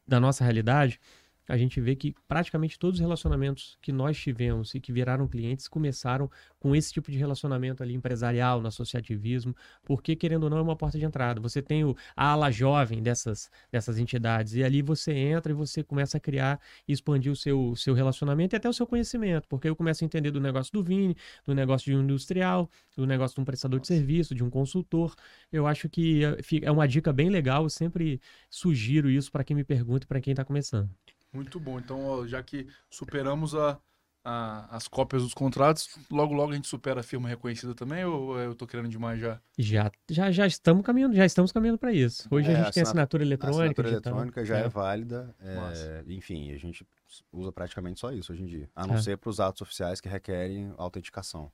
da 0.07 0.21
nossa 0.21 0.45
realidade, 0.45 1.01
a 1.49 1.57
gente 1.57 1.81
vê 1.81 1.95
que 1.95 2.15
praticamente 2.27 2.79
todos 2.79 2.99
os 2.99 3.01
relacionamentos 3.01 3.77
que 3.83 3.93
nós 3.93 4.19
tivemos 4.19 4.75
e 4.75 4.81
que 4.81 4.93
viraram 4.93 5.29
clientes 5.29 5.69
começaram 5.69 6.31
com 6.59 6.75
esse 6.75 6.93
tipo 6.93 7.11
de 7.11 7.19
relacionamento 7.19 7.83
ali 7.83 7.95
empresarial, 7.95 8.61
no 8.61 8.69
associativismo, 8.69 9.55
porque 9.85 10.17
querendo 10.17 10.45
ou 10.45 10.51
não 10.51 10.59
é 10.59 10.63
uma 10.63 10.77
porta 10.77 10.99
de 10.99 11.05
entrada. 11.05 11.41
Você 11.41 11.61
tem 11.61 11.85
o, 11.85 11.95
a 12.17 12.29
ala 12.29 12.51
jovem 12.51 13.03
dessas, 13.03 13.51
dessas 13.71 13.99
entidades 13.99 14.55
e 14.55 14.65
ali 14.65 14.81
você 14.81 15.13
entra 15.13 15.53
e 15.53 15.55
você 15.55 15.83
começa 15.83 16.17
a 16.17 16.21
criar 16.21 16.61
e 16.89 16.93
expandir 16.93 17.31
o 17.31 17.37
seu, 17.37 17.75
seu 17.77 17.95
relacionamento 17.95 18.55
e 18.55 18.57
até 18.57 18.69
o 18.69 18.73
seu 18.73 18.87
conhecimento, 18.87 19.47
porque 19.49 19.69
eu 19.69 19.77
começo 19.77 20.03
a 20.03 20.07
entender 20.07 20.31
do 20.31 20.41
negócio 20.41 20.73
do 20.73 20.83
Vini, 20.83 21.17
do 21.47 21.55
negócio 21.55 21.91
de 21.91 21.97
um 21.97 22.03
industrial, 22.03 22.71
do 22.97 23.07
negócio 23.07 23.35
de 23.35 23.41
um 23.43 23.45
prestador 23.45 23.81
de 23.81 23.87
serviço, 23.87 24.35
de 24.35 24.43
um 24.43 24.51
consultor. 24.51 25.15
Eu 25.53 25.67
acho 25.67 25.89
que 25.89 26.23
fi- 26.43 26.61
é 26.65 26.71
uma 26.71 26.87
dica 26.89 27.13
bem 27.13 27.29
legal, 27.29 27.65
eu 27.65 27.71
sempre 27.71 28.21
sugiro 28.49 29.11
isso 29.11 29.31
para 29.31 29.45
quem 29.45 29.57
me 29.57 29.65
pergunta 29.65 30.05
e 30.05 30.07
para 30.07 30.21
quem 30.21 30.33
está 30.33 30.45
começando. 30.45 30.89
Muito 31.35 31.59
bom. 31.59 31.79
Então, 31.79 32.05
ó, 32.07 32.27
já 32.27 32.43
que 32.43 32.67
superamos 32.89 33.55
a, 33.55 33.79
a- 34.25 34.69
as 34.77 34.87
cópias 34.89 35.23
dos 35.23 35.35
contratos, 35.35 35.89
logo 36.11 36.33
logo 36.33 36.53
a 36.53 36.55
gente 36.55 36.69
supera 36.69 37.01
a 37.01 37.03
firma 37.03 37.29
reconhecida 37.29 37.75
também, 37.75 38.05
ou 38.05 38.39
eu 38.39 38.55
tô 38.55 38.67
querendo 38.67 38.89
demais 38.89 39.21
já? 39.21 39.41
Já, 39.59 39.91
já, 40.09 40.31
já 40.31 40.47
estamos 40.47 40.85
caminhando, 40.85 41.15
já 41.15 41.25
estamos 41.27 41.51
caminhando 41.53 41.79
para 41.79 41.93
isso. 41.93 42.27
Hoje 42.31 42.51
É, 42.51 42.55
a 42.55 42.61
a 42.61 42.63
gente 42.65 42.75
tem 42.75 42.83
assinatura 42.85 43.23
A 43.23 43.27
eletrônica. 43.27 43.59
assinatura 43.61 43.89
digital. 43.89 44.13
eletrônica 44.13 44.45
já 44.45 44.59
é, 44.59 44.65
É. 44.65 44.69
válida. 44.69 45.35
é, 45.41 46.05
enfim, 46.09 46.53
a 46.53 46.57
gente 46.57 46.87
usa 47.33 47.53
praticamente 47.53 48.01
só 48.01 48.13
isso 48.13 48.33
hoje 48.33 48.43
em 48.43 48.47
dia. 48.47 48.71
A 48.75 48.87
não 48.87 48.95
É. 48.95 49.03
ser 49.03 49.19
para 49.19 49.31
os 49.31 49.41
atos 49.41 49.61
oficiais 49.63 50.01
que 50.01 50.09
requerem 50.09 50.73
autenticação. 50.79 51.51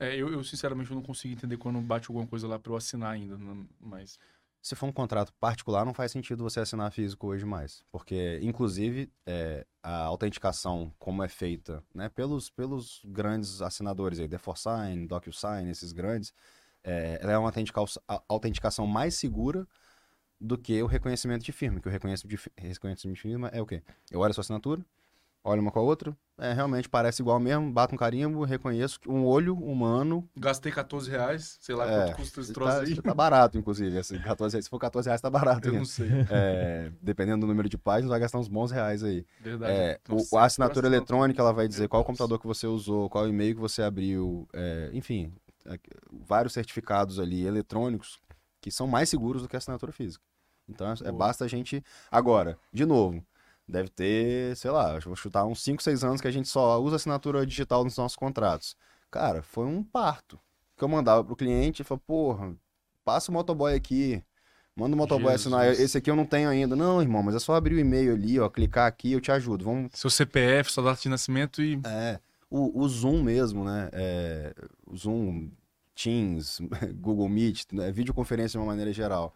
É, 0.00 0.16
eu, 0.16 0.28
eu, 0.32 0.42
sinceramente 0.42 0.90
eu 0.90 0.96
não 0.96 1.02
consigo 1.04 1.32
entender 1.34 1.56
quando 1.56 1.80
bate 1.80 2.10
alguma 2.10 2.26
coisa 2.26 2.48
lá 2.48 2.58
pra 2.58 2.72
eu 2.72 2.76
assinar 2.76 3.12
ainda, 3.12 3.38
não- 3.38 3.66
mas... 3.80 4.18
Se 4.64 4.74
for 4.74 4.86
um 4.86 4.92
contrato 4.92 5.30
particular, 5.34 5.84
não 5.84 5.92
faz 5.92 6.10
sentido 6.10 6.42
você 6.42 6.58
assinar 6.58 6.90
físico 6.90 7.26
hoje 7.26 7.44
mais. 7.44 7.84
Porque, 7.92 8.40
inclusive, 8.42 9.12
é, 9.26 9.66
a 9.82 10.04
autenticação, 10.04 10.90
como 10.98 11.22
é 11.22 11.28
feita 11.28 11.84
né, 11.94 12.08
pelos, 12.08 12.48
pelos 12.48 13.02
grandes 13.04 13.60
assinadores 13.60 14.18
aí, 14.18 14.26
The 14.26 14.38
Forsign, 14.38 15.06
DocuSign, 15.06 15.68
esses 15.68 15.92
grandes, 15.92 16.32
é, 16.82 17.18
ela 17.20 17.32
é 17.32 17.36
uma 17.36 17.52
autenticação 18.26 18.86
mais 18.86 19.16
segura 19.16 19.68
do 20.40 20.56
que 20.56 20.82
o 20.82 20.86
reconhecimento 20.86 21.44
de 21.44 21.52
firma. 21.52 21.78
Que 21.78 21.88
o 21.88 21.90
reconhecimento 21.90 22.34
de, 22.34 22.50
reconhecimento 22.56 23.16
de 23.16 23.20
firma 23.20 23.48
é 23.48 23.60
o 23.60 23.66
quê? 23.66 23.82
Eu 24.10 24.20
olho 24.20 24.30
a 24.30 24.32
sua 24.32 24.40
assinatura, 24.40 24.82
olho 25.44 25.60
uma 25.60 25.70
com 25.70 25.78
a 25.78 25.82
outra, 25.82 26.16
é, 26.38 26.52
realmente 26.52 26.88
parece 26.88 27.22
igual 27.22 27.38
mesmo, 27.38 27.70
bato 27.70 27.94
um 27.94 27.98
carimbo, 27.98 28.42
reconheço 28.44 28.98
que 28.98 29.08
um 29.08 29.24
olho 29.24 29.54
humano 29.56 30.28
Gastei 30.36 30.72
14 30.72 31.08
reais, 31.10 31.56
sei 31.60 31.74
lá 31.74 31.84
É, 31.88 32.04
quanto 32.06 32.16
custa 32.16 32.40
esse 32.40 32.52
troço 32.52 32.76
tá, 32.78 32.82
aí. 32.82 32.94
tá 33.00 33.14
barato, 33.14 33.56
inclusive. 33.58 33.98
Assim, 33.98 34.18
14, 34.18 34.54
reais- 34.56 34.64
se 34.64 34.70
for 34.70 34.78
14 34.78 35.08
reais, 35.08 35.20
tá 35.20 35.30
barato. 35.30 35.68
Eu 35.68 35.72
ainda. 35.72 35.78
não 35.78 35.84
sei. 35.84 36.08
É, 36.30 36.90
dependendo 37.00 37.42
do 37.42 37.46
número 37.46 37.68
de 37.68 37.78
páginas, 37.78 38.10
vai 38.10 38.18
gastar 38.18 38.38
uns 38.38 38.48
bons 38.48 38.70
reais 38.72 39.04
aí. 39.04 39.24
Verdade. 39.40 39.72
É, 39.72 40.00
o- 40.08 40.36
a 40.38 40.44
assinatura 40.44 40.86
eletrônica, 40.86 41.40
ela 41.40 41.52
vai 41.52 41.68
dizer 41.68 41.82
Meu 41.82 41.88
qual 41.90 42.04
computador 42.04 42.40
que 42.40 42.46
você 42.46 42.66
usou, 42.66 43.08
qual 43.08 43.28
e-mail 43.28 43.54
que 43.54 43.60
você 43.60 43.82
abriu, 43.82 44.48
é, 44.52 44.90
enfim, 44.92 45.32
é, 45.66 45.78
vários 46.26 46.52
certificados 46.52 47.18
ali 47.20 47.46
eletrônicos 47.46 48.18
que 48.60 48.70
são 48.70 48.86
mais 48.86 49.08
seguros 49.10 49.42
do 49.42 49.48
que 49.48 49.56
a 49.56 49.58
assinatura 49.58 49.92
física. 49.92 50.24
Então, 50.66 50.86
é, 51.04 51.12
basta 51.12 51.44
a 51.44 51.48
gente... 51.48 51.84
Agora, 52.10 52.56
de 52.72 52.86
novo, 52.86 53.22
deve 53.66 53.88
ter, 53.88 54.56
sei 54.56 54.70
lá, 54.70 54.98
vou 55.00 55.16
chutar 55.16 55.44
uns 55.44 55.62
5, 55.62 55.82
6 55.82 56.04
anos 56.04 56.20
que 56.20 56.28
a 56.28 56.30
gente 56.30 56.48
só 56.48 56.80
usa 56.80 56.96
assinatura 56.96 57.46
digital 57.46 57.84
nos 57.84 57.96
nossos 57.96 58.16
contratos. 58.16 58.76
Cara, 59.10 59.42
foi 59.42 59.66
um 59.66 59.82
parto. 59.82 60.38
Que 60.76 60.84
eu 60.84 60.88
mandava 60.88 61.22
pro 61.22 61.36
cliente 61.36 61.82
e 61.82 61.84
falava, 61.84 62.02
porra, 62.06 62.56
passa 63.04 63.30
o 63.30 63.34
motoboy 63.34 63.74
aqui, 63.74 64.22
manda 64.74 64.94
o 64.94 64.98
motoboy 64.98 65.32
assinar. 65.32 65.66
Jesus. 65.66 65.80
Esse 65.80 65.98
aqui 65.98 66.10
eu 66.10 66.16
não 66.16 66.26
tenho 66.26 66.48
ainda. 66.48 66.74
Não, 66.74 67.00
irmão, 67.00 67.22
mas 67.22 67.34
é 67.34 67.38
só 67.38 67.54
abrir 67.54 67.74
o 67.74 67.78
e-mail 67.78 68.14
ali, 68.14 68.40
ó, 68.40 68.48
clicar 68.48 68.86
aqui, 68.86 69.12
eu 69.12 69.20
te 69.20 69.30
ajudo. 69.30 69.64
Vamos 69.64 69.92
Seu 69.94 70.10
CPF, 70.10 70.72
sua 70.72 70.84
data 70.84 71.00
de 71.00 71.08
nascimento 71.08 71.62
e... 71.62 71.80
é, 71.86 72.18
o, 72.50 72.80
o 72.80 72.88
Zoom 72.88 73.22
mesmo, 73.22 73.64
né? 73.64 73.88
É, 73.92 74.54
o 74.86 74.96
Zoom, 74.96 75.50
Teams, 75.94 76.60
Google 77.00 77.28
Meet, 77.28 77.72
né? 77.72 77.90
videoconferência 77.92 78.58
de 78.58 78.58
uma 78.58 78.66
maneira 78.66 78.92
geral. 78.92 79.34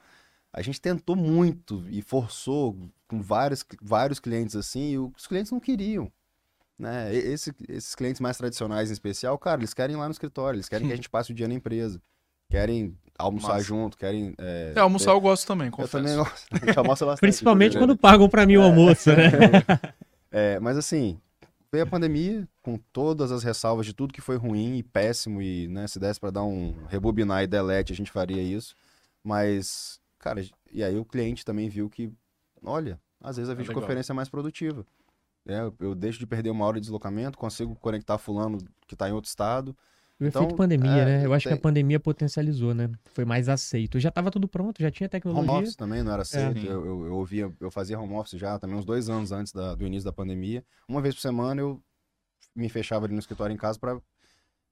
A 0.53 0.63
gente 0.63 0.81
tentou 0.81 1.15
muito 1.15 1.85
e 1.89 2.01
forçou 2.03 2.77
com 3.07 3.21
vários, 3.23 3.65
vários 3.83 4.19
clientes 4.19 4.57
assim, 4.57 4.91
e 4.93 4.99
os 4.99 5.27
clientes 5.27 5.53
não 5.53 5.61
queriam. 5.61 6.11
Né? 6.79 7.15
Esse- 7.15 7.55
esses 7.69 7.95
clientes 7.95 8.21
mais 8.21 8.37
tradicionais 8.37 8.89
em 8.91 8.93
especial, 8.93 9.37
cara, 9.39 9.61
eles 9.61 9.75
querem 9.75 9.95
ir 9.97 9.99
lá 9.99 10.07
no 10.07 10.13
escritório, 10.13 10.57
eles 10.57 10.69
querem 10.69 10.87
que 10.87 10.93
a 10.93 10.97
gente 10.97 11.11
passe 11.11 11.33
o 11.33 11.35
dia 11.35 11.49
na 11.49 11.55
empresa, 11.55 12.01
querem 12.49 12.97
almoçar 13.19 13.55
Massa. 13.55 13.65
junto, 13.65 13.99
querem. 13.99 14.35
É, 14.39 14.75
É, 14.77 14.81
almoçar 14.81 15.11
eu 15.11 15.21
gosto 15.21 15.47
também, 15.47 15.67
eu 15.67 15.73
confesso. 15.73 15.93
também 15.99 16.17
gosto. 16.17 16.47
A 16.53 16.65
gente 16.67 16.79
almoça 16.79 17.05
bastante. 17.05 17.21
Principalmente 17.21 17.77
quando 17.77 17.97
pagam 17.97 18.29
para 18.29 18.47
mim 18.47 18.57
o 18.59 18.63
almoço, 18.63 19.11
né? 19.11 19.31
É, 20.31 20.61
mas 20.61 20.77
assim, 20.77 21.19
veio 21.73 21.85
a 21.85 21.87
pandemia, 21.87 22.47
com 22.63 22.79
todas 22.93 23.33
as 23.33 23.43
ressalvas 23.43 23.87
de 23.87 23.95
tudo 23.95 24.13
que 24.13 24.21
foi 24.21 24.37
ruim 24.37 24.77
e 24.77 24.83
péssimo, 24.83 25.41
e 25.41 25.67
né, 25.69 25.87
se 25.89 25.99
desse 25.99 26.21
para 26.21 26.31
dar 26.31 26.43
um 26.45 26.75
rebobinar 26.89 27.43
e 27.43 27.47
delete, 27.47 27.93
a 27.93 27.97
gente 27.97 28.11
faria 28.11 28.43
isso. 28.43 28.75
Mas, 29.25 29.99
cara, 30.29 30.47
e 30.73 30.83
aí 30.85 30.97
o 30.99 31.05
cliente 31.05 31.45
também 31.45 31.69
viu 31.69 31.89
que, 31.89 32.13
olha, 32.63 33.01
às 33.21 33.37
vezes 33.37 33.49
a 33.49 33.53
legal. 33.53 33.65
videoconferência 33.67 34.13
é 34.13 34.15
mais 34.15 34.29
produtiva. 34.29 34.85
É, 35.47 35.61
eu- 35.61 35.75
eu 35.81 35.95
deixo 35.95 36.19
de 36.19 36.27
perder 36.27 36.51
uma 36.51 36.65
hora 36.67 36.77
de 36.77 36.83
deslocamento, 36.83 37.39
consigo 37.39 37.75
conectar 37.77 38.19
fulano 38.19 38.59
que 38.87 38.95
está 38.95 39.09
em 39.09 39.13
outro 39.13 39.29
estado. 39.29 39.75
O 40.21 40.25
Então, 40.25 40.43
efeito 40.43 40.57
pandemia, 40.57 40.91
é, 40.91 41.05
né? 41.05 41.25
Eu 41.27 41.33
acho 41.33 41.45
que 41.47 41.53
a 41.53 41.57
tem- 41.57 41.63
pandemia 41.63 41.99
potencializou, 42.01 42.75
né? 42.75 42.91
Foi 43.15 43.25
mais 43.25 43.49
aceito. 43.49 43.99
Já 44.01 44.09
estava 44.09 44.31
tudo 44.31 44.49
pronto, 44.49 44.83
já 44.83 44.91
tinha 44.91 45.07
Home 45.07 45.11
tecnologia. 45.13 45.53
office 45.55 45.77
também 45.77 46.03
não 46.03 46.13
era 46.13 46.23
aceito. 46.23 46.61
Sim. 46.61 46.67
eu, 46.67 46.85
eu, 46.85 47.07
eu 47.07 47.15
ouvia, 47.15 47.51
eu 47.61 47.71
fazia 47.71 47.99
home 47.99 48.15
office 48.15 48.39
já 48.39 48.59
também 48.59 48.77
uns 48.77 48.85
dois 48.85 49.09
anos 49.09 49.31
antes 49.33 49.53
da- 49.53 49.75
do 49.77 49.87
início 49.87 50.05
da 50.05 50.13
pandemia. 50.13 50.65
Uma 50.89 51.01
vez 51.01 51.15
por 51.15 51.21
semana 51.23 51.61
eu 51.61 51.81
me 52.55 52.69
fechava 52.69 53.07
ali 53.07 53.15
no 53.15 53.21
escritório 53.21 53.55
em 53.55 53.57
casa 53.57 53.79
para 53.79 53.99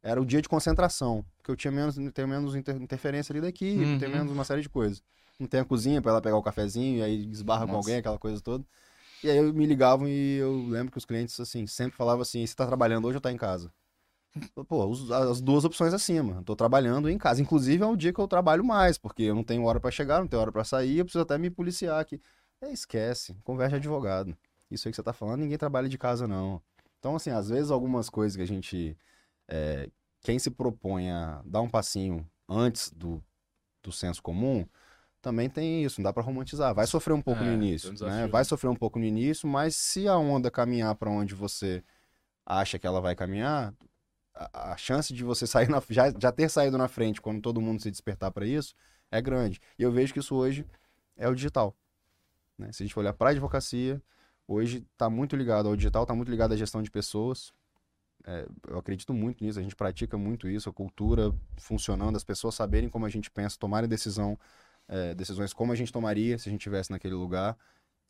era 0.02 0.20
o 0.20 0.26
dia 0.26 0.42
de 0.42 0.48
concentração, 0.48 1.24
porque 1.38 1.50
eu 1.50 1.56
tinha 1.56 1.70
menos, 1.70 1.96
tenho 2.12 2.28
menos 2.28 2.54
inter- 2.54 2.76
interferência 2.80 3.32
ali 3.32 3.40
daqui, 3.40 3.76
Uhum. 3.76 3.98
tenho 3.98 4.10
menos 4.12 4.30
uma 4.32 4.44
série 4.44 4.60
de 4.62 4.68
coisas. 4.68 5.02
Não 5.38 5.46
tem 5.46 5.60
a 5.60 5.64
cozinha 5.64 6.00
para 6.00 6.12
ela 6.12 6.22
pegar 6.22 6.36
o 6.36 6.42
cafezinho 6.42 6.98
e 6.98 7.02
aí 7.02 7.30
esbarra 7.30 7.66
com 7.66 7.72
Nossa. 7.72 7.88
alguém, 7.88 7.98
aquela 7.98 8.18
coisa 8.18 8.40
toda. 8.40 8.64
E 9.22 9.30
aí 9.30 9.36
eu 9.38 9.52
me 9.52 9.66
ligavam 9.66 10.08
e 10.08 10.36
eu 10.36 10.66
lembro 10.68 10.92
que 10.92 10.98
os 10.98 11.04
clientes 11.04 11.38
assim 11.40 11.66
sempre 11.66 11.96
falavam 11.96 12.22
assim: 12.22 12.46
"Você 12.46 12.54
tá 12.54 12.66
trabalhando 12.66 13.06
hoje 13.06 13.16
ou 13.16 13.20
tá 13.20 13.32
em 13.32 13.36
casa?" 13.36 13.72
Pô, 14.68 14.92
as 15.14 15.40
duas 15.40 15.64
opções 15.64 15.94
acima. 15.94 16.42
Tô 16.44 16.54
trabalhando 16.54 17.08
em 17.08 17.16
casa. 17.18 17.40
Inclusive 17.40 17.82
é 17.82 17.86
o 17.86 17.96
dia 17.96 18.12
que 18.12 18.20
eu 18.20 18.28
trabalho 18.28 18.64
mais, 18.64 18.98
porque 18.98 19.22
eu 19.22 19.34
não 19.34 19.42
tenho 19.44 19.64
hora 19.64 19.80
para 19.80 19.90
chegar, 19.90 20.20
não 20.20 20.28
tenho 20.28 20.40
hora 20.40 20.52
para 20.52 20.64
sair, 20.64 20.98
eu 20.98 21.04
preciso 21.04 21.22
até 21.22 21.38
me 21.38 21.50
policiar 21.50 22.00
aqui. 22.00 22.20
É, 22.60 22.70
esquece, 22.70 23.34
conversa 23.44 23.72
de 23.72 23.76
advogado. 23.76 24.36
Isso 24.70 24.88
aí 24.88 24.92
que 24.92 24.96
você 24.96 25.02
tá 25.02 25.12
falando, 25.12 25.40
ninguém 25.40 25.58
trabalha 25.58 25.88
de 25.88 25.98
casa, 25.98 26.26
não. 26.26 26.60
Então, 26.98 27.16
assim, 27.16 27.30
às 27.30 27.48
vezes 27.48 27.70
algumas 27.70 28.10
coisas 28.10 28.36
que 28.36 28.42
a 28.42 28.46
gente. 28.46 28.96
é, 29.48 29.88
quem 30.22 30.38
se 30.38 30.50
propõe 30.50 31.10
a 31.10 31.40
dar 31.44 31.60
um 31.60 31.68
passinho 31.68 32.28
antes 32.48 32.90
do, 32.90 33.22
do 33.82 33.92
senso 33.92 34.22
comum, 34.22 34.66
também 35.26 35.50
tem 35.50 35.82
isso, 35.82 36.00
não 36.00 36.04
dá 36.04 36.12
para 36.12 36.22
romantizar. 36.22 36.72
Vai 36.72 36.86
sofrer 36.86 37.12
um 37.12 37.20
pouco 37.20 37.42
É, 37.42 37.46
no 37.46 37.50
um 37.50 37.54
início, 37.54 37.92
desafio, 37.92 38.14
né? 38.14 38.22
né? 38.22 38.28
Vai 38.28 38.44
sofrer 38.44 38.68
um 38.68 38.76
pouco 38.76 38.96
no 38.96 39.04
início, 39.04 39.48
mas 39.48 39.74
se 39.74 40.06
a 40.06 40.16
onda 40.16 40.52
caminhar 40.52 40.94
para 40.94 41.10
onde 41.10 41.34
você 41.34 41.82
acha 42.44 42.78
que 42.78 42.86
ela 42.86 43.00
vai 43.00 43.16
caminhar, 43.16 43.74
a, 44.32 44.74
a 44.74 44.76
chance 44.76 45.12
de 45.12 45.24
você 45.24 45.44
sair 45.44 45.68
na, 45.68 45.82
já, 45.90 46.12
já 46.16 46.30
ter 46.30 46.48
saído 46.48 46.78
na 46.78 46.86
frente 46.86 47.20
quando 47.20 47.40
todo 47.42 47.60
mundo 47.60 47.82
se 47.82 47.90
despertar 47.90 48.30
para 48.30 48.46
isso 48.46 48.72
é 49.10 49.20
grande. 49.20 49.58
E 49.76 49.82
eu 49.82 49.90
vejo 49.90 50.12
que 50.12 50.20
isso 50.20 50.32
hoje 50.36 50.64
é 51.16 51.28
o 51.28 51.34
digital. 51.34 51.76
Né? 52.56 52.70
Se 52.70 52.84
a 52.84 52.86
gente 52.86 52.94
for 52.94 53.00
olhar 53.00 53.12
para 53.12 53.30
a 53.30 53.32
advocacia, 53.32 54.00
hoje 54.46 54.86
está 54.92 55.10
muito 55.10 55.34
ligado 55.34 55.68
ao 55.68 55.74
digital, 55.74 56.04
está 56.04 56.14
muito 56.14 56.30
ligado 56.30 56.52
à 56.52 56.56
gestão 56.56 56.82
de 56.82 56.90
pessoas. 56.90 57.52
É, 58.24 58.46
eu 58.68 58.78
acredito 58.78 59.12
muito 59.12 59.42
nisso, 59.42 59.58
a 59.58 59.62
gente 59.62 59.74
pratica 59.74 60.16
muito 60.16 60.48
isso, 60.48 60.68
a 60.68 60.72
cultura 60.72 61.34
funcionando, 61.58 62.14
as 62.14 62.22
pessoas 62.22 62.54
saberem 62.54 62.88
como 62.88 63.06
a 63.06 63.08
gente 63.08 63.28
pensa, 63.28 63.56
tomarem 63.58 63.88
decisão, 63.88 64.38
é, 64.88 65.14
decisões 65.14 65.52
como 65.52 65.72
a 65.72 65.76
gente 65.76 65.92
tomaria 65.92 66.38
se 66.38 66.48
a 66.48 66.52
gente 66.52 66.60
estivesse 66.60 66.90
naquele 66.90 67.14
lugar. 67.14 67.56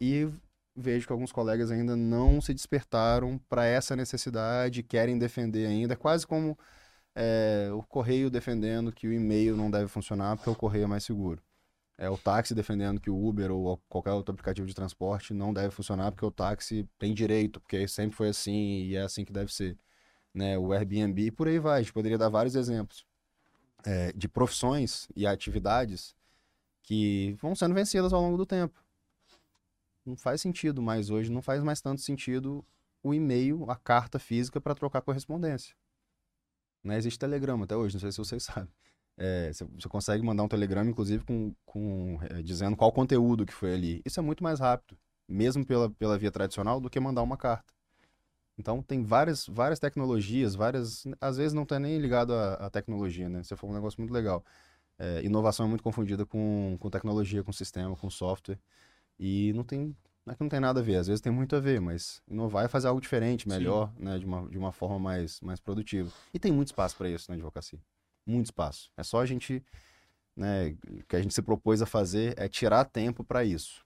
E 0.01 0.29
vejo 0.75 1.07
que 1.07 1.13
alguns 1.13 1.33
colegas 1.33 1.71
ainda 1.71 1.97
não 1.97 2.41
se 2.41 2.53
despertaram 2.53 3.39
para 3.49 3.65
essa 3.65 3.97
necessidade, 3.97 4.83
querem 4.83 5.19
defender 5.19 5.67
ainda. 5.67 5.95
É 5.95 5.97
quase 5.97 6.27
como 6.27 6.57
é, 7.15 7.71
o 7.73 7.83
correio 7.83 8.31
defendendo 8.31 8.93
que 8.93 9.09
o 9.09 9.13
e-mail 9.13 9.57
não 9.57 9.71
deve 9.71 9.89
funcionar 9.89 10.37
porque 10.37 10.51
o 10.51 10.55
correio 10.55 10.85
é 10.85 10.87
mais 10.87 11.05
seguro. 11.05 11.43
É 11.99 12.11
o 12.11 12.19
táxi 12.19 12.55
defendendo 12.55 13.01
que 13.01 13.09
o 13.09 13.27
Uber 13.27 13.51
ou 13.51 13.79
qualquer 13.89 14.13
outro 14.13 14.35
aplicativo 14.35 14.67
de 14.67 14.75
transporte 14.75 15.33
não 15.33 15.53
deve 15.53 15.71
funcionar 15.71 16.13
porque 16.13 16.27
o 16.27 16.31
táxi 16.31 16.87
tem 16.99 17.15
direito, 17.15 17.59
porque 17.59 17.89
sempre 17.89 18.15
foi 18.15 18.29
assim 18.29 18.83
e 18.83 18.97
é 18.97 19.01
assim 19.01 19.25
que 19.25 19.33
deve 19.33 19.53
ser. 19.53 19.79
Né? 20.35 20.59
O 20.59 20.75
Airbnb 20.75 21.23
e 21.23 21.31
por 21.31 21.49
aí 21.49 21.59
vai. 21.59 21.79
A 21.81 21.83
gente 21.83 21.95
poderia 21.95 22.19
dar 22.19 22.29
vários 22.29 22.55
exemplos 22.55 23.07
é, 23.87 24.13
de 24.13 24.29
profissões 24.29 25.09
e 25.17 25.27
atividades 25.27 26.15
que 26.87 27.37
vão 27.43 27.55
sendo 27.55 27.75
vencidas 27.75 28.15
ao 28.15 28.23
longo 28.23 28.39
do 28.39 28.47
tempo 28.47 28.83
não 30.07 30.17
faz 30.17 30.41
sentido 30.41 30.81
mais 30.81 31.11
hoje, 31.11 31.31
não 31.31 31.43
faz 31.43 31.63
mais 31.63 31.81
tanto 31.81 32.01
sentido 32.01 32.65
o 33.03 33.13
e-mail, 33.13 33.69
a 33.69 33.77
carta 33.77 34.19
física 34.19 34.61
para 34.61 34.75
trocar 34.75 35.03
correspondência. 35.03 35.75
Não 36.83 36.95
existe 36.95 37.19
telegrama 37.19 37.65
até 37.65 37.77
hoje, 37.77 37.95
não 37.95 38.01
sei 38.01 38.13
se 38.13 38.19
vocês 38.19 38.43
sabem. 38.45 38.73
É, 39.19 39.51
você, 39.53 39.89
consegue 39.89 40.23
mandar 40.23 40.43
um 40.43 40.49
telegrama, 40.49 40.91
inclusive, 40.91 41.25
com, 41.25 41.55
com 41.65 42.19
é, 42.23 42.43
dizendo 42.43 42.77
qual 42.77 42.93
conteúdo 42.93 43.47
que 43.47 43.53
foi 43.53 43.75
ali. 43.75 44.03
Isso 44.05 44.21
é 44.21 44.23
muito 44.23 44.45
mais 44.45 44.61
rápido, 44.61 44.97
mesmo 45.27 45.65
pela, 45.65 45.91
pela 45.91 46.19
via 46.19 46.31
tradicional, 46.31 46.81
do 46.81 46.91
que 46.91 47.01
mandar 47.01 47.23
uma 47.23 47.37
carta. 47.37 47.73
Então, 48.59 48.83
tem 48.83 49.03
várias, 49.03 49.47
várias 49.47 49.79
tecnologias, 49.79 50.55
várias. 50.55 51.07
Às 51.21 51.37
vezes 51.37 51.53
não 51.53 51.63
está 51.63 51.79
nem 51.79 51.99
ligado 51.99 52.33
à, 52.35 52.55
à, 52.55 52.71
tecnologia, 52.71 53.29
né? 53.29 53.43
Você 53.43 53.57
falou 53.57 53.75
um 53.75 53.79
negócio 53.79 54.01
muito 54.01 54.13
legal. 54.13 54.45
É, 54.99 55.23
inovação 55.23 55.67
é 55.67 55.69
muito 55.69 55.83
confundida 55.83 56.25
com, 56.25 56.77
com 56.81 56.91
tecnologia, 56.91 57.43
com 57.45 57.53
sistema, 57.53 57.95
com 57.97 58.09
software. 58.09 58.59
E 59.19 59.53
não 59.55 59.65
tem. 59.65 59.97
Não 60.25 60.33
é 60.33 60.35
que 60.35 60.43
não 60.43 60.49
tem 60.49 60.59
nada 60.59 60.81
a 60.81 60.83
ver, 60.83 60.97
às 60.97 61.07
vezes 61.07 61.21
tem 61.21 61.33
muito 61.33 61.55
a 61.55 61.61
ver, 61.61 61.81
mas 61.81 62.21
inovar 62.27 62.65
é 62.65 62.69
fazer 62.69 62.89
algo 62.89 63.01
diferente, 63.01 63.49
melhor, 63.49 63.93
Sim. 63.97 64.05
né? 64.05 64.19
De 64.19 64.27
uma, 64.27 64.49
de 64.49 64.59
uma 64.59 64.73
forma 64.73 64.99
mais, 64.99 65.41
mais 65.41 65.61
produtiva. 65.61 66.11
E 66.35 66.39
tem 66.39 66.51
muito 66.51 66.69
espaço 66.69 66.97
para 66.97 67.09
isso 67.09 67.31
na 67.31 67.37
advocacia. 67.37 67.79
Muito 68.27 68.47
espaço. 68.47 68.91
É 68.97 69.03
só 69.03 69.21
a 69.21 69.27
gente. 69.27 69.63
Né, 70.37 70.77
o 70.91 71.05
que 71.07 71.17
a 71.17 71.23
gente 71.23 71.33
se 71.33 71.41
propôs 71.41 71.81
a 71.81 71.87
fazer 71.87 72.35
é 72.37 72.47
tirar 72.47 72.85
tempo 72.85 73.25
para 73.25 73.43
isso. 73.43 73.83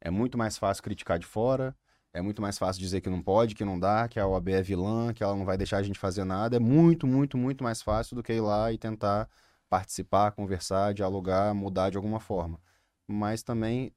É 0.00 0.10
muito 0.10 0.38
mais 0.38 0.56
fácil 0.56 0.82
criticar 0.82 1.18
de 1.18 1.26
fora, 1.26 1.76
é 2.14 2.22
muito 2.22 2.40
mais 2.40 2.56
fácil 2.56 2.80
dizer 2.80 3.00
que 3.00 3.10
não 3.10 3.20
pode, 3.20 3.54
que 3.56 3.64
não 3.64 3.78
dá, 3.78 4.06
que 4.06 4.20
a 4.20 4.26
OAB 4.26 4.50
é 4.50 4.62
vilã, 4.62 5.12
que 5.12 5.22
ela 5.22 5.34
não 5.34 5.44
vai 5.44 5.58
deixar 5.58 5.78
a 5.78 5.82
gente 5.82 5.98
fazer 5.98 6.24
nada. 6.24 6.56
É 6.56 6.60
muito, 6.60 7.06
muito, 7.06 7.36
muito 7.36 7.64
mais 7.64 7.82
fácil 7.82 8.14
do 8.14 8.22
que 8.22 8.32
ir 8.32 8.40
lá 8.40 8.72
e 8.72 8.78
tentar 8.78 9.28
participar, 9.74 10.30
conversar, 10.30 10.94
dialogar, 10.94 11.52
mudar 11.52 11.90
de 11.90 11.96
alguma 11.96 12.20
forma. 12.20 12.60
Mas 13.08 13.42
também 13.42 13.92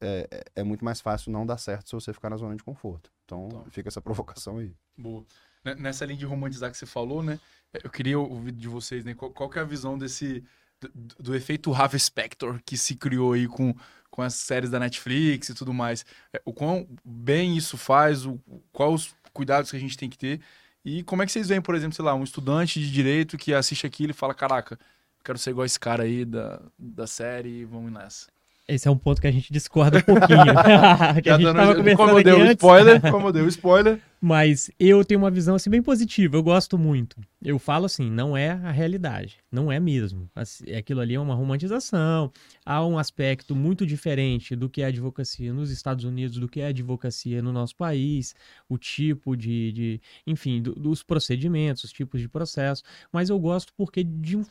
é, 0.00 0.26
é, 0.28 0.44
é 0.56 0.64
muito 0.64 0.84
mais 0.84 1.00
fácil 1.00 1.30
não 1.30 1.46
dar 1.46 1.56
certo 1.56 1.88
se 1.88 1.94
você 1.94 2.12
ficar 2.12 2.30
na 2.30 2.36
zona 2.36 2.56
de 2.56 2.64
conforto. 2.64 3.12
Então, 3.24 3.46
então. 3.46 3.64
fica 3.70 3.88
essa 3.88 4.00
provocação 4.02 4.58
aí. 4.58 4.72
Boa. 4.98 5.24
Nessa 5.78 6.04
linha 6.04 6.18
de 6.18 6.24
romantizar 6.24 6.68
que 6.68 6.76
você 6.76 6.86
falou, 6.86 7.22
né? 7.22 7.38
Eu 7.84 7.90
queria 7.90 8.18
ouvir 8.18 8.50
de 8.50 8.66
vocês, 8.66 9.04
né? 9.04 9.14
Qual, 9.14 9.30
qual 9.30 9.48
que 9.48 9.58
é 9.58 9.62
a 9.62 9.64
visão 9.64 9.96
desse 9.96 10.42
do, 10.80 10.88
do, 11.22 11.34
efeito 11.34 11.72
Harvey 11.72 12.00
Specter 12.00 12.60
que 12.64 12.76
se 12.76 12.96
criou 12.96 13.34
aí 13.34 13.46
com, 13.46 13.72
com 14.10 14.22
as 14.22 14.34
séries 14.34 14.70
da 14.70 14.80
Netflix 14.80 15.50
e 15.50 15.54
tudo 15.54 15.72
mais? 15.72 16.04
É, 16.32 16.42
o 16.44 16.52
quão 16.52 16.88
bem 17.04 17.56
isso 17.56 17.76
faz? 17.76 18.26
O, 18.26 18.40
quais 18.72 18.94
os 18.94 19.14
cuidados 19.32 19.70
que 19.70 19.76
a 19.76 19.80
gente 19.80 19.96
tem 19.96 20.10
que 20.10 20.18
ter? 20.18 20.40
E 20.84 21.04
como 21.04 21.22
é 21.22 21.26
que 21.26 21.30
vocês 21.30 21.48
veem, 21.48 21.60
por 21.60 21.74
exemplo, 21.76 21.94
sei 21.94 22.04
lá, 22.04 22.14
um 22.14 22.24
estudante 22.24 22.80
de 22.80 22.90
direito 22.90 23.36
que 23.36 23.54
assiste 23.54 23.86
aquilo 23.86 24.10
e 24.10 24.14
fala: 24.14 24.34
Caraca, 24.34 24.78
quero 25.24 25.38
ser 25.38 25.50
igual 25.50 25.64
esse 25.64 25.78
cara 25.78 26.04
aí 26.04 26.24
da, 26.24 26.60
da 26.78 27.06
série, 27.06 27.64
vamos 27.64 27.92
nessa. 27.92 28.26
Esse 28.66 28.86
é 28.86 28.90
um 28.90 28.96
ponto 28.96 29.20
que 29.20 29.26
a 29.26 29.32
gente 29.32 29.52
discorda 29.52 29.98
um 29.98 30.02
pouquinho. 30.02 30.44
que 31.22 31.30
a 31.30 31.38
gente 31.38 31.52
tava 31.52 31.74
conversando 31.74 32.08
como 32.08 32.22
deu 32.22 32.36
antes. 32.36 32.50
spoiler, 32.52 33.00
como 33.10 33.32
deu 33.32 33.48
spoiler. 33.48 34.00
Mas 34.22 34.70
eu 34.78 35.02
tenho 35.02 35.18
uma 35.18 35.30
visão 35.30 35.54
assim 35.54 35.70
bem 35.70 35.82
positiva, 35.82 36.36
eu 36.36 36.42
gosto 36.42 36.76
muito. 36.76 37.16
Eu 37.42 37.58
falo 37.58 37.86
assim, 37.86 38.10
não 38.10 38.36
é 38.36 38.50
a 38.50 38.70
realidade, 38.70 39.38
não 39.50 39.72
é 39.72 39.80
mesmo. 39.80 40.30
Aquilo 40.76 41.00
ali 41.00 41.14
é 41.14 41.20
uma 41.20 41.34
romantização. 41.34 42.30
Há 42.66 42.84
um 42.84 42.98
aspecto 42.98 43.56
muito 43.56 43.86
diferente 43.86 44.54
do 44.54 44.68
que 44.68 44.82
é 44.82 44.84
a 44.84 44.88
advocacia 44.88 45.54
nos 45.54 45.70
Estados 45.70 46.04
Unidos, 46.04 46.36
do 46.36 46.46
que 46.46 46.60
é 46.60 46.66
a 46.66 46.68
advocacia 46.68 47.40
no 47.40 47.50
nosso 47.50 47.74
país, 47.74 48.34
o 48.68 48.76
tipo 48.76 49.34
de, 49.34 49.72
de 49.72 50.00
enfim, 50.26 50.60
do, 50.60 50.74
dos 50.74 51.02
procedimentos, 51.02 51.84
os 51.84 51.92
tipos 51.92 52.20
de 52.20 52.28
processo. 52.28 52.82
Mas 53.10 53.30
eu 53.30 53.38
gosto 53.38 53.72
porque 53.74 54.04
de, 54.04 54.44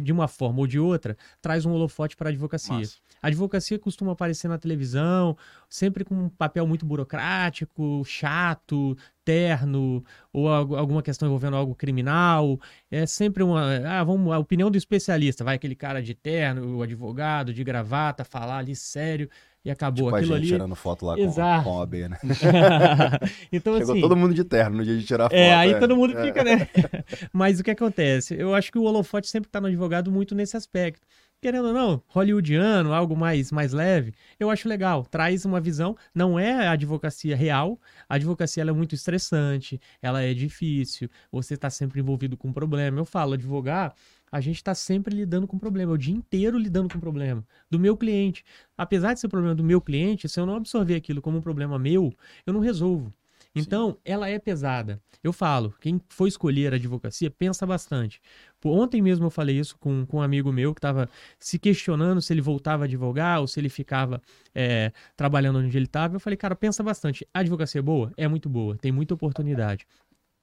de 0.00 0.12
uma 0.12 0.28
forma 0.28 0.60
ou 0.60 0.68
de 0.68 0.78
outra 0.78 1.16
traz 1.42 1.66
um 1.66 1.72
holofote 1.72 2.16
para 2.16 2.28
a 2.28 2.30
advocacia. 2.30 2.76
Massa. 2.76 2.98
A 3.20 3.26
advocacia 3.26 3.76
costuma 3.76 4.12
aparecer 4.12 4.46
na 4.46 4.56
televisão, 4.56 5.36
sempre 5.68 6.04
com 6.04 6.14
um 6.14 6.28
papel 6.28 6.64
muito 6.64 6.86
burocrático, 6.86 8.04
chato, 8.04 8.96
terno 9.26 10.04
ou 10.32 10.48
alguma 10.48 11.02
questão 11.02 11.26
envolvendo 11.26 11.56
algo 11.56 11.74
criminal. 11.74 12.58
É 12.88 13.04
sempre 13.04 13.42
uma. 13.42 13.78
Ah, 13.84 14.04
vamos, 14.04 14.32
a 14.32 14.38
opinião 14.38 14.70
do 14.70 14.78
especialista. 14.78 15.42
Vai 15.42 15.56
aquele 15.56 15.74
cara 15.74 16.00
de 16.00 16.14
terno, 16.14 16.76
o 16.76 16.82
advogado, 16.82 17.52
de 17.52 17.64
gravata, 17.64 18.24
falar 18.24 18.58
ali 18.58 18.76
sério 18.76 19.28
e 19.64 19.70
acabou. 19.70 20.06
Tipo 20.06 20.16
Aquilo 20.16 20.34
a 20.34 20.38
gente 20.38 20.46
ali... 20.46 20.52
tirando 20.52 20.76
foto 20.76 21.04
lá 21.04 21.16
com, 21.16 21.32
com 21.32 21.80
a 21.80 21.82
AB, 21.82 22.08
né? 22.08 22.18
então, 23.52 23.76
Chegou 23.76 23.92
assim, 23.92 24.00
todo 24.00 24.16
mundo 24.16 24.32
de 24.32 24.44
terno 24.44 24.76
no 24.76 24.84
dia 24.84 24.96
de 24.96 25.04
tirar 25.04 25.24
foto. 25.24 25.34
É, 25.34 25.52
aí 25.54 25.72
é. 25.72 25.78
todo 25.78 25.96
mundo 25.96 26.14
fica, 26.22 26.44
né? 26.44 26.68
Mas 27.32 27.58
o 27.58 27.64
que 27.64 27.72
acontece? 27.72 28.36
Eu 28.38 28.54
acho 28.54 28.70
que 28.70 28.78
o 28.78 28.84
holofote 28.84 29.28
sempre 29.28 29.48
está 29.48 29.60
no 29.60 29.66
advogado 29.66 30.12
muito 30.12 30.36
nesse 30.36 30.56
aspecto 30.56 31.04
querendo 31.46 31.68
ou 31.68 31.72
não, 31.72 32.02
hollywoodiano, 32.08 32.92
algo 32.92 33.16
mais, 33.16 33.52
mais 33.52 33.72
leve, 33.72 34.12
eu 34.40 34.50
acho 34.50 34.68
legal. 34.68 35.04
Traz 35.04 35.44
uma 35.44 35.60
visão, 35.60 35.96
não 36.12 36.36
é 36.36 36.66
a 36.66 36.72
advocacia 36.72 37.36
real, 37.36 37.80
a 38.08 38.16
advocacia 38.16 38.64
é 38.64 38.72
muito 38.72 38.96
estressante, 38.96 39.80
ela 40.02 40.20
é 40.20 40.34
difícil, 40.34 41.08
você 41.30 41.54
está 41.54 41.70
sempre 41.70 42.00
envolvido 42.00 42.36
com 42.36 42.52
problema. 42.52 42.98
Eu 42.98 43.04
falo, 43.04 43.34
advogar, 43.34 43.94
a 44.32 44.40
gente 44.40 44.56
está 44.56 44.74
sempre 44.74 45.14
lidando 45.14 45.46
com 45.46 45.56
problema, 45.56 45.92
o 45.92 45.96
dia 45.96 46.16
inteiro 46.16 46.58
lidando 46.58 46.92
com 46.92 46.98
problema 46.98 47.46
do 47.70 47.78
meu 47.78 47.96
cliente. 47.96 48.44
Apesar 48.76 49.14
de 49.14 49.20
ser 49.20 49.28
problema 49.28 49.54
do 49.54 49.62
meu 49.62 49.80
cliente, 49.80 50.28
se 50.28 50.40
eu 50.40 50.46
não 50.46 50.56
absorver 50.56 50.96
aquilo 50.96 51.22
como 51.22 51.38
um 51.38 51.40
problema 51.40 51.78
meu, 51.78 52.12
eu 52.44 52.52
não 52.52 52.58
resolvo. 52.58 53.14
Então, 53.56 53.92
Sim. 53.92 53.96
ela 54.04 54.28
é 54.28 54.38
pesada. 54.38 55.00
Eu 55.24 55.32
falo, 55.32 55.74
quem 55.80 56.00
for 56.08 56.26
escolher 56.26 56.72
a 56.72 56.76
advocacia, 56.76 57.30
pensa 57.30 57.64
bastante. 57.64 58.20
Ontem 58.68 59.02
mesmo 59.02 59.26
eu 59.26 59.30
falei 59.30 59.58
isso 59.58 59.76
com, 59.78 60.06
com 60.06 60.18
um 60.18 60.22
amigo 60.22 60.52
meu 60.52 60.74
que 60.74 60.78
estava 60.78 61.08
se 61.38 61.58
questionando 61.58 62.20
se 62.20 62.32
ele 62.32 62.40
voltava 62.40 62.84
a 62.84 62.86
advogar 62.86 63.40
ou 63.40 63.46
se 63.46 63.60
ele 63.60 63.68
ficava 63.68 64.20
é, 64.54 64.92
trabalhando 65.16 65.58
onde 65.58 65.76
ele 65.76 65.86
estava. 65.86 66.16
Eu 66.16 66.20
falei, 66.20 66.36
cara, 66.36 66.54
pensa 66.54 66.82
bastante. 66.82 67.26
A 67.32 67.40
advocacia 67.40 67.78
é 67.78 67.82
boa? 67.82 68.12
É 68.16 68.28
muito 68.28 68.48
boa, 68.48 68.76
tem 68.76 68.92
muita 68.92 69.14
oportunidade. 69.14 69.86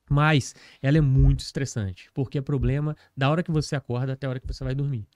Mas 0.09 0.53
ela 0.81 0.97
é 0.97 1.01
muito 1.01 1.39
estressante, 1.39 2.09
porque 2.13 2.37
é 2.37 2.41
problema 2.41 2.95
da 3.15 3.29
hora 3.29 3.41
que 3.41 3.51
você 3.51 3.75
acorda 3.75 4.13
até 4.13 4.27
a 4.27 4.29
hora 4.29 4.39
que 4.39 4.47
você 4.47 4.63
vai 4.63 4.75
dormir 4.75 5.07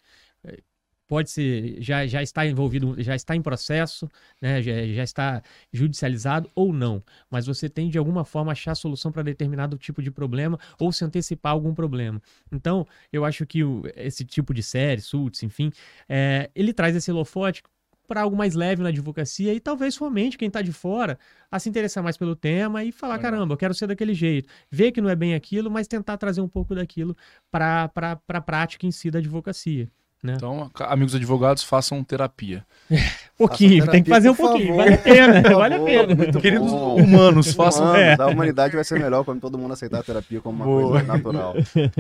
pode 1.08 1.32
ser 1.32 1.82
já, 1.82 2.05
já 2.05 2.22
está 2.22 2.45
envolvido, 2.45 2.95
já 3.01 3.16
está 3.16 3.36
em 3.36 3.41
processo, 3.41 4.10
né, 4.41 4.62
já, 4.62 4.86
já 4.88 5.03
está 5.03 5.41
judicializado 5.72 6.49
ou 6.53 6.74
não, 6.74 7.03
mas 7.30 7.47
você 7.47 7.70
tem 7.70 7.89
de 7.89 7.97
alguma 7.97 8.26
forma 8.26 8.51
achar 8.51 8.76
solução 8.76 9.12
para 9.12 9.24
determinado 9.24 9.78
tipo 9.78 10.01
de 10.01 10.12
problema 10.12 10.60
ou 10.80 10.91
se 10.91 11.05
antecipar 11.05 11.53
algum 11.53 11.74
problema. 11.74 12.22
Então, 12.51 12.86
eu 13.12 13.24
acho 13.24 13.45
que 13.45 13.64
o, 13.64 13.84
esse 13.95 14.26
tipo 14.26 14.53
de 14.53 14.62
série, 14.62 15.01
suits, 15.01 15.43
enfim, 15.43 15.72
é, 16.10 16.49
ele 16.53 16.74
traz 16.74 16.95
esse 16.95 17.12
holofote 17.12 17.64
para 18.08 18.22
algo 18.22 18.36
mais 18.36 18.55
leve 18.55 18.82
na 18.82 18.89
advocacia 18.89 19.53
e 19.53 19.60
talvez 19.60 19.95
somente 19.95 20.38
quem 20.38 20.47
está 20.47 20.62
de 20.62 20.72
fora 20.72 21.20
a 21.51 21.60
se 21.60 21.68
interessar 21.70 22.03
mais 22.03 22.16
pelo 22.18 22.36
tema 22.36 22.84
e 22.84 22.91
falar, 22.91 23.20
caramba, 23.20 23.53
eu 23.53 23.58
quero 23.58 23.74
ser 23.74 23.88
daquele 23.88 24.14
jeito. 24.14 24.49
Ver 24.72 24.91
que 24.91 25.01
não 25.01 25.10
é 25.10 25.16
bem 25.16 25.36
aquilo, 25.36 25.70
mas 25.70 25.88
tentar 25.88 26.18
trazer 26.18 26.41
um 26.41 26.47
pouco 26.47 26.74
daquilo 26.74 27.16
para 27.51 27.91
a 28.30 28.41
prática 28.41 28.86
em 28.86 28.91
si 28.91 29.12
da 29.12 29.20
advocacia. 29.20 29.91
Né? 30.22 30.34
Então, 30.36 30.70
amigos 30.80 31.13
advogados, 31.13 31.63
façam 31.63 32.03
terapia. 32.03 32.65
pouquinho, 33.38 33.84
terapia, 33.84 33.91
tem 33.91 34.03
que 34.03 34.09
fazer 34.09 34.30
um 34.30 34.36
pouquinho, 34.36 34.76
vale 34.76 34.95
a 34.95 34.97
pena, 34.97 35.41
vale 35.41 35.76
a 35.76 35.80
pena. 35.80 36.41
Queridos 36.41 36.72
humanos, 36.72 37.53
façam. 37.53 37.95
é. 37.95 38.15
A 38.20 38.26
humanidade 38.26 38.76
vai 38.76 38.84
ser 38.84 38.99
melhor 38.99 39.24
quando 39.24 39.39
todo 39.39 39.57
mundo 39.57 39.74
aceitar 39.74 39.99
a 39.99 40.03
terapia 40.03 40.41
como 40.41 40.57
uma 40.57 40.65
Boa. 40.65 40.91
coisa 40.91 41.05
natural. 41.05 41.53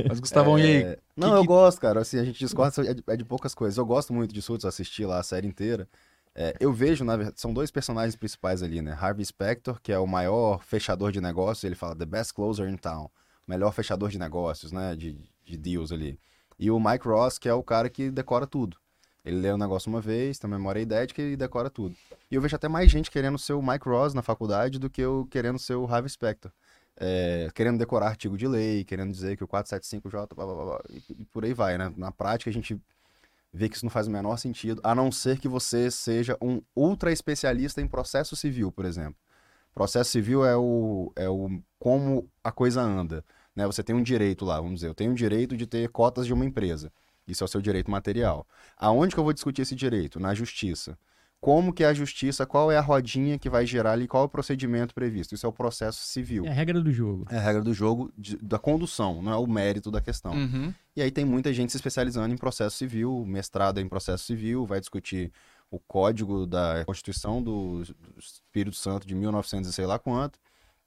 Mas, 0.09 0.19
Gustavão, 0.19 0.57
é... 0.57 0.61
e 0.61 0.65
aí? 0.65 0.97
Não, 1.15 1.29
que, 1.29 1.35
eu 1.35 1.41
que... 1.41 1.47
gosto, 1.47 1.79
cara. 1.79 2.01
Assim, 2.01 2.19
a 2.19 2.23
gente 2.23 2.39
discorda 2.39 2.89
é 2.89 2.93
de, 2.93 3.03
é 3.05 3.15
de 3.15 3.23
poucas 3.23 3.53
coisas. 3.53 3.77
Eu 3.77 3.85
gosto 3.85 4.11
muito 4.11 4.33
de 4.33 4.41
Suits, 4.41 4.65
assisti 4.65 5.05
lá 5.05 5.19
a 5.19 5.23
série 5.23 5.47
inteira. 5.47 5.87
É, 6.39 6.55
eu 6.59 6.71
vejo, 6.71 7.03
na 7.03 7.15
verdade, 7.15 7.39
são 7.41 7.51
dois 7.51 7.71
personagens 7.71 8.15
principais 8.15 8.61
ali, 8.61 8.79
né? 8.79 8.95
Harvey 8.99 9.25
Specter, 9.25 9.75
que 9.81 9.91
é 9.91 9.97
o 9.97 10.05
maior 10.05 10.63
fechador 10.63 11.11
de 11.11 11.19
negócios, 11.19 11.63
ele 11.63 11.73
fala 11.73 11.95
The 11.95 12.05
Best 12.05 12.33
Closer 12.33 12.69
in 12.69 12.77
Town, 12.77 13.09
melhor 13.47 13.73
fechador 13.73 14.09
de 14.09 14.19
negócios, 14.19 14.71
né? 14.71 14.95
De, 14.95 15.17
de 15.43 15.57
deals 15.57 15.91
ali. 15.91 16.19
E 16.59 16.71
o 16.71 16.79
Mike 16.79 17.07
Ross, 17.07 17.37
que 17.37 17.47
é 17.47 17.53
o 17.53 17.63
cara 17.63 17.89
que 17.89 18.09
decora 18.09 18.47
tudo. 18.47 18.77
Ele 19.23 19.41
lê 19.41 19.51
o 19.51 19.57
negócio 19.57 19.89
uma 19.89 19.99
vez, 19.99 20.39
tem 20.39 20.49
memória 20.49 20.79
idética 20.79 21.21
e 21.21 21.35
decora 21.35 21.69
tudo. 21.69 21.95
E 22.31 22.35
eu 22.35 22.41
vejo 22.41 22.55
até 22.55 22.67
mais 22.67 22.89
gente 22.89 23.11
querendo 23.11 23.37
ser 23.37 23.53
o 23.53 23.61
Mike 23.61 23.87
Ross 23.87 24.13
na 24.13 24.21
faculdade 24.21 24.79
do 24.79 24.89
que 24.89 25.01
eu 25.01 25.27
querendo 25.29 25.59
ser 25.59 25.75
o 25.75 25.85
Harvey 25.85 26.09
Specter. 26.09 26.51
É, 26.99 27.49
querendo 27.53 27.77
decorar 27.77 28.07
artigo 28.07 28.37
de 28.37 28.47
lei, 28.47 28.83
querendo 28.83 29.11
dizer 29.11 29.37
que 29.37 29.43
o 29.43 29.47
475J, 29.47 30.33
blá, 30.33 30.45
blá, 30.45 30.55
blá, 30.55 30.81
e, 30.89 31.03
e 31.09 31.25
por 31.25 31.43
aí 31.45 31.53
vai, 31.53 31.77
né? 31.77 31.93
Na 31.95 32.11
prática, 32.11 32.49
a 32.49 32.53
gente 32.53 32.81
vê 33.53 33.69
que 33.69 33.75
isso 33.75 33.85
não 33.85 33.89
faz 33.89 34.07
o 34.07 34.11
menor 34.11 34.37
sentido, 34.37 34.81
a 34.83 34.95
não 34.95 35.11
ser 35.11 35.39
que 35.39 35.47
você 35.47 35.91
seja 35.91 36.37
um 36.41 36.61
ultra 36.75 37.11
especialista 37.11 37.81
em 37.81 37.87
processo 37.87 38.35
civil, 38.35 38.71
por 38.71 38.85
exemplo. 38.85 39.15
Processo 39.73 40.09
civil 40.09 40.45
é 40.45 40.55
o, 40.55 41.11
é 41.15 41.29
o 41.29 41.61
como 41.77 42.29
a 42.43 42.51
coisa 42.51 42.81
anda. 42.81 43.23
Né? 43.57 43.65
Você 43.65 43.81
tem 43.81 43.95
um 43.95 44.03
direito 44.03 44.45
lá, 44.45 44.57
vamos 44.57 44.75
dizer, 44.75 44.87
eu 44.87 44.93
tenho 44.93 45.11
o 45.11 45.15
direito 45.15 45.57
de 45.57 45.65
ter 45.65 45.89
cotas 45.89 46.27
de 46.27 46.33
uma 46.33 46.45
empresa. 46.45 46.91
Isso 47.27 47.43
é 47.43 47.45
o 47.45 47.47
seu 47.47 47.59
direito 47.59 47.89
material. 47.89 48.45
Aonde 48.77 49.15
que 49.15 49.19
eu 49.19 49.23
vou 49.23 49.33
discutir 49.33 49.63
esse 49.63 49.73
direito? 49.73 50.19
Na 50.19 50.35
justiça. 50.35 50.95
Como 51.41 51.73
que 51.73 51.83
é 51.83 51.87
a 51.87 51.93
justiça, 51.93 52.45
qual 52.45 52.71
é 52.71 52.77
a 52.77 52.81
rodinha 52.81 53.37
que 53.37 53.49
vai 53.49 53.65
gerar 53.65 53.93
ali, 53.93 54.07
qual 54.07 54.23
é 54.23 54.25
o 54.27 54.29
procedimento 54.29 54.93
previsto? 54.93 55.33
Isso 55.33 55.45
é 55.45 55.49
o 55.49 55.53
processo 55.53 56.03
civil. 56.05 56.45
É 56.45 56.49
a 56.49 56.53
regra 56.53 56.79
do 56.79 56.91
jogo. 56.91 57.25
É 57.31 57.37
a 57.37 57.41
regra 57.41 57.61
do 57.63 57.73
jogo 57.73 58.11
de, 58.15 58.37
da 58.37 58.59
condução, 58.59 59.21
não 59.21 59.31
é 59.31 59.35
o 59.35 59.47
mérito 59.47 59.89
da 59.89 60.01
questão. 60.01 60.33
Uhum. 60.33 60.73
E 60.95 61.01
aí 61.01 61.11
tem 61.11 61.25
muita 61.25 61.51
gente 61.51 61.71
se 61.71 61.77
especializando 61.77 62.33
em 62.33 62.37
processo 62.37 62.75
civil, 62.75 63.23
mestrado 63.25 63.79
em 63.79 63.87
processo 63.87 64.23
civil, 64.23 64.65
vai 64.65 64.79
discutir 64.79 65.31
o 65.69 65.79
código 65.79 66.45
da 66.47 66.83
Constituição 66.85 67.41
do, 67.41 67.83
do 67.83 68.19
Espírito 68.19 68.75
Santo 68.75 69.05
de 69.05 69.13
1900 69.13 69.69
e 69.69 69.73
sei 69.73 69.85
lá 69.85 69.99
quanto. 69.99 70.39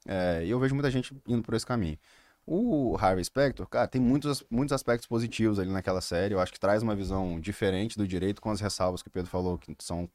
É, 0.07 0.45
e 0.45 0.51
eu 0.51 0.59
vejo 0.59 0.75
muita 0.75 0.91
gente 0.91 1.15
indo 1.29 1.43
por 1.43 1.55
esse 1.55 1.67
caminho. 1.67 1.99
O 2.47 2.97
Harvey 2.97 3.25
Specter, 3.25 3.67
cara, 3.67 3.87
tem 3.87 4.01
muitos, 4.01 4.43
muitos 4.51 4.73
aspectos 4.73 5.07
positivos 5.07 5.59
ali 5.59 5.71
naquela 5.71 6.01
série. 6.01 6.35
Eu 6.35 6.41
acho 6.41 6.53
que 6.53 6.59
traz 6.59 6.83
uma 6.83 6.97
visão 6.97 7.39
diferente 7.41 7.97
do 7.97 8.09
direito, 8.09 8.41
com 8.41 8.51
as 8.51 8.61
ressalvas 8.61 9.03
que 9.03 9.09
o 9.09 9.13
Pedro 9.13 9.31
falou, 9.31 9.57
que 9.59 9.75
são 9.79 10.09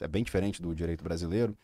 é 0.00 0.08
bem 0.08 0.22
diferente 0.22 0.62
do 0.62 0.74
direito 0.74 1.02
brasileiro. 1.02 1.56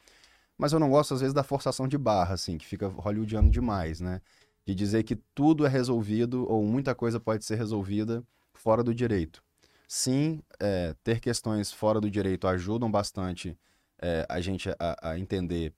Mas 0.59 0.73
eu 0.73 0.79
não 0.79 0.91
gosto, 0.91 1.15
às 1.15 1.21
vezes, 1.21 1.35
da 1.35 1.43
forçação 1.43 1.89
de 1.89 1.99
barra, 1.99 2.35
assim, 2.35 2.59
que 2.59 2.67
fica 2.67 2.89
hollywoodiano 2.89 3.51
demais, 3.51 4.01
né? 4.01 4.21
De 4.67 4.75
dizer 4.75 5.03
que 5.03 5.17
tudo 5.35 5.67
é 5.67 5.69
resolvido 5.69 6.47
ou 6.51 6.65
muita 6.65 6.95
coisa 6.95 7.19
pode 7.19 7.45
ser 7.45 7.57
resolvida 7.57 8.23
fora 8.55 8.83
do 8.83 8.95
direito. 8.95 9.43
Sim, 9.87 10.41
é, 10.61 10.95
ter 11.05 11.21
questões 11.21 11.73
fora 11.73 12.01
do 12.01 12.11
direito 12.11 12.47
ajudam 12.49 12.91
bastante 12.91 13.59
é, 14.01 14.27
a 14.29 14.41
gente 14.41 14.69
a, 14.71 15.11
a, 15.11 15.19
entender 15.19 15.73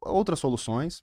outras 0.00 0.38
soluções, 0.38 1.02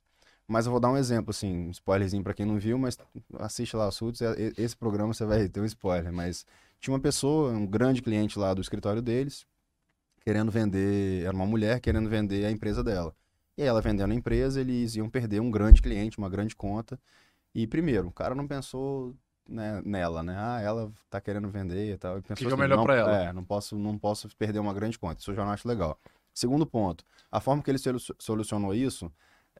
mas 0.52 0.66
eu 0.66 0.70
vou 0.70 0.80
dar 0.80 0.90
um 0.90 0.96
exemplo, 0.98 1.30
assim, 1.30 1.68
um 1.68 1.70
spoilerzinho 1.70 2.22
para 2.22 2.34
quem 2.34 2.44
não 2.44 2.58
viu, 2.58 2.78
mas 2.78 2.98
assiste 3.38 3.74
lá 3.74 3.88
o 3.88 3.90
Suits, 3.90 4.20
esse 4.58 4.76
programa 4.76 5.14
você 5.14 5.24
vai 5.24 5.48
ter 5.48 5.60
um 5.60 5.64
spoiler, 5.64 6.12
mas 6.12 6.44
tinha 6.78 6.92
uma 6.92 7.00
pessoa, 7.00 7.50
um 7.52 7.66
grande 7.66 8.02
cliente 8.02 8.38
lá 8.38 8.52
do 8.52 8.60
escritório 8.60 9.00
deles, 9.00 9.46
querendo 10.22 10.52
vender, 10.52 11.24
era 11.24 11.34
uma 11.34 11.46
mulher 11.46 11.80
querendo 11.80 12.08
vender 12.08 12.44
a 12.44 12.50
empresa 12.50 12.84
dela. 12.84 13.14
E 13.56 13.62
aí 13.62 13.68
ela 13.68 13.80
vendendo 13.80 14.12
a 14.12 14.14
empresa, 14.14 14.60
eles 14.60 14.94
iam 14.94 15.08
perder 15.08 15.40
um 15.40 15.50
grande 15.50 15.80
cliente, 15.80 16.18
uma 16.18 16.28
grande 16.28 16.54
conta. 16.54 17.00
E 17.54 17.66
primeiro, 17.66 18.08
o 18.08 18.12
cara 18.12 18.34
não 18.34 18.46
pensou 18.46 19.14
né, 19.48 19.80
nela, 19.84 20.22
né? 20.22 20.36
Ah, 20.38 20.60
ela 20.60 20.92
tá 21.08 21.20
querendo 21.20 21.48
vender 21.48 21.94
e 21.94 21.96
tal. 21.96 22.18
E 22.18 22.22
pensou 22.22 22.36
Fica 22.36 22.48
assim, 22.50 22.60
melhor 22.60 22.82
para 22.84 22.96
ela. 22.96 23.22
É, 23.24 23.32
não 23.32 23.44
posso, 23.44 23.76
não 23.76 23.98
posso 23.98 24.28
perder 24.36 24.58
uma 24.58 24.74
grande 24.74 24.98
conta. 24.98 25.20
Isso 25.20 25.30
eu 25.30 25.34
já 25.34 25.44
não 25.44 25.52
acho 25.52 25.66
legal. 25.66 25.98
Segundo 26.34 26.66
ponto, 26.66 27.04
a 27.30 27.40
forma 27.40 27.62
que 27.62 27.70
ele 27.70 27.78
solucionou 28.18 28.74
isso, 28.74 29.12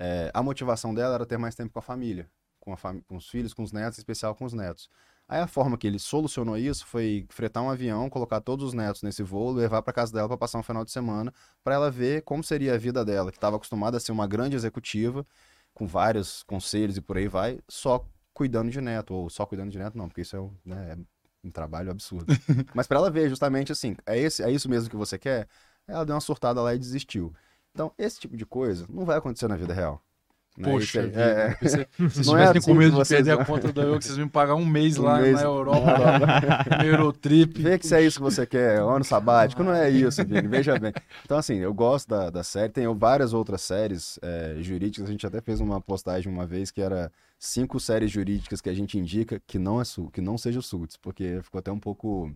é, 0.04 0.32
a 0.34 0.42
motivação 0.42 0.92
dela 0.92 1.14
era 1.14 1.24
ter 1.24 1.38
mais 1.38 1.54
tempo 1.54 1.72
com 1.72 1.78
a 1.78 1.82
família, 1.82 2.28
com, 2.58 2.72
a 2.72 2.76
fam 2.76 3.00
com 3.02 3.16
os 3.16 3.28
filhos, 3.28 3.54
com 3.54 3.62
os 3.62 3.70
netos, 3.70 3.98
em 3.98 4.00
especial 4.00 4.34
com 4.34 4.44
os 4.44 4.52
netos. 4.52 4.90
Aí 5.28 5.40
a 5.40 5.46
forma 5.46 5.78
que 5.78 5.86
ele 5.86 6.00
solucionou 6.00 6.58
isso 6.58 6.84
foi 6.84 7.24
fretar 7.28 7.62
um 7.62 7.70
avião, 7.70 8.10
colocar 8.10 8.40
todos 8.40 8.66
os 8.66 8.74
netos 8.74 9.02
nesse 9.02 9.22
voo, 9.22 9.52
levar 9.52 9.80
para 9.80 9.92
casa 9.92 10.12
dela 10.12 10.26
para 10.26 10.36
passar 10.36 10.58
um 10.58 10.62
final 10.62 10.84
de 10.84 10.90
semana, 10.90 11.32
para 11.62 11.76
ela 11.76 11.88
ver 11.88 12.22
como 12.22 12.42
seria 12.42 12.74
a 12.74 12.76
vida 12.76 13.04
dela, 13.04 13.30
que 13.30 13.36
estava 13.36 13.54
acostumada 13.54 13.96
a 13.96 14.00
ser 14.00 14.10
uma 14.10 14.26
grande 14.26 14.56
executiva, 14.56 15.24
com 15.72 15.86
vários 15.86 16.42
conselhos 16.42 16.96
e 16.96 17.00
por 17.00 17.16
aí 17.16 17.28
vai, 17.28 17.60
só 17.68 18.04
cuidando 18.34 18.72
de 18.72 18.80
neto, 18.80 19.14
ou 19.14 19.30
só 19.30 19.46
cuidando 19.46 19.70
de 19.70 19.78
neto, 19.78 19.96
não, 19.96 20.08
porque 20.08 20.22
isso 20.22 20.34
é 20.34 20.40
um, 20.40 20.50
né, 20.64 20.96
é 20.98 21.46
um 21.46 21.50
trabalho 21.52 21.92
absurdo. 21.92 22.26
Mas 22.74 22.88
para 22.88 22.98
ela 22.98 23.10
ver 23.10 23.28
justamente 23.28 23.70
assim, 23.70 23.96
é, 24.04 24.18
esse, 24.18 24.42
é 24.42 24.50
isso 24.50 24.68
mesmo 24.68 24.90
que 24.90 24.96
você 24.96 25.16
quer? 25.16 25.46
Ela 25.86 26.04
deu 26.04 26.16
uma 26.16 26.20
surtada 26.20 26.60
lá 26.60 26.74
e 26.74 26.78
desistiu. 26.78 27.32
Então, 27.72 27.92
esse 27.98 28.20
tipo 28.20 28.36
de 28.36 28.44
coisa 28.44 28.86
não 28.88 29.04
vai 29.04 29.16
acontecer 29.16 29.48
na 29.48 29.56
vida 29.56 29.72
real. 29.72 30.02
Né? 30.56 30.70
Poxa, 30.70 31.00
é, 31.00 31.56
é... 31.62 31.68
se 31.68 31.88
vocês 31.98 32.26
tivessem 32.26 32.34
é 32.34 32.58
assim 32.58 32.60
com 32.60 32.74
medo 32.74 33.02
de 33.02 33.08
perder 33.08 33.30
a 33.30 33.44
conta 33.44 33.72
da 33.72 33.82
eu, 33.84 33.98
que 33.98 34.04
vocês 34.04 34.18
me 34.18 34.28
pagar 34.28 34.54
um 34.54 34.66
mês 34.66 34.98
um 34.98 35.04
lá 35.04 35.18
mês... 35.18 35.36
na 35.36 35.44
Europa, 35.44 35.80
no 36.78 36.84
Eurotrip. 36.84 37.62
Vê 37.62 37.78
que 37.78 37.86
se 37.86 37.94
é 37.94 38.02
isso 38.02 38.18
que 38.18 38.22
você 38.22 38.44
quer, 38.44 38.78
ano 38.80 39.02
sabático, 39.02 39.62
não 39.62 39.72
é 39.72 39.88
isso, 39.88 40.22
Vini, 40.24 40.46
veja 40.46 40.78
bem. 40.78 40.92
Então, 41.24 41.38
assim, 41.38 41.56
eu 41.56 41.72
gosto 41.72 42.08
da, 42.08 42.28
da 42.28 42.42
série, 42.42 42.70
tem 42.70 42.86
várias 42.94 43.32
outras 43.32 43.62
séries 43.62 44.18
é, 44.20 44.56
jurídicas, 44.60 45.08
a 45.08 45.12
gente 45.12 45.26
até 45.26 45.40
fez 45.40 45.58
uma 45.58 45.80
postagem 45.80 46.30
uma 46.30 46.44
vez 46.44 46.70
que 46.70 46.82
era 46.82 47.10
cinco 47.38 47.80
séries 47.80 48.10
jurídicas 48.10 48.60
que 48.60 48.68
a 48.68 48.74
gente 48.74 48.98
indica 48.98 49.40
que 49.46 49.58
não 49.58 49.80
é 49.80 49.84
que 50.12 50.20
não 50.20 50.36
seja 50.36 50.58
o 50.58 50.62
Suits, 50.62 50.98
porque 50.98 51.40
ficou 51.42 51.60
até 51.60 51.72
um 51.72 51.80
pouco 51.80 52.30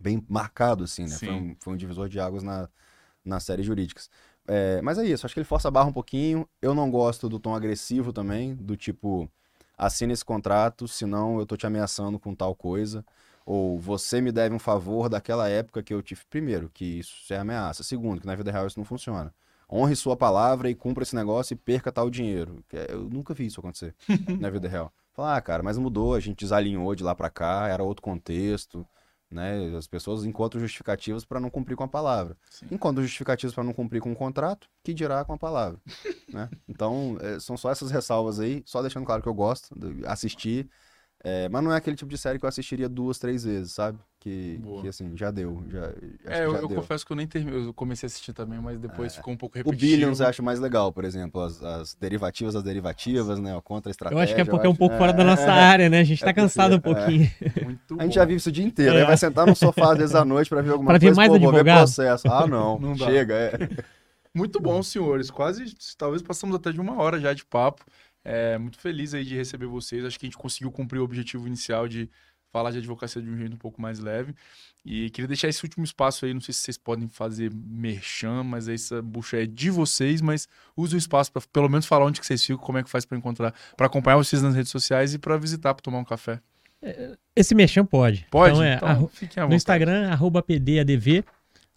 bem 0.00 0.22
marcado, 0.28 0.82
assim, 0.82 1.04
né? 1.04 1.16
Foi 1.16 1.30
um, 1.30 1.56
foi 1.60 1.72
um 1.72 1.76
divisor 1.76 2.08
de 2.08 2.18
águas 2.18 2.42
na, 2.42 2.68
nas 3.24 3.44
séries 3.44 3.64
jurídicas. 3.64 4.10
É, 4.48 4.80
mas 4.82 4.98
é 4.98 5.04
isso, 5.04 5.26
acho 5.26 5.34
que 5.34 5.40
ele 5.40 5.44
força 5.44 5.68
a 5.68 5.70
barra 5.70 5.88
um 5.88 5.92
pouquinho. 5.92 6.48
Eu 6.60 6.74
não 6.74 6.90
gosto 6.90 7.28
do 7.28 7.38
tom 7.38 7.54
agressivo 7.54 8.12
também, 8.12 8.54
do 8.54 8.76
tipo, 8.76 9.28
assina 9.76 10.12
esse 10.12 10.24
contrato, 10.24 10.86
senão 10.88 11.38
eu 11.38 11.46
tô 11.46 11.56
te 11.56 11.66
ameaçando 11.66 12.18
com 12.18 12.34
tal 12.34 12.54
coisa. 12.54 13.04
Ou 13.44 13.78
você 13.78 14.20
me 14.20 14.32
deve 14.32 14.54
um 14.54 14.58
favor 14.58 15.08
daquela 15.08 15.48
época 15.48 15.82
que 15.82 15.94
eu 15.94 16.02
tive. 16.02 16.22
Primeiro, 16.28 16.68
que 16.72 16.84
isso 17.00 17.32
é 17.32 17.38
ameaça. 17.38 17.84
Segundo, 17.84 18.20
que 18.20 18.26
na 18.26 18.34
vida 18.34 18.50
real 18.50 18.66
isso 18.66 18.78
não 18.78 18.84
funciona. 18.84 19.32
Honre 19.70 19.96
sua 19.96 20.16
palavra 20.16 20.70
e 20.70 20.74
cumpra 20.74 21.02
esse 21.02 21.14
negócio 21.14 21.54
e 21.54 21.56
perca 21.56 21.92
tal 21.92 22.10
dinheiro. 22.10 22.64
É, 22.72 22.92
eu 22.92 23.04
nunca 23.08 23.34
vi 23.34 23.46
isso 23.46 23.60
acontecer 23.60 23.94
na 24.40 24.50
vida 24.50 24.68
real. 24.68 24.92
Falar, 25.12 25.36
ah, 25.36 25.40
cara, 25.40 25.62
mas 25.62 25.78
mudou, 25.78 26.14
a 26.14 26.20
gente 26.20 26.38
desalinhou 26.40 26.94
de 26.94 27.02
lá 27.02 27.14
para 27.14 27.30
cá, 27.30 27.68
era 27.68 27.82
outro 27.82 28.02
contexto. 28.02 28.86
Né? 29.30 29.74
As 29.76 29.86
pessoas 29.86 30.24
encontram 30.24 30.60
justificativas 30.60 31.24
para 31.24 31.40
não 31.40 31.50
cumprir 31.50 31.76
com 31.76 31.84
a 31.84 31.88
palavra. 31.88 32.36
Sim. 32.48 32.66
Encontram 32.70 33.02
justificativas 33.02 33.54
para 33.54 33.64
não 33.64 33.72
cumprir 33.72 34.00
com 34.00 34.12
o 34.12 34.16
contrato, 34.16 34.68
que 34.84 34.94
dirá 34.94 35.24
com 35.24 35.32
a 35.32 35.38
palavra. 35.38 35.80
né? 36.32 36.48
Então, 36.68 37.18
é, 37.20 37.40
são 37.40 37.56
só 37.56 37.70
essas 37.70 37.90
ressalvas 37.90 38.38
aí, 38.38 38.62
só 38.64 38.80
deixando 38.80 39.04
claro 39.04 39.22
que 39.22 39.28
eu 39.28 39.34
gosto 39.34 39.74
de 39.78 40.06
assistir. 40.06 40.68
É, 41.28 41.48
mas 41.48 41.64
não 41.64 41.72
é 41.72 41.76
aquele 41.76 41.96
tipo 41.96 42.08
de 42.08 42.16
série 42.16 42.38
que 42.38 42.44
eu 42.44 42.48
assistiria 42.48 42.88
duas, 42.88 43.18
três 43.18 43.42
vezes, 43.42 43.72
sabe? 43.72 43.98
Que, 44.20 44.60
que 44.80 44.86
assim, 44.86 45.16
já 45.16 45.32
deu. 45.32 45.60
Já, 45.68 45.86
é, 46.24 46.44
eu, 46.44 46.52
já 46.52 46.58
eu 46.58 46.68
deu. 46.68 46.76
confesso 46.76 47.04
que 47.04 47.10
eu 47.10 47.16
nem 47.16 47.26
terminei, 47.26 47.66
eu 47.66 47.74
comecei 47.74 48.06
a 48.06 48.08
assistir 48.08 48.32
também, 48.32 48.60
mas 48.60 48.78
depois 48.78 49.12
é. 49.12 49.16
ficou 49.16 49.34
um 49.34 49.36
pouco 49.36 49.58
repetitivo. 49.58 49.92
O 49.92 49.96
Billions 49.96 50.20
eu 50.20 50.28
acho 50.28 50.40
mais 50.40 50.60
legal, 50.60 50.92
por 50.92 51.04
exemplo, 51.04 51.40
as, 51.40 51.60
as 51.64 51.94
derivativas 51.94 52.54
das 52.54 52.62
derivativas, 52.62 53.40
né? 53.40 53.60
Contra 53.64 53.90
a 53.90 53.92
estratégia. 53.92 54.20
Eu 54.20 54.22
acho 54.22 54.34
que 54.36 54.40
é 54.40 54.44
porque 54.44 54.68
é 54.68 54.70
um 54.70 54.74
pouco 54.76 54.96
fora 54.96 55.12
da 55.12 55.24
nossa 55.24 55.46
é. 55.46 55.50
área, 55.50 55.88
né? 55.88 55.98
A 55.98 56.04
gente 56.04 56.24
tá 56.24 56.32
cansado 56.32 56.76
um 56.76 56.80
pouquinho. 56.80 57.28
a 57.98 58.04
gente 58.04 58.14
já 58.14 58.24
vive 58.24 58.36
isso 58.36 58.48
o 58.48 58.52
dia 58.52 58.64
inteiro, 58.64 58.96
aí 58.96 59.04
vai 59.04 59.16
sentar 59.16 59.48
no 59.48 59.56
sofá 59.56 59.94
às 59.94 59.98
vezes 59.98 60.14
à 60.14 60.24
noite 60.24 60.48
para 60.48 60.62
ver 60.62 60.70
alguma 60.70 60.92
pra 60.92 61.00
coisa, 61.00 61.12
ver 61.12 61.16
mais 61.16 61.28
pô, 61.28 61.34
advogado. 61.34 61.64
vou 61.64 61.74
ver 61.74 61.80
processo. 61.80 62.28
Ah, 62.30 62.46
não, 62.46 62.78
não 62.78 62.94
chega, 62.94 63.34
é. 63.34 63.68
Muito 64.32 64.60
bom, 64.60 64.80
senhores. 64.80 65.28
Quase, 65.28 65.64
talvez 65.98 66.22
passamos 66.22 66.54
até 66.54 66.70
de 66.70 66.80
uma 66.80 67.02
hora 67.02 67.18
já 67.18 67.32
de 67.32 67.44
papo. 67.44 67.84
É, 68.28 68.58
muito 68.58 68.76
feliz 68.78 69.14
aí 69.14 69.24
de 69.24 69.36
receber 69.36 69.66
vocês. 69.66 70.04
Acho 70.04 70.18
que 70.18 70.26
a 70.26 70.28
gente 70.28 70.36
conseguiu 70.36 70.72
cumprir 70.72 70.98
o 70.98 71.04
objetivo 71.04 71.46
inicial 71.46 71.86
de 71.86 72.10
falar 72.50 72.72
de 72.72 72.78
advocacia 72.78 73.22
de 73.22 73.30
um 73.30 73.36
jeito 73.36 73.54
um 73.54 73.58
pouco 73.58 73.80
mais 73.80 74.00
leve. 74.00 74.34
E 74.84 75.10
queria 75.10 75.28
deixar 75.28 75.46
esse 75.46 75.62
último 75.62 75.84
espaço 75.84 76.24
aí, 76.24 76.34
não 76.34 76.40
sei 76.40 76.52
se 76.52 76.60
vocês 76.62 76.76
podem 76.76 77.06
fazer 77.06 77.52
merchan, 77.54 78.42
mas 78.42 78.66
essa 78.66 79.00
bucha 79.00 79.40
é 79.40 79.46
de 79.46 79.70
vocês, 79.70 80.20
mas 80.20 80.48
use 80.76 80.96
o 80.96 80.98
espaço 80.98 81.30
para 81.30 81.40
pelo 81.52 81.68
menos 81.68 81.86
falar 81.86 82.04
onde 82.04 82.18
que 82.18 82.26
vocês 82.26 82.44
ficam, 82.44 82.58
como 82.58 82.78
é 82.78 82.82
que 82.82 82.90
faz 82.90 83.04
para 83.04 83.16
encontrar, 83.16 83.54
para 83.76 83.86
acompanhar 83.86 84.16
vocês 84.16 84.42
nas 84.42 84.56
redes 84.56 84.72
sociais 84.72 85.14
e 85.14 85.18
para 85.20 85.36
visitar, 85.36 85.72
para 85.72 85.82
tomar 85.82 85.98
um 85.98 86.04
café. 86.04 86.40
É, 86.82 87.16
esse 87.34 87.54
merchan 87.54 87.84
pode. 87.84 88.26
Pode? 88.28 88.54
Então, 88.54 88.64
é, 88.64 88.78
então, 89.22 89.48
no 89.48 89.54
Instagram, 89.54 90.10
arroba 90.10 90.42
PDADV, 90.42 91.24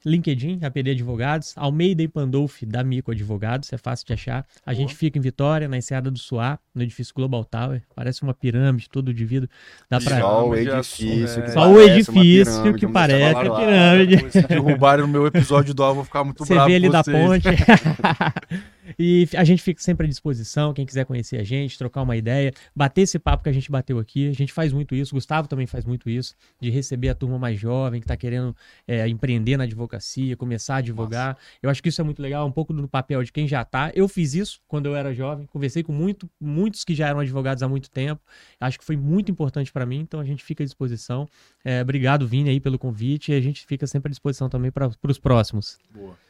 LinkedIn, 0.06 0.60
APD 0.64 0.91
Advogados, 0.91 1.54
Almeida 1.56 2.02
e 2.02 2.08
Pandolfi 2.08 2.66
da 2.66 2.84
Mico 2.84 3.12
Advogados, 3.12 3.72
é 3.74 3.78
fácil 3.78 4.08
de 4.08 4.14
achar. 4.14 4.45
A 4.66 4.72
Boa. 4.72 4.76
gente 4.76 4.95
fica 4.95 5.18
em 5.18 5.22
Vitória, 5.22 5.68
na 5.68 5.78
Enseada 5.78 6.10
do 6.10 6.18
Suá, 6.18 6.58
no 6.74 6.82
edifício 6.82 7.14
Global 7.14 7.43
Tower, 7.43 7.82
parece 7.95 8.24
uma 8.24 8.34
pirâmide, 8.34 8.89
todo 8.89 9.14
de 9.14 9.26
vidro. 9.26 9.50
Dá 9.89 10.00
pra... 10.00 10.20
Só 10.20 10.47
o 10.47 10.56
edifício. 10.56 11.43
É... 11.43 11.47
Só 11.50 11.72
o 11.72 11.82
edifício 11.82 12.74
que 12.76 12.88
parece 12.88 13.38
a 13.38 13.56
pirâmide. 13.56 14.32
Se 14.32 14.41
derrubarem 14.43 15.06
no 15.06 15.12
meu 15.12 15.28
episódio 15.28 15.74
do 15.74 15.84
Al, 15.84 15.95
vou 15.95 16.04
ficar 16.04 16.24
muito 16.24 16.45
você 16.45 16.54
bravo 16.54 16.70
Você 16.70 16.80
vê 16.80 16.86
ali 16.86 16.89
da 16.89 17.04
ponte. 17.04 17.47
E 18.98 19.28
a 19.36 19.44
gente 19.44 19.62
fica 19.62 19.82
sempre 19.82 20.06
à 20.06 20.10
disposição, 20.10 20.74
quem 20.74 20.86
quiser 20.86 21.06
conhecer 21.06 21.38
a 21.38 21.44
gente, 21.44 21.78
trocar 21.78 22.02
uma 22.02 22.16
ideia, 22.16 22.52
bater 22.76 23.02
esse 23.02 23.20
papo 23.20 23.44
que 23.44 23.50
a 23.50 23.52
gente 23.52 23.70
bateu 23.70 24.00
aqui. 24.00 24.30
A 24.30 24.34
gente 24.34 24.54
faz 24.54 24.72
muito 24.74 24.96
isso, 24.96 25.14
Gustavo 25.14 25.48
também 25.48 25.68
faz 25.68 25.86
muito 25.86 26.10
isso, 26.10 26.36
de 26.60 26.70
receber 26.70 27.10
a 27.10 27.16
turma 27.16 27.38
mais 27.38 27.60
jovem 27.60 28.00
que 28.00 28.06
está 28.06 28.18
querendo 28.18 28.56
é, 28.88 29.08
empreender 29.08 29.58
na 29.58 29.66
advocacia, 29.66 30.36
começar 30.36 30.76
a 30.76 30.78
advogar. 30.78 31.34
Nossa. 31.34 31.40
Eu 31.62 31.70
acho 31.70 31.84
que 31.84 31.90
isso 31.90 32.02
é 32.02 32.04
muito 32.04 32.22
legal, 32.22 32.48
um 32.48 32.52
pouco 32.52 32.74
do 32.74 32.88
papel 32.88 33.24
de 33.24 33.32
quem 33.32 33.48
já 33.48 33.62
está. 33.62 33.92
Eu 33.94 34.08
fiz 34.08 34.34
isso 34.34 34.62
quando 34.68 34.86
eu 34.86 34.96
era 34.96 35.14
jovem, 35.14 35.46
conversei 35.46 35.84
com 35.84 35.92
muito, 35.92 36.30
muitos 36.40 36.84
que 36.84 36.96
já 36.96 37.08
eram 37.08 37.20
advogados 37.20 37.64
há 37.64 37.68
muito 37.68 37.90
tempo. 37.90 38.22
Acho 38.60 38.80
que 38.80 38.86
foi 38.86 38.98
muito 38.98 39.32
importante 39.32 39.72
para 39.72 39.86
mim, 39.86 40.00
então 40.00 40.20
a 40.20 40.26
gente 40.26 40.44
fica 40.44 40.64
à 40.64 40.66
disposição. 40.66 41.28
É, 41.64 41.82
obrigado, 41.82 42.28
Vini, 42.28 42.50
aí 42.50 42.60
pelo 42.60 42.80
convite 42.80 43.32
e 43.32 43.36
a 43.36 43.42
gente 43.42 43.66
fica 43.66 43.86
sempre 43.88 44.10
à 44.10 44.12
disposição 44.12 44.50
também 44.50 44.72
para 44.72 44.90
os 45.04 45.20
próximos. 45.20 45.78
Boa. 45.94 46.28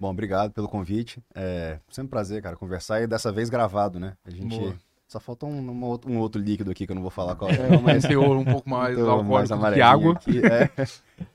Bom, 0.00 0.10
obrigado 0.10 0.52
pelo 0.52 0.68
convite. 0.68 1.20
É 1.34 1.80
sempre 1.90 2.06
um 2.06 2.10
prazer, 2.10 2.40
cara, 2.40 2.54
conversar 2.56 3.02
e 3.02 3.06
dessa 3.06 3.32
vez 3.32 3.50
gravado, 3.50 3.98
né? 3.98 4.16
A 4.24 4.30
gente 4.30 4.56
Boa. 4.56 4.76
só 5.08 5.18
faltou 5.18 5.48
um, 5.48 5.58
um, 5.58 5.98
um, 6.06 6.18
outro 6.18 6.40
líquido 6.40 6.70
aqui 6.70 6.86
que 6.86 6.92
eu 6.92 6.94
não 6.94 7.02
vou 7.02 7.10
falar 7.10 7.34
qual 7.34 7.50
é, 7.50 7.76
mas 7.82 8.04
teor 8.04 8.36
um 8.36 8.44
pouco 8.44 8.70
mais 8.70 8.96
alcoólico 8.96 9.56
mais 9.56 9.74
que 9.74 9.80
água. 9.80 10.12
Aqui, 10.12 10.40
é. 10.46 10.70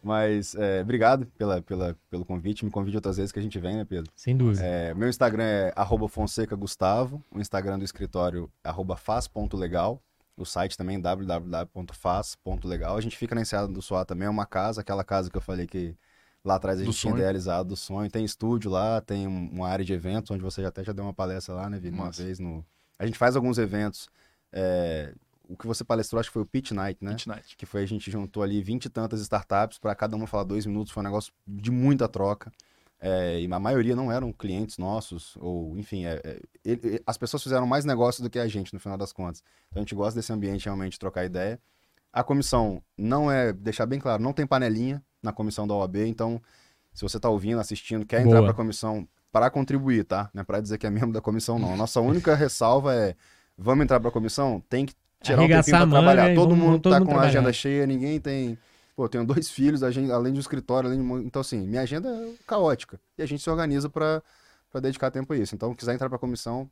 Mas 0.01 0.55
é, 0.55 0.81
obrigado 0.81 1.25
pela, 1.37 1.61
pela, 1.61 1.93
pelo 2.09 2.23
convite. 2.23 2.63
Me 2.63 2.71
convide 2.71 2.95
outras 2.95 3.17
vezes 3.17 3.33
que 3.33 3.39
a 3.39 3.41
gente 3.41 3.59
vem, 3.59 3.75
né, 3.75 3.83
Pedro? 3.83 4.09
Sem 4.15 4.37
dúvida. 4.37 4.63
É, 4.63 4.93
meu 4.93 5.09
Instagram 5.09 5.43
é 5.43 5.73
@fonseca_gustavo. 6.09 7.21
O 7.29 7.41
Instagram 7.41 7.77
do 7.77 7.83
escritório 7.83 8.49
é 8.63 8.71
faz.legal. 8.95 10.01
O 10.37 10.45
site 10.45 10.77
também 10.77 11.01
www.faz.legal. 11.01 12.95
A 12.95 13.01
gente 13.01 13.17
fica 13.17 13.35
na 13.35 13.41
Enseada 13.41 13.67
do 13.67 13.81
Suá 13.81 14.05
também, 14.05 14.25
é 14.25 14.31
uma 14.31 14.45
casa, 14.45 14.79
aquela 14.81 15.03
casa 15.03 15.29
que 15.29 15.35
eu 15.37 15.41
falei 15.41 15.67
que 15.67 15.95
Lá 16.43 16.55
atrás 16.55 16.79
a 16.79 16.83
gente 16.83 16.97
tinha 16.97 17.13
idealizado 17.13 17.69
do 17.69 17.75
sonho. 17.75 18.11
Tem 18.11 18.25
estúdio 18.25 18.69
lá, 18.69 18.99
tem 18.99 19.25
uma 19.25 19.67
área 19.67 19.85
de 19.85 19.93
eventos, 19.93 20.29
onde 20.31 20.43
você 20.43 20.61
já 20.61 20.67
até 20.67 20.83
já 20.83 20.91
deu 20.91 21.05
uma 21.05 21.13
palestra 21.13 21.55
lá, 21.55 21.69
né, 21.69 21.79
Vini? 21.79 21.97
Uma 21.97 22.11
vez 22.11 22.37
no. 22.37 22.65
A 22.99 23.05
gente 23.05 23.17
faz 23.17 23.35
alguns 23.35 23.57
eventos. 23.57 24.09
É... 24.51 25.13
O 25.47 25.57
que 25.57 25.67
você 25.67 25.83
palestrou, 25.83 26.19
acho 26.19 26.29
que 26.29 26.33
foi 26.33 26.41
o 26.41 26.45
Pitch 26.45 26.71
Night, 26.71 27.03
né? 27.03 27.11
Pitch 27.11 27.27
Night. 27.27 27.55
Que 27.57 27.65
foi 27.65 27.83
a 27.83 27.85
gente 27.85 28.09
juntou 28.09 28.43
ali 28.43 28.61
20 28.61 28.85
e 28.85 28.89
tantas 28.89 29.21
startups 29.21 29.77
para 29.77 29.93
cada 29.93 30.15
uma 30.15 30.27
falar 30.27 30.43
dois 30.43 30.65
minutos. 30.65 30.91
Foi 30.91 31.01
um 31.01 31.05
negócio 31.05 31.31
de 31.47 31.71
muita 31.71 32.07
troca. 32.07 32.51
É, 33.05 33.41
e 33.41 33.53
a 33.53 33.59
maioria 33.59 33.97
não 33.97 34.09
eram 34.09 34.31
clientes 34.31 34.77
nossos, 34.77 35.35
ou 35.41 35.77
enfim, 35.77 36.05
é, 36.05 36.21
é, 36.23 36.39
ele, 36.63 37.03
as 37.05 37.17
pessoas 37.17 37.43
fizeram 37.43 37.67
mais 37.67 37.83
negócio 37.83 38.23
do 38.23 38.29
que 38.29 38.39
a 38.39 38.47
gente, 38.47 38.73
no 38.73 38.79
final 38.79 38.97
das 38.97 39.11
contas. 39.11 39.43
Então 39.67 39.81
a 39.81 39.83
gente 39.83 39.93
gosta 39.93 40.17
desse 40.17 40.31
ambiente 40.31 40.63
realmente 40.63 40.93
de 40.93 40.99
trocar 40.99 41.25
ideia. 41.25 41.59
A 42.13 42.23
comissão 42.23 42.81
não 42.97 43.29
é, 43.29 43.51
deixar 43.51 43.85
bem 43.85 43.99
claro, 43.99 44.23
não 44.23 44.31
tem 44.31 44.47
panelinha, 44.47 45.03
na 45.23 45.31
comissão 45.31 45.65
da 45.65 45.73
OAB. 45.73 45.95
Então, 46.05 46.39
se 46.93 47.01
você 47.01 47.17
está 47.17 47.29
ouvindo, 47.29 47.59
assistindo, 47.59 48.05
quer 48.05 48.21
entrar 48.21 48.41
para 48.41 48.51
a 48.51 48.53
comissão 48.53 49.07
para 49.31 49.49
contribuir, 49.49 50.03
tá? 50.03 50.29
Não 50.31 50.41
é 50.41 50.43
para 50.43 50.61
dizer 50.61 50.77
que 50.77 50.85
é 50.85 50.89
membro 50.91 51.11
da 51.11 51.21
comissão, 51.21 51.57
não. 51.57 51.73
A 51.73 51.77
nossa 51.77 51.99
única 52.01 52.35
ressalva 52.35 52.93
é: 52.93 53.15
vamos 53.57 53.83
entrar 53.83 53.99
para 53.99 54.09
a 54.09 54.11
comissão? 54.11 54.63
Tem 54.69 54.85
que 54.85 54.93
tirar 55.23 55.39
Arregaçar 55.39 55.61
um 55.61 55.85
tempinho 55.85 55.89
para 55.89 56.13
trabalhar. 56.13 56.35
Todo 56.35 56.55
mundo 56.55 56.75
está 56.89 57.03
com 57.03 57.17
a 57.17 57.21
agenda 57.21 57.51
cheia, 57.51 57.87
ninguém 57.87 58.19
tem. 58.19 58.57
Pô, 58.95 59.05
eu 59.05 59.09
tenho 59.09 59.25
dois 59.25 59.49
filhos, 59.49 59.81
além 59.81 60.33
do 60.33 60.39
escritório, 60.39 60.87
além 60.87 61.01
de... 61.01 61.25
então 61.25 61.39
assim, 61.39 61.67
minha 61.67 61.81
agenda 61.81 62.09
é 62.09 62.33
caótica 62.45 62.99
e 63.17 63.23
a 63.23 63.25
gente 63.25 63.41
se 63.41 63.49
organiza 63.49 63.89
para 63.89 64.21
dedicar 64.79 65.09
tempo 65.09 65.33
a 65.33 65.37
isso. 65.37 65.55
Então, 65.55 65.73
quiser 65.73 65.95
entrar 65.95 66.09
para 66.09 66.17
a 66.17 66.19
comissão, 66.19 66.69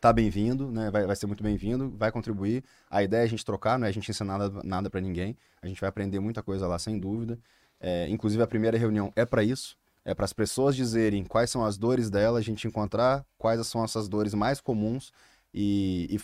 tá 0.00 0.12
bem-vindo, 0.12 0.68
né? 0.68 0.90
Vai, 0.90 1.06
vai 1.06 1.14
ser 1.14 1.28
muito 1.28 1.44
bem-vindo, 1.44 1.94
vai 1.96 2.10
contribuir. 2.10 2.64
A 2.90 3.04
ideia 3.04 3.20
é 3.20 3.24
a 3.24 3.28
gente 3.28 3.44
trocar, 3.44 3.78
não 3.78 3.86
é 3.86 3.90
a 3.90 3.92
gente 3.92 4.10
ensinar 4.10 4.36
nada, 4.36 4.60
nada 4.64 4.90
para 4.90 5.00
ninguém. 5.00 5.36
A 5.62 5.68
gente 5.68 5.80
vai 5.80 5.88
aprender 5.88 6.18
muita 6.18 6.42
coisa 6.42 6.66
lá, 6.66 6.76
sem 6.76 6.98
dúvida. 6.98 7.38
É, 7.86 8.08
inclusive, 8.08 8.42
a 8.42 8.46
primeira 8.46 8.78
reunião 8.78 9.12
é 9.14 9.26
para 9.26 9.44
isso. 9.44 9.76
É 10.06 10.14
para 10.14 10.24
as 10.24 10.32
pessoas 10.32 10.74
dizerem 10.74 11.22
quais 11.22 11.50
são 11.50 11.62
as 11.62 11.76
dores 11.76 12.08
dela, 12.08 12.38
a 12.38 12.42
gente 12.42 12.66
encontrar 12.66 13.26
quais 13.36 13.66
são 13.66 13.84
essas 13.84 14.08
dores 14.08 14.32
mais 14.32 14.58
comuns 14.58 15.12
e, 15.52 16.08
e 16.10 16.18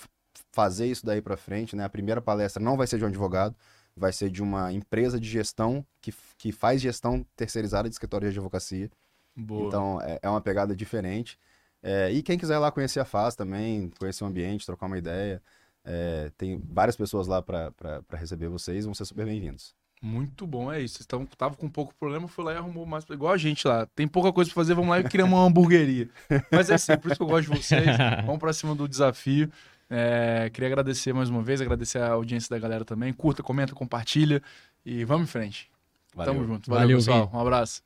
fazer 0.53 0.87
isso 0.87 1.05
daí 1.05 1.21
para 1.21 1.37
frente. 1.37 1.77
Né? 1.77 1.85
A 1.85 1.89
primeira 1.91 2.23
palestra 2.23 2.63
não 2.63 2.79
vai 2.79 2.87
ser 2.87 2.97
de 2.97 3.05
um 3.05 3.09
advogado, 3.09 3.55
vai 3.95 4.11
ser 4.11 4.31
de 4.31 4.43
uma 4.43 4.73
empresa 4.73 5.21
de 5.21 5.29
gestão 5.29 5.85
que, 6.01 6.15
que 6.39 6.51
faz 6.51 6.81
gestão 6.81 7.27
terceirizada 7.37 7.91
de 7.91 7.95
escritório 7.95 8.27
de 8.31 8.39
advocacia. 8.39 8.91
Boa. 9.37 9.69
Então, 9.69 10.01
é, 10.01 10.19
é 10.23 10.31
uma 10.31 10.41
pegada 10.41 10.75
diferente. 10.75 11.39
É, 11.83 12.11
e 12.11 12.23
quem 12.23 12.39
quiser 12.39 12.57
lá 12.57 12.73
conhecer 12.73 13.01
a 13.01 13.05
FAS 13.05 13.37
também, 13.37 13.91
conhecer 13.99 14.25
o 14.25 14.27
ambiente, 14.27 14.65
trocar 14.65 14.87
uma 14.87 14.97
ideia, 14.97 15.43
é, 15.85 16.31
tem 16.39 16.59
várias 16.59 16.97
pessoas 16.97 17.27
lá 17.27 17.43
para 17.43 17.71
receber 18.13 18.49
vocês, 18.49 18.87
vão 18.87 18.95
ser 18.95 19.05
super 19.05 19.27
bem-vindos. 19.27 19.79
Muito 20.03 20.47
bom, 20.47 20.73
é 20.73 20.81
isso. 20.81 20.95
Vocês 20.95 21.05
estavam 21.05 21.27
tava 21.27 21.55
com 21.57 21.69
pouco 21.69 21.95
problema, 21.95 22.27
foi 22.27 22.45
lá 22.45 22.55
e 22.55 22.57
arrumou 22.57 22.87
mais. 22.87 23.05
Igual 23.11 23.33
a 23.33 23.37
gente 23.37 23.69
lá. 23.69 23.87
Tem 23.95 24.09
pouca 24.09 24.33
coisa 24.33 24.51
pra 24.51 24.55
fazer, 24.55 24.75
vamos 24.75 24.91
lá 24.91 25.01
e 25.01 25.05
criamos 25.05 25.39
uma 25.39 25.47
hamburgueria. 25.47 26.09
Mas 26.51 26.71
é 26.71 26.75
assim, 26.75 26.97
por 26.97 27.09
isso 27.09 27.19
que 27.19 27.23
eu 27.23 27.27
gosto 27.27 27.51
de 27.51 27.59
vocês. 27.59 27.85
Vamos 28.25 28.39
pra 28.39 28.53
cima 28.53 28.75
do 28.75 28.89
desafio. 28.89 29.51
É, 29.91 30.49
queria 30.53 30.69
agradecer 30.69 31.13
mais 31.13 31.29
uma 31.29 31.43
vez, 31.43 31.61
agradecer 31.61 31.99
a 31.99 32.13
audiência 32.13 32.49
da 32.49 32.59
galera 32.59 32.85
também. 32.85 33.13
Curta, 33.13 33.43
comenta, 33.43 33.75
compartilha 33.75 34.41
e 34.87 35.05
vamos 35.05 35.29
em 35.29 35.31
frente. 35.31 35.71
Valeu. 36.15 36.33
Tamo 36.33 36.47
junto. 36.47 36.71
Valeu, 36.71 36.83
Valeu 36.83 36.97
pessoal. 36.99 37.31
Um 37.35 37.41
abraço. 37.41 37.83